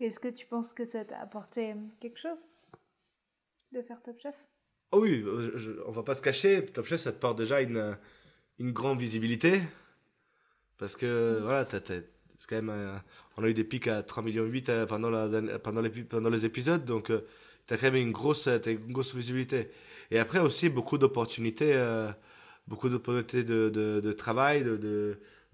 Est-ce 0.00 0.18
que 0.18 0.28
tu 0.28 0.46
penses 0.46 0.72
que 0.72 0.84
ça 0.84 1.04
t'a 1.04 1.20
apporté 1.20 1.74
quelque 2.00 2.18
chose 2.18 2.46
de 3.72 3.82
faire 3.82 4.02
Top 4.02 4.18
Chef? 4.20 4.34
Oh 4.90 5.00
oui, 5.00 5.24
on 5.86 5.92
va 5.92 6.02
pas 6.02 6.14
se 6.14 6.22
cacher. 6.22 6.66
Top 6.66 6.86
Chef, 6.86 7.00
ça 7.00 7.12
te 7.12 7.18
porte 7.18 7.38
déjà 7.38 7.60
une, 7.60 7.96
une 8.58 8.72
grande 8.72 8.98
visibilité. 8.98 9.60
Parce 10.78 10.96
que 10.96 11.38
mm. 11.38 11.42
voilà, 11.44 11.64
t'as 11.64 11.80
c'est 12.42 12.48
quand 12.48 12.56
même, 12.56 12.70
euh, 12.70 12.98
on 13.36 13.44
a 13.44 13.48
eu 13.48 13.54
des 13.54 13.64
pics 13.64 13.88
à 13.88 14.02
3 14.02 14.22
millions 14.22 14.44
8 14.44 14.68
euh, 14.68 14.86
pendant, 14.86 15.10
pendant, 15.62 16.30
les, 16.30 16.44
épisodes, 16.44 16.84
donc 16.84 17.10
euh, 17.10 17.26
tu 17.66 17.74
as 17.74 17.76
quand 17.76 17.86
même 17.86 17.96
une 17.96 18.12
grosse, 18.12 18.48
une 18.66 18.92
grosse 18.92 19.14
visibilité. 19.14 19.70
Et 20.10 20.18
après 20.18 20.40
aussi 20.40 20.68
beaucoup 20.68 20.98
d'opportunités, 20.98 21.74
beaucoup 22.68 22.90
d'opportunités 22.90 23.44
de, 23.44 23.70
de, 23.70 24.00
de, 24.00 24.12
travail, 24.12 24.62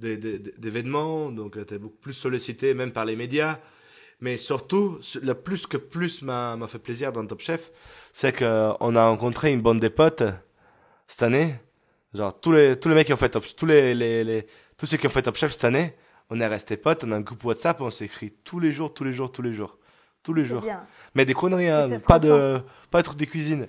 d'événements, 0.00 1.30
donc 1.30 1.64
tu 1.64 1.74
es 1.74 1.78
beaucoup 1.78 1.98
plus 1.98 2.14
sollicité 2.14 2.74
même 2.74 2.90
par 2.90 3.04
les 3.04 3.14
médias. 3.14 3.60
Mais 4.20 4.36
surtout, 4.36 4.98
le 5.22 5.34
plus 5.34 5.66
que 5.66 5.76
plus 5.76 6.22
m'a 6.22 6.58
fait 6.68 6.80
plaisir 6.80 7.12
dans 7.12 7.24
Top 7.24 7.40
Chef, 7.40 7.70
c'est 8.12 8.36
qu'on 8.36 8.96
a 8.96 9.08
rencontré 9.08 9.52
une 9.52 9.60
bande 9.60 9.80
de 9.80 9.88
potes 9.88 10.24
cette 11.06 11.22
année. 11.22 11.54
Genre, 12.14 12.38
tous 12.40 12.52
les, 12.52 12.78
tous 12.78 12.88
les 12.88 12.94
mecs 12.96 13.06
qui 13.06 13.12
ont 13.12 13.18
fait 13.18 13.28
Top 13.28 13.44
tous 13.56 13.66
les, 13.66 14.46
tous 14.76 14.86
ceux 14.86 14.96
qui 14.96 15.06
ont 15.06 15.10
fait 15.10 15.22
Top 15.22 15.36
Chef 15.36 15.52
cette 15.52 15.64
année, 15.64 15.94
on 16.30 16.40
est 16.40 16.46
resté 16.46 16.76
potes, 16.76 17.04
on 17.04 17.12
a 17.12 17.16
un 17.16 17.20
groupe 17.20 17.44
WhatsApp, 17.44 17.80
on 17.80 17.90
s'écrit 17.90 18.32
tous 18.44 18.60
les 18.60 18.72
jours, 18.72 18.92
tous 18.92 19.04
les 19.04 19.12
jours, 19.12 19.32
tous 19.32 19.42
les 19.42 19.52
jours. 19.52 19.78
Tous 20.22 20.34
les 20.34 20.44
jours. 20.44 20.62
Mais 21.14 21.24
des 21.24 21.32
conneries, 21.32 21.68
hein, 21.68 21.88
pas, 22.06 22.18
de, 22.18 22.60
pas 22.90 22.98
de 22.98 23.04
trucs 23.04 23.18
de 23.18 23.24
cuisine. 23.24 23.66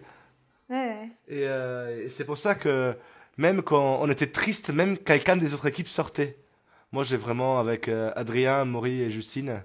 Ouais, 0.70 1.10
euh, 1.32 2.04
Et, 2.04 2.10
c'est 2.10 2.26
pour 2.26 2.38
ça 2.38 2.56
que 2.56 2.96
même 3.38 3.62
quand 3.62 4.00
on 4.02 4.10
était 4.10 4.28
triste, 4.28 4.70
même 4.72 4.98
quelqu'un 4.98 5.38
des 5.38 5.54
autres 5.54 5.68
équipes 5.68 5.88
sortait. 5.88 6.38
Moi, 6.92 7.04
j'ai 7.04 7.18
vraiment, 7.18 7.60
avec 7.60 7.88
euh, 7.88 8.12
Adrien, 8.16 8.66
Maury 8.66 9.02
et 9.02 9.10
Justine, 9.10 9.64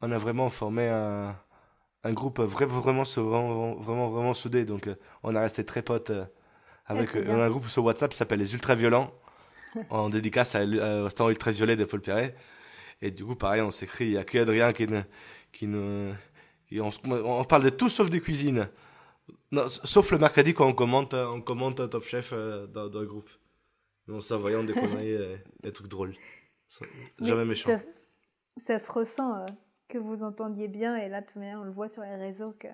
on 0.00 0.10
a 0.12 0.18
vraiment 0.18 0.48
formé 0.50 0.88
un, 0.88 1.36
un 2.04 2.12
groupe 2.12 2.40
vraiment, 2.40 2.80
vraiment, 2.80 3.02
vraiment, 3.02 3.74
vraiment, 3.74 4.08
vraiment 4.08 4.34
soudé. 4.34 4.64
Donc, 4.64 4.86
euh, 4.86 4.94
on 5.24 5.34
a 5.34 5.40
resté 5.40 5.64
très 5.64 5.82
potes. 5.82 6.12
avec, 6.86 7.16
on 7.16 7.40
a 7.40 7.44
un 7.44 7.50
groupe 7.50 7.68
sur 7.68 7.84
WhatsApp 7.84 8.12
qui 8.12 8.16
s'appelle 8.16 8.38
Les 8.38 8.54
Ultra 8.54 8.76
Violents 8.76 9.12
en 9.90 10.08
dédicace 10.08 10.54
à, 10.54 10.64
au 10.64 11.04
restaurant 11.04 11.30
Ultraviolet 11.30 11.76
de 11.76 11.84
Paul 11.84 12.00
Perret. 12.00 12.34
Et 13.00 13.10
du 13.10 13.24
coup, 13.24 13.36
pareil, 13.36 13.62
on 13.62 13.70
s'écrit, 13.70 14.06
il 14.06 14.10
n'y 14.12 14.16
a 14.16 14.24
que 14.24 14.38
Adrien 14.38 14.72
qui, 14.72 14.86
ne, 14.86 15.02
qui, 15.52 15.66
ne, 15.66 16.12
on, 16.76 16.90
on, 17.10 17.44
parle 17.44 17.64
de 17.64 17.70
tout 17.70 17.88
sauf 17.88 18.10
des 18.10 18.20
cuisines. 18.20 18.68
sauf 19.68 20.10
le 20.10 20.18
mercredi 20.18 20.54
quand 20.54 20.66
on 20.66 20.74
commente, 20.74 21.14
on 21.14 21.40
commente 21.40 21.88
Top 21.90 22.04
Chef 22.04 22.30
euh, 22.32 22.66
dans, 22.66 22.88
dans, 22.88 23.00
le 23.00 23.06
groupe. 23.06 23.30
On 24.08 24.20
s'envoyant 24.20 24.64
des 24.64 24.72
conneries, 24.72 25.14
euh, 25.14 25.36
des 25.62 25.72
trucs 25.72 25.88
drôles. 25.88 26.14
Jamais 27.20 27.44
méchant. 27.44 27.70
Ça, 28.56 28.78
se 28.78 28.90
ressent 28.90 29.36
euh, 29.36 29.46
que 29.88 29.98
vous 29.98 30.22
entendiez 30.22 30.68
bien 30.68 30.96
et 30.96 31.08
là, 31.08 31.22
tout 31.22 31.38
on 31.38 31.64
le 31.64 31.70
voit 31.70 31.88
sur 31.88 32.02
les 32.02 32.16
réseaux 32.16 32.52
que, 32.58 32.68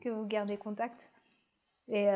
que 0.00 0.08
vous 0.08 0.26
gardez 0.26 0.56
contact. 0.56 1.10
Et, 1.88 2.08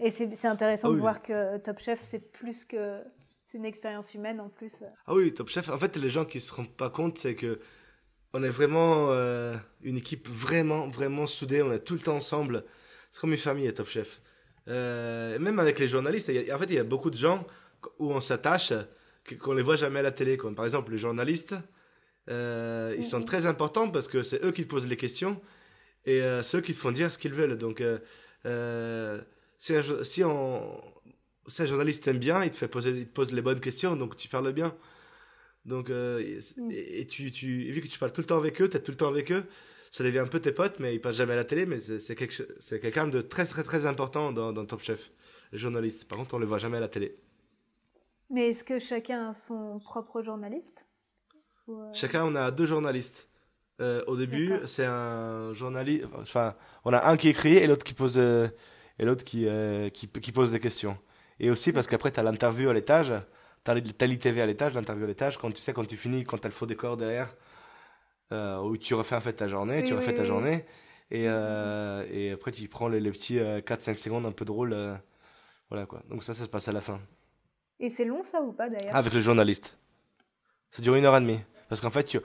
et 0.00 0.12
c'est 0.12 0.46
intéressant 0.46 0.90
ah 0.90 0.94
de 0.94 1.00
voir 1.00 1.22
que 1.22 1.56
Top 1.58 1.80
Chef, 1.80 2.00
c'est 2.02 2.20
plus 2.20 2.64
que 2.64 3.02
c'est 3.48 3.56
une 3.56 3.64
expérience 3.64 4.12
humaine 4.14 4.40
en 4.40 4.50
plus. 4.50 4.72
Ah 5.06 5.14
oui, 5.14 5.32
Top 5.32 5.48
Chef. 5.48 5.70
En 5.70 5.78
fait, 5.78 5.96
les 5.96 6.10
gens 6.10 6.26
qui 6.26 6.38
se 6.38 6.52
rendent 6.52 6.76
pas 6.76 6.90
compte, 6.90 7.16
c'est 7.16 7.34
que 7.34 7.58
on 8.34 8.42
est 8.42 8.50
vraiment 8.50 9.08
euh, 9.10 9.56
une 9.82 9.96
équipe 9.96 10.28
vraiment, 10.28 10.88
vraiment 10.88 11.26
soudée. 11.26 11.62
On 11.62 11.72
est 11.72 11.78
tout 11.78 11.94
le 11.94 12.00
temps 12.00 12.16
ensemble. 12.16 12.64
C'est 13.10 13.20
comme 13.20 13.32
une 13.32 13.38
famille, 13.38 13.72
Top 13.72 13.88
Chef. 13.88 14.20
Euh, 14.68 15.38
même 15.38 15.58
avec 15.58 15.78
les 15.78 15.88
journalistes, 15.88 16.28
en 16.28 16.58
fait, 16.58 16.66
il 16.68 16.74
y 16.74 16.78
a 16.78 16.84
beaucoup 16.84 17.08
de 17.08 17.16
gens 17.16 17.46
où 17.98 18.12
on 18.12 18.20
s'attache, 18.20 18.74
qu'on 19.40 19.54
les 19.54 19.62
voit 19.62 19.76
jamais 19.76 20.00
à 20.00 20.02
la 20.02 20.12
télé. 20.12 20.36
Comme 20.36 20.54
par 20.54 20.66
exemple, 20.66 20.92
les 20.92 20.98
journalistes, 20.98 21.54
euh, 22.28 22.94
ils 22.98 23.04
sont 23.04 23.20
mhm. 23.20 23.24
très 23.24 23.46
importants 23.46 23.88
parce 23.88 24.08
que 24.08 24.22
c'est 24.22 24.44
eux 24.44 24.52
qui 24.52 24.66
posent 24.66 24.86
les 24.86 24.98
questions 24.98 25.40
et 26.04 26.20
c'est 26.42 26.58
eux 26.58 26.60
qui 26.60 26.74
te 26.74 26.78
font 26.78 26.92
dire 26.92 27.10
ce 27.10 27.16
qu'ils 27.16 27.32
veulent. 27.32 27.56
Donc, 27.56 27.82
si, 29.56 29.74
si 30.02 30.24
on, 30.24 30.80
ça, 31.48 31.64
le 31.64 31.68
journaliste 31.70 32.04
t'aime 32.04 32.18
bien, 32.18 32.44
il 32.44 32.50
te 32.50 32.56
fait 32.56 32.68
poser, 32.68 32.90
il 32.90 33.06
te 33.08 33.12
pose 33.12 33.32
les 33.32 33.42
bonnes 33.42 33.60
questions, 33.60 33.96
donc 33.96 34.16
tu 34.16 34.28
parles 34.28 34.52
bien. 34.52 34.76
Donc, 35.64 35.90
euh, 35.90 36.40
Mm. 36.56 36.70
et, 36.70 37.00
et 37.00 37.06
tu, 37.06 37.30
tu, 37.32 37.66
et 37.68 37.72
vu 37.72 37.80
que 37.82 37.88
tu 37.88 37.98
parles 37.98 38.12
tout 38.12 38.20
le 38.22 38.26
temps 38.26 38.38
avec 38.38 38.60
eux, 38.62 38.68
tu 38.68 38.76
es 38.76 38.82
tout 38.82 38.90
le 38.92 38.96
temps 38.96 39.08
avec 39.08 39.32
eux, 39.32 39.44
ça 39.90 40.04
devient 40.04 40.20
un 40.20 40.26
peu 40.26 40.40
tes 40.40 40.52
potes, 40.52 40.78
mais 40.80 40.94
ils 40.94 41.00
passent 41.00 41.16
jamais 41.16 41.32
à 41.34 41.36
la 41.36 41.44
télé, 41.44 41.66
mais 41.66 41.80
c'est 41.80 42.14
quelque, 42.14 42.42
quelqu'un 42.78 43.06
de 43.08 43.20
très, 43.22 43.46
très, 43.46 43.62
très 43.62 43.86
important 43.86 44.32
dans, 44.32 44.52
dans 44.52 44.64
Top 44.66 44.82
Chef, 44.82 45.10
les 45.52 45.58
journalistes. 45.58 46.06
Par 46.06 46.18
contre, 46.18 46.34
on 46.34 46.38
le 46.38 46.46
voit 46.46 46.58
jamais 46.58 46.76
à 46.78 46.80
la 46.80 46.88
télé. 46.88 47.18
Mais 48.30 48.50
est-ce 48.50 48.64
que 48.64 48.78
chacun 48.78 49.30
a 49.30 49.34
son 49.34 49.78
propre 49.78 50.22
journaliste 50.22 50.86
Ou, 51.66 51.80
euh, 51.80 51.92
Chacun, 51.94 52.24
on 52.24 52.34
a 52.34 52.50
deux 52.50 52.66
journalistes. 52.66 53.28
Euh, 53.80 54.02
au 54.06 54.16
début, 54.16 54.52
c'est 54.66 54.84
un 54.84 55.52
journaliste. 55.54 56.04
Enfin, 56.16 56.56
on 56.84 56.92
a 56.92 57.08
un 57.08 57.16
qui 57.16 57.28
écrit 57.28 57.54
et 57.54 57.66
l'autre 57.66 57.84
qui 57.84 57.94
pose 57.94 58.18
euh, 58.18 58.48
et 58.98 59.04
l'autre 59.04 59.24
qui, 59.24 59.46
qui 59.94 60.08
qui 60.08 60.32
pose 60.32 60.52
des 60.52 60.60
questions. 60.60 60.98
Et 61.40 61.50
aussi 61.50 61.72
parce 61.72 61.86
qu'après, 61.86 62.10
tu 62.10 62.20
as 62.20 62.22
l'interview 62.22 62.68
à 62.70 62.74
l'étage, 62.74 63.12
tu 63.64 63.70
as 63.70 64.06
l'ITV 64.06 64.40
à 64.42 64.46
l'étage, 64.46 64.74
l'interview 64.74 65.04
à 65.04 65.08
l'étage. 65.08 65.38
Quand 65.38 65.50
tu 65.50 65.60
sais, 65.60 65.72
quand 65.72 65.86
tu 65.86 65.96
finis, 65.96 66.24
quand 66.24 66.38
tu 66.38 66.46
as 66.46 66.50
le 66.50 66.54
faux 66.54 66.66
décor 66.66 66.96
derrière, 66.96 67.34
euh, 68.32 68.58
où 68.60 68.76
tu 68.76 68.94
refais 68.94 69.14
en 69.16 69.20
fait 69.20 69.34
ta 69.34 69.48
journée, 69.48 69.78
Oui, 69.78 69.84
tu 69.84 69.94
refais 69.94 70.10
oui, 70.10 70.14
ta 70.16 70.22
oui. 70.22 70.28
journée. 70.28 70.64
Et, 71.10 71.24
euh, 71.26 72.04
et 72.10 72.32
après, 72.32 72.52
tu 72.52 72.68
prends 72.68 72.88
les, 72.88 73.00
les 73.00 73.10
petits 73.10 73.38
4-5 73.38 73.96
secondes 73.96 74.26
un 74.26 74.32
peu 74.32 74.44
drôles. 74.44 74.72
euh, 74.72 74.94
voilà 75.70 75.86
quoi. 75.86 76.02
Donc, 76.08 76.22
ça, 76.24 76.34
ça 76.34 76.44
se 76.44 76.48
passe 76.48 76.68
à 76.68 76.72
la 76.72 76.80
fin. 76.80 77.00
Et 77.80 77.88
c'est 77.90 78.04
long 78.04 78.22
ça 78.24 78.42
ou 78.42 78.52
pas 78.52 78.68
d'ailleurs? 78.68 78.96
Avec 78.96 79.12
le 79.12 79.20
journaliste. 79.20 79.78
Ça 80.70 80.82
dure 80.82 80.94
une 80.96 81.04
heure 81.04 81.16
et 81.16 81.20
demie. 81.20 81.40
Parce 81.68 81.80
qu'en 81.80 81.90
fait, 81.90 82.04
tu, 82.04 82.18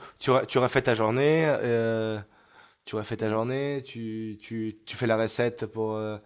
fait 0.68 0.82
ta 0.82 0.94
journée, 0.94 1.44
euh, 1.46 2.18
tu 2.84 3.00
fait 3.04 3.18
ta 3.18 3.30
journée, 3.30 3.82
tu, 3.84 4.38
tu, 4.40 4.78
tu 4.86 4.96
fais 4.96 5.06
la 5.06 5.16
recette 5.16 5.66
pour, 5.66 5.94
euh, 5.94 6.18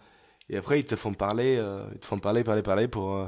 et 0.49 0.57
après, 0.57 0.79
ils 0.79 0.85
te 0.85 0.95
font 0.95 1.13
parler, 1.13 1.57
euh, 1.57 1.85
ils 1.93 1.99
te 1.99 2.05
font 2.05 2.19
parler, 2.19 2.43
parler, 2.43 2.61
parler 2.61 2.87
pour, 2.87 3.15
euh, 3.15 3.27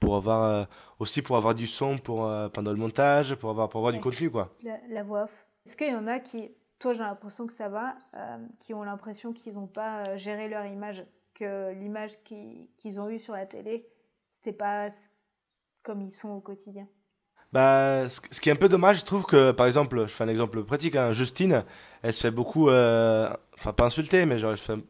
pour 0.00 0.16
avoir, 0.16 0.42
euh, 0.44 0.64
aussi 0.98 1.22
pour 1.22 1.36
avoir 1.36 1.54
du 1.54 1.66
son 1.66 1.98
pour, 1.98 2.30
pendant 2.52 2.70
le 2.72 2.76
montage, 2.76 3.34
pour 3.36 3.50
avoir, 3.50 3.68
pour 3.68 3.78
avoir 3.80 3.92
du 3.92 4.00
contenu, 4.00 4.30
quoi. 4.30 4.54
la, 4.62 4.78
la 4.88 5.02
voix 5.02 5.24
off. 5.24 5.46
Est-ce 5.66 5.76
qu'il 5.76 5.90
y 5.92 5.94
en 5.94 6.06
a 6.08 6.18
qui, 6.18 6.50
toi 6.78 6.92
j'ai 6.92 7.00
l'impression 7.00 7.46
que 7.46 7.52
ça 7.52 7.68
va, 7.68 7.94
qui 8.58 8.74
ont 8.74 8.82
l'impression 8.82 9.32
qu'ils 9.32 9.54
n'ont 9.54 9.68
pas 9.68 10.16
géré 10.16 10.48
leur 10.48 10.66
image, 10.66 11.04
que 11.34 11.72
l'image 11.72 12.12
qui- 12.24 12.68
qu'ils 12.78 13.00
ont 13.00 13.08
eue 13.08 13.18
sur 13.20 13.34
la 13.34 13.46
télé, 13.46 13.86
c'était 14.38 14.56
pas 14.56 14.88
comme 15.84 16.00
ils 16.00 16.10
sont 16.10 16.30
au 16.30 16.40
quotidien? 16.40 16.88
Bah, 17.52 18.08
ce, 18.08 18.40
qui 18.40 18.48
est 18.48 18.52
un 18.52 18.56
peu 18.56 18.68
dommage, 18.68 19.00
je 19.00 19.04
trouve 19.04 19.26
que, 19.26 19.52
par 19.52 19.66
exemple, 19.66 20.00
je 20.06 20.12
fais 20.12 20.24
un 20.24 20.28
exemple 20.28 20.64
pratique, 20.64 20.96
hein, 20.96 21.12
Justine, 21.12 21.64
elle 22.02 22.14
se 22.14 22.22
fait 22.22 22.30
beaucoup, 22.30 22.70
enfin 22.70 23.72
pas 23.76 23.84
insulter, 23.84 24.24
mais 24.26 24.38
genre, 24.38 24.52
elle 24.52 24.58
se 24.58 24.72
fait- 24.72 24.82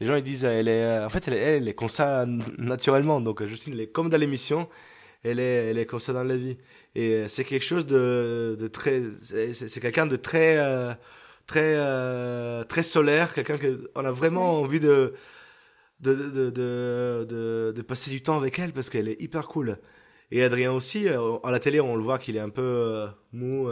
les 0.00 0.06
gens 0.06 0.16
ils 0.16 0.22
disent, 0.22 0.44
elle 0.44 0.68
est, 0.68 0.82
euh, 0.84 1.06
en 1.06 1.10
fait, 1.10 1.26
elle 1.28 1.34
est, 1.34 1.38
elle 1.58 1.68
est 1.68 1.74
comme 1.74 1.88
ça 1.88 2.26
naturellement, 2.58 3.20
donc 3.20 3.42
euh, 3.42 3.46
Justine, 3.46 3.72
elle 3.74 3.80
est 3.80 3.88
comme 3.88 4.08
dans 4.10 4.18
l'émission, 4.18 4.68
elle 5.24 5.40
est, 5.40 5.70
elle 5.70 5.78
est 5.78 5.86
comme 5.86 6.00
ça 6.00 6.12
dans 6.12 6.24
la 6.24 6.36
vie, 6.36 6.56
et 6.94 7.12
euh, 7.12 7.28
c'est 7.28 7.44
quelque 7.44 7.64
chose 7.64 7.86
de, 7.86 8.56
de 8.58 8.66
très, 8.68 9.02
c'est 9.22 9.80
quelqu'un 9.80 10.06
de 10.06 10.16
très, 10.16 10.58
euh, 10.58 10.92
très, 11.46 11.74
euh, 11.76 12.64
très 12.64 12.82
solaire, 12.82 13.34
quelqu'un 13.34 13.58
que 13.58 13.90
on 13.94 14.04
a 14.04 14.10
vraiment 14.10 14.60
envie 14.60 14.80
de, 14.80 15.14
de, 16.00 16.14
de, 16.14 16.50
de, 16.50 17.26
de, 17.28 17.72
de 17.74 17.82
passer 17.82 18.10
du 18.10 18.22
temps 18.22 18.36
avec 18.36 18.58
elle 18.58 18.72
parce 18.72 18.90
qu'elle 18.90 19.08
est 19.08 19.20
hyper 19.20 19.48
cool. 19.48 19.78
Et 20.30 20.42
Adrien 20.42 20.72
aussi, 20.72 21.08
à 21.08 21.50
la 21.50 21.60
télé, 21.60 21.80
on 21.80 21.94
le 21.96 22.02
voit 22.02 22.18
qu'il 22.18 22.36
est 22.36 22.40
un 22.40 22.48
peu 22.50 22.62
euh, 22.62 23.06
mou. 23.32 23.68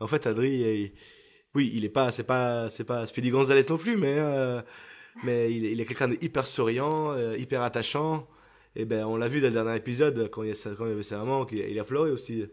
En 0.00 0.06
fait, 0.06 0.26
Adrien, 0.26 0.50
il- 0.50 0.92
oui, 1.54 1.70
il 1.74 1.84
est 1.84 1.88
pas, 1.90 2.12
c'est 2.12 2.24
pas, 2.24 2.68
c'est 2.70 2.84
pas 2.84 3.06
Speedy 3.06 3.30
Gonzalez 3.30 3.64
non 3.68 3.76
plus, 3.78 3.96
mais, 3.96 4.14
euh, 4.18 4.60
mais 5.22 5.52
il 5.52 5.64
est, 5.66 5.72
il 5.72 5.80
est 5.80 5.84
quelqu'un 5.86 6.08
de 6.08 6.18
hyper 6.22 6.46
souriant, 6.46 7.12
euh, 7.12 7.36
hyper 7.36 7.62
attachant. 7.62 8.26
Et 8.76 8.84
ben, 8.84 9.04
on 9.06 9.16
l'a 9.16 9.28
vu 9.28 9.40
dans 9.40 9.48
le 9.48 9.54
dernier 9.54 9.76
épisode 9.76 10.30
quand 10.30 10.42
il 10.42 10.48
y, 10.50 10.52
a, 10.52 10.74
quand 10.76 10.86
il 10.86 10.92
avait 10.92 11.02
sa 11.02 11.18
maman, 11.18 11.44
qu'il 11.46 11.58
il 11.58 11.78
a 11.78 11.84
pleuré 11.84 12.10
aussi. 12.10 12.46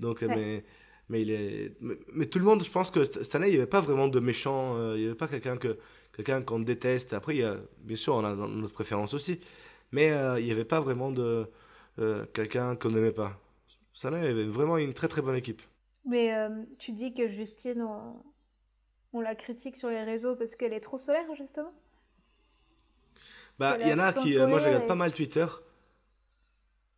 Donc, 0.00 0.22
euh, 0.22 0.28
Ouais. 0.28 0.36
mais, 0.36 0.64
mais 1.08 1.22
il 1.22 1.30
est, 1.30 1.76
mais, 1.80 1.94
mais 2.12 2.26
tout 2.26 2.38
le 2.38 2.44
monde, 2.44 2.62
je 2.64 2.70
pense 2.70 2.90
que 2.90 3.04
cette 3.04 3.22
cette 3.24 3.34
année, 3.36 3.48
il 3.48 3.52
n'y 3.52 3.56
avait 3.58 3.66
pas 3.66 3.80
vraiment 3.80 4.08
de 4.08 4.20
méchant. 4.20 4.76
euh, 4.78 4.94
il 4.96 5.00
n'y 5.02 5.06
avait 5.06 5.14
pas 5.16 5.28
quelqu'un 5.28 5.56
que, 5.56 5.78
quelqu'un 6.14 6.42
qu'on 6.42 6.60
déteste. 6.60 7.12
Après, 7.14 7.36
il 7.36 7.40
y 7.40 7.44
a, 7.44 7.56
bien 7.78 7.96
sûr, 7.96 8.14
on 8.16 8.24
a 8.24 8.34
notre 8.34 8.74
préférence 8.74 9.14
aussi, 9.14 9.40
mais 9.92 10.12
euh, 10.12 10.40
il 10.40 10.46
n'y 10.46 10.52
avait 10.52 10.64
pas 10.64 10.80
vraiment 10.80 11.12
de 11.12 11.46
quelqu'un 12.32 12.76
qu'on 12.76 12.90
n'aimait 12.90 13.12
pas. 13.12 13.38
Ça 13.94 14.10
là, 14.10 14.18
il 14.20 14.24
y 14.24 14.28
avait 14.28 14.46
vraiment 14.46 14.78
une 14.78 14.94
très 14.94 15.08
très 15.08 15.22
bonne 15.22 15.36
équipe. 15.36 15.62
Mais 16.04 16.32
tu 16.78 16.92
dis 16.92 17.12
que 17.14 17.28
Justine, 17.28 17.82
on, 17.82 18.22
on 19.12 19.20
la 19.20 19.34
critique 19.34 19.76
sur 19.76 19.90
les 19.90 20.02
réseaux 20.04 20.36
parce 20.36 20.56
qu'elle 20.56 20.72
est 20.72 20.80
trop 20.80 20.98
solaire 20.98 21.34
justement? 21.36 21.72
Bah, 23.62 23.76
il 23.80 23.88
y 23.88 23.92
en 23.92 23.98
a 24.00 24.12
qui, 24.12 24.36
euh, 24.36 24.46
moi 24.48 24.58
je 24.58 24.66
regarde 24.66 24.84
et- 24.84 24.86
pas 24.88 24.94
mal 24.96 25.12
Twitter. 25.12 25.46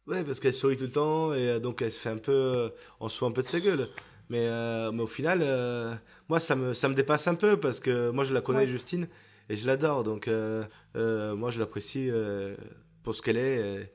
Ouais, 0.06 0.24
parce 0.24 0.40
qu'elle 0.40 0.52
sourit 0.54 0.76
tout 0.78 0.84
le 0.84 0.90
temps 0.92 1.34
et 1.34 1.48
euh, 1.48 1.58
donc 1.60 1.82
elle 1.82 1.92
se 1.92 1.98
fait 1.98 2.08
un 2.10 2.16
peu, 2.18 2.32
euh, 2.32 2.68
on 3.00 3.08
se 3.08 3.18
fout 3.18 3.28
un 3.28 3.32
peu 3.32 3.42
de 3.42 3.46
sa 3.46 3.60
gueule. 3.60 3.88
Mais, 4.30 4.46
euh, 4.48 4.90
mais 4.92 5.02
au 5.02 5.06
final, 5.06 5.40
euh, 5.42 5.94
moi 6.30 6.40
ça 6.40 6.56
me, 6.56 6.72
ça 6.72 6.88
me 6.88 6.94
dépasse 6.94 7.26
un 7.28 7.34
peu 7.34 7.58
parce 7.60 7.80
que 7.80 8.10
moi 8.10 8.24
je 8.24 8.32
la 8.32 8.40
connais 8.40 8.60
Ouais. 8.60 8.66
Justine 8.66 9.08
et 9.50 9.56
je 9.56 9.66
l'adore. 9.66 10.04
Donc 10.04 10.26
euh, 10.28 10.64
moi 10.94 11.50
je 11.50 11.58
l'apprécie 11.60 12.10
pour 13.02 13.14
ce 13.14 13.20
qu'elle 13.22 13.36
est 13.36 13.90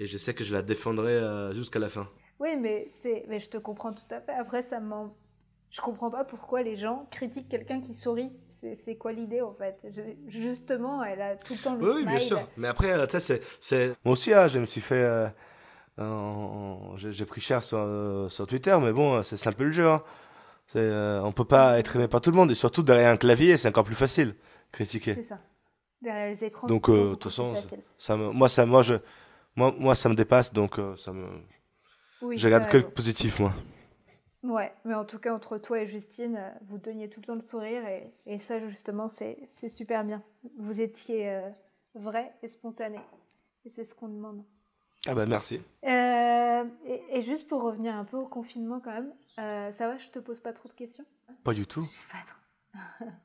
et, 0.00 0.04
et 0.04 0.06
je 0.06 0.18
sais 0.18 0.34
que 0.34 0.42
je 0.44 0.52
la 0.52 0.62
défendrai 0.62 1.20
jusqu'à 1.54 1.78
la 1.78 1.88
fin. 1.88 2.08
Oui, 2.40 2.56
mais, 2.56 2.88
mais 3.28 3.38
je 3.38 3.50
te 3.50 3.58
comprends 3.58 3.92
tout 3.92 4.10
à 4.10 4.20
fait. 4.20 4.32
Après, 4.32 4.62
ça 4.62 4.80
m'en... 4.80 5.08
Je 5.70 5.80
comprends 5.80 6.10
pas 6.10 6.24
pourquoi 6.24 6.62
les 6.62 6.76
gens 6.76 7.06
critiquent 7.10 7.48
quelqu'un 7.48 7.80
qui 7.80 7.94
sourit. 7.94 8.32
C'est, 8.84 8.96
quoi 8.96 9.12
l'idée 9.12 9.40
en 9.40 9.54
fait? 9.54 9.78
Je- 9.88 10.02
Justement, 10.28 11.02
elle 11.02 11.22
a 11.22 11.36
tout 11.36 11.54
le 11.54 11.58
temps 11.58 11.74
le 11.76 11.82
Oui, 11.82 11.88
oui, 11.88 12.02
smile. 12.02 12.08
bien 12.08 12.18
sûr. 12.18 12.48
Mais 12.58 12.68
après, 12.68 12.90
euh, 12.92 13.06
tu 13.06 13.18
sais, 13.18 13.40
c'est. 13.58 13.94
Moi 14.04 14.12
aussi, 14.12 14.34
hein, 14.34 14.48
je 14.48 14.58
me 14.60 14.66
suis 14.66 14.82
fait... 14.82 15.02
euh, 15.02 15.28
j'ai, 16.96 17.24
pris 17.24 17.40
cher 17.40 17.62
sur, 17.62 17.78
euh, 17.78 18.28
sur 18.28 18.46
Twitter, 18.46 18.76
mais 18.82 18.92
bon, 18.92 19.22
c'est, 19.22 19.46
un 19.46 19.52
peu 19.52 19.64
le 19.64 19.72
jeu. 19.72 19.88
Hein. 19.88 20.02
On 20.74 21.32
peut 21.32 21.44
pas 21.46 21.78
être 21.78 21.96
aimé 21.96 22.06
par 22.06 22.20
tout 22.20 22.30
le 22.30 22.36
monde, 22.36 22.50
et 22.50 22.54
surtout 22.54 22.82
derrière 22.82 23.10
un 23.10 23.16
clavier, 23.16 23.56
c'est 23.56 23.68
encore 23.68 23.84
plus 23.84 23.94
facile 23.94 24.34
critiquer. 24.72 25.14
C'est 25.14 25.22
ça. 25.22 25.38
Derrière 26.02 26.28
les 26.28 26.44
écrans, 26.44 26.66
Donc, 26.66 26.90
de 26.90 27.14
toute 27.14 27.24
façon. 27.24 27.54
Ça 27.96 28.16
me, 28.16 28.30
moi, 28.30 28.48
ça, 28.48 28.66
moi, 28.66 28.82
je, 28.82 28.94
moi, 29.56 29.74
moi, 29.78 29.94
ça 29.94 30.08
me 30.10 30.14
dépasse, 30.14 30.52
donc 30.52 30.78
ça 30.96 31.12
me, 31.12 31.26
Oui, 32.22 32.36
je 32.36 32.46
regarde 32.46 32.68
que 32.68 32.76
le 32.76 32.90
positif, 32.90 33.38
moi. 33.38 33.52
Ouais, 34.42 34.72
mais 34.84 34.94
en 34.94 35.04
tout 35.04 35.18
cas, 35.18 35.34
entre 35.34 35.58
toi 35.58 35.80
et 35.80 35.86
Justine, 35.86 36.36
euh, 36.36 36.50
vous 36.62 36.78
donniez 36.78 37.10
tout 37.10 37.20
le 37.20 37.26
temps 37.26 37.34
le 37.34 37.42
sourire 37.42 37.86
et, 37.86 38.10
et 38.24 38.38
ça, 38.38 38.58
justement, 38.58 39.08
c'est, 39.08 39.46
super 39.68 40.02
bien. 40.02 40.22
Vous 40.56 40.80
étiez 40.80 41.28
euh, 41.28 41.50
vrai 41.94 42.32
et 42.42 42.48
spontané. 42.48 42.98
Et 43.66 43.70
c'est 43.70 43.84
ce 43.84 43.94
qu'on 43.94 44.08
demande. 44.08 44.42
Ah 45.06 45.14
bah 45.14 45.26
merci. 45.26 45.60
Euh, 45.84 46.64
et, 46.86 47.02
et 47.10 47.22
juste 47.22 47.48
pour 47.48 47.62
revenir 47.62 47.94
un 47.94 48.04
peu 48.04 48.16
au 48.16 48.26
confinement 48.26 48.80
quand 48.80 48.92
même, 48.92 49.12
euh, 49.38 49.72
ça 49.72 49.88
va, 49.88 49.98
je 49.98 50.08
te 50.08 50.18
pose 50.18 50.40
pas 50.40 50.54
trop 50.54 50.68
de 50.68 50.74
questions? 50.74 51.04
Pas 51.44 51.52
du 51.52 51.66
tout. 51.66 51.88
Pas 52.10 52.18
trop. 52.26 53.06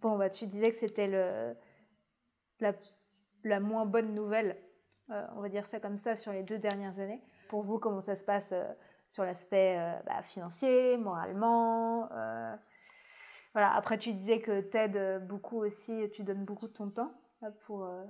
Bon, 0.00 0.16
bah, 0.16 0.30
tu 0.30 0.46
disais 0.46 0.72
que 0.72 0.78
c'était 0.78 1.06
le, 1.06 1.54
la, 2.60 2.72
la 3.44 3.60
moins 3.60 3.84
bonne 3.84 4.14
nouvelle, 4.14 4.56
on 5.10 5.42
va 5.42 5.50
dire 5.50 5.66
ça 5.66 5.80
comme 5.80 5.98
ça, 5.98 6.16
sur 6.16 6.32
les 6.32 6.42
deux 6.42 6.58
dernières 6.58 6.98
années. 6.98 7.20
Pour 7.50 7.62
vous, 7.62 7.78
comment 7.78 8.00
ça 8.00 8.16
se 8.16 8.24
passe 8.24 8.54
sur 9.12 9.24
l'aspect 9.24 9.76
euh, 9.78 9.92
bah, 10.06 10.22
financier, 10.24 10.96
moralement 10.96 12.10
euh, 12.12 12.54
voilà. 13.52 13.72
Après, 13.74 13.98
tu 13.98 14.12
disais 14.14 14.40
que 14.40 14.62
tu 14.62 14.76
aides 14.78 15.26
beaucoup 15.28 15.58
aussi, 15.62 16.08
tu 16.12 16.22
donnes 16.24 16.44
beaucoup 16.44 16.66
de 16.68 16.72
ton 16.72 16.88
temps 16.90 17.12
là, 17.42 17.50
pour, 17.66 17.84
euh, 17.84 18.02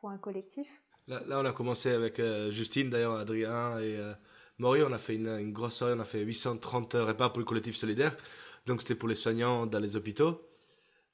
pour 0.00 0.08
un 0.10 0.16
collectif. 0.18 0.68
Là, 1.06 1.20
là, 1.26 1.40
on 1.40 1.44
a 1.44 1.52
commencé 1.52 1.92
avec 1.92 2.18
euh, 2.18 2.50
Justine, 2.50 2.88
d'ailleurs, 2.90 3.16
Adrien 3.16 3.78
et 3.78 3.96
euh, 3.96 4.14
Maury. 4.58 4.82
On 4.82 4.92
a 4.92 4.98
fait 4.98 5.14
une, 5.14 5.28
une 5.28 5.52
grosse 5.52 5.74
soirée, 5.76 5.92
on 5.94 6.00
a 6.00 6.04
fait 6.06 6.20
830 6.20 6.94
repas 6.94 7.28
pour 7.28 7.38
le 7.38 7.44
collectif 7.44 7.76
solidaire. 7.76 8.16
Donc, 8.64 8.80
c'était 8.82 8.94
pour 8.96 9.08
les 9.08 9.14
soignants 9.14 9.66
dans 9.66 9.78
les 9.78 9.94
hôpitaux. 9.96 10.40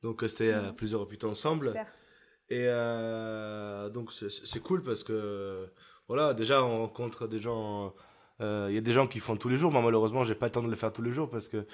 Donc, 0.02 0.22
euh, 0.22 0.28
c'était 0.28 0.52
euh, 0.54 0.68
Mhm. 0.68 0.76
plusieurs 0.76 1.00
hôpitaux 1.02 1.28
ensemble. 1.28 1.66
Super. 1.68 1.86
Et 2.48 2.66
euh, 2.68 3.88
donc, 3.90 4.12
c'est- 4.12 4.30
c'est 4.30 4.60
cool 4.60 4.82
parce 4.82 5.02
que, 5.04 5.68
voilà, 6.08 6.32
déjà, 6.34 6.64
on 6.64 6.78
rencontre 6.86 7.26
des 7.26 7.40
gens. 7.40 7.92
Euh, 8.42 8.66
Il 8.70 8.74
y 8.74 8.78
a 8.78 8.80
des 8.80 8.92
gens 8.92 9.06
qui 9.06 9.20
font 9.20 9.36
tous 9.36 9.48
les 9.48 9.56
jours. 9.56 9.72
Moi, 9.72 9.82
malheureusement, 9.82 10.24
j'ai 10.24 10.34
pas 10.34 10.46
le 10.46 10.52
temps 10.52 10.62
de 10.62 10.68
le 10.70 10.76
faire 10.76 10.92
tous 10.92 11.02
les 11.02 11.12
jours 11.12 11.30
parce 11.30 11.48
que 11.48 11.66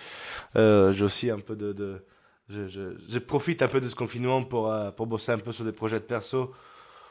euh, 0.56 0.92
j'ai 0.92 1.04
aussi 1.04 1.30
un 1.30 1.40
peu 1.40 1.56
de. 1.56 2.04
je, 2.48 3.18
profite 3.18 3.62
un 3.62 3.68
peu 3.68 3.80
de 3.80 3.88
ce 3.88 3.96
confinement 3.96 4.42
pour, 4.44 4.72
euh, 4.72 4.90
pour 4.92 5.06
bosser 5.06 5.32
un 5.32 5.38
peu 5.38 5.52
sur 5.52 5.64
des 5.64 5.72
projets 5.72 6.00
de 6.00 6.04
perso 6.04 6.52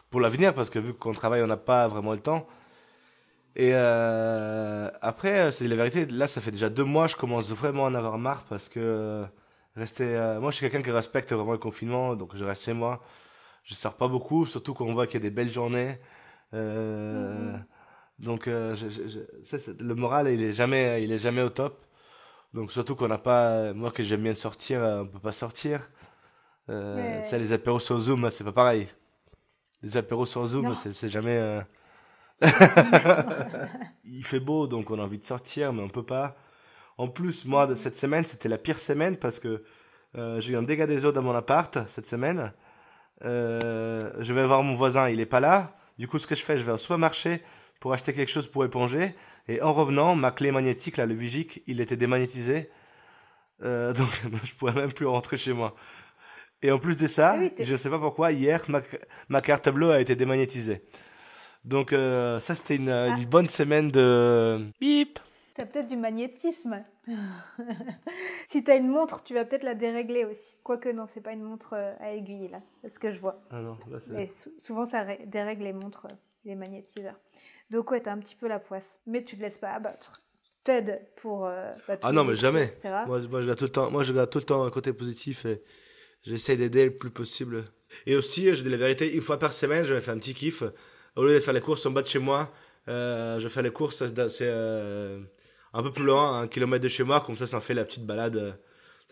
pour 0.09 0.21
l'avenir 0.21 0.53
parce 0.55 0.69
que 0.69 0.79
vu 0.79 0.93
qu'on 0.93 1.13
travaille, 1.13 1.43
on 1.43 1.47
n'a 1.47 1.57
pas 1.57 1.87
vraiment 1.87 2.13
le 2.13 2.19
temps. 2.21 2.47
Et 3.55 3.71
euh, 3.73 4.89
après, 5.01 5.39
euh, 5.47 5.51
c'est 5.51 5.67
la 5.67 5.75
vérité. 5.75 6.05
Là, 6.05 6.27
ça 6.27 6.41
fait 6.41 6.51
déjà 6.51 6.69
deux 6.69 6.83
mois, 6.83 7.07
je 7.07 7.15
commence 7.15 7.51
vraiment 7.51 7.87
à 7.87 7.89
en 7.89 7.95
avoir 7.95 8.17
marre 8.19 8.43
parce 8.49 8.69
que 8.69 8.79
euh, 8.79 9.25
rester. 9.75 10.03
euh, 10.15 10.39
moi, 10.39 10.51
je 10.51 10.57
suis 10.57 10.69
quelqu'un 10.69 10.83
qui 10.83 10.91
respecte 10.91 11.31
vraiment 11.33 11.53
le 11.53 11.57
confinement, 11.57 12.15
donc 12.15 12.35
je 12.35 12.43
reste 12.45 12.65
chez 12.65 12.73
moi. 12.73 13.01
Je 13.63 13.73
sors 13.75 13.95
pas 13.95 14.07
beaucoup, 14.07 14.45
surtout 14.45 14.73
quand 14.73 14.85
on 14.85 14.93
voit 14.93 15.07
qu'il 15.07 15.15
y 15.15 15.23
a 15.25 15.29
des 15.29 15.35
belles 15.35 15.51
journées. 15.53 15.99
Euh, 16.53 17.53
Mhm. 17.53 17.65
Donc, 18.19 18.47
euh, 18.47 18.73
je- 18.75 18.89
je- 18.89 19.07
je- 19.07 19.43
ça, 19.43 19.59
c'est- 19.59 19.79
le 19.79 19.95
moral, 19.95 20.27
il 20.29 20.41
est 20.41 20.51
jamais, 20.51 21.03
il 21.03 21.11
est 21.11 21.17
jamais 21.19 21.41
au 21.43 21.49
top. 21.49 21.85
Donc, 22.53 22.71
surtout 22.71 22.95
qu'on 22.95 23.07
n'a 23.07 23.17
pas. 23.19 23.73
Moi, 23.73 23.91
que 23.91 24.01
j'aime 24.03 24.23
bien 24.23 24.33
sortir, 24.33 24.83
euh, 24.83 25.01
on 25.03 25.07
peut 25.07 25.19
pas 25.19 25.31
sortir. 25.31 25.89
Euh. 26.69 27.21
Tu 27.23 27.29
sais, 27.29 27.39
les 27.39 27.53
apéros 27.53 27.79
sur 27.79 27.99
Zoom, 27.99 28.29
c'est 28.29 28.43
pas 28.43 28.51
pareil. 28.51 28.87
les 29.83 29.95
apéros 29.97 30.25
sur 30.25 30.45
Zoom, 30.47 30.73
c'est 30.75 31.07
jamais. 31.09 31.61
il 34.05 34.23
fait 34.23 34.39
beau, 34.39 34.67
donc 34.67 34.89
on 34.91 34.99
a 34.99 35.03
envie 35.03 35.19
de 35.19 35.23
sortir, 35.23 35.73
mais 35.73 35.81
on 35.81 35.89
peut 35.89 36.05
pas. 36.05 36.35
En 36.97 37.07
plus, 37.07 37.45
moi, 37.45 37.75
cette 37.75 37.95
semaine, 37.95 38.23
c'était 38.25 38.49
la 38.49 38.57
pire 38.57 38.77
semaine 38.79 39.17
parce 39.17 39.39
que 39.39 39.63
j'ai 40.39 40.53
eu 40.53 40.57
un 40.57 40.63
dégât 40.63 40.87
des 40.87 41.05
eaux 41.05 41.11
dans 41.11 41.21
mon 41.21 41.35
appart 41.35 41.77
cette 41.87 42.05
semaine. 42.07 42.51
je 43.21 44.33
vais 44.33 44.45
voir 44.45 44.63
mon 44.63 44.73
voisin, 44.75 45.09
il 45.09 45.19
est 45.19 45.25
pas 45.27 45.39
là. 45.39 45.75
Du 45.99 46.07
coup, 46.07 46.19
ce 46.19 46.27
que 46.27 46.35
je 46.35 46.43
fais, 46.43 46.57
je 46.57 46.63
vais 46.63 46.71
au 46.73 46.77
supermarché 46.77 47.41
pour 47.79 47.93
acheter 47.93 48.13
quelque 48.13 48.29
chose 48.29 48.47
pour 48.47 48.65
éponger. 48.65 49.15
Et 49.47 49.61
en 49.61 49.73
revenant, 49.73 50.15
ma 50.15 50.31
clé 50.31 50.51
magnétique, 50.51 50.97
là, 50.97 51.05
le 51.05 51.13
Vigic, 51.13 51.63
il 51.67 51.81
était 51.81 51.97
démagnétisé. 51.97 52.69
Euh, 53.63 53.93
donc, 53.93 54.09
je 54.43 54.53
pourrais 54.55 54.73
même 54.73 54.93
plus 54.93 55.05
rentrer 55.05 55.37
chez 55.37 55.53
moi. 55.53 55.75
Et 56.61 56.71
en 56.71 56.79
plus 56.79 56.97
de 56.97 57.07
ça, 57.07 57.37
ah 57.39 57.49
je 57.59 57.71
ne 57.71 57.77
sais 57.77 57.89
pas 57.89 57.99
pourquoi, 57.99 58.31
hier, 58.31 58.63
ma, 58.67 58.81
ma, 59.29 59.41
carte 59.41 59.69
bleue 59.69 59.91
a 59.91 60.01
été 60.01 60.15
démagnétisée. 60.15 60.81
Donc, 61.63 61.93
euh, 61.93 62.39
ça, 62.39 62.55
c'était 62.55 62.77
une, 62.77 62.89
une, 62.89 63.23
ah. 63.23 63.25
bonne 63.29 63.49
semaine 63.49 63.91
de 63.91 64.67
bip. 64.79 65.19
T'as 65.57 65.65
peut-être 65.65 65.87
du 65.87 65.97
magnétisme. 65.97 66.83
si 68.47 68.63
t'as 68.63 68.77
une 68.77 68.89
montre, 68.89 69.23
tu 69.23 69.33
vas 69.33 69.43
peut-être 69.43 69.63
la 69.63 69.73
dérégler 69.73 70.23
aussi. 70.23 70.55
Quoique 70.63 70.89
non, 70.89 71.07
c'est 71.07 71.21
pas 71.21 71.33
une 71.33 71.41
montre 71.41 71.73
euh, 71.73 71.93
à 71.99 72.13
aiguille 72.13 72.49
là, 72.49 72.61
c'est 72.81 72.89
ce 72.89 72.99
que 72.99 73.11
je 73.11 73.19
vois. 73.19 73.41
Ah 73.49 73.59
non, 73.59 73.77
là 73.89 73.99
c'est. 73.99 74.29
souvent 74.59 74.85
ça 74.85 75.03
dérègle 75.25 75.63
les 75.63 75.73
montres, 75.73 76.07
les 76.45 76.53
magnétiseurs. 76.55 77.19
Ouais, 77.71 78.01
t'as 78.01 78.11
un 78.11 78.19
petit 78.19 78.35
peu 78.35 78.47
la 78.47 78.59
poisse, 78.59 78.99
mais 79.05 79.23
tu 79.23 79.37
te 79.37 79.41
laisses 79.41 79.57
pas 79.57 79.71
abattre. 79.71 80.13
T'aides 80.63 81.01
pour. 81.17 81.45
Euh, 81.45 81.69
bah, 81.87 81.97
ah 82.01 82.11
non, 82.11 82.23
mais 82.23 82.35
jamais. 82.35 82.71
Moi, 82.83 83.19
moi, 83.29 83.41
je 83.41 83.47
garde 83.47 83.57
tout 83.57 83.65
le 83.65 83.71
temps. 83.71 83.91
Moi, 83.91 84.03
je 84.03 84.13
tout 84.25 84.37
le 84.39 84.43
temps 84.43 84.63
un 84.63 84.69
côté 84.69 84.93
positif 84.93 85.45
et 85.45 85.61
j'essaie 86.23 86.57
d'aider 86.57 86.85
le 86.85 86.97
plus 86.97 87.09
possible. 87.09 87.63
Et 88.05 88.15
aussi, 88.15 88.53
je 88.53 88.63
dis 88.63 88.69
la 88.69 88.77
vérité, 88.77 89.13
une 89.13 89.21
fois 89.21 89.39
par 89.39 89.53
semaine, 89.53 89.85
je 89.85 89.93
vais 89.93 90.01
faire 90.01 90.13
un 90.13 90.19
petit 90.19 90.33
kiff. 90.33 90.63
Au 91.15 91.23
lieu 91.23 91.33
de 91.33 91.39
faire 91.39 91.53
les 91.53 91.61
courses 91.61 91.85
en 91.85 91.91
bas 91.91 92.01
de 92.01 92.07
chez 92.07 92.19
moi, 92.19 92.51
je 92.87 93.47
fais 93.49 93.61
les 93.61 93.71
courses. 93.71 94.03
C'est 94.29 94.49
un 94.49 95.83
peu 95.83 95.91
plus 95.91 96.05
loin, 96.05 96.41
un 96.41 96.47
kilomètre 96.47 96.83
de 96.83 96.89
chez 96.89 97.03
moi, 97.03 97.21
comme 97.21 97.35
ça, 97.35 97.47
ça 97.47 97.61
fait 97.61 97.73
la 97.73 97.85
petite 97.85 98.05
balade. 98.05 98.59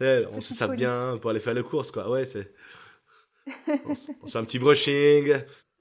on 0.01 0.41
se 0.41 0.53
sape 0.53 0.76
bien 0.76 1.18
pour 1.22 1.30
aller 1.30 1.39
faire 1.39 1.53
les 1.53 1.64
courses, 1.64 1.91
quoi. 1.91 2.10
Ouais, 2.10 2.26
c'est. 2.26 2.53
on, 3.86 3.95
fait 4.28 4.38
un 4.38 4.43
petit 4.43 4.60
brushing. 4.60 5.34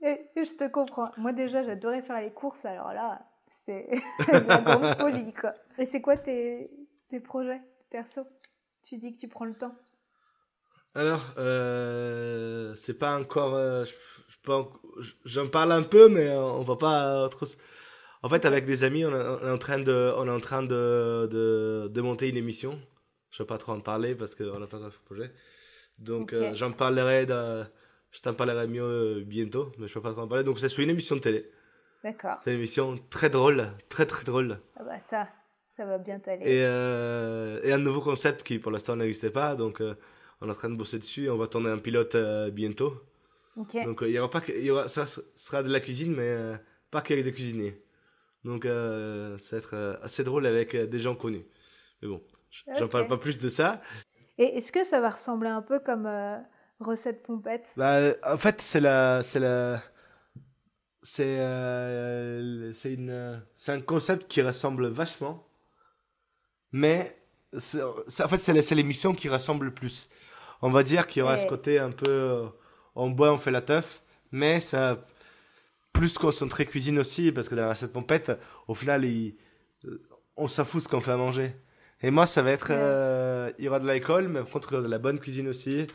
Et, 0.04 0.20
je 0.36 0.54
te 0.54 0.70
comprends. 0.70 1.10
Moi, 1.16 1.32
déjà, 1.32 1.62
j'adorais 1.62 2.02
faire 2.02 2.20
les 2.20 2.30
courses, 2.30 2.66
alors 2.66 2.92
là, 2.92 3.22
c'est 3.64 3.88
la 4.32 4.60
grande 4.60 4.96
folie, 4.98 5.32
quoi. 5.32 5.54
Et 5.78 5.86
c'est 5.86 6.02
quoi 6.02 6.18
tes, 6.18 6.70
tes 7.08 7.20
projets 7.20 7.62
perso? 7.90 8.22
Tu 8.84 8.98
dis 8.98 9.12
que 9.12 9.18
tu 9.18 9.28
prends 9.28 9.46
le 9.46 9.54
temps. 9.54 9.74
Alors, 10.94 11.32
euh, 11.38 12.74
c'est 12.74 12.98
pas 12.98 13.18
encore. 13.18 13.54
Euh, 13.54 13.84
j'en 15.24 15.46
parle 15.48 15.72
un 15.72 15.82
peu, 15.82 16.08
mais 16.08 16.30
on 16.30 16.62
va 16.62 16.76
pas 16.76 17.28
trop. 17.30 17.46
En 18.22 18.28
fait, 18.28 18.44
avec 18.44 18.66
des 18.66 18.84
amis, 18.84 19.04
on, 19.06 19.12
est 19.12 19.50
en 19.50 19.58
train 19.58 19.78
de, 19.78 20.12
on 20.18 20.26
est 20.26 20.30
en 20.30 20.40
train 20.40 20.62
de, 20.62 21.28
de, 21.30 21.88
de 21.90 22.00
monter 22.02 22.28
une 22.28 22.36
émission. 22.36 22.78
Je 23.30 23.42
ne 23.42 23.46
vais 23.46 23.48
pas 23.48 23.58
trop 23.58 23.72
en 23.72 23.80
parler 23.80 24.14
parce 24.14 24.34
qu'on 24.34 24.58
n'a 24.58 24.66
pas 24.66 24.78
le 24.78 24.90
projet. 25.04 25.32
Donc, 25.98 26.32
euh, 26.32 26.54
j'en 26.54 26.72
parlerai, 26.72 27.26
de, 27.26 27.64
je 28.14 28.22
t'en 28.22 28.32
parlerai 28.32 28.66
mieux 28.66 28.82
euh, 28.82 29.24
bientôt, 29.24 29.70
mais 29.78 29.86
je 29.86 29.92
ne 29.92 29.94
peux 29.94 30.00
pas 30.00 30.12
trop 30.12 30.22
en 30.22 30.28
parler. 30.28 30.44
Donc, 30.44 30.58
c'est 30.58 30.70
sur 30.70 30.82
une 30.82 30.90
émission 30.90 31.16
de 31.16 31.20
télé. 31.20 31.50
D'accord. 32.02 32.38
C'est 32.42 32.52
une 32.52 32.58
émission 32.58 32.94
très 33.10 33.28
drôle, 33.28 33.66
très 33.88 34.06
très 34.06 34.24
drôle. 34.24 34.60
Ah 34.76 34.84
bah 34.84 34.98
ça, 34.98 35.28
ça 35.76 35.84
va 35.84 35.98
bien 35.98 36.18
t'aller. 36.18 36.44
Et, 36.44 36.64
euh, 36.64 37.60
et 37.62 37.72
un 37.72 37.78
nouveau 37.78 38.00
concept 38.00 38.42
qui 38.42 38.58
pour 38.58 38.70
l'instant 38.70 38.96
n'existait 38.96 39.30
pas, 39.30 39.56
donc 39.56 39.82
on 40.40 40.46
est 40.46 40.50
en 40.50 40.54
train 40.54 40.68
de 40.70 40.76
bosser 40.76 40.98
dessus. 40.98 41.30
On 41.30 41.36
va 41.36 41.46
tourner 41.46 41.70
un 41.70 41.78
pilote 41.78 42.16
bientôt. 42.52 43.02
Donc 43.56 44.00
il 44.02 44.10
y 44.10 44.18
aura 44.18 44.30
pas, 44.30 44.42
il 44.48 44.64
y 44.64 44.70
aura, 44.70 44.88
ça 44.88 45.06
sera 45.06 45.62
de 45.62 45.72
la 45.72 45.80
cuisine, 45.80 46.14
mais 46.14 46.58
pas 46.90 47.00
qu'avec 47.00 47.24
des 47.24 47.32
cuisiniers. 47.32 47.84
Donc, 48.44 48.66
euh, 48.66 49.38
ça 49.38 49.56
va 49.56 49.62
être 49.62 49.74
euh, 49.74 49.96
assez 50.02 50.22
drôle 50.22 50.46
avec 50.46 50.74
euh, 50.74 50.86
des 50.86 50.98
gens 50.98 51.14
connus. 51.14 51.46
Mais 52.02 52.08
bon, 52.08 52.22
j'en 52.78 52.88
parle 52.88 53.06
pas 53.06 53.16
plus 53.16 53.38
de 53.38 53.48
ça. 53.48 53.80
Et 54.36 54.58
est-ce 54.58 54.70
que 54.70 54.84
ça 54.84 55.00
va 55.00 55.10
ressembler 55.10 55.48
un 55.48 55.62
peu 55.62 55.80
comme 55.80 56.08
recette 56.80 57.22
pompette? 57.22 57.72
Bah, 57.76 58.14
En 58.24 58.36
fait, 58.36 58.60
c'est 58.60 58.80
la, 58.80 59.22
c'est 59.22 59.40
la, 59.40 59.82
c'est, 61.02 61.36
c'est 62.72 62.94
une, 62.94 63.42
c'est 63.54 63.72
un 63.72 63.80
concept 63.80 64.30
qui 64.30 64.42
ressemble 64.42 64.86
vachement, 64.88 65.46
mais 66.72 67.16
en 67.52 68.28
fait, 68.28 68.38
c'est 68.38 68.74
l'émission 68.74 69.14
qui 69.14 69.28
ressemble 69.28 69.66
le 69.66 69.74
plus. 69.74 70.08
On 70.62 70.70
va 70.70 70.82
dire 70.82 71.06
qu'il 71.06 71.20
y 71.20 71.22
aura 71.22 71.36
ce 71.36 71.46
côté 71.46 71.78
un 71.78 71.90
peu, 71.90 72.46
on 72.94 73.10
boit, 73.10 73.32
on 73.32 73.38
fait 73.38 73.50
la 73.50 73.60
teuf, 73.60 74.02
mais 74.32 74.60
ça 74.60 75.06
plus 75.92 76.18
concentré 76.18 76.66
cuisine 76.66 76.98
aussi, 76.98 77.32
parce 77.32 77.48
que 77.48 77.54
dans 77.54 77.62
la 77.62 77.70
recette 77.70 77.92
pompette, 77.92 78.32
au 78.66 78.74
final, 78.74 79.04
il, 79.04 79.36
euh, 79.86 80.02
on 80.36 80.48
s'en 80.48 80.64
fout 80.64 80.82
ce 80.82 80.88
qu'on 80.88 81.00
fait 81.00 81.12
à 81.12 81.16
manger. 81.16 81.54
Et 82.02 82.10
moi, 82.10 82.26
ça 82.26 82.42
va 82.42 82.50
être, 82.50 82.68
euh, 82.70 83.52
il 83.58 83.64
y 83.64 83.68
aura 83.68 83.78
de 83.78 83.86
l'alcool, 83.86 84.28
mais 84.28 84.40
par 84.40 84.50
contre, 84.50 84.82
de 84.82 84.88
la 84.88 84.98
bonne 84.98 85.18
cuisine 85.20 85.48
aussi. 85.48 85.86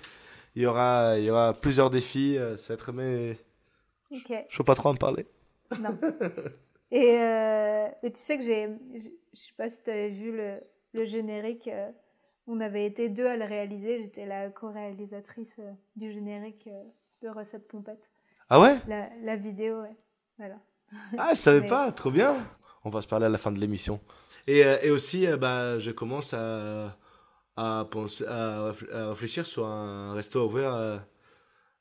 Il 0.55 0.63
y 0.63 0.65
aura, 0.65 1.17
il 1.17 1.25
y 1.25 1.29
aura 1.29 1.53
plusieurs 1.53 1.89
défis. 1.89 2.37
Euh, 2.37 2.57
ça 2.57 2.73
va 2.73 2.75
être, 2.75 2.91
mais 2.91 3.37
je 4.11 4.15
ne 4.17 4.57
peux 4.57 4.63
pas 4.63 4.75
trop 4.75 4.89
en 4.89 4.95
parler. 4.95 5.25
Non. 5.79 5.97
Et 6.91 8.11
tu 8.11 8.19
sais 8.19 8.37
que 8.37 8.43
j'ai, 8.43 8.69
je 8.95 9.39
sais 9.39 9.53
pas 9.55 9.69
si 9.69 9.83
tu 9.83 9.91
avais 9.91 10.09
vu 10.09 10.35
le, 10.35 10.59
le 10.93 11.05
générique. 11.05 11.69
on 12.47 12.59
avait 12.59 12.85
été 12.85 13.09
deux 13.09 13.27
à 13.27 13.37
le 13.37 13.45
réaliser. 13.45 14.01
J'étais 14.01 14.25
la 14.25 14.49
co-réalisatrice 14.49 15.59
du 15.95 16.11
générique 16.11 16.67
de 17.21 17.29
Recette 17.29 17.67
Pompette. 17.67 18.09
Ah 18.49 18.59
ouais? 18.59 18.77
La, 18.87 19.35
vidéo, 19.35 19.81
ouais. 19.81 19.95
Voilà. 20.37 20.55
Ah, 21.17 21.29
je 21.31 21.39
savais 21.39 21.65
pas, 21.67 21.91
trop 21.91 22.09
bien. 22.09 22.35
On 22.83 22.89
va 22.89 23.01
se 23.01 23.07
parler 23.07 23.27
à 23.27 23.29
la 23.29 23.37
fin 23.37 23.51
de 23.51 23.59
l'émission. 23.59 23.99
Et, 24.47 24.65
euh, 24.65 24.77
et 24.81 24.89
aussi, 24.89 25.27
euh, 25.27 25.37
bah, 25.37 25.77
je 25.77 25.91
commence 25.91 26.33
à, 26.33 26.97
à, 27.59 27.85
penser, 27.89 28.25
à, 28.25 28.73
réfléchir 29.09 29.45
sur 29.45 29.65
un 29.65 30.13
resto 30.13 30.45
ouvert, 30.45 30.73
euh, 30.73 30.97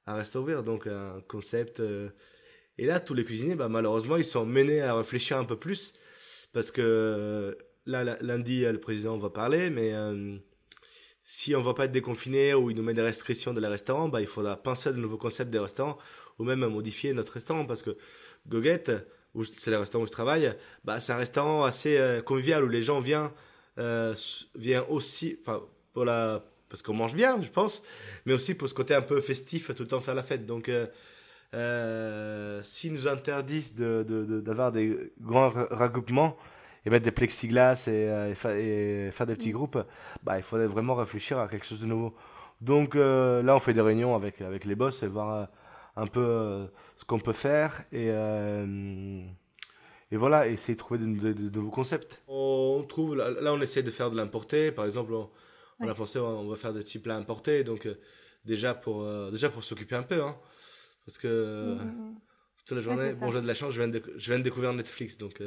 un 0.07 0.23
ouvert, 0.37 0.63
donc 0.65 0.87
un 0.87 1.23
concept. 1.29 1.81
et 2.79 2.87
là, 2.87 3.01
tous 3.01 3.15
les 3.15 3.25
cuisiniers, 3.25 3.55
bah, 3.55 3.69
malheureusement, 3.69 4.17
ils 4.17 4.25
sont 4.25 4.47
menés 4.47 4.81
à 4.81 4.97
réfléchir 4.97 5.39
un 5.39 5.45
peu 5.45 5.57
plus 5.57 5.95
parce 6.53 6.71
que 6.71 7.57
là, 7.87 8.05
lundi, 8.21 8.65
le 8.65 8.81
président 8.81 9.19
va 9.19 9.31
parler, 9.31 9.71
mais 9.71 9.93
si 11.31 11.55
on 11.55 11.61
va 11.61 11.75
pas 11.75 11.85
être 11.85 11.93
déconfiné 11.93 12.55
ou 12.55 12.71
il 12.71 12.77
nous 12.77 12.83
met 12.83 12.95
des 12.95 13.03
restrictions 13.03 13.53
de 13.53 13.61
la 13.61 13.69
restaurant, 13.69 14.09
bah, 14.09 14.23
il 14.23 14.27
faudra 14.27 14.57
penser 14.57 14.89
à 14.89 14.93
de 14.93 14.99
nouveaux 14.99 15.19
concepts 15.19 15.51
des 15.51 15.59
restaurants 15.59 15.99
ou 16.39 16.45
même 16.45 16.63
à 16.63 16.69
modifier 16.69 17.13
notre 17.13 17.35
restaurant 17.35 17.67
parce 17.67 17.83
que 17.83 17.99
Goguette, 18.47 18.91
c'est 19.59 19.71
le 19.71 19.77
restaurant 19.77 20.05
où 20.05 20.07
je 20.07 20.13
travaille, 20.13 20.55
bah, 20.85 21.01
c'est 21.01 21.13
un 21.13 21.19
restaurant 21.19 21.65
assez 21.65 21.99
euh, 21.99 22.23
convivial 22.23 22.65
où 22.65 22.69
les 22.69 22.81
gens 22.81 23.01
viennent, 23.01 23.29
euh, 23.79 24.15
viennent 24.55 24.85
aussi, 24.89 25.39
enfin, 25.43 25.61
pour 25.93 26.05
la, 26.05 26.43
parce 26.69 26.83
qu'on 26.83 26.95
mange 26.95 27.15
bien, 27.15 27.41
je 27.43 27.49
pense, 27.49 27.83
mais 28.27 28.33
aussi 28.33 28.55
pour 28.55 28.69
ce 28.69 28.75
côté 28.75 28.95
un 28.95 29.03
peu 29.03 29.21
festif, 29.21 29.75
tout 29.75 29.83
le 29.83 29.89
temps 29.89 30.01
faire 30.01 30.15
la 30.15 30.23
fête. 30.23 30.47
Donc, 30.47 30.69
euh, 30.69 30.87
euh 31.55 32.63
s'ils 32.63 32.93
nous 32.93 33.09
interdisent 33.09 33.75
d'avoir 33.75 34.73
de, 34.73 34.81
de, 34.81 34.97
des 34.97 35.13
grands 35.21 35.51
regroupements, 35.51 36.37
et 36.85 36.91
mettre 36.91 37.05
des 37.05 37.13
plexiglas 37.13 37.89
et, 37.89 38.09
euh, 38.09 38.35
et, 38.57 39.11
faire 39.11 39.27
des 39.27 39.35
petits 39.35 39.51
groupes, 39.51 39.79
bah, 40.23 40.37
il 40.39 40.43
faudrait 40.43 40.67
vraiment 40.67 40.95
réfléchir 40.95 41.39
à 41.39 41.49
quelque 41.49 41.67
chose 41.67 41.81
de 41.81 41.87
nouveau. 41.87 42.15
Donc 42.61 42.97
euh, 42.97 43.43
là, 43.43 43.57
on 43.57 43.59
fait 43.59 43.73
des 43.73 43.81
réunions 43.81 44.15
avec, 44.15 44.41
avec 44.41 44.65
les 44.65 44.75
boss 44.75 45.03
et 45.03 45.09
voir 45.09 45.49
un 45.97 46.07
peu 46.07 46.69
ce 46.97 47.05
qu'on 47.05 47.19
peut 47.19 47.33
faire 47.33 47.83
et, 47.93 48.11
et 50.11 50.17
voilà, 50.17 50.49
essayer 50.49 50.75
de 50.75 50.79
trouver 50.79 50.99
de, 51.01 51.49
nouveaux 51.51 51.71
concepts. 51.71 52.23
On 52.29 52.85
trouve, 52.89 53.17
là, 53.17 53.53
on 53.53 53.61
essaie 53.61 53.83
de 53.83 53.91
faire 53.91 54.11
de 54.11 54.17
l'importé. 54.17 54.73
Par 54.73 54.87
exemple, 54.87 55.13
on, 55.13 55.89
a 55.89 55.95
pensé, 55.95 56.19
on 56.19 56.49
va 56.49 56.57
faire 56.57 56.73
des 56.73 56.81
petits 56.81 56.99
plats 56.99 57.17
importés. 57.17 57.63
Donc 57.65 57.87
déjà 58.45 58.75
pour, 58.75 59.07
déjà 59.31 59.51
pour 59.51 59.63
s'occuper 59.63 59.97
un 59.97 60.03
peu. 60.03 60.23
Hein, 60.23 60.37
parce 61.05 61.19
que 61.19 61.75
mmh, 61.75 61.85
mmh, 61.85 62.11
mmh. 62.11 62.21
toute 62.67 62.77
la 62.77 62.83
journée, 62.83 63.13
bon, 63.13 63.31
j'ai 63.31 63.41
de 63.41 63.47
la 63.47 63.55
chance, 63.55 63.73
je 63.73 63.83
viens 63.83 63.89
de, 63.89 64.03
je 64.17 64.31
viens 64.31 64.39
de 64.39 64.45
découvrir 64.45 64.73
Netflix. 64.73 65.19
Donc 65.19 65.43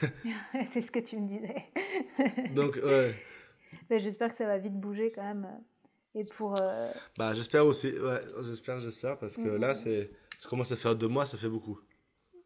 c'est 0.72 0.82
ce 0.82 0.90
que 0.90 0.98
tu 0.98 1.18
me 1.18 1.28
disais. 1.28 1.64
Donc, 2.54 2.78
ouais. 2.82 3.14
j'espère 3.90 4.30
que 4.30 4.36
ça 4.36 4.46
va 4.46 4.58
vite 4.58 4.78
bouger 4.78 5.12
quand 5.12 5.22
même. 5.22 5.48
Et 6.14 6.24
pour. 6.24 6.60
Euh, 6.60 6.90
bah, 7.16 7.34
j'espère 7.34 7.66
aussi. 7.66 7.90
Ouais, 7.90 8.20
j'espère, 8.42 8.80
j'espère, 8.80 9.18
parce 9.18 9.36
que 9.36 9.48
là, 9.48 9.74
c'est, 9.74 10.10
ça 10.38 10.48
commence 10.48 10.72
à 10.72 10.76
faire 10.76 10.94
deux 10.94 11.08
mois, 11.08 11.24
ça 11.24 11.38
fait 11.38 11.48
beaucoup. 11.48 11.80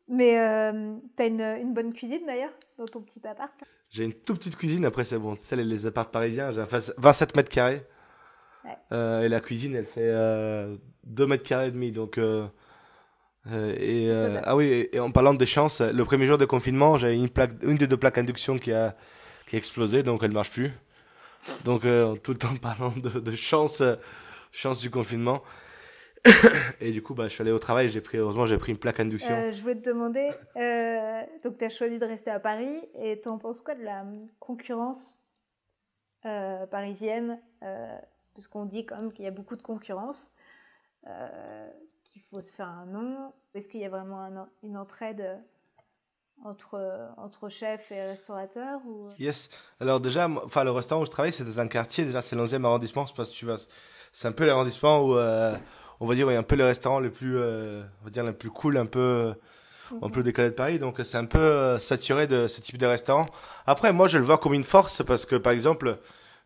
Mais 0.08 0.38
euh, 0.38 0.94
t'as 1.16 1.26
une, 1.26 1.40
une, 1.40 1.74
bonne 1.74 1.92
cuisine 1.92 2.24
d'ailleurs, 2.26 2.52
dans 2.78 2.84
ton 2.84 3.00
petit 3.00 3.26
appart? 3.26 3.52
J'ai 3.90 4.04
une 4.04 4.12
toute 4.12 4.38
petite 4.38 4.56
cuisine, 4.56 4.84
après, 4.84 5.04
c'est 5.04 5.18
bon, 5.18 5.34
c'est 5.36 5.56
les 5.56 5.86
apparts 5.86 6.10
parisiens, 6.10 6.52
j'ai 6.52 6.62
27 6.98 7.36
mètres 7.36 7.50
carrés. 7.50 7.82
Euh, 8.92 9.22
et 9.22 9.28
la 9.28 9.40
cuisine, 9.40 9.74
elle 9.74 9.86
fait 9.86 10.12
2 11.04 11.26
mètres 11.26 11.44
carrés 11.44 11.68
et 11.68 11.70
demi, 11.70 11.92
donc 11.92 12.18
euh, 13.50 13.74
et, 13.78 14.08
euh, 14.08 14.40
ah 14.44 14.56
oui, 14.56 14.88
et 14.92 14.98
en 14.98 15.10
parlant 15.10 15.34
de 15.34 15.44
chance, 15.44 15.80
le 15.80 16.04
premier 16.04 16.26
jour 16.26 16.38
de 16.38 16.44
confinement, 16.44 16.96
j'ai 16.96 17.14
une, 17.14 17.28
plaque, 17.28 17.52
une 17.62 17.76
des 17.76 17.86
deux 17.86 17.96
plaques 17.96 18.18
induction 18.18 18.58
qui 18.58 18.72
a, 18.72 18.96
qui 19.46 19.56
a 19.56 19.58
explosé, 19.58 20.02
donc 20.02 20.22
elle 20.22 20.30
ne 20.30 20.34
marche 20.34 20.50
plus. 20.50 20.72
Donc, 21.64 21.84
euh, 21.84 22.16
tout 22.16 22.32
le 22.32 22.38
temps 22.38 22.56
parlant 22.60 22.92
de, 22.96 23.20
de 23.20 23.36
chance, 23.36 23.82
chance 24.50 24.80
du 24.80 24.90
confinement. 24.90 25.42
et 26.80 26.92
du 26.92 27.02
coup, 27.02 27.14
bah, 27.14 27.28
je 27.28 27.32
suis 27.34 27.42
allé 27.42 27.52
au 27.52 27.58
travail, 27.58 27.88
j'ai 27.88 28.00
pris, 28.00 28.18
heureusement, 28.18 28.46
j'ai 28.46 28.58
pris 28.58 28.72
une 28.72 28.78
plaque 28.78 29.00
induction. 29.00 29.34
Euh, 29.34 29.52
je 29.52 29.60
voulais 29.60 29.76
te 29.76 29.88
demander, 29.88 30.30
euh, 30.56 31.22
donc 31.42 31.58
tu 31.58 31.64
as 31.64 31.68
choisi 31.68 31.98
de 31.98 32.04
rester 32.04 32.30
à 32.30 32.40
Paris, 32.40 32.80
et 33.00 33.20
tu 33.20 33.28
en 33.28 33.38
penses 33.38 33.62
quoi 33.62 33.74
de 33.74 33.82
la 33.82 34.04
concurrence 34.38 35.18
euh, 36.24 36.66
parisienne 36.66 37.40
Puisqu'on 38.34 38.66
dit 38.66 38.84
quand 38.84 38.96
même 38.96 39.12
qu'il 39.12 39.24
y 39.24 39.28
a 39.28 39.30
beaucoup 39.30 39.56
de 39.56 39.62
concurrence, 39.62 40.30
qu'il 42.04 42.22
faut 42.22 42.42
se 42.42 42.52
faire 42.52 42.68
un 42.68 42.84
nom. 42.84 43.32
Est-ce 43.54 43.66
qu'il 43.66 43.80
y 43.80 43.84
a 43.86 43.88
vraiment 43.88 44.46
une 44.62 44.76
entraide 44.76 45.42
entre, 46.44 47.08
entre 47.16 47.48
chefs 47.48 47.90
et 47.90 48.02
restaurateurs 48.02 48.80
ou... 48.86 49.08
Yes. 49.18 49.48
Alors 49.80 50.00
déjà, 50.00 50.28
enfin, 50.28 50.64
le 50.64 50.70
restaurant 50.70 51.00
où 51.00 51.06
je 51.06 51.10
travaille, 51.10 51.32
c'est 51.32 51.44
dans 51.44 51.60
un 51.60 51.66
quartier, 51.66 52.04
déjà 52.04 52.20
c'est 52.20 52.36
le 52.36 52.44
11e 52.44 52.62
arrondissement, 52.66 53.06
je 53.06 53.12
sais 53.12 53.16
pas 53.16 53.24
si 53.24 53.32
tu 53.32 53.46
vas... 53.46 53.56
C'est 54.12 54.28
un 54.28 54.32
peu 54.32 54.44
l'arrondissement 54.44 55.02
où 55.02 55.16
on 56.00 56.06
va 56.06 56.14
dire, 56.14 56.28
il 56.30 56.34
y 56.34 56.36
a 56.36 56.38
un 56.38 56.42
peu 56.42 56.56
le 56.56 56.64
restaurant 56.64 57.00
le 57.00 57.10
plus, 57.10 57.38
euh, 57.38 57.82
on 58.02 58.04
va 58.04 58.10
dire, 58.10 58.24
le 58.24 58.32
plus 58.32 58.50
cool, 58.50 58.76
un 58.76 58.86
peu, 58.86 59.32
un 60.02 60.10
peu 60.10 60.22
décalé 60.22 60.50
de 60.50 60.54
Paris. 60.54 60.78
Donc, 60.78 61.00
c'est 61.02 61.16
un 61.16 61.24
peu 61.24 61.38
euh, 61.38 61.78
saturé 61.78 62.26
de 62.26 62.48
ce 62.48 62.60
type 62.60 62.78
de 62.78 62.86
restaurant. 62.86 63.26
Après, 63.66 63.92
moi, 63.92 64.08
je 64.08 64.18
le 64.18 64.24
vois 64.24 64.38
comme 64.38 64.54
une 64.54 64.64
force 64.64 65.02
parce 65.02 65.24
que, 65.24 65.36
par 65.36 65.52
exemple, 65.52 65.98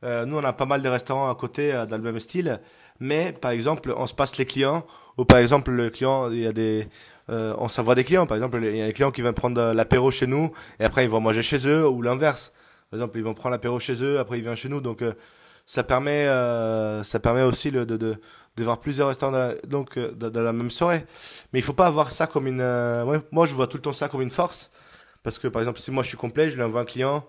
euh, 0.04 0.24
nous, 0.24 0.36
on 0.36 0.44
a 0.44 0.52
pas 0.52 0.66
mal 0.66 0.82
de 0.82 0.88
restaurants 0.88 1.28
à 1.28 1.34
côté 1.34 1.72
dans 1.88 1.96
le 1.96 2.02
même 2.02 2.20
style. 2.20 2.60
Mais, 3.00 3.32
par 3.32 3.50
exemple, 3.50 3.92
on 3.96 4.06
se 4.06 4.14
passe 4.14 4.36
les 4.36 4.46
clients. 4.46 4.86
Ou, 5.18 5.24
par 5.24 5.38
exemple, 5.38 5.70
le 5.70 5.90
client, 5.90 6.30
il 6.30 6.40
y 6.40 6.46
a 6.46 6.52
des, 6.52 6.86
on 7.28 7.68
s'envoie 7.68 7.94
des 7.94 8.04
clients. 8.04 8.26
Par 8.26 8.36
exemple, 8.36 8.60
il 8.62 8.76
y 8.76 8.82
a 8.82 8.86
un 8.86 8.92
client 8.92 9.10
qui 9.10 9.22
vient 9.22 9.32
prendre 9.32 9.72
l'apéro 9.72 10.10
chez 10.10 10.26
nous 10.26 10.52
et 10.78 10.84
après, 10.84 11.04
ils 11.04 11.10
vont 11.10 11.20
manger 11.20 11.42
chez 11.42 11.66
eux 11.66 11.88
ou 11.88 12.02
l'inverse. 12.02 12.52
Par 12.90 12.98
exemple, 12.98 13.18
ils 13.18 13.24
vont 13.24 13.34
prendre 13.34 13.52
l'apéro 13.52 13.78
chez 13.78 14.02
eux, 14.02 14.18
après 14.18 14.38
ils 14.38 14.42
viennent 14.42 14.56
chez 14.56 14.68
nous. 14.68 14.80
Donc, 14.80 15.02
ça 15.64 15.82
permet, 15.82 16.26
ça 17.04 17.20
permet 17.20 17.42
aussi 17.42 17.70
le, 17.70 17.86
de, 17.86 17.96
de, 17.96 18.16
de 18.56 18.64
voir 18.64 18.80
plusieurs 18.80 19.08
restaurants 19.08 19.32
dans 19.32 19.38
la, 19.38 19.54
donc 19.66 19.96
euh, 19.96 20.12
dans, 20.12 20.42
la 20.42 20.52
même 20.52 20.70
soirée. 20.70 21.04
Mais 21.52 21.58
il 21.58 21.62
faut 21.62 21.72
pas 21.72 21.86
avoir 21.86 22.10
ça 22.10 22.26
comme 22.26 22.46
une. 22.46 22.60
Euh, 22.60 23.20
moi, 23.32 23.46
je 23.46 23.54
vois 23.54 23.66
tout 23.66 23.76
le 23.76 23.82
temps 23.82 23.92
ça 23.92 24.08
comme 24.08 24.22
une 24.22 24.30
force. 24.30 24.70
Parce 25.22 25.38
que 25.38 25.48
par 25.48 25.62
exemple, 25.62 25.78
si 25.78 25.90
moi 25.90 26.02
je 26.02 26.08
suis 26.08 26.16
complet, 26.16 26.50
je 26.50 26.56
lui 26.56 26.62
envoie 26.62 26.80
un 26.80 26.84
client. 26.84 27.26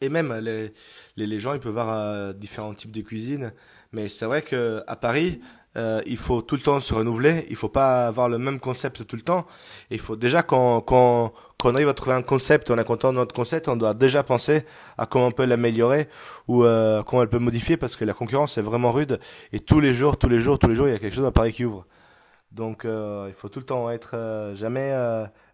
Et 0.00 0.08
même 0.08 0.32
les, 0.38 0.72
les, 1.16 1.40
gens, 1.40 1.52
ils 1.52 1.60
peuvent 1.60 1.72
voir 1.72 1.90
euh, 1.90 2.32
différents 2.32 2.72
types 2.74 2.92
de 2.92 3.02
cuisine. 3.02 3.52
Mais 3.92 4.08
c'est 4.08 4.24
vrai 4.24 4.40
que 4.40 4.82
à 4.86 4.96
Paris, 4.96 5.40
euh, 5.76 6.02
il 6.06 6.16
faut 6.16 6.42
tout 6.42 6.56
le 6.56 6.60
temps 6.62 6.80
se 6.80 6.92
renouveler. 6.94 7.46
Il 7.48 7.56
faut 7.56 7.68
pas 7.68 8.06
avoir 8.06 8.28
le 8.28 8.38
même 8.38 8.58
concept 8.58 9.06
tout 9.06 9.16
le 9.16 9.22
temps. 9.22 9.46
il 9.90 10.00
faut 10.00 10.16
déjà 10.16 10.42
quand 10.42 10.80
quand 10.80 11.32
quand 11.58 11.70
on 11.70 11.74
arrive 11.74 11.88
à 11.88 11.94
trouver 11.94 12.16
un 12.16 12.22
concept, 12.22 12.70
on 12.70 12.78
est 12.78 12.84
content 12.84 13.12
de 13.12 13.18
notre 13.18 13.34
concept, 13.34 13.68
on 13.68 13.76
doit 13.76 13.94
déjà 13.94 14.22
penser 14.22 14.64
à 14.98 15.06
comment 15.06 15.26
on 15.26 15.32
peut 15.32 15.44
l'améliorer 15.44 16.08
ou 16.48 16.64
euh, 16.64 17.02
comment 17.02 17.22
elle 17.22 17.28
peut 17.28 17.38
modifier 17.38 17.76
parce 17.76 17.96
que 17.96 18.04
la 18.04 18.14
concurrence 18.14 18.56
est 18.58 18.62
vraiment 18.62 18.92
rude 18.92 19.20
et 19.52 19.60
tous 19.60 19.80
les 19.80 19.92
jours, 19.92 20.16
tous 20.16 20.28
les 20.28 20.38
jours, 20.40 20.58
tous 20.58 20.68
les 20.68 20.74
jours, 20.74 20.88
il 20.88 20.92
y 20.92 20.94
a 20.94 20.98
quelque 20.98 21.14
chose 21.14 21.26
à 21.26 21.32
Paris 21.32 21.52
qui 21.52 21.64
ouvre. 21.64 21.86
Donc 22.50 22.84
euh, 22.84 23.26
il 23.28 23.34
faut 23.34 23.48
tout 23.48 23.60
le 23.60 23.66
temps 23.66 23.90
être 23.90 24.52
jamais 24.54 24.90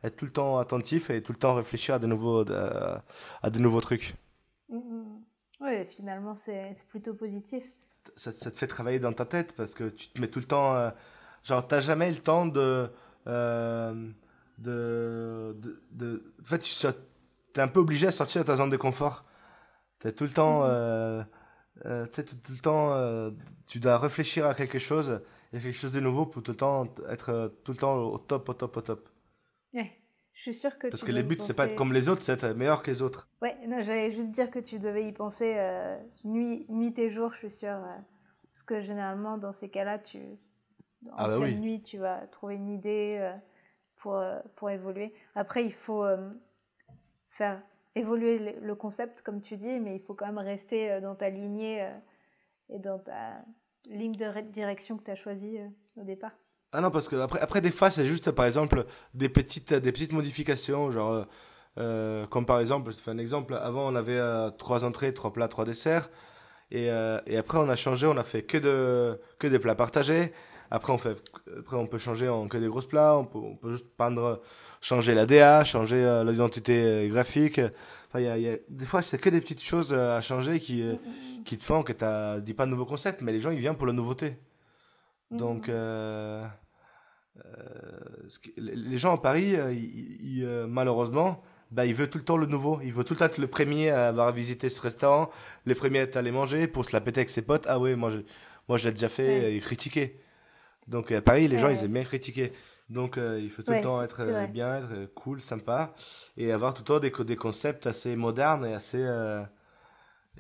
être 0.03 0.17
tout 0.17 0.25
le 0.25 0.33
temps 0.33 0.59
attentif 0.59 1.11
et 1.11 1.23
tout 1.23 1.33
le 1.33 1.39
temps 1.39 1.55
réfléchir 1.55 1.97
à 1.97 1.99
de 1.99 2.07
nouveaux 2.07 2.45
à 3.43 3.51
de 3.51 3.59
nouveaux 3.59 3.81
trucs. 3.81 4.15
Mm, 4.71 4.77
mm. 4.79 5.23
Oui, 5.61 5.85
finalement 5.87 6.35
c'est 6.35 6.75
plutôt 6.89 7.15
positif 7.15 7.65
ça, 8.17 8.33
ça, 8.33 8.51
te 8.51 8.57
fait 8.57 8.67
travailler 8.67 8.99
dans 8.99 9.13
ta 9.13 9.25
tête 9.25 9.55
parce 9.57 9.75
que 9.75 9.89
tu 9.89 10.09
te 10.09 10.21
mets 10.21 10.29
tout 10.29 10.39
le 10.39 10.45
temps. 10.47 10.75
Euh, 10.75 10.91
genre, 11.43 11.67
t'as 11.67 11.81
jamais 11.81 12.11
le 12.11 12.17
temps 12.17 12.47
de. 12.47 12.91
Euh, 13.27 14.11
de, 14.59 15.57
de, 15.59 15.83
de, 15.93 16.35
En 16.41 16.45
fait, 16.45 16.59
tu 16.59 16.87
es 17.57 17.61
un 17.61 17.69
peu 17.69 17.81
obligé 17.81 18.07
à 18.07 18.13
sortir 18.13 18.43
de 18.43 18.47
ta 18.47 18.57
zone 18.57 18.71
de 18.71 18.77
confort. 18.77 19.25
Tu 20.01 20.13
tout 20.13 20.25
le 20.25 20.31
temps. 20.31 20.63
Euh, 20.65 21.23
euh, 21.85 22.05
tu 22.07 22.13
sais, 22.13 22.25
tout, 22.25 22.53
le 22.53 22.59
temps. 22.59 22.93
Euh, 22.95 23.31
tu 23.67 23.81
dois 23.81 23.99
réfléchir 23.99 24.47
à 24.47 24.55
quelque 24.55 24.79
chose. 24.79 25.21
Il 25.53 25.59
y 25.59 25.61
a 25.61 25.65
quelque 25.65 25.79
chose 25.79 25.93
de 25.93 26.01
nouveau 26.01 26.27
pour 26.27 26.43
tout 26.43 26.53
le 26.53 26.57
temps 26.57 26.87
être 27.09 27.55
tout 27.65 27.73
le 27.73 27.79
temps 27.79 27.97
au 27.97 28.19
top, 28.19 28.49
au 28.49 28.55
top, 28.55 28.77
au 28.77 28.81
top. 28.81 29.09
Ouais. 29.75 29.93
Je 30.37 30.43
suis 30.43 30.55
sûre 30.55 30.79
que 30.79 30.89
Parce 30.89 31.03
que 31.03 31.13
les 31.13 31.23
buts, 31.23 31.39
c'est 31.41 31.57
pas 31.57 31.67
être 31.67 31.75
comme 31.75 31.95
les 31.95 32.11
autres, 32.11 32.21
c'est 32.21 32.33
être 32.33 32.55
meilleur 32.55 32.83
que 32.83 32.91
les 32.91 33.01
autres. 33.01 33.31
Ouais, 33.41 33.57
non, 33.67 33.83
j'allais 33.83 34.11
juste 34.11 34.31
dire 34.31 34.51
que 34.51 34.59
tu 34.59 34.79
devais 34.79 35.09
y 35.09 35.13
penser 35.13 35.55
euh, 35.57 35.99
nuit, 36.25 36.67
nuit 36.69 36.97
et 36.99 37.09
jour, 37.09 37.33
je 37.33 37.39
suis 37.39 37.51
sûre. 37.51 37.71
Euh, 37.71 37.97
parce 38.53 38.63
que 38.65 38.81
généralement, 38.83 39.39
dans 39.39 39.53
ces 39.53 39.71
cas-là, 39.71 39.99
tu. 39.99 40.19
En 41.07 41.15
ah 41.17 41.29
bah 41.29 41.39
pleine 41.39 41.61
nuit, 41.61 41.83
tu 41.83 41.97
vas 41.97 42.27
trouver 42.27 42.57
une 42.57 42.69
idée 42.69 43.17
euh, 43.19 43.33
pour, 43.97 44.23
pour 44.57 44.69
évoluer. 44.69 45.15
Après, 45.35 45.65
il 45.65 45.73
faut 45.73 46.05
faire 47.31 47.63
évoluer 47.95 48.59
le 48.61 48.75
concept, 48.75 49.23
comme 49.23 49.41
tu 49.41 49.57
dis, 49.57 49.81
mais 49.81 49.95
il 49.95 50.01
faut 50.01 50.13
quand 50.13 50.27
même 50.27 50.39
rester 50.39 51.01
dans 51.01 51.15
ta 51.15 51.31
lignée 51.31 51.89
et 52.69 52.79
dans 52.79 52.99
ta 52.99 53.43
ligne 53.89 54.13
de 54.13 54.41
direction 54.51 54.99
que 54.99 55.05
tu 55.05 55.11
as 55.13 55.15
choisie 55.15 55.61
au 55.97 56.03
départ. 56.03 56.33
Ah 56.73 56.81
non, 56.81 56.91
parce 56.91 57.09
que 57.09 57.17
après, 57.17 57.41
après 57.41 57.61
des 57.61 57.71
fois, 57.71 57.91
c'est 57.91 58.07
juste, 58.07 58.31
par 58.33 58.45
exemple, 58.45 58.85
des 59.15 59.29
petites, 59.29 59.73
des 59.73 59.93
petites 59.93 60.13
modifications, 60.13 60.91
genre, 60.91 61.13
euh, 61.13 61.25
euh 61.79 62.27
comme 62.27 62.45
par 62.47 62.61
exemple, 62.61 62.93
je 62.93 62.99
fais 62.99 63.11
un 63.11 63.19
exemple, 63.19 63.55
avant, 63.55 63.91
on 63.91 63.97
avait 63.97 64.19
euh, 64.19 64.51
trois 64.51 64.85
entrées, 64.85 65.15
trois 65.15 65.33
plats, 65.33 65.49
trois 65.49 65.65
desserts, 65.65 66.11
et, 66.73 66.87
et 67.27 67.37
après, 67.37 67.59
on 67.59 67.69
a 67.69 67.77
changé, 67.77 68.07
on 68.09 68.17
a 68.17 68.25
fait 68.25 68.43
que, 68.43 68.59
de, 68.59 69.21
que 69.39 69.47
des 69.47 69.61
plats 69.61 69.77
partagés. 69.77 70.33
Après, 70.71 70.93
on 70.93 70.99
fait, 70.99 71.17
après, 71.57 71.77
on 71.77 71.87
peut 71.87 71.99
changer 71.99 72.29
en 72.29 72.49
que 72.49 72.59
des 72.59 72.67
grosses 72.67 72.89
plats, 72.89 73.17
on 73.17 73.25
peut, 73.25 73.39
on 73.39 73.55
peut 73.55 73.71
juste 73.73 73.87
prendre, 73.97 74.43
changer 74.81 75.15
la 75.15 75.27
DA, 75.27 75.63
changer 75.63 76.23
l'identité 76.27 77.07
graphique. 77.09 77.61
Enfin, 78.09 78.19
y 78.21 78.27
a, 78.27 78.37
y 78.37 78.49
a, 78.49 78.57
des 78.69 78.85
fois, 78.85 79.01
c'est 79.03 79.19
que 79.19 79.31
des 79.31 79.41
petites 79.41 79.63
choses 79.63 79.95
à 79.95 80.21
changer 80.21 80.59
qui, 80.59 80.85
qui 81.45 81.57
te 81.57 81.63
font 81.63 81.85
que 81.85 81.93
tu 81.93 82.43
dis 82.43 82.55
pas 82.55 82.67
de 82.67 82.71
nouveau 82.73 82.85
concept, 82.85 83.23
mais 83.23 83.33
les 83.33 83.41
gens, 83.41 83.53
ils 83.53 83.61
viennent 83.61 83.77
pour 83.77 83.87
la 83.87 83.93
nouveauté. 83.93 84.37
Donc, 85.31 85.69
euh, 85.69 86.47
euh, 87.45 88.29
les 88.57 88.97
gens 88.97 89.15
à 89.15 89.21
Paris, 89.21 89.57
euh, 89.57 89.75
euh, 90.43 90.67
malheureusement, 90.69 91.43
bah, 91.71 91.85
ils 91.85 91.95
veulent 91.95 92.11
tout 92.11 92.19
le 92.19 92.25
temps 92.25 92.37
le 92.37 92.47
nouveau. 92.47 92.81
Ils 92.83 92.93
veulent 92.93 93.05
tout 93.05 93.15
le 93.15 93.19
temps 93.19 93.27
être 93.27 93.39
le 93.39 93.49
premier 93.49 93.91
à 93.91 94.09
avoir 94.09 94.33
visité 94.33 94.69
ce 94.69 94.81
restaurant, 94.81 95.31
le 95.65 95.75
premier 95.75 95.99
à 95.99 96.03
être 96.03 96.17
allé 96.17 96.31
manger 96.31 96.69
pour 96.69 96.85
se 96.85 96.93
la 96.93 97.01
péter 97.01 97.21
avec 97.21 97.31
ses 97.31 97.43
potes. 97.43 97.67
Ah 97.67 97.79
oui, 97.79 97.97
moi 97.97 98.11
je, 98.11 98.19
moi, 98.69 98.79
je 98.79 98.85
l'ai 98.85 98.93
déjà 98.93 99.09
fait 99.09 99.55
et 99.55 99.61
critiquer. 99.61 100.21
Donc 100.87 101.11
à 101.11 101.21
Paris, 101.21 101.49
les 101.49 101.59
gens, 101.59 101.69
ils 101.69 101.85
aiment 101.85 101.93
bien 101.93 102.05
critiquer. 102.05 102.53
Donc 102.89 103.19
il 103.19 103.51
faut 103.51 103.63
tout 103.63 103.73
le 103.73 103.81
temps 103.81 104.01
être 104.01 104.47
bien, 104.53 104.79
être 104.79 105.13
cool, 105.15 105.41
sympa 105.41 105.93
et 106.37 106.53
avoir 106.53 106.73
tout 106.73 106.83
le 106.83 106.87
temps 106.87 107.01
des, 107.01 107.11
des 107.25 107.37
concepts 107.37 107.89
assez 107.89 108.15
modernes 108.15 108.65
et 108.65 108.75
assez, 108.75 109.05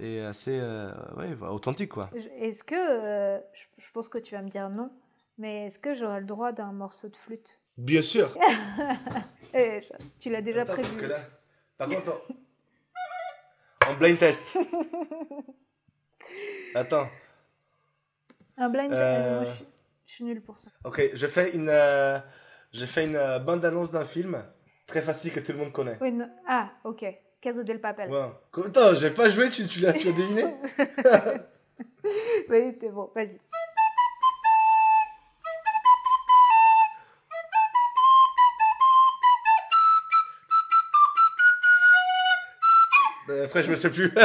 et 0.01 0.21
assez 0.21 0.61
ouais, 1.17 1.37
authentiques. 1.49 1.93
Est-ce 2.41 2.65
que, 2.65 3.41
je 3.79 3.91
pense 3.93 4.09
que 4.09 4.19
tu 4.19 4.35
vas 4.35 4.43
me 4.43 4.49
dire 4.49 4.71
non, 4.71 4.91
mais 5.39 5.67
est-ce 5.67 5.79
que 5.79 5.95
j'aurai 5.95 6.21
le 6.21 6.27
droit 6.27 6.53
d'un 6.53 6.73
morceau 6.73 7.09
de 7.09 7.17
flûte? 7.17 7.61
Bien 7.77 8.03
sûr 8.03 8.37
eh, 9.55 9.83
Tu 10.19 10.31
l'as 10.31 10.41
déjà 10.41 10.65
prévu. 10.65 10.83
Parce 10.83 10.97
que 10.97 11.07
là, 11.07 11.19
par 11.77 11.89
contre, 11.89 12.27
en, 13.87 13.95
blind 13.95 14.19
test. 14.19 14.43
Attends. 16.75 17.09
Un 18.57 18.71
blind 18.71 18.91
test 18.91 19.03
euh, 19.03 19.45
je, 20.07 20.13
suis 20.13 20.25
nulle 20.25 20.43
pour 20.43 20.57
ça. 20.57 20.69
Ok, 20.85 21.11
je 21.13 21.27
fais 21.27 21.55
une, 21.55 21.69
euh, 21.69 22.19
je 22.73 22.87
fais 22.87 23.05
une 23.05 23.17
euh, 23.17 23.39
bande-annonce 23.39 23.91
d'un 23.91 24.07
film 24.07 24.43
très 24.87 25.03
facile 25.03 25.33
que 25.33 25.41
tout 25.41 25.53
le 25.53 25.59
monde 25.59 25.73
connaît. 25.73 25.99
Oui, 26.01 26.19
Ah, 26.49 26.71
ok. 26.85 27.05
Caso 27.47 27.63
del 27.63 27.79
Papel. 27.79 28.11
Ouais. 28.11 28.65
Attends, 28.67 28.97
j'ai 28.97 29.11
pas 29.11 29.29
joué, 29.29 29.49
tu, 29.49 29.69
tu 29.69 29.79
l'as 29.79 29.93
deviné 29.93 30.43
Oui, 32.51 32.77
t'es 32.77 32.89
bon, 32.89 33.09
vas-y. 33.15 33.39
après, 43.45 43.63
je 43.63 43.71
me 43.71 43.77
sais 43.77 43.91
plus. 43.91 44.11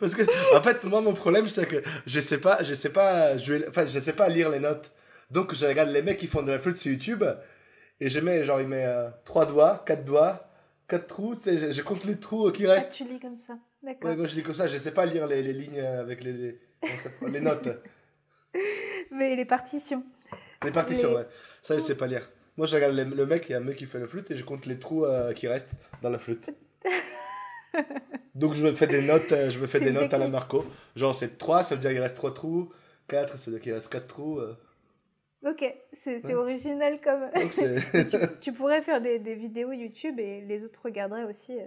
Parce 0.00 0.14
que, 0.14 0.22
en 0.54 0.62
fait, 0.62 0.84
moi, 0.84 1.00
mon 1.00 1.14
problème, 1.14 1.48
c'est 1.48 1.66
que 1.66 1.82
je 2.06 2.20
sais 2.20 2.36
pas, 2.38 2.62
je 2.62 2.74
sais 2.74 2.90
pas 2.90 3.38
jouer, 3.38 3.64
enfin, 3.66 3.86
je 3.86 3.98
sais 3.98 4.12
pas 4.12 4.28
lire 4.28 4.50
les 4.50 4.60
notes. 4.60 4.92
Donc, 5.30 5.54
je 5.54 5.64
regarde 5.64 5.88
les 5.88 6.02
mecs 6.02 6.18
qui 6.18 6.26
font 6.26 6.42
de 6.42 6.52
la 6.52 6.58
flûte 6.58 6.76
sur 6.76 6.92
YouTube 6.92 7.24
et 7.98 8.10
je 8.10 8.20
mets, 8.20 8.44
genre, 8.44 8.60
il 8.60 8.68
met 8.68 8.84
euh, 8.84 9.08
trois 9.24 9.46
doigts, 9.46 9.82
quatre 9.86 10.04
doigts, 10.04 10.47
quatre 10.88 11.06
trous, 11.06 11.36
tu 11.36 11.42
sais, 11.42 11.72
je, 11.72 11.82
compte 11.82 12.04
les 12.04 12.18
trous 12.18 12.50
qui 12.50 12.66
restent. 12.66 12.88
Ah, 12.90 12.94
tu 12.94 13.04
lis 13.04 13.20
comme 13.20 13.38
ça, 13.38 13.58
d'accord. 13.82 14.10
Ouais, 14.10 14.16
moi, 14.16 14.26
je 14.26 14.34
lis 14.34 14.42
comme 14.42 14.54
ça, 14.54 14.66
je 14.66 14.78
sais 14.78 14.92
pas 14.92 15.06
lire 15.06 15.26
les, 15.26 15.42
les 15.42 15.52
lignes 15.52 15.80
avec 15.80 16.24
les, 16.24 16.32
les, 16.32 16.58
les 17.28 17.40
notes. 17.40 17.68
Mais 19.12 19.36
les 19.36 19.44
partitions. 19.44 20.02
Les 20.64 20.72
partitions, 20.72 21.14
ouais. 21.14 21.24
Ça, 21.62 21.76
je 21.76 21.80
sais 21.80 21.96
pas 21.96 22.06
lire. 22.06 22.28
Moi, 22.56 22.66
je 22.66 22.74
regarde 22.74 22.94
le 22.96 23.26
mec, 23.26 23.46
il 23.48 23.52
y 23.52 23.54
a 23.54 23.58
un 23.58 23.62
mec 23.62 23.76
qui 23.76 23.86
fait 23.86 24.00
la 24.00 24.08
flûte 24.08 24.30
et 24.32 24.36
je 24.36 24.44
compte 24.44 24.66
les 24.66 24.78
trous 24.78 25.04
euh, 25.04 25.32
qui 25.32 25.46
restent 25.46 25.70
dans 26.02 26.10
la 26.10 26.18
flûte. 26.18 26.50
Donc 28.34 28.54
je 28.54 28.64
me 28.64 28.72
fais 28.72 28.86
des 28.86 29.02
notes, 29.02 29.32
euh, 29.32 29.50
je 29.50 29.58
me 29.58 29.66
fais 29.66 29.80
des 29.80 29.92
notes 29.92 30.12
à 30.12 30.18
la 30.18 30.28
Marco. 30.28 30.64
Genre 30.96 31.14
c'est 31.14 31.38
3, 31.38 31.62
ça 31.62 31.74
veut 31.74 31.80
dire 31.80 31.90
qu'il 31.90 32.00
reste 32.00 32.16
3 32.16 32.34
trous. 32.34 32.72
4, 33.08 33.38
ça 33.38 33.50
veut 33.50 33.56
dire 33.56 33.62
qu'il 33.62 33.72
reste 33.72 33.92
4 33.92 34.06
trous. 34.06 34.38
Euh. 34.38 34.56
Ok, 35.46 35.64
c'est 35.92 36.34
original 36.34 37.00
comme. 37.00 37.30
tu, 38.40 38.52
pourrais 38.52 38.82
faire 38.82 39.00
des, 39.00 39.18
des, 39.18 39.34
vidéos 39.34 39.72
YouTube 39.72 40.18
et 40.18 40.40
les 40.40 40.64
autres 40.64 40.80
regarderaient 40.84 41.24
aussi 41.24 41.58
euh, 41.58 41.66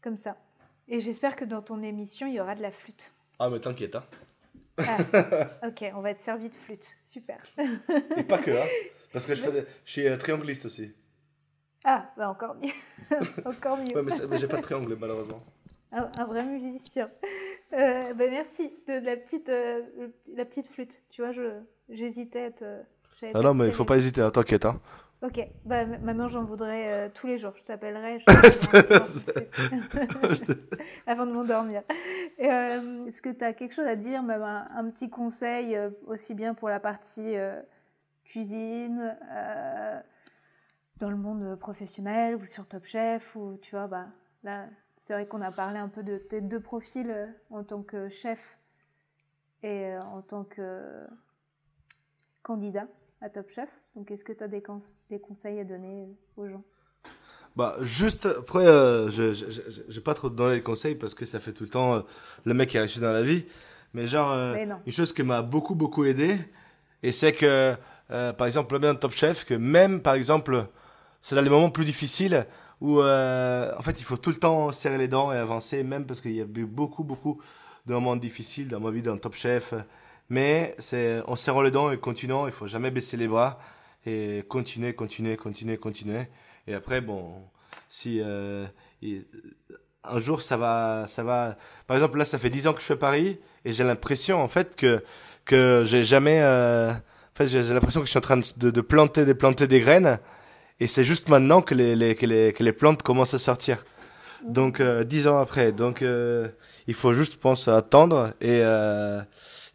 comme 0.00 0.16
ça. 0.16 0.36
Et 0.88 1.00
j'espère 1.00 1.34
que 1.34 1.44
dans 1.44 1.62
ton 1.62 1.82
émission, 1.82 2.26
il 2.26 2.34
y 2.34 2.40
aura 2.40 2.54
de 2.54 2.62
la 2.62 2.70
flûte. 2.70 3.12
Ah, 3.38 3.50
mais 3.50 3.60
t'inquiète, 3.60 3.96
hein. 3.96 4.04
Ah, 4.78 4.98
ok, 5.66 5.84
on 5.94 6.00
va 6.00 6.10
être 6.10 6.22
servi 6.22 6.48
de 6.48 6.54
flûte. 6.54 6.96
Super. 7.04 7.38
Et 8.16 8.22
pas 8.22 8.38
que, 8.38 8.50
hein. 8.50 8.66
Parce 9.12 9.26
que 9.26 9.34
je, 9.34 9.42
fais 9.42 9.66
je 9.84 9.90
suis 9.90 10.18
triangliste 10.18 10.66
aussi. 10.66 10.94
Ah, 11.84 12.12
bah 12.16 12.30
encore 12.30 12.54
mieux. 12.54 12.70
encore 13.44 13.76
mieux. 13.78 13.94
Ouais, 13.94 14.02
mais, 14.02 14.38
j'ai 14.38 14.46
pas 14.46 14.58
de 14.58 14.62
triangle, 14.62 14.96
malheureusement. 14.98 15.42
Un, 15.90 16.24
vrai 16.24 16.44
musicien. 16.44 17.10
Euh, 17.74 18.14
bah 18.14 18.24
merci 18.30 18.72
de, 18.86 19.04
la, 19.04 19.16
petite, 19.16 19.48
euh, 19.50 19.82
la 20.34 20.44
petite 20.44 20.68
flûte. 20.68 21.02
Tu 21.10 21.22
vois, 21.22 21.32
j'hésitais 21.88 22.44
à 22.44 22.50
te. 22.50 22.82
Ah 23.34 23.40
non, 23.40 23.54
mais 23.54 23.66
il 23.66 23.72
faut 23.72 23.84
pas 23.84 23.96
hésiter, 23.96 24.20
hein, 24.20 24.30
t'inquiète. 24.30 24.66
Hein. 24.66 24.80
Ok, 25.22 25.40
bah, 25.64 25.86
maintenant 25.86 26.26
j'en 26.26 26.42
voudrais 26.42 26.92
euh, 26.92 27.08
tous 27.14 27.28
les 27.28 27.38
jours. 27.38 27.52
Je 27.56 27.62
t'appellerai 27.62 28.24
avant 31.06 31.26
de 31.26 31.32
m'endormir. 31.32 31.82
Euh, 32.40 33.06
est-ce 33.06 33.22
que 33.22 33.28
tu 33.28 33.44
as 33.44 33.52
quelque 33.52 33.72
chose 33.72 33.86
à 33.86 33.94
dire, 33.94 34.24
même 34.24 34.42
un, 34.42 34.90
petit 34.90 35.10
conseil, 35.10 35.76
euh, 35.76 35.90
aussi 36.08 36.34
bien 36.34 36.54
pour 36.54 36.68
la 36.68 36.80
partie 36.80 37.36
cuisine, 38.24 39.16
dans 40.96 41.10
le 41.10 41.16
monde 41.16 41.56
professionnel 41.56 42.34
ou 42.34 42.44
sur 42.44 42.66
Top 42.66 42.84
Chef, 42.84 43.36
ou 43.36 43.58
tu 43.62 43.76
vois, 43.76 43.86
bah, 43.86 44.08
là, 44.42 44.66
c'est 44.98 45.12
vrai 45.12 45.26
qu'on 45.26 45.40
a 45.40 45.52
parlé 45.52 45.78
un 45.78 45.88
peu 45.88 46.02
de 46.02 46.18
tes 46.18 46.40
deux 46.40 46.60
profils 46.60 47.32
en 47.50 47.62
tant 47.62 47.82
que 47.82 48.08
chef 48.08 48.58
et 49.62 49.96
en 49.98 50.22
tant 50.22 50.42
que 50.42 51.06
candidat 52.42 52.88
à 53.22 53.30
Top 53.30 53.48
Chef. 53.50 53.68
Donc, 53.96 54.10
est-ce 54.10 54.24
que 54.24 54.32
tu 54.32 54.42
as 54.42 54.48
des, 54.48 54.62
des, 55.10 55.20
conseils 55.20 55.60
à 55.60 55.64
donner 55.64 56.08
aux 56.36 56.48
gens? 56.48 56.62
Bah, 57.56 57.76
juste, 57.80 58.26
après, 58.26 58.66
euh, 58.66 59.08
je 59.10 59.32
j'ai 59.88 60.00
pas 60.00 60.14
trop 60.14 60.28
donné 60.28 60.56
les 60.56 60.62
conseils 60.62 60.94
parce 60.94 61.14
que 61.14 61.24
ça 61.24 61.38
fait 61.38 61.52
tout 61.52 61.64
le 61.64 61.70
temps 61.70 61.94
euh, 61.94 62.00
le 62.44 62.54
mec 62.54 62.70
qui 62.70 62.78
a 62.78 62.80
réussi 62.80 63.00
dans 63.00 63.12
la 63.12 63.22
vie. 63.22 63.44
Mais 63.94 64.06
genre, 64.06 64.32
euh, 64.32 64.54
une 64.86 64.92
chose 64.92 65.12
qui 65.12 65.22
m'a 65.22 65.42
beaucoup, 65.42 65.74
beaucoup 65.74 66.04
aidé, 66.04 66.38
et 67.02 67.12
c'est 67.12 67.32
que, 67.32 67.74
par 68.08 68.46
exemple, 68.46 68.72
le 68.72 68.78
bien 68.78 68.94
Top 68.94 69.12
Chef, 69.12 69.44
que 69.44 69.54
même, 69.54 70.00
par 70.00 70.14
exemple, 70.14 70.66
c'est 71.20 71.34
dans 71.34 71.42
les 71.42 71.50
moments 71.50 71.70
plus 71.70 71.84
difficiles 71.84 72.46
où, 72.80 73.02
en 73.02 73.82
fait, 73.82 74.00
il 74.00 74.04
faut 74.04 74.16
tout 74.16 74.30
le 74.30 74.36
temps 74.36 74.72
serrer 74.72 74.96
les 74.96 75.08
dents 75.08 75.30
et 75.30 75.36
avancer, 75.36 75.84
même 75.84 76.06
parce 76.06 76.22
qu'il 76.22 76.32
y 76.32 76.40
a 76.40 76.44
eu 76.44 76.64
beaucoup, 76.64 77.04
beaucoup 77.04 77.38
de 77.84 77.92
moments 77.92 78.16
difficiles 78.16 78.68
dans 78.68 78.80
ma 78.80 78.90
vie 78.90 79.02
dans 79.02 79.18
Top 79.18 79.34
Chef. 79.34 79.74
Mais 80.32 80.74
c'est 80.78 81.20
en 81.26 81.36
serrant 81.36 81.60
les 81.60 81.70
dents 81.70 81.90
et 81.90 81.98
continuant, 81.98 82.46
il 82.46 82.52
faut 82.52 82.66
jamais 82.66 82.90
baisser 82.90 83.18
les 83.18 83.28
bras 83.28 83.58
et 84.06 84.46
continuer, 84.48 84.94
continuer, 84.94 85.36
continuer, 85.36 85.76
continuer. 85.76 86.22
Et 86.66 86.72
après, 86.72 87.02
bon, 87.02 87.34
si 87.90 88.18
euh, 88.24 88.66
un 90.02 90.18
jour 90.18 90.40
ça 90.40 90.56
va, 90.56 91.04
ça 91.06 91.22
va. 91.22 91.58
Par 91.86 91.98
exemple, 91.98 92.16
là, 92.16 92.24
ça 92.24 92.38
fait 92.38 92.48
10 92.48 92.68
ans 92.68 92.72
que 92.72 92.80
je 92.80 92.86
fais 92.86 92.96
Paris 92.96 93.40
et 93.66 93.74
j'ai 93.74 93.84
l'impression 93.84 94.42
en 94.42 94.48
fait 94.48 94.74
que 94.74 95.04
que 95.44 95.84
j'ai 95.84 96.02
jamais. 96.02 96.40
Euh, 96.40 96.92
en 96.92 97.34
fait, 97.34 97.48
j'ai 97.48 97.62
l'impression 97.62 98.00
que 98.00 98.06
je 98.06 98.10
suis 98.12 98.18
en 98.18 98.22
train 98.22 98.40
de, 98.56 98.70
de 98.70 98.80
planter, 98.80 99.26
de 99.26 99.34
planter 99.34 99.66
des 99.66 99.80
graines 99.80 100.18
et 100.80 100.86
c'est 100.86 101.04
juste 101.04 101.28
maintenant 101.28 101.60
que 101.60 101.74
les, 101.74 102.14
que 102.14 102.24
les, 102.24 102.54
que 102.54 102.64
les 102.64 102.72
plantes 102.72 103.02
commencent 103.02 103.34
à 103.34 103.38
sortir. 103.38 103.84
Donc, 104.44 104.80
euh, 104.80 105.04
10 105.04 105.28
ans 105.28 105.38
après. 105.38 105.72
Donc, 105.72 106.00
euh, 106.00 106.48
il 106.86 106.94
faut 106.94 107.12
juste, 107.12 107.36
pense, 107.36 107.68
attendre 107.68 108.32
et 108.40 108.60
euh, 108.62 109.20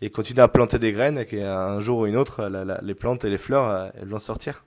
et 0.02 0.12
continuer 0.12 0.41
à 0.41 0.48
planter 0.48 0.80
des 0.80 0.91
graines 0.91 1.18
et 1.18 1.26
qu'un 1.26 1.80
jour 1.80 2.00
ou 2.00 2.06
une 2.06 2.16
autre, 2.16 2.48
les 2.82 2.95
plantes 2.95 3.26
et 3.26 3.30
les 3.30 3.38
fleurs, 3.38 3.68
euh, 3.68 3.89
elles 3.95 4.08
vont 4.08 4.20
sortir. 4.20 4.66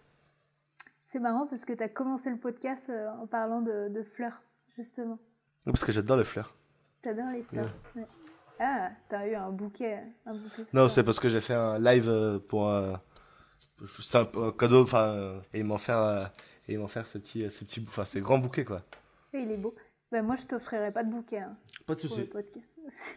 C'est 1.06 1.20
marrant 1.20 1.46
parce 1.46 1.64
que 1.64 1.72
tu 1.72 1.82
as 1.82 1.88
commencé 1.88 2.30
le 2.30 2.38
podcast 2.38 2.84
euh, 2.88 3.08
en 3.20 3.26
parlant 3.26 3.60
de, 3.60 4.02
fleurs, 4.02 4.42
justement. 4.76 5.18
Parce 5.64 5.84
que 5.84 5.92
j'adore 5.92 6.16
les 6.16 6.24
fleurs. 6.24 6.54
T'adores 7.02 7.30
les 7.32 7.42
fleurs. 7.42 7.72
Ouais. 7.96 8.06
Ah, 8.58 8.90
t'as 9.08 9.26
eu 9.26 9.34
un 9.34 9.50
bouquet. 9.50 10.02
Un 10.26 10.34
bouquet 10.34 10.64
non, 10.72 10.88
c'est 10.88 11.02
parce 11.02 11.18
que 11.18 11.28
j'ai 11.28 11.40
fait 11.40 11.54
un 11.54 11.78
live 11.78 12.08
euh, 12.08 12.38
pour 12.38 12.68
un, 12.68 13.00
un 13.80 14.52
cadeau, 14.52 14.82
enfin, 14.82 15.40
et 15.54 15.60
ils 15.60 15.64
m'ont 15.64 15.78
fait, 15.78 15.94
et 16.68 16.76
m'ont 16.76 16.88
fait 16.88 17.04
ce 17.04 17.18
petit, 17.18 17.50
ce 17.50 17.64
petit, 17.64 17.84
enfin, 17.88 18.04
ces 18.04 18.20
grands 18.20 18.38
bouquets, 18.38 18.64
quoi. 18.64 18.82
Oui, 19.32 19.44
il 19.44 19.52
est 19.52 19.56
beau. 19.56 19.74
Ben, 20.12 20.22
moi, 20.22 20.36
je 20.36 20.46
t'offrirai 20.46 20.92
pas 20.92 21.04
de 21.04 21.10
bouquet. 21.10 21.38
Hein, 21.38 21.56
pas 21.86 21.94
de 21.94 22.00
souci. 22.00 22.28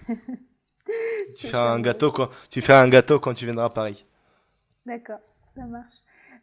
tu 1.36 1.48
fais 1.48 1.58
un 1.58 1.80
gâteau 1.80 2.12
quand 2.12 2.30
tu 2.50 2.62
fais 2.62 2.74
un 2.74 2.88
gâteau 2.88 3.20
quand 3.20 3.34
tu 3.34 3.46
viendras 3.46 3.66
à 3.66 3.70
Paris. 3.70 4.06
D'accord, 4.86 5.20
ça 5.56 5.66
marche. 5.66 5.94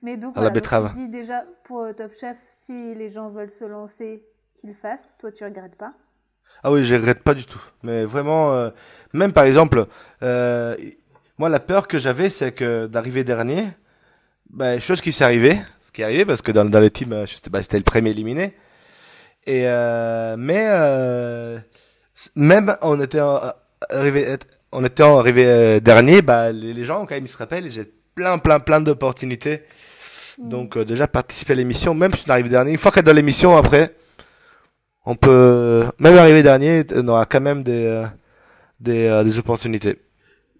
Mais 0.02 0.16
donc, 0.16 0.36
à 0.36 0.42
la 0.42 0.50
betterave. 0.50 0.92
déjà 1.10 1.44
pour 1.64 1.82
euh, 1.82 1.92
Top 1.92 2.12
Chef, 2.18 2.36
si 2.62 2.94
les 2.94 3.10
gens 3.10 3.28
veulent 3.28 3.50
se 3.50 3.64
lancer, 3.64 4.24
qu'ils 4.56 4.70
le 4.70 4.74
fassent. 4.74 5.16
Toi, 5.18 5.30
tu 5.30 5.44
regrettes 5.44 5.76
pas? 5.76 5.92
Ah 6.62 6.72
oui, 6.72 6.84
je 6.84 6.94
regrette 6.94 7.22
pas 7.22 7.34
du 7.34 7.44
tout. 7.44 7.60
Mais 7.82 8.04
vraiment, 8.04 8.52
euh, 8.52 8.70
même 9.12 9.32
par 9.32 9.44
exemple, 9.44 9.86
euh, 10.22 10.76
moi, 11.38 11.48
la 11.48 11.60
peur 11.60 11.86
que 11.86 11.98
j'avais, 11.98 12.30
c'est 12.30 12.52
que 12.52 12.86
d'arriver 12.86 13.24
dernier, 13.24 13.68
bah, 14.48 14.78
chose 14.80 15.00
qui 15.02 15.12
s'est 15.12 15.24
arrivée, 15.24 15.58
ce 15.82 15.90
qui 15.90 16.00
est 16.00 16.04
arrivé 16.04 16.24
parce 16.24 16.40
que 16.40 16.52
dans, 16.52 16.64
dans 16.64 16.80
le 16.80 16.90
team, 16.90 17.10
bah, 17.50 17.62
c'était 17.62 17.78
le 17.78 17.84
premier 17.84 18.10
éliminé. 18.10 18.56
Et 19.46 19.64
mais 20.36 20.68
même 22.36 22.76
on 22.82 23.00
était 23.00 23.20
arrivé, 23.88 24.36
on 24.72 24.84
était 24.84 25.02
arrivé 25.02 25.44
euh, 25.46 25.80
dernier, 25.80 26.22
bah 26.22 26.52
les, 26.52 26.84
gens 26.84 27.06
quand 27.06 27.14
même 27.14 27.24
ils 27.24 27.28
se 27.28 27.36
rappellent, 27.36 27.70
j'ai 27.70 27.84
plein 28.14 28.38
plein 28.38 28.60
plein 28.60 28.80
d'opportunités. 28.80 29.62
Mm. 30.38 30.48
Donc 30.48 30.76
euh, 30.76 30.84
déjà 30.84 31.06
participer 31.08 31.52
à 31.52 31.56
l'émission, 31.56 31.94
même 31.94 32.12
si 32.12 32.24
on 32.28 32.32
arrive 32.32 32.48
dernier, 32.48 32.72
une 32.72 32.78
fois 32.78 32.92
qu'être 32.92 33.06
dans 33.06 33.12
l'émission 33.12 33.56
après, 33.56 33.94
on 35.06 35.14
peut 35.14 35.84
même 35.98 36.16
arriver 36.16 36.42
dernier, 36.42 36.84
on 36.94 37.08
aura 37.08 37.26
quand 37.26 37.40
même 37.40 37.62
des 37.62 37.86
euh, 37.86 38.06
des, 38.80 39.22
des 39.24 39.38
opportunités. 39.38 39.98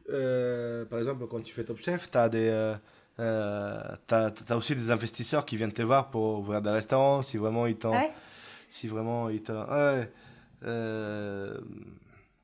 par 0.09 0.99
exemple, 0.99 1.27
quand 1.31 1.43
tu 1.43 1.55
fais 1.55 1.64
Top 1.64 1.79
Chef, 1.79 2.11
t'as 2.11 2.29
des 2.29 2.77
euh, 3.21 3.83
t'as 4.07 4.31
as 4.49 4.57
aussi 4.57 4.75
des 4.75 4.91
investisseurs 4.91 5.45
qui 5.45 5.57
viennent 5.57 5.73
te 5.73 5.83
voir 5.83 6.09
pour 6.09 6.39
ouvrir 6.39 6.62
des 6.62 6.71
restaurants 6.71 7.21
si 7.21 7.37
vraiment 7.37 7.66
ils 7.66 7.77
t'ont 7.77 7.95
si 8.66 8.89
vraiment 8.89 9.29
ils 9.29 9.43
t'ont 9.43 9.61
ouais, 9.64 10.11
euh, 10.64 11.59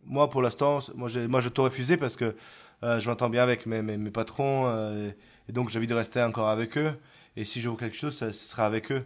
moi, 0.06 0.30
pour 0.30 0.42
l'instant, 0.42 0.78
moi, 0.94 1.08
moi, 1.28 1.40
je 1.40 1.48
t'ai 1.48 1.60
refusé 1.60 1.96
parce 1.96 2.16
que 2.16 2.34
euh, 2.82 3.00
je 3.00 3.08
m'entends 3.08 3.28
bien 3.28 3.42
avec 3.42 3.66
mes, 3.66 3.82
mes, 3.82 3.96
mes 3.96 4.10
patrons 4.10 4.64
euh, 4.66 5.10
et, 5.48 5.52
donc 5.52 5.70
j'ai 5.70 5.78
envie 5.78 5.86
de 5.86 5.94
rester 5.94 6.22
encore 6.22 6.48
avec 6.48 6.76
eux. 6.78 6.92
Et 7.36 7.44
si 7.44 7.60
je 7.60 7.68
veux 7.68 7.76
quelque 7.76 7.96
chose, 7.96 8.16
ce 8.16 8.32
sera 8.32 8.66
avec 8.66 8.92
eux. 8.92 9.04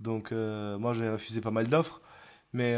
Donc, 0.00 0.30
moi, 0.30 0.94
j'ai 0.94 1.10
refusé 1.10 1.40
pas 1.40 1.50
mal 1.50 1.66
d'offres, 1.66 2.00
mais 2.52 2.76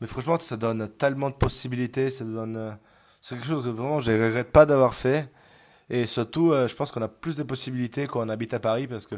mais 0.00 0.06
franchement, 0.06 0.38
ça 0.38 0.56
donne 0.56 0.88
tellement 0.88 1.30
de 1.30 1.34
possibilités, 1.34 2.10
ça 2.10 2.24
donne, 2.24 2.78
c'est 3.20 3.34
quelque 3.34 3.46
chose 3.46 3.64
que 3.64 3.70
vraiment, 3.70 3.98
je 4.00 4.12
regrette 4.12 4.52
pas 4.52 4.66
d'avoir 4.66 4.94
fait. 4.94 5.32
Et 5.90 6.06
surtout, 6.06 6.52
je 6.52 6.74
pense 6.74 6.92
qu'on 6.92 7.02
a 7.02 7.08
plus 7.08 7.36
de 7.36 7.42
possibilités 7.42 8.06
quand 8.06 8.24
on 8.24 8.28
habite 8.28 8.54
à 8.54 8.60
Paris 8.60 8.86
parce 8.86 9.06
que 9.06 9.16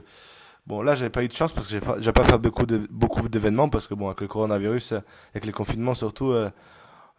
Bon, 0.67 0.83
là, 0.83 0.95
j'avais 0.95 1.11
pas 1.11 1.23
eu 1.23 1.29
de 1.29 1.35
chance 1.35 1.53
parce 1.53 1.67
que 1.67 1.73
j'ai 1.73 1.81
pas, 1.81 2.23
pas 2.23 2.25
fait 2.25 2.39
beaucoup 2.39 2.65
de, 2.65 2.87
beaucoup 2.91 3.29
d'événements 3.29 3.69
parce 3.69 3.87
que 3.87 3.95
bon, 3.95 4.07
avec 4.07 4.21
le 4.23 4.29
coronavirus, 4.29 4.95
avec 5.35 5.45
les 5.45 5.53
confinements 5.53 5.95
surtout, 5.95 6.31
euh, 6.31 6.51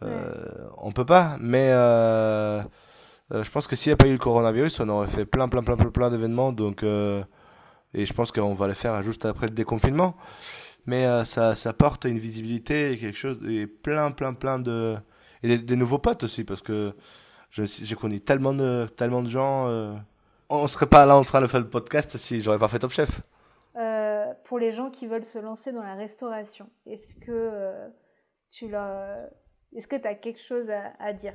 euh, 0.02 0.68
on 0.78 0.90
peut 0.92 1.04
pas. 1.04 1.36
Mais 1.40 1.70
euh, 1.72 2.62
euh, 3.32 3.42
je 3.42 3.50
pense 3.50 3.66
que 3.66 3.76
s'il 3.76 3.90
n'y 3.90 3.94
a 3.94 3.96
pas 3.96 4.06
eu 4.06 4.12
le 4.12 4.18
coronavirus, 4.18 4.80
on 4.80 4.88
aurait 4.88 5.08
fait 5.08 5.24
plein, 5.26 5.48
plein, 5.48 5.62
plein, 5.62 5.76
plein, 5.76 5.90
plein 5.90 6.10
d'événements. 6.10 6.52
Donc, 6.52 6.82
euh, 6.82 7.24
et 7.94 8.06
je 8.06 8.12
pense 8.12 8.32
qu'on 8.32 8.54
va 8.54 8.68
les 8.68 8.74
faire 8.74 9.02
juste 9.02 9.24
après 9.24 9.46
le 9.46 9.54
déconfinement. 9.54 10.16
Mais 10.86 11.06
euh, 11.06 11.24
ça, 11.24 11.54
ça 11.54 11.72
porte 11.72 12.04
une 12.04 12.18
visibilité 12.18 12.92
et 12.92 12.98
quelque 12.98 13.18
chose 13.18 13.38
et 13.48 13.66
plein, 13.66 14.10
plein, 14.12 14.34
plein 14.34 14.58
de 14.58 14.96
et 15.42 15.58
des, 15.58 15.76
nouveaux 15.76 15.98
potes 15.98 16.24
aussi 16.24 16.44
parce 16.44 16.62
que 16.62 16.94
j'ai 17.50 17.94
connu 17.96 18.20
tellement 18.20 18.54
de, 18.54 18.86
tellement 18.96 19.22
de 19.22 19.28
gens. 19.28 19.68
on 20.48 20.66
serait 20.66 20.86
pas 20.86 21.06
là 21.06 21.16
en 21.16 21.24
train 21.24 21.40
de 21.40 21.46
faire 21.46 21.60
le 21.60 21.68
podcast 21.68 22.16
si 22.16 22.42
j'aurais 22.42 22.58
pas 22.58 22.68
fait 22.68 22.78
Top 22.78 22.92
Chef. 22.92 23.22
Euh, 23.76 24.32
pour 24.44 24.58
les 24.58 24.72
gens 24.72 24.90
qui 24.90 25.06
veulent 25.06 25.24
se 25.24 25.38
lancer 25.38 25.70
dans 25.70 25.82
la 25.82 25.94
restauration 25.94 26.70
Est-ce 26.86 27.14
que 27.14 27.30
euh, 27.30 27.88
tu 28.50 28.68
leur... 28.68 29.28
Est-ce 29.74 29.86
que 29.86 29.96
as 30.06 30.14
quelque 30.14 30.40
chose 30.40 30.66
à, 30.98 31.12
dire? 31.12 31.34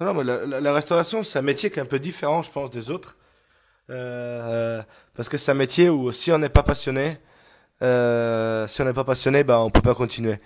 Non, 0.00 0.22
la, 0.22 0.72
restauration, 0.72 1.22
c'est 1.22 1.38
un 1.38 1.42
métier 1.42 1.70
qui 1.70 1.78
est 1.78 1.82
un 1.82 1.86
peu 1.86 1.98
différent, 1.98 2.40
je 2.40 2.50
pense, 2.50 2.70
des 2.70 2.90
autres. 2.90 3.18
Euh, 3.90 4.82
parce 5.14 5.28
que 5.28 5.36
c'est 5.36 5.50
un 5.50 5.56
métier 5.56 5.90
où 5.90 6.10
si 6.10 6.32
on 6.32 6.38
n'est 6.38 6.48
pas 6.48 6.62
passionné, 6.62 7.18
euh, 7.82 8.66
si 8.68 8.80
on 8.80 8.86
n'est 8.86 8.94
pas 8.94 9.04
passionné, 9.04 9.44
bah, 9.44 9.60
on 9.60 9.68
peut 9.68 9.82
pas 9.82 9.94
continuer. 9.94 10.38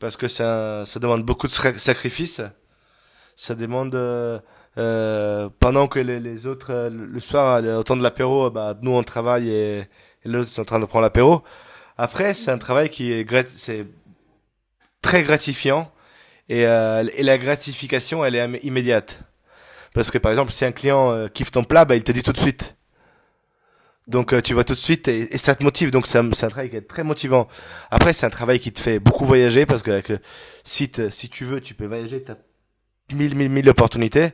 Parce 0.00 0.18
que 0.18 0.28
ça, 0.28 0.84
ça 0.84 1.00
demande 1.00 1.22
beaucoup 1.22 1.46
de 1.46 1.52
sacrifices. 1.52 2.42
Ça 3.36 3.54
demande... 3.54 3.94
Euh, 4.78 5.50
pendant 5.60 5.86
que 5.86 5.98
les, 5.98 6.18
les 6.18 6.46
autres, 6.46 6.88
le 6.90 7.20
soir, 7.20 7.62
au 7.62 7.82
temps 7.82 7.96
de 7.96 8.02
l'apéro, 8.02 8.50
bah, 8.50 8.76
nous, 8.82 8.92
on 8.92 9.02
travaille 9.02 9.50
et 9.50 9.88
et 10.24 10.28
l'autre 10.28 10.50
est 10.54 10.60
en 10.60 10.64
train 10.64 10.80
de 10.80 10.86
prendre 10.86 11.02
l'apéro. 11.02 11.42
Après, 11.96 12.34
c'est 12.34 12.50
un 12.50 12.58
travail 12.58 12.90
qui 12.90 13.12
est 13.12 13.26
c'est 13.56 13.86
très 15.02 15.22
gratifiant 15.22 15.92
et, 16.48 16.66
euh, 16.66 17.04
et 17.14 17.22
la 17.22 17.38
gratification, 17.38 18.24
elle 18.24 18.34
est 18.34 18.64
immédiate. 18.64 19.20
Parce 19.94 20.10
que 20.10 20.18
par 20.18 20.32
exemple, 20.32 20.52
si 20.52 20.64
un 20.64 20.72
client 20.72 21.10
euh, 21.12 21.28
kiffe 21.28 21.50
ton 21.50 21.64
plat, 21.64 21.84
bah, 21.84 21.96
il 21.96 22.02
te 22.02 22.12
dit 22.12 22.22
tout 22.22 22.32
de 22.32 22.38
suite. 22.38 22.76
Donc 24.08 24.32
euh, 24.32 24.40
tu 24.40 24.54
vas 24.54 24.64
tout 24.64 24.72
de 24.72 24.78
suite 24.78 25.06
et, 25.08 25.38
ça 25.38 25.54
te 25.54 25.62
motive. 25.62 25.90
Donc 25.90 26.06
c'est 26.06 26.18
un, 26.18 26.28
travail 26.30 26.70
qui 26.70 26.76
est 26.76 26.88
très 26.88 27.04
motivant. 27.04 27.48
Après, 27.90 28.12
c'est 28.12 28.26
un 28.26 28.30
travail 28.30 28.58
qui 28.58 28.72
te 28.72 28.80
fait 28.80 28.98
beaucoup 28.98 29.24
voyager 29.24 29.66
parce 29.66 29.82
que 29.82 30.02
si, 30.64 30.90
tu 30.90 31.44
veux, 31.44 31.60
tu 31.60 31.74
peux 31.74 31.86
voyager. 31.86 32.24
mille, 33.14 33.34
mille, 33.36 33.50
mille 33.50 33.68
opportunités. 33.68 34.30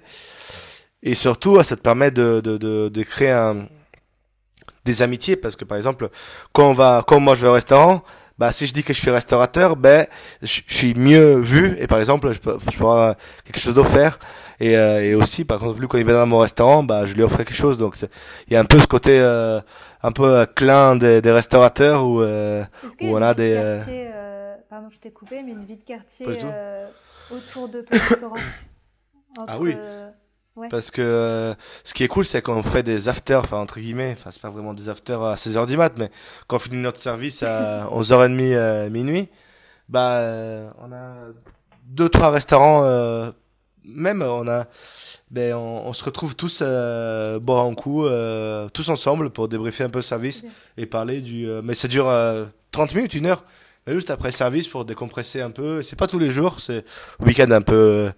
Et 1.03 1.15
surtout, 1.15 1.63
ça 1.63 1.77
te 1.77 1.83
permet 1.83 2.11
de, 2.11 2.41
de, 2.41 2.57
de 2.89 3.03
créer 3.03 3.31
un, 3.31 3.69
des 4.89 5.03
amitiés 5.03 5.37
parce 5.37 5.57
que 5.57 5.65
par 5.65 5.77
exemple, 5.77 6.09
quand 6.53 6.69
on 6.69 6.73
va, 6.73 7.05
quand 7.07 7.21
moi 7.21 7.35
je 7.35 7.43
vais 7.43 7.49
au 7.49 7.53
restaurant, 7.53 8.03
bah 8.39 8.53
si 8.53 8.67
je 8.67 8.73
dis 8.73 8.83
que 8.83 8.93
je 8.93 9.01
suis 9.01 9.11
restaurateur, 9.11 9.77
ben 9.77 10.07
je, 10.43 10.63
suis 10.67 10.95
mieux 10.95 11.39
vu 11.39 11.77
et 11.79 11.87
par 11.87 11.99
exemple 11.99 12.33
je 12.33 12.39
peux, 12.39 12.57
je 12.71 12.79
peux 12.79 12.85
avoir 12.85 13.17
quelque 13.45 13.61
chose 13.61 13.75
d'offert 13.75 14.19
et, 14.61 14.77
euh, 14.77 15.05
et 15.05 15.15
aussi 15.15 15.45
par 15.45 15.59
contre 15.59 15.79
lui 15.81 15.89
quand 15.89 15.99
il 15.99 16.07
vient 16.07 16.15
dans 16.15 16.27
mon 16.27 16.39
restaurant, 16.39 16.83
bah 16.83 17.05
je 17.05 17.15
lui 17.15 17.23
offre 17.23 17.39
quelque 17.39 17.53
chose 17.55 17.77
donc 17.79 17.97
il 18.47 18.53
y 18.53 18.57
a 18.57 18.61
un 18.61 18.65
peu 18.65 18.79
ce 18.79 18.87
côté 18.87 19.19
euh, 19.21 19.61
un 20.03 20.13
peu 20.13 20.47
clin 20.55 20.97
des, 20.97 21.21
des 21.21 21.33
restaurateurs 21.33 22.07
où, 22.07 22.23
euh, 22.23 22.63
où 23.03 23.17
on 23.17 23.23
a 23.23 23.35
des 23.35 23.55
quartier, 23.55 24.11
pardon 24.71 24.89
je 24.91 24.99
t'ai 24.99 25.11
coupé 25.11 25.43
mais 25.43 25.53
une 25.53 25.65
vie 25.65 25.77
de 25.77 25.85
quartier 25.85 26.27
autour 27.31 27.69
de 27.69 27.83
ton 27.83 27.95
restaurant? 27.95 28.37
Entre, 29.37 29.53
ah 29.53 29.59
oui. 29.61 29.77
Parce 30.71 30.91
que 30.91 31.03
euh, 31.03 31.55
ce 31.85 31.95
qui 31.95 32.05
est 32.05 32.09
cool, 32.09 32.25
c'est 32.25 32.43
qu'on 32.43 32.63
fait 32.63 32.83
des 32.83 33.09
afters, 33.09 33.41
enfin 33.41 33.59
entre 33.59 33.81
guillemets, 33.81 34.17
enfin 34.19 34.31
c'est 34.31 34.43
pas 34.43 34.51
vraiment 34.51 34.75
des 34.75 34.89
afters 34.89 35.23
à 35.23 35.35
16h 35.35 35.67
du 35.67 35.77
mat, 35.77 35.93
mais 35.99 36.11
quand 36.47 36.57
on 36.57 36.59
finit 36.59 36.77
notre 36.77 37.01
service 37.01 37.43
à 37.43 37.87
11h30 37.93 38.39
euh, 38.55 38.91
minuit, 38.91 39.29
bah 39.89 40.17
euh, 40.17 40.71
on 40.83 40.93
a 40.93 41.15
deux 41.85 42.09
trois 42.09 42.31
restaurants, 42.31 42.83
même 43.85 44.23
on 44.23 44.47
a, 44.49 44.67
ben 45.31 45.55
on, 45.55 45.93
se 45.95 46.05
retrouve 46.05 46.37
tous 46.37 46.61
boire 46.61 47.65
un 47.65 47.75
coup, 47.75 48.07
tous 48.75 48.89
ensemble 48.91 49.31
pour 49.31 49.49
débriefer 49.49 49.85
un 49.85 49.91
peu 49.91 50.01
le 50.01 50.03
service 50.03 50.45
et 50.77 50.85
parler 50.85 51.23
du. 51.23 51.47
mais 51.63 51.75
ça 51.75 51.89
dure 51.89 52.13
30 52.73 52.95
minutes, 52.95 53.15
une 53.15 53.27
heure, 53.27 53.43
mais 53.87 53.95
juste 53.95 54.11
après 54.11 54.33
service 54.33 54.69
pour 54.69 54.85
décompresser 54.85 55.41
un 55.41 55.51
peu. 55.51 55.83
C'est 55.83 55.97
pas 55.97 56.07
tous 56.07 56.19
les 56.19 56.31
jours, 56.31 56.61
c'est 56.61 56.85
week-end 57.21 57.51
un 57.51 57.63
peu 57.63 58.11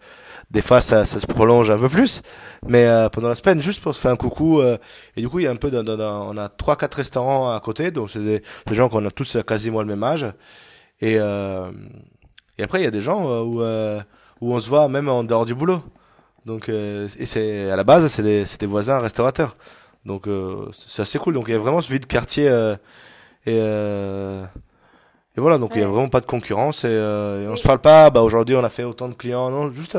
des 0.51 0.63
fois 0.63 0.81
ça, 0.81 1.05
ça 1.05 1.21
se 1.21 1.27
prolonge 1.27 1.71
un 1.71 1.79
peu 1.79 1.89
plus. 1.89 2.23
Mais 2.67 2.87
euh, 2.87 3.09
pendant 3.09 3.29
la 3.29 3.35
semaine 3.35 3.63
juste 3.63 3.83
pour 3.83 3.95
se 3.95 4.01
faire 4.01 4.11
un 4.11 4.17
coucou 4.17 4.61
euh, 4.61 4.77
et 5.17 5.21
du 5.21 5.29
coup 5.29 5.39
il 5.39 5.45
y 5.45 5.47
a 5.47 5.51
un 5.51 5.57
peu 5.57 5.71
on 5.73 6.37
a 6.37 6.49
trois 6.49 6.77
quatre 6.77 6.95
restaurants 6.95 7.55
à 7.55 7.61
côté 7.61 7.91
donc 7.91 8.11
c'est 8.11 8.21
des, 8.21 8.43
gens 8.71 8.89
qu'on 8.89 9.05
a 9.07 9.11
tous 9.11 9.39
quasiment 9.47 9.81
le 9.81 9.89
même 9.89 10.03
âge. 10.03 10.27
Et 11.01 11.17
euh, 11.19 11.71
et 12.59 12.63
après 12.63 12.81
il 12.81 12.85
y 12.85 12.89
a 12.89 12.91
des 12.91 13.01
gens 13.01 13.43
où 13.43 13.63
où 13.63 14.55
on 14.55 14.61
se 14.61 14.69
voit 14.69 14.89
même 14.89 15.09
en 15.09 15.25
dehors 15.25 15.47
du 15.47 15.55
boulot. 15.55 15.83
Donc 16.47 16.69
et 16.69 17.27
c'est 17.27 17.71
à 17.71 17.77
la 17.77 17.85
base 17.85 18.07
c'est 18.09 18.23
des 18.23 18.45
c'est 18.45 18.61
des 18.61 18.67
voisins 18.67 18.99
restaurateurs. 18.99 19.57
Donc 20.05 20.29
c'est 20.73 21.03
assez 21.03 21.19
cool. 21.19 21.35
Donc 21.35 21.47
il 21.49 21.53
y 21.53 21.57
a 21.57 21.59
vraiment 21.59 21.81
ce 21.81 21.93
vide 21.93 22.07
quartier 22.07 22.47
et 23.47 23.59
et 25.37 25.41
voilà, 25.41 25.59
donc 25.59 25.73
il 25.77 25.81
y 25.81 25.85
a 25.85 25.87
vraiment 25.87 26.09
pas 26.09 26.21
de 26.21 26.27
concurrence. 26.27 26.85
Et, 26.85 26.89
et 26.89 27.47
on 27.49 27.57
se 27.57 27.63
parle 27.63 27.79
pas. 27.79 28.11
Bah 28.11 28.21
aujourd'hui 28.21 28.57
on 28.57 28.65
a 28.65 28.69
fait 28.69 28.85
autant 28.85 29.09
de 29.09 29.15
clients, 29.15 29.49
non, 29.51 29.71
juste 29.71 29.97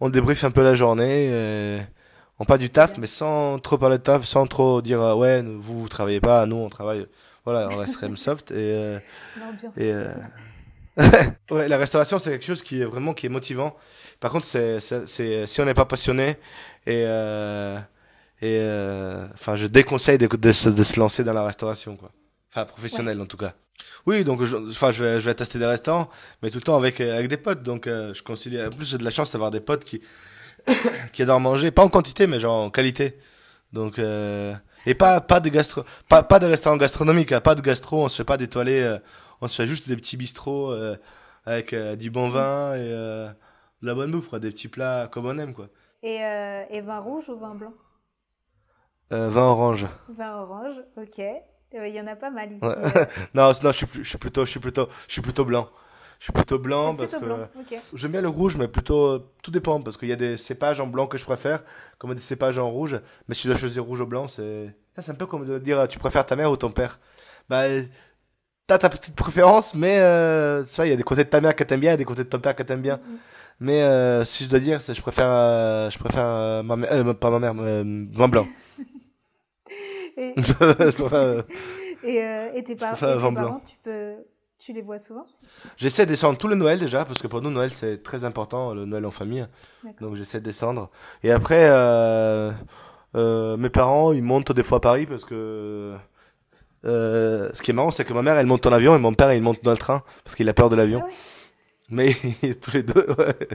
on 0.00 0.08
débriefe 0.08 0.44
un 0.44 0.50
peu 0.50 0.64
la 0.64 0.74
journée. 0.74 1.28
Euh, 1.30 1.78
on 2.38 2.44
parle 2.44 2.60
du 2.60 2.70
taf, 2.70 2.96
mais 2.98 3.06
sans 3.06 3.58
trop 3.58 3.76
parler 3.78 3.98
de 3.98 4.02
taf, 4.02 4.24
sans 4.24 4.46
trop 4.46 4.80
dire 4.80 5.00
euh, 5.00 5.14
ouais, 5.14 5.42
vous 5.42 5.82
vous 5.82 5.88
travaillez 5.88 6.20
pas, 6.20 6.46
nous 6.46 6.56
on 6.56 6.68
travaille. 6.68 7.06
Voilà, 7.44 7.68
on 7.70 7.76
reste 7.76 8.16
soft 8.16 8.50
et. 8.50 8.54
Euh, 8.56 8.98
et 9.76 9.92
ouais, 11.54 11.68
la 11.68 11.78
restauration 11.78 12.18
c'est 12.18 12.30
quelque 12.30 12.44
chose 12.44 12.62
qui 12.62 12.82
est 12.82 12.84
vraiment 12.84 13.14
qui 13.14 13.26
est 13.26 13.30
motivant. 13.30 13.76
Par 14.18 14.30
contre, 14.30 14.44
c'est 14.44 14.80
c'est 14.80 15.46
si 15.46 15.60
on 15.60 15.64
n'est 15.64 15.74
pas 15.74 15.84
passionné 15.86 16.36
et 16.86 17.04
et 18.42 18.58
enfin 19.32 19.56
je 19.56 19.66
déconseille 19.66 20.18
de, 20.18 20.26
de, 20.26 20.52
se 20.52 21.00
lancer 21.00 21.24
dans 21.24 21.32
la 21.32 21.44
restauration 21.44 21.96
quoi. 21.96 22.10
Enfin 22.50 22.64
professionnelle 22.64 23.20
en 23.20 23.26
tout 23.26 23.36
cas. 23.36 23.54
Oui, 24.06 24.24
donc 24.24 24.42
je, 24.44 24.56
enfin, 24.56 24.92
je 24.92 25.04
vais, 25.04 25.20
je 25.20 25.26
vais 25.26 25.34
tester 25.34 25.58
des 25.58 25.66
restaurants, 25.66 26.08
mais 26.42 26.50
tout 26.50 26.58
le 26.58 26.62
temps 26.64 26.76
avec, 26.76 27.00
avec 27.00 27.28
des 27.28 27.36
potes. 27.36 27.62
Donc, 27.62 27.86
euh, 27.86 28.14
je 28.14 28.22
considère, 28.22 28.68
en 28.68 28.70
plus, 28.70 28.86
j'ai 28.90 28.98
de 28.98 29.04
la 29.04 29.10
chance 29.10 29.32
d'avoir 29.32 29.50
des 29.50 29.60
potes 29.60 29.84
qui, 29.84 30.00
qui 31.12 31.22
adorent 31.22 31.40
manger, 31.40 31.70
pas 31.70 31.84
en 31.84 31.88
quantité, 31.88 32.26
mais 32.26 32.40
genre 32.40 32.64
en 32.64 32.70
qualité. 32.70 33.18
Donc, 33.72 33.98
euh, 33.98 34.54
et 34.86 34.94
pas, 34.94 35.20
pas 35.20 35.40
des 35.40 35.50
gastro, 35.50 35.82
pas, 36.08 36.22
pas 36.22 36.38
des 36.38 36.46
restaurants 36.46 36.76
gastronomiques, 36.76 37.32
hein, 37.32 37.40
pas 37.40 37.54
de 37.54 37.60
gastro, 37.60 38.04
on 38.04 38.08
se 38.08 38.16
fait 38.16 38.24
pas 38.24 38.36
d'étoiler, 38.36 38.82
euh, 38.82 38.98
on 39.40 39.48
se 39.48 39.62
fait 39.62 39.68
juste 39.68 39.88
des 39.88 39.96
petits 39.96 40.16
bistrots, 40.16 40.72
euh, 40.72 40.96
avec 41.44 41.74
du 41.96 42.10
bon 42.10 42.28
vin 42.28 42.74
et 42.74 42.88
de 42.88 43.86
la 43.86 43.94
bonne 43.94 44.10
bouffe, 44.10 44.28
quoi, 44.28 44.38
des 44.38 44.50
petits 44.50 44.68
plats 44.68 45.08
comme 45.10 45.26
on 45.26 45.38
aime, 45.38 45.54
quoi. 45.54 45.68
Et, 46.02 46.16
et 46.16 46.80
vin 46.80 46.98
rouge 46.98 47.28
ou 47.28 47.38
vin 47.38 47.54
blanc? 47.54 47.72
vin 49.10 49.42
orange. 49.42 49.86
Vin 50.08 50.42
orange, 50.42 50.76
ok. 50.96 51.22
Il 51.72 51.94
y 51.94 52.00
en 52.00 52.06
a 52.06 52.16
pas 52.16 52.30
mal 52.30 52.50
ici. 52.50 52.60
non, 53.34 53.52
non, 53.62 53.72
je 53.72 53.76
suis, 53.76 53.86
je 53.94 54.08
suis 54.08 54.18
plutôt, 54.18 54.44
je 54.44 54.50
suis 54.50 54.60
plutôt, 54.60 54.88
je 55.06 55.12
suis 55.12 55.22
plutôt 55.22 55.44
blanc. 55.44 55.68
Je 56.18 56.24
suis 56.24 56.32
plutôt 56.34 56.58
blanc 56.58 56.94
parce 56.94 57.14
que 57.14 57.26
j'aime 57.94 58.12
bien 58.12 58.20
le 58.20 58.28
rouge, 58.28 58.56
mais 58.56 58.68
plutôt 58.68 59.20
tout 59.42 59.50
dépend 59.50 59.80
parce 59.80 59.96
qu'il 59.96 60.08
y 60.08 60.12
a 60.12 60.16
des 60.16 60.36
cépages 60.36 60.78
en 60.78 60.86
blanc 60.86 61.06
que 61.06 61.16
je 61.16 61.24
préfère, 61.24 61.62
comme 61.96 62.14
des 62.14 62.20
cépages 62.20 62.58
en 62.58 62.68
rouge. 62.68 63.00
Mais 63.26 63.34
si 63.34 63.44
je 63.44 63.48
dois 63.48 63.58
choisir 63.58 63.84
rouge 63.84 64.02
ou 64.02 64.06
blanc, 64.06 64.28
c'est 64.28 64.74
ça, 64.96 65.02
c'est 65.02 65.12
un 65.12 65.14
peu 65.14 65.24
comme 65.24 65.46
de 65.46 65.58
dire 65.58 65.88
tu 65.88 65.98
préfères 65.98 66.26
ta 66.26 66.36
mère 66.36 66.50
ou 66.50 66.56
ton 66.58 66.70
père. 66.70 67.00
Bah, 67.48 67.62
t'as 68.66 68.78
ta 68.78 68.90
petite 68.90 69.16
préférence, 69.16 69.74
mais 69.74 69.96
euh, 69.98 70.62
tu 70.62 70.76
vois, 70.76 70.86
il 70.86 70.90
y 70.90 70.92
a 70.92 70.96
des 70.96 71.02
côtés 71.02 71.24
de 71.24 71.30
ta 71.30 71.40
mère 71.40 71.56
que 71.56 71.64
t'aimes 71.64 71.80
bien, 71.80 71.94
et 71.94 71.96
des 71.96 72.04
côtés 72.04 72.24
de 72.24 72.28
ton 72.28 72.38
père 72.38 72.54
que 72.54 72.62
t'aimes 72.62 72.82
bien. 72.82 72.96
Mm-hmm. 72.96 73.18
Mais 73.60 73.82
euh, 73.82 74.24
si 74.24 74.44
je 74.44 74.50
dois 74.50 74.58
dire, 74.58 74.80
je 74.80 75.00
préfère, 75.02 75.28
euh, 75.28 75.90
je 75.90 75.98
préfère 75.98 76.24
euh, 76.24 76.62
ma 76.62 76.76
mère, 76.76 76.92
euh, 76.92 77.12
pas 77.12 77.30
ma 77.30 77.38
mère, 77.38 77.54
vin 77.54 78.28
blanc. 78.28 78.48
Et, 80.16 80.34
et, 82.04 82.24
euh, 82.24 82.50
et, 82.54 82.64
tes, 82.64 82.74
par 82.74 82.94
tes 82.94 83.00
parents, 83.00 83.62
tu, 83.66 83.76
peux, 83.82 84.14
tu 84.60 84.74
les 84.74 84.82
vois 84.82 84.98
souvent 84.98 85.24
J'essaie 85.78 86.04
de 86.04 86.10
descendre 86.10 86.36
tout 86.36 86.46
le 86.46 86.54
Noël 86.54 86.78
déjà, 86.78 87.06
parce 87.06 87.22
que 87.22 87.26
pour 87.26 87.40
nous, 87.40 87.50
Noël, 87.50 87.70
c'est 87.70 88.02
très 88.02 88.24
important, 88.24 88.74
le 88.74 88.84
Noël 88.84 89.06
en 89.06 89.10
famille. 89.10 89.46
Donc 90.00 90.16
j'essaie 90.16 90.38
de 90.40 90.44
descendre. 90.44 90.90
Et 91.22 91.32
après, 91.32 91.68
euh, 91.70 92.50
euh, 93.16 93.56
mes 93.56 93.70
parents, 93.70 94.12
ils 94.12 94.22
montent 94.22 94.52
des 94.52 94.62
fois 94.62 94.78
à 94.78 94.80
Paris, 94.80 95.06
parce 95.06 95.24
que... 95.24 95.96
Euh, 96.86 97.50
ce 97.52 97.62
qui 97.62 97.70
est 97.70 97.74
marrant, 97.74 97.90
c'est 97.90 98.04
que 98.04 98.12
ma 98.12 98.22
mère, 98.22 98.36
elle 98.36 98.46
monte 98.46 98.66
en 98.66 98.72
avion, 98.72 98.94
et 98.94 98.98
mon 98.98 99.14
père, 99.14 99.32
il 99.32 99.42
monte 99.42 99.64
dans 99.64 99.70
le 99.70 99.78
train, 99.78 100.02
parce 100.24 100.36
qu'il 100.36 100.48
a 100.48 100.54
peur 100.54 100.68
de 100.68 100.76
l'avion. 100.76 101.02
Ah 101.04 101.10
Mais 101.88 102.14
tous 102.60 102.72
les 102.72 102.82
deux, 102.82 103.06
ouais. 103.18 103.48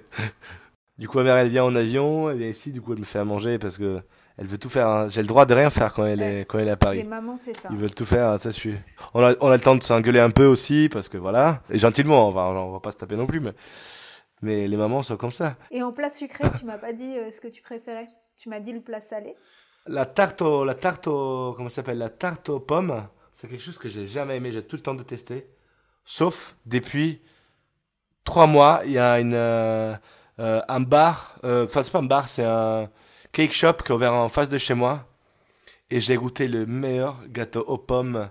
Du 0.98 1.08
coup, 1.08 1.18
ma 1.18 1.24
mère, 1.26 1.36
elle 1.36 1.50
vient 1.50 1.66
en 1.66 1.76
avion, 1.76 2.30
elle 2.30 2.38
vient 2.38 2.48
ici, 2.48 2.72
du 2.72 2.82
coup, 2.82 2.94
elle 2.94 3.00
me 3.00 3.06
fait 3.06 3.20
à 3.20 3.26
manger, 3.26 3.60
parce 3.60 3.78
que 3.78 4.02
elle 4.38 4.48
veut 4.48 4.58
tout 4.58 4.70
faire. 4.70 4.88
Hein. 4.88 5.08
J'ai 5.10 5.22
le 5.22 5.28
droit 5.28 5.46
de 5.46 5.54
rien 5.54 5.70
faire 5.70 5.94
quand 5.94 6.06
elle 6.06 6.22
est 6.22 6.42
quand 6.46 6.60
elle 6.60 6.68
est 6.68 6.72
à 6.72 6.78
Paris. 6.78 6.98
Les 6.98 7.04
mamans, 7.04 7.38
c'est 7.38 7.56
ça. 7.56 7.70
Ils 7.72 7.78
veulent 7.78 7.94
tout 7.94 8.06
faire. 8.06 8.40
Ça, 8.40 8.52
je 8.52 8.56
suis. 8.56 8.76
On 9.14 9.24
a 9.24 9.34
on 9.40 9.50
a 9.50 9.56
le 9.56 9.62
temps 9.62 9.76
de 9.76 9.84
s'engueuler 9.84 10.20
un 10.20 10.30
peu 10.30 10.46
aussi 10.46 10.90
parce 10.92 11.08
que 11.08 11.18
voilà. 11.18 11.62
Et 11.70 11.78
gentiment, 11.78 12.28
on 12.28 12.32
va 12.32 12.44
on 12.44 12.74
va 12.74 12.80
pas 12.80 12.92
se 12.92 12.98
taper 12.98 13.16
non 13.16 13.28
plus, 13.28 13.40
mais 13.40 13.54
mais 14.42 14.68
les 14.68 14.78
mamans 14.78 15.04
sont 15.04 15.16
comme 15.16 15.32
ça. 15.32 15.56
Et 15.72 15.82
en 15.82 15.94
plat 15.94 16.10
sucré, 16.10 16.44
tu 16.60 16.66
m'as 16.66 16.78
pas 16.78 16.92
dit 16.92 17.18
euh, 17.18 17.32
ce 17.32 17.40
que 17.40 17.48
tu 17.48 17.62
préférais. 17.62 18.08
Tu 18.38 18.50
m'as 18.50 18.60
dit 18.60 18.74
le 18.74 18.82
plat 18.82 19.00
salé. 19.00 19.36
La 19.88 20.06
tarte 20.06 20.42
au, 20.42 20.66
la 20.66 20.76
tarte 20.76 21.08
au, 21.08 21.54
comment 21.56 21.70
ça 21.70 21.78
s'appelle? 21.78 22.00
La 22.00 22.10
tarte 22.10 22.50
aux 22.50 22.60
pommes. 22.60 23.08
C'est 23.32 23.48
quelque 23.48 23.64
chose 23.64 23.78
que 23.78 23.88
j'ai 23.88 24.08
jamais 24.08 24.38
aimé. 24.38 24.52
J'ai 24.52 24.64
tout 24.64 24.76
le 24.76 24.82
temps 24.82 24.96
détesté. 24.96 25.48
Sauf 26.04 26.58
depuis 26.66 27.22
trois 28.26 28.48
mois, 28.48 28.82
il 28.86 28.92
y 28.92 29.00
a 29.00 29.20
une 29.20 29.34
euh 29.34 29.96
un 30.38 30.80
bar. 30.80 31.38
Euh, 31.44 31.66
enfin, 31.66 31.84
c'est 31.84 31.92
pas 31.92 32.00
un 32.00 32.04
bar, 32.04 32.28
c'est 32.28 32.44
un 32.44 32.90
cake 33.32 33.54
shop 33.54 33.74
qui 33.74 33.92
est 33.92 33.96
ouvert 33.96 34.14
en 34.14 34.30
face 34.30 34.50
de 34.50 34.58
chez 34.58 34.74
moi. 34.74 35.08
Et 35.90 36.00
j'ai 36.00 36.16
goûté 36.16 36.48
le 36.48 36.66
meilleur 36.66 37.28
gâteau 37.28 37.62
aux 37.62 37.78
pommes 37.78 38.30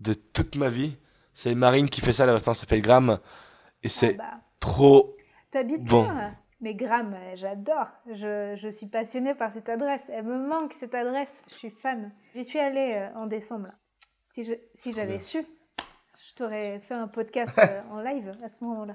de 0.00 0.14
toute 0.14 0.56
ma 0.56 0.68
vie. 0.68 0.96
C'est 1.32 1.54
Marine 1.54 1.88
qui 1.88 2.00
fait 2.00 2.12
ça, 2.12 2.26
le 2.26 2.32
restaurant 2.32 2.54
s'appelle 2.54 2.82
Gram. 2.82 3.18
Et 3.82 3.88
c'est 3.88 4.16
ah 4.18 4.22
bah. 4.22 4.40
trop 4.60 5.16
T'habites 5.50 5.84
bon. 5.84 6.06
Là 6.06 6.32
mais 6.60 6.74
Gram, 6.74 7.16
j'adore. 7.34 7.86
Je, 8.06 8.56
je, 8.56 8.68
suis 8.68 8.86
passionnée 8.86 9.34
par 9.34 9.52
cette 9.52 9.68
adresse. 9.68 10.02
Elle 10.08 10.24
me 10.24 10.48
manque 10.48 10.74
cette 10.80 10.94
adresse. 10.94 11.32
Je 11.48 11.54
suis 11.54 11.70
fan. 11.70 12.12
J'y 12.34 12.44
suis 12.44 12.58
allée 12.58 12.94
euh, 12.94 13.18
en 13.18 13.26
décembre. 13.26 13.68
Si 14.26 14.44
j'avais 14.92 15.18
si 15.18 15.30
su, 15.30 15.46
je 16.28 16.34
t'aurais 16.34 16.80
fait 16.80 16.94
un 16.94 17.08
podcast 17.08 17.56
euh, 17.58 17.82
en 17.92 18.00
live 18.00 18.36
à 18.42 18.48
ce 18.48 18.64
moment-là. 18.64 18.94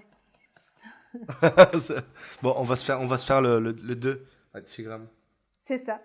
bon, 2.41 2.53
on 2.57 2.63
va 2.63 2.75
se 2.75 2.85
faire, 2.85 2.99
on 3.01 3.07
va 3.07 3.17
se 3.17 3.25
faire 3.25 3.41
le, 3.41 3.59
le, 3.59 3.71
le 3.71 3.95
2 3.95 4.25
à 4.53 4.61
10 4.61 4.83
grammes. 4.83 5.07
C'est 5.63 5.77
ça. 5.77 6.01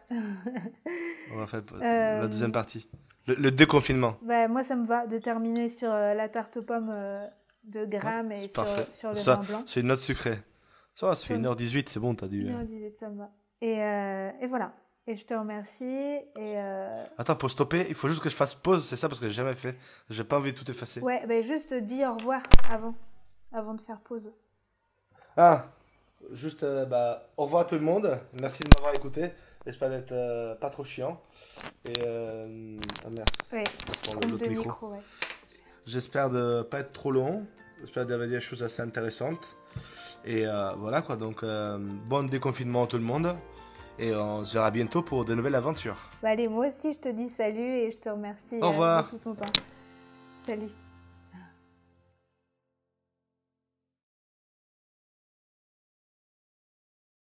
On 1.33 1.37
va 1.37 1.47
faire 1.47 1.63
la 1.81 2.23
euh, 2.23 2.29
deuxième 2.29 2.53
partie. 2.53 2.89
Le, 3.27 3.51
déconfinement. 3.51 4.17
Bah, 4.23 4.49
moi, 4.49 4.65
ça 4.65 4.77
me 4.77 4.87
va 4.87 5.07
de 5.07 5.19
terminer 5.19 5.69
sur 5.69 5.91
euh, 5.91 6.15
la 6.15 6.29
tarte 6.29 6.57
aux 6.57 6.63
pommes 6.63 6.91
euh, 6.91 7.27
de 7.65 7.85
grammes 7.85 8.33
et 8.33 8.49
sur, 8.49 8.67
sur, 8.91 9.11
le 9.11 9.17
ça, 9.17 9.37
vin 9.37 9.43
blanc. 9.43 9.63
C'est 9.67 9.81
une 9.81 9.89
note 9.89 10.01
sucrée. 10.01 10.39
Ça 10.95 11.07
va, 11.07 11.15
ça 11.15 11.27
fait 11.27 11.37
1h18, 11.37 11.89
c'est 11.89 12.01
bon, 12.01 12.15
t'as 12.15 12.29
dit. 12.29 12.45
1h18, 12.45 12.99
ça 12.99 13.09
me 13.11 13.19
va. 13.19 13.31
Et, 13.61 14.45
et, 14.45 14.47
voilà. 14.47 14.75
Et 15.07 15.17
je 15.17 15.25
te 15.25 15.35
remercie. 15.35 15.85
Et 15.85 16.57
Attends, 17.19 17.37
pour 17.37 17.51
stopper, 17.51 17.87
il 17.89 17.95
faut 17.95 18.09
juste 18.09 18.23
que 18.23 18.31
je 18.31 18.35
fasse 18.35 18.55
pause, 18.55 18.85
c'est 18.85 18.97
ça, 18.97 19.09
parce 19.09 19.21
que 19.21 19.27
j'ai 19.27 19.35
jamais 19.35 19.55
fait. 19.55 19.77
J'ai 20.09 20.25
pas 20.25 20.39
envie 20.39 20.53
de 20.53 20.59
tout 20.59 20.69
effacer. 20.71 21.01
Ouais, 21.01 21.25
bah, 21.27 21.43
juste 21.43 21.75
dis 21.75 22.05
au 22.05 22.15
revoir 22.15 22.43
avant, 22.71 22.95
avant 23.53 23.75
de 23.75 23.81
faire 23.81 24.01
pause. 24.01 24.33
Ah, 25.41 25.67
juste 26.33 26.67
bah, 26.91 27.29
au 27.37 27.45
revoir 27.45 27.63
à 27.63 27.65
tout 27.65 27.77
le 27.77 27.81
monde. 27.81 28.19
Merci 28.41 28.65
de 28.65 28.71
m'avoir 28.77 28.93
écouté. 28.93 29.31
J'espère 29.65 29.89
d'être 29.89 30.11
euh, 30.11 30.57
pas 30.57 30.69
trop 30.69 30.83
chiant. 30.83 31.21
Et. 31.85 31.93
Euh, 32.05 32.77
ah 33.05 33.09
merde. 33.09 33.29
Ouais, 33.53 34.49
micro. 34.49 34.95
J'espère 35.87 36.31
de 36.31 36.63
pas 36.63 36.81
être 36.81 36.93
trop 36.93 37.13
long. 37.13 37.47
J'espère 37.81 38.05
d'avoir 38.05 38.29
des 38.29 38.41
choses 38.41 38.65
assez 38.65 38.83
intéressantes. 38.83 39.57
Et 40.25 40.45
voilà 40.77 41.03
quoi, 41.03 41.17
donc 41.17 41.45
bon 41.45 42.29
déconfinement 42.29 42.85
à 42.85 42.87
tout 42.89 42.99
le 42.99 43.05
monde. 43.05 43.35
Et 44.01 44.13
on 44.15 44.45
se 44.45 44.55
verra 44.55 44.73
bientôt 44.73 45.03
pour 45.03 45.25
de 45.25 45.35
nouvelles 45.35 45.55
aventures. 45.55 46.11
Bah 46.21 46.31
allez, 46.31 46.49
moi 46.49 46.67
aussi 46.67 46.95
je 46.95 46.99
te 46.99 47.09
dis 47.09 47.29
salut 47.29 47.79
et 47.79 47.91
je 47.93 47.99
te 47.99 48.09
remercie 48.09 48.59
Au 48.61 48.69
revoir. 48.69 49.05
pour 49.05 49.21
tout 49.21 49.35
ton 49.35 49.35
temps. 49.35 49.53
Salut. 50.45 50.71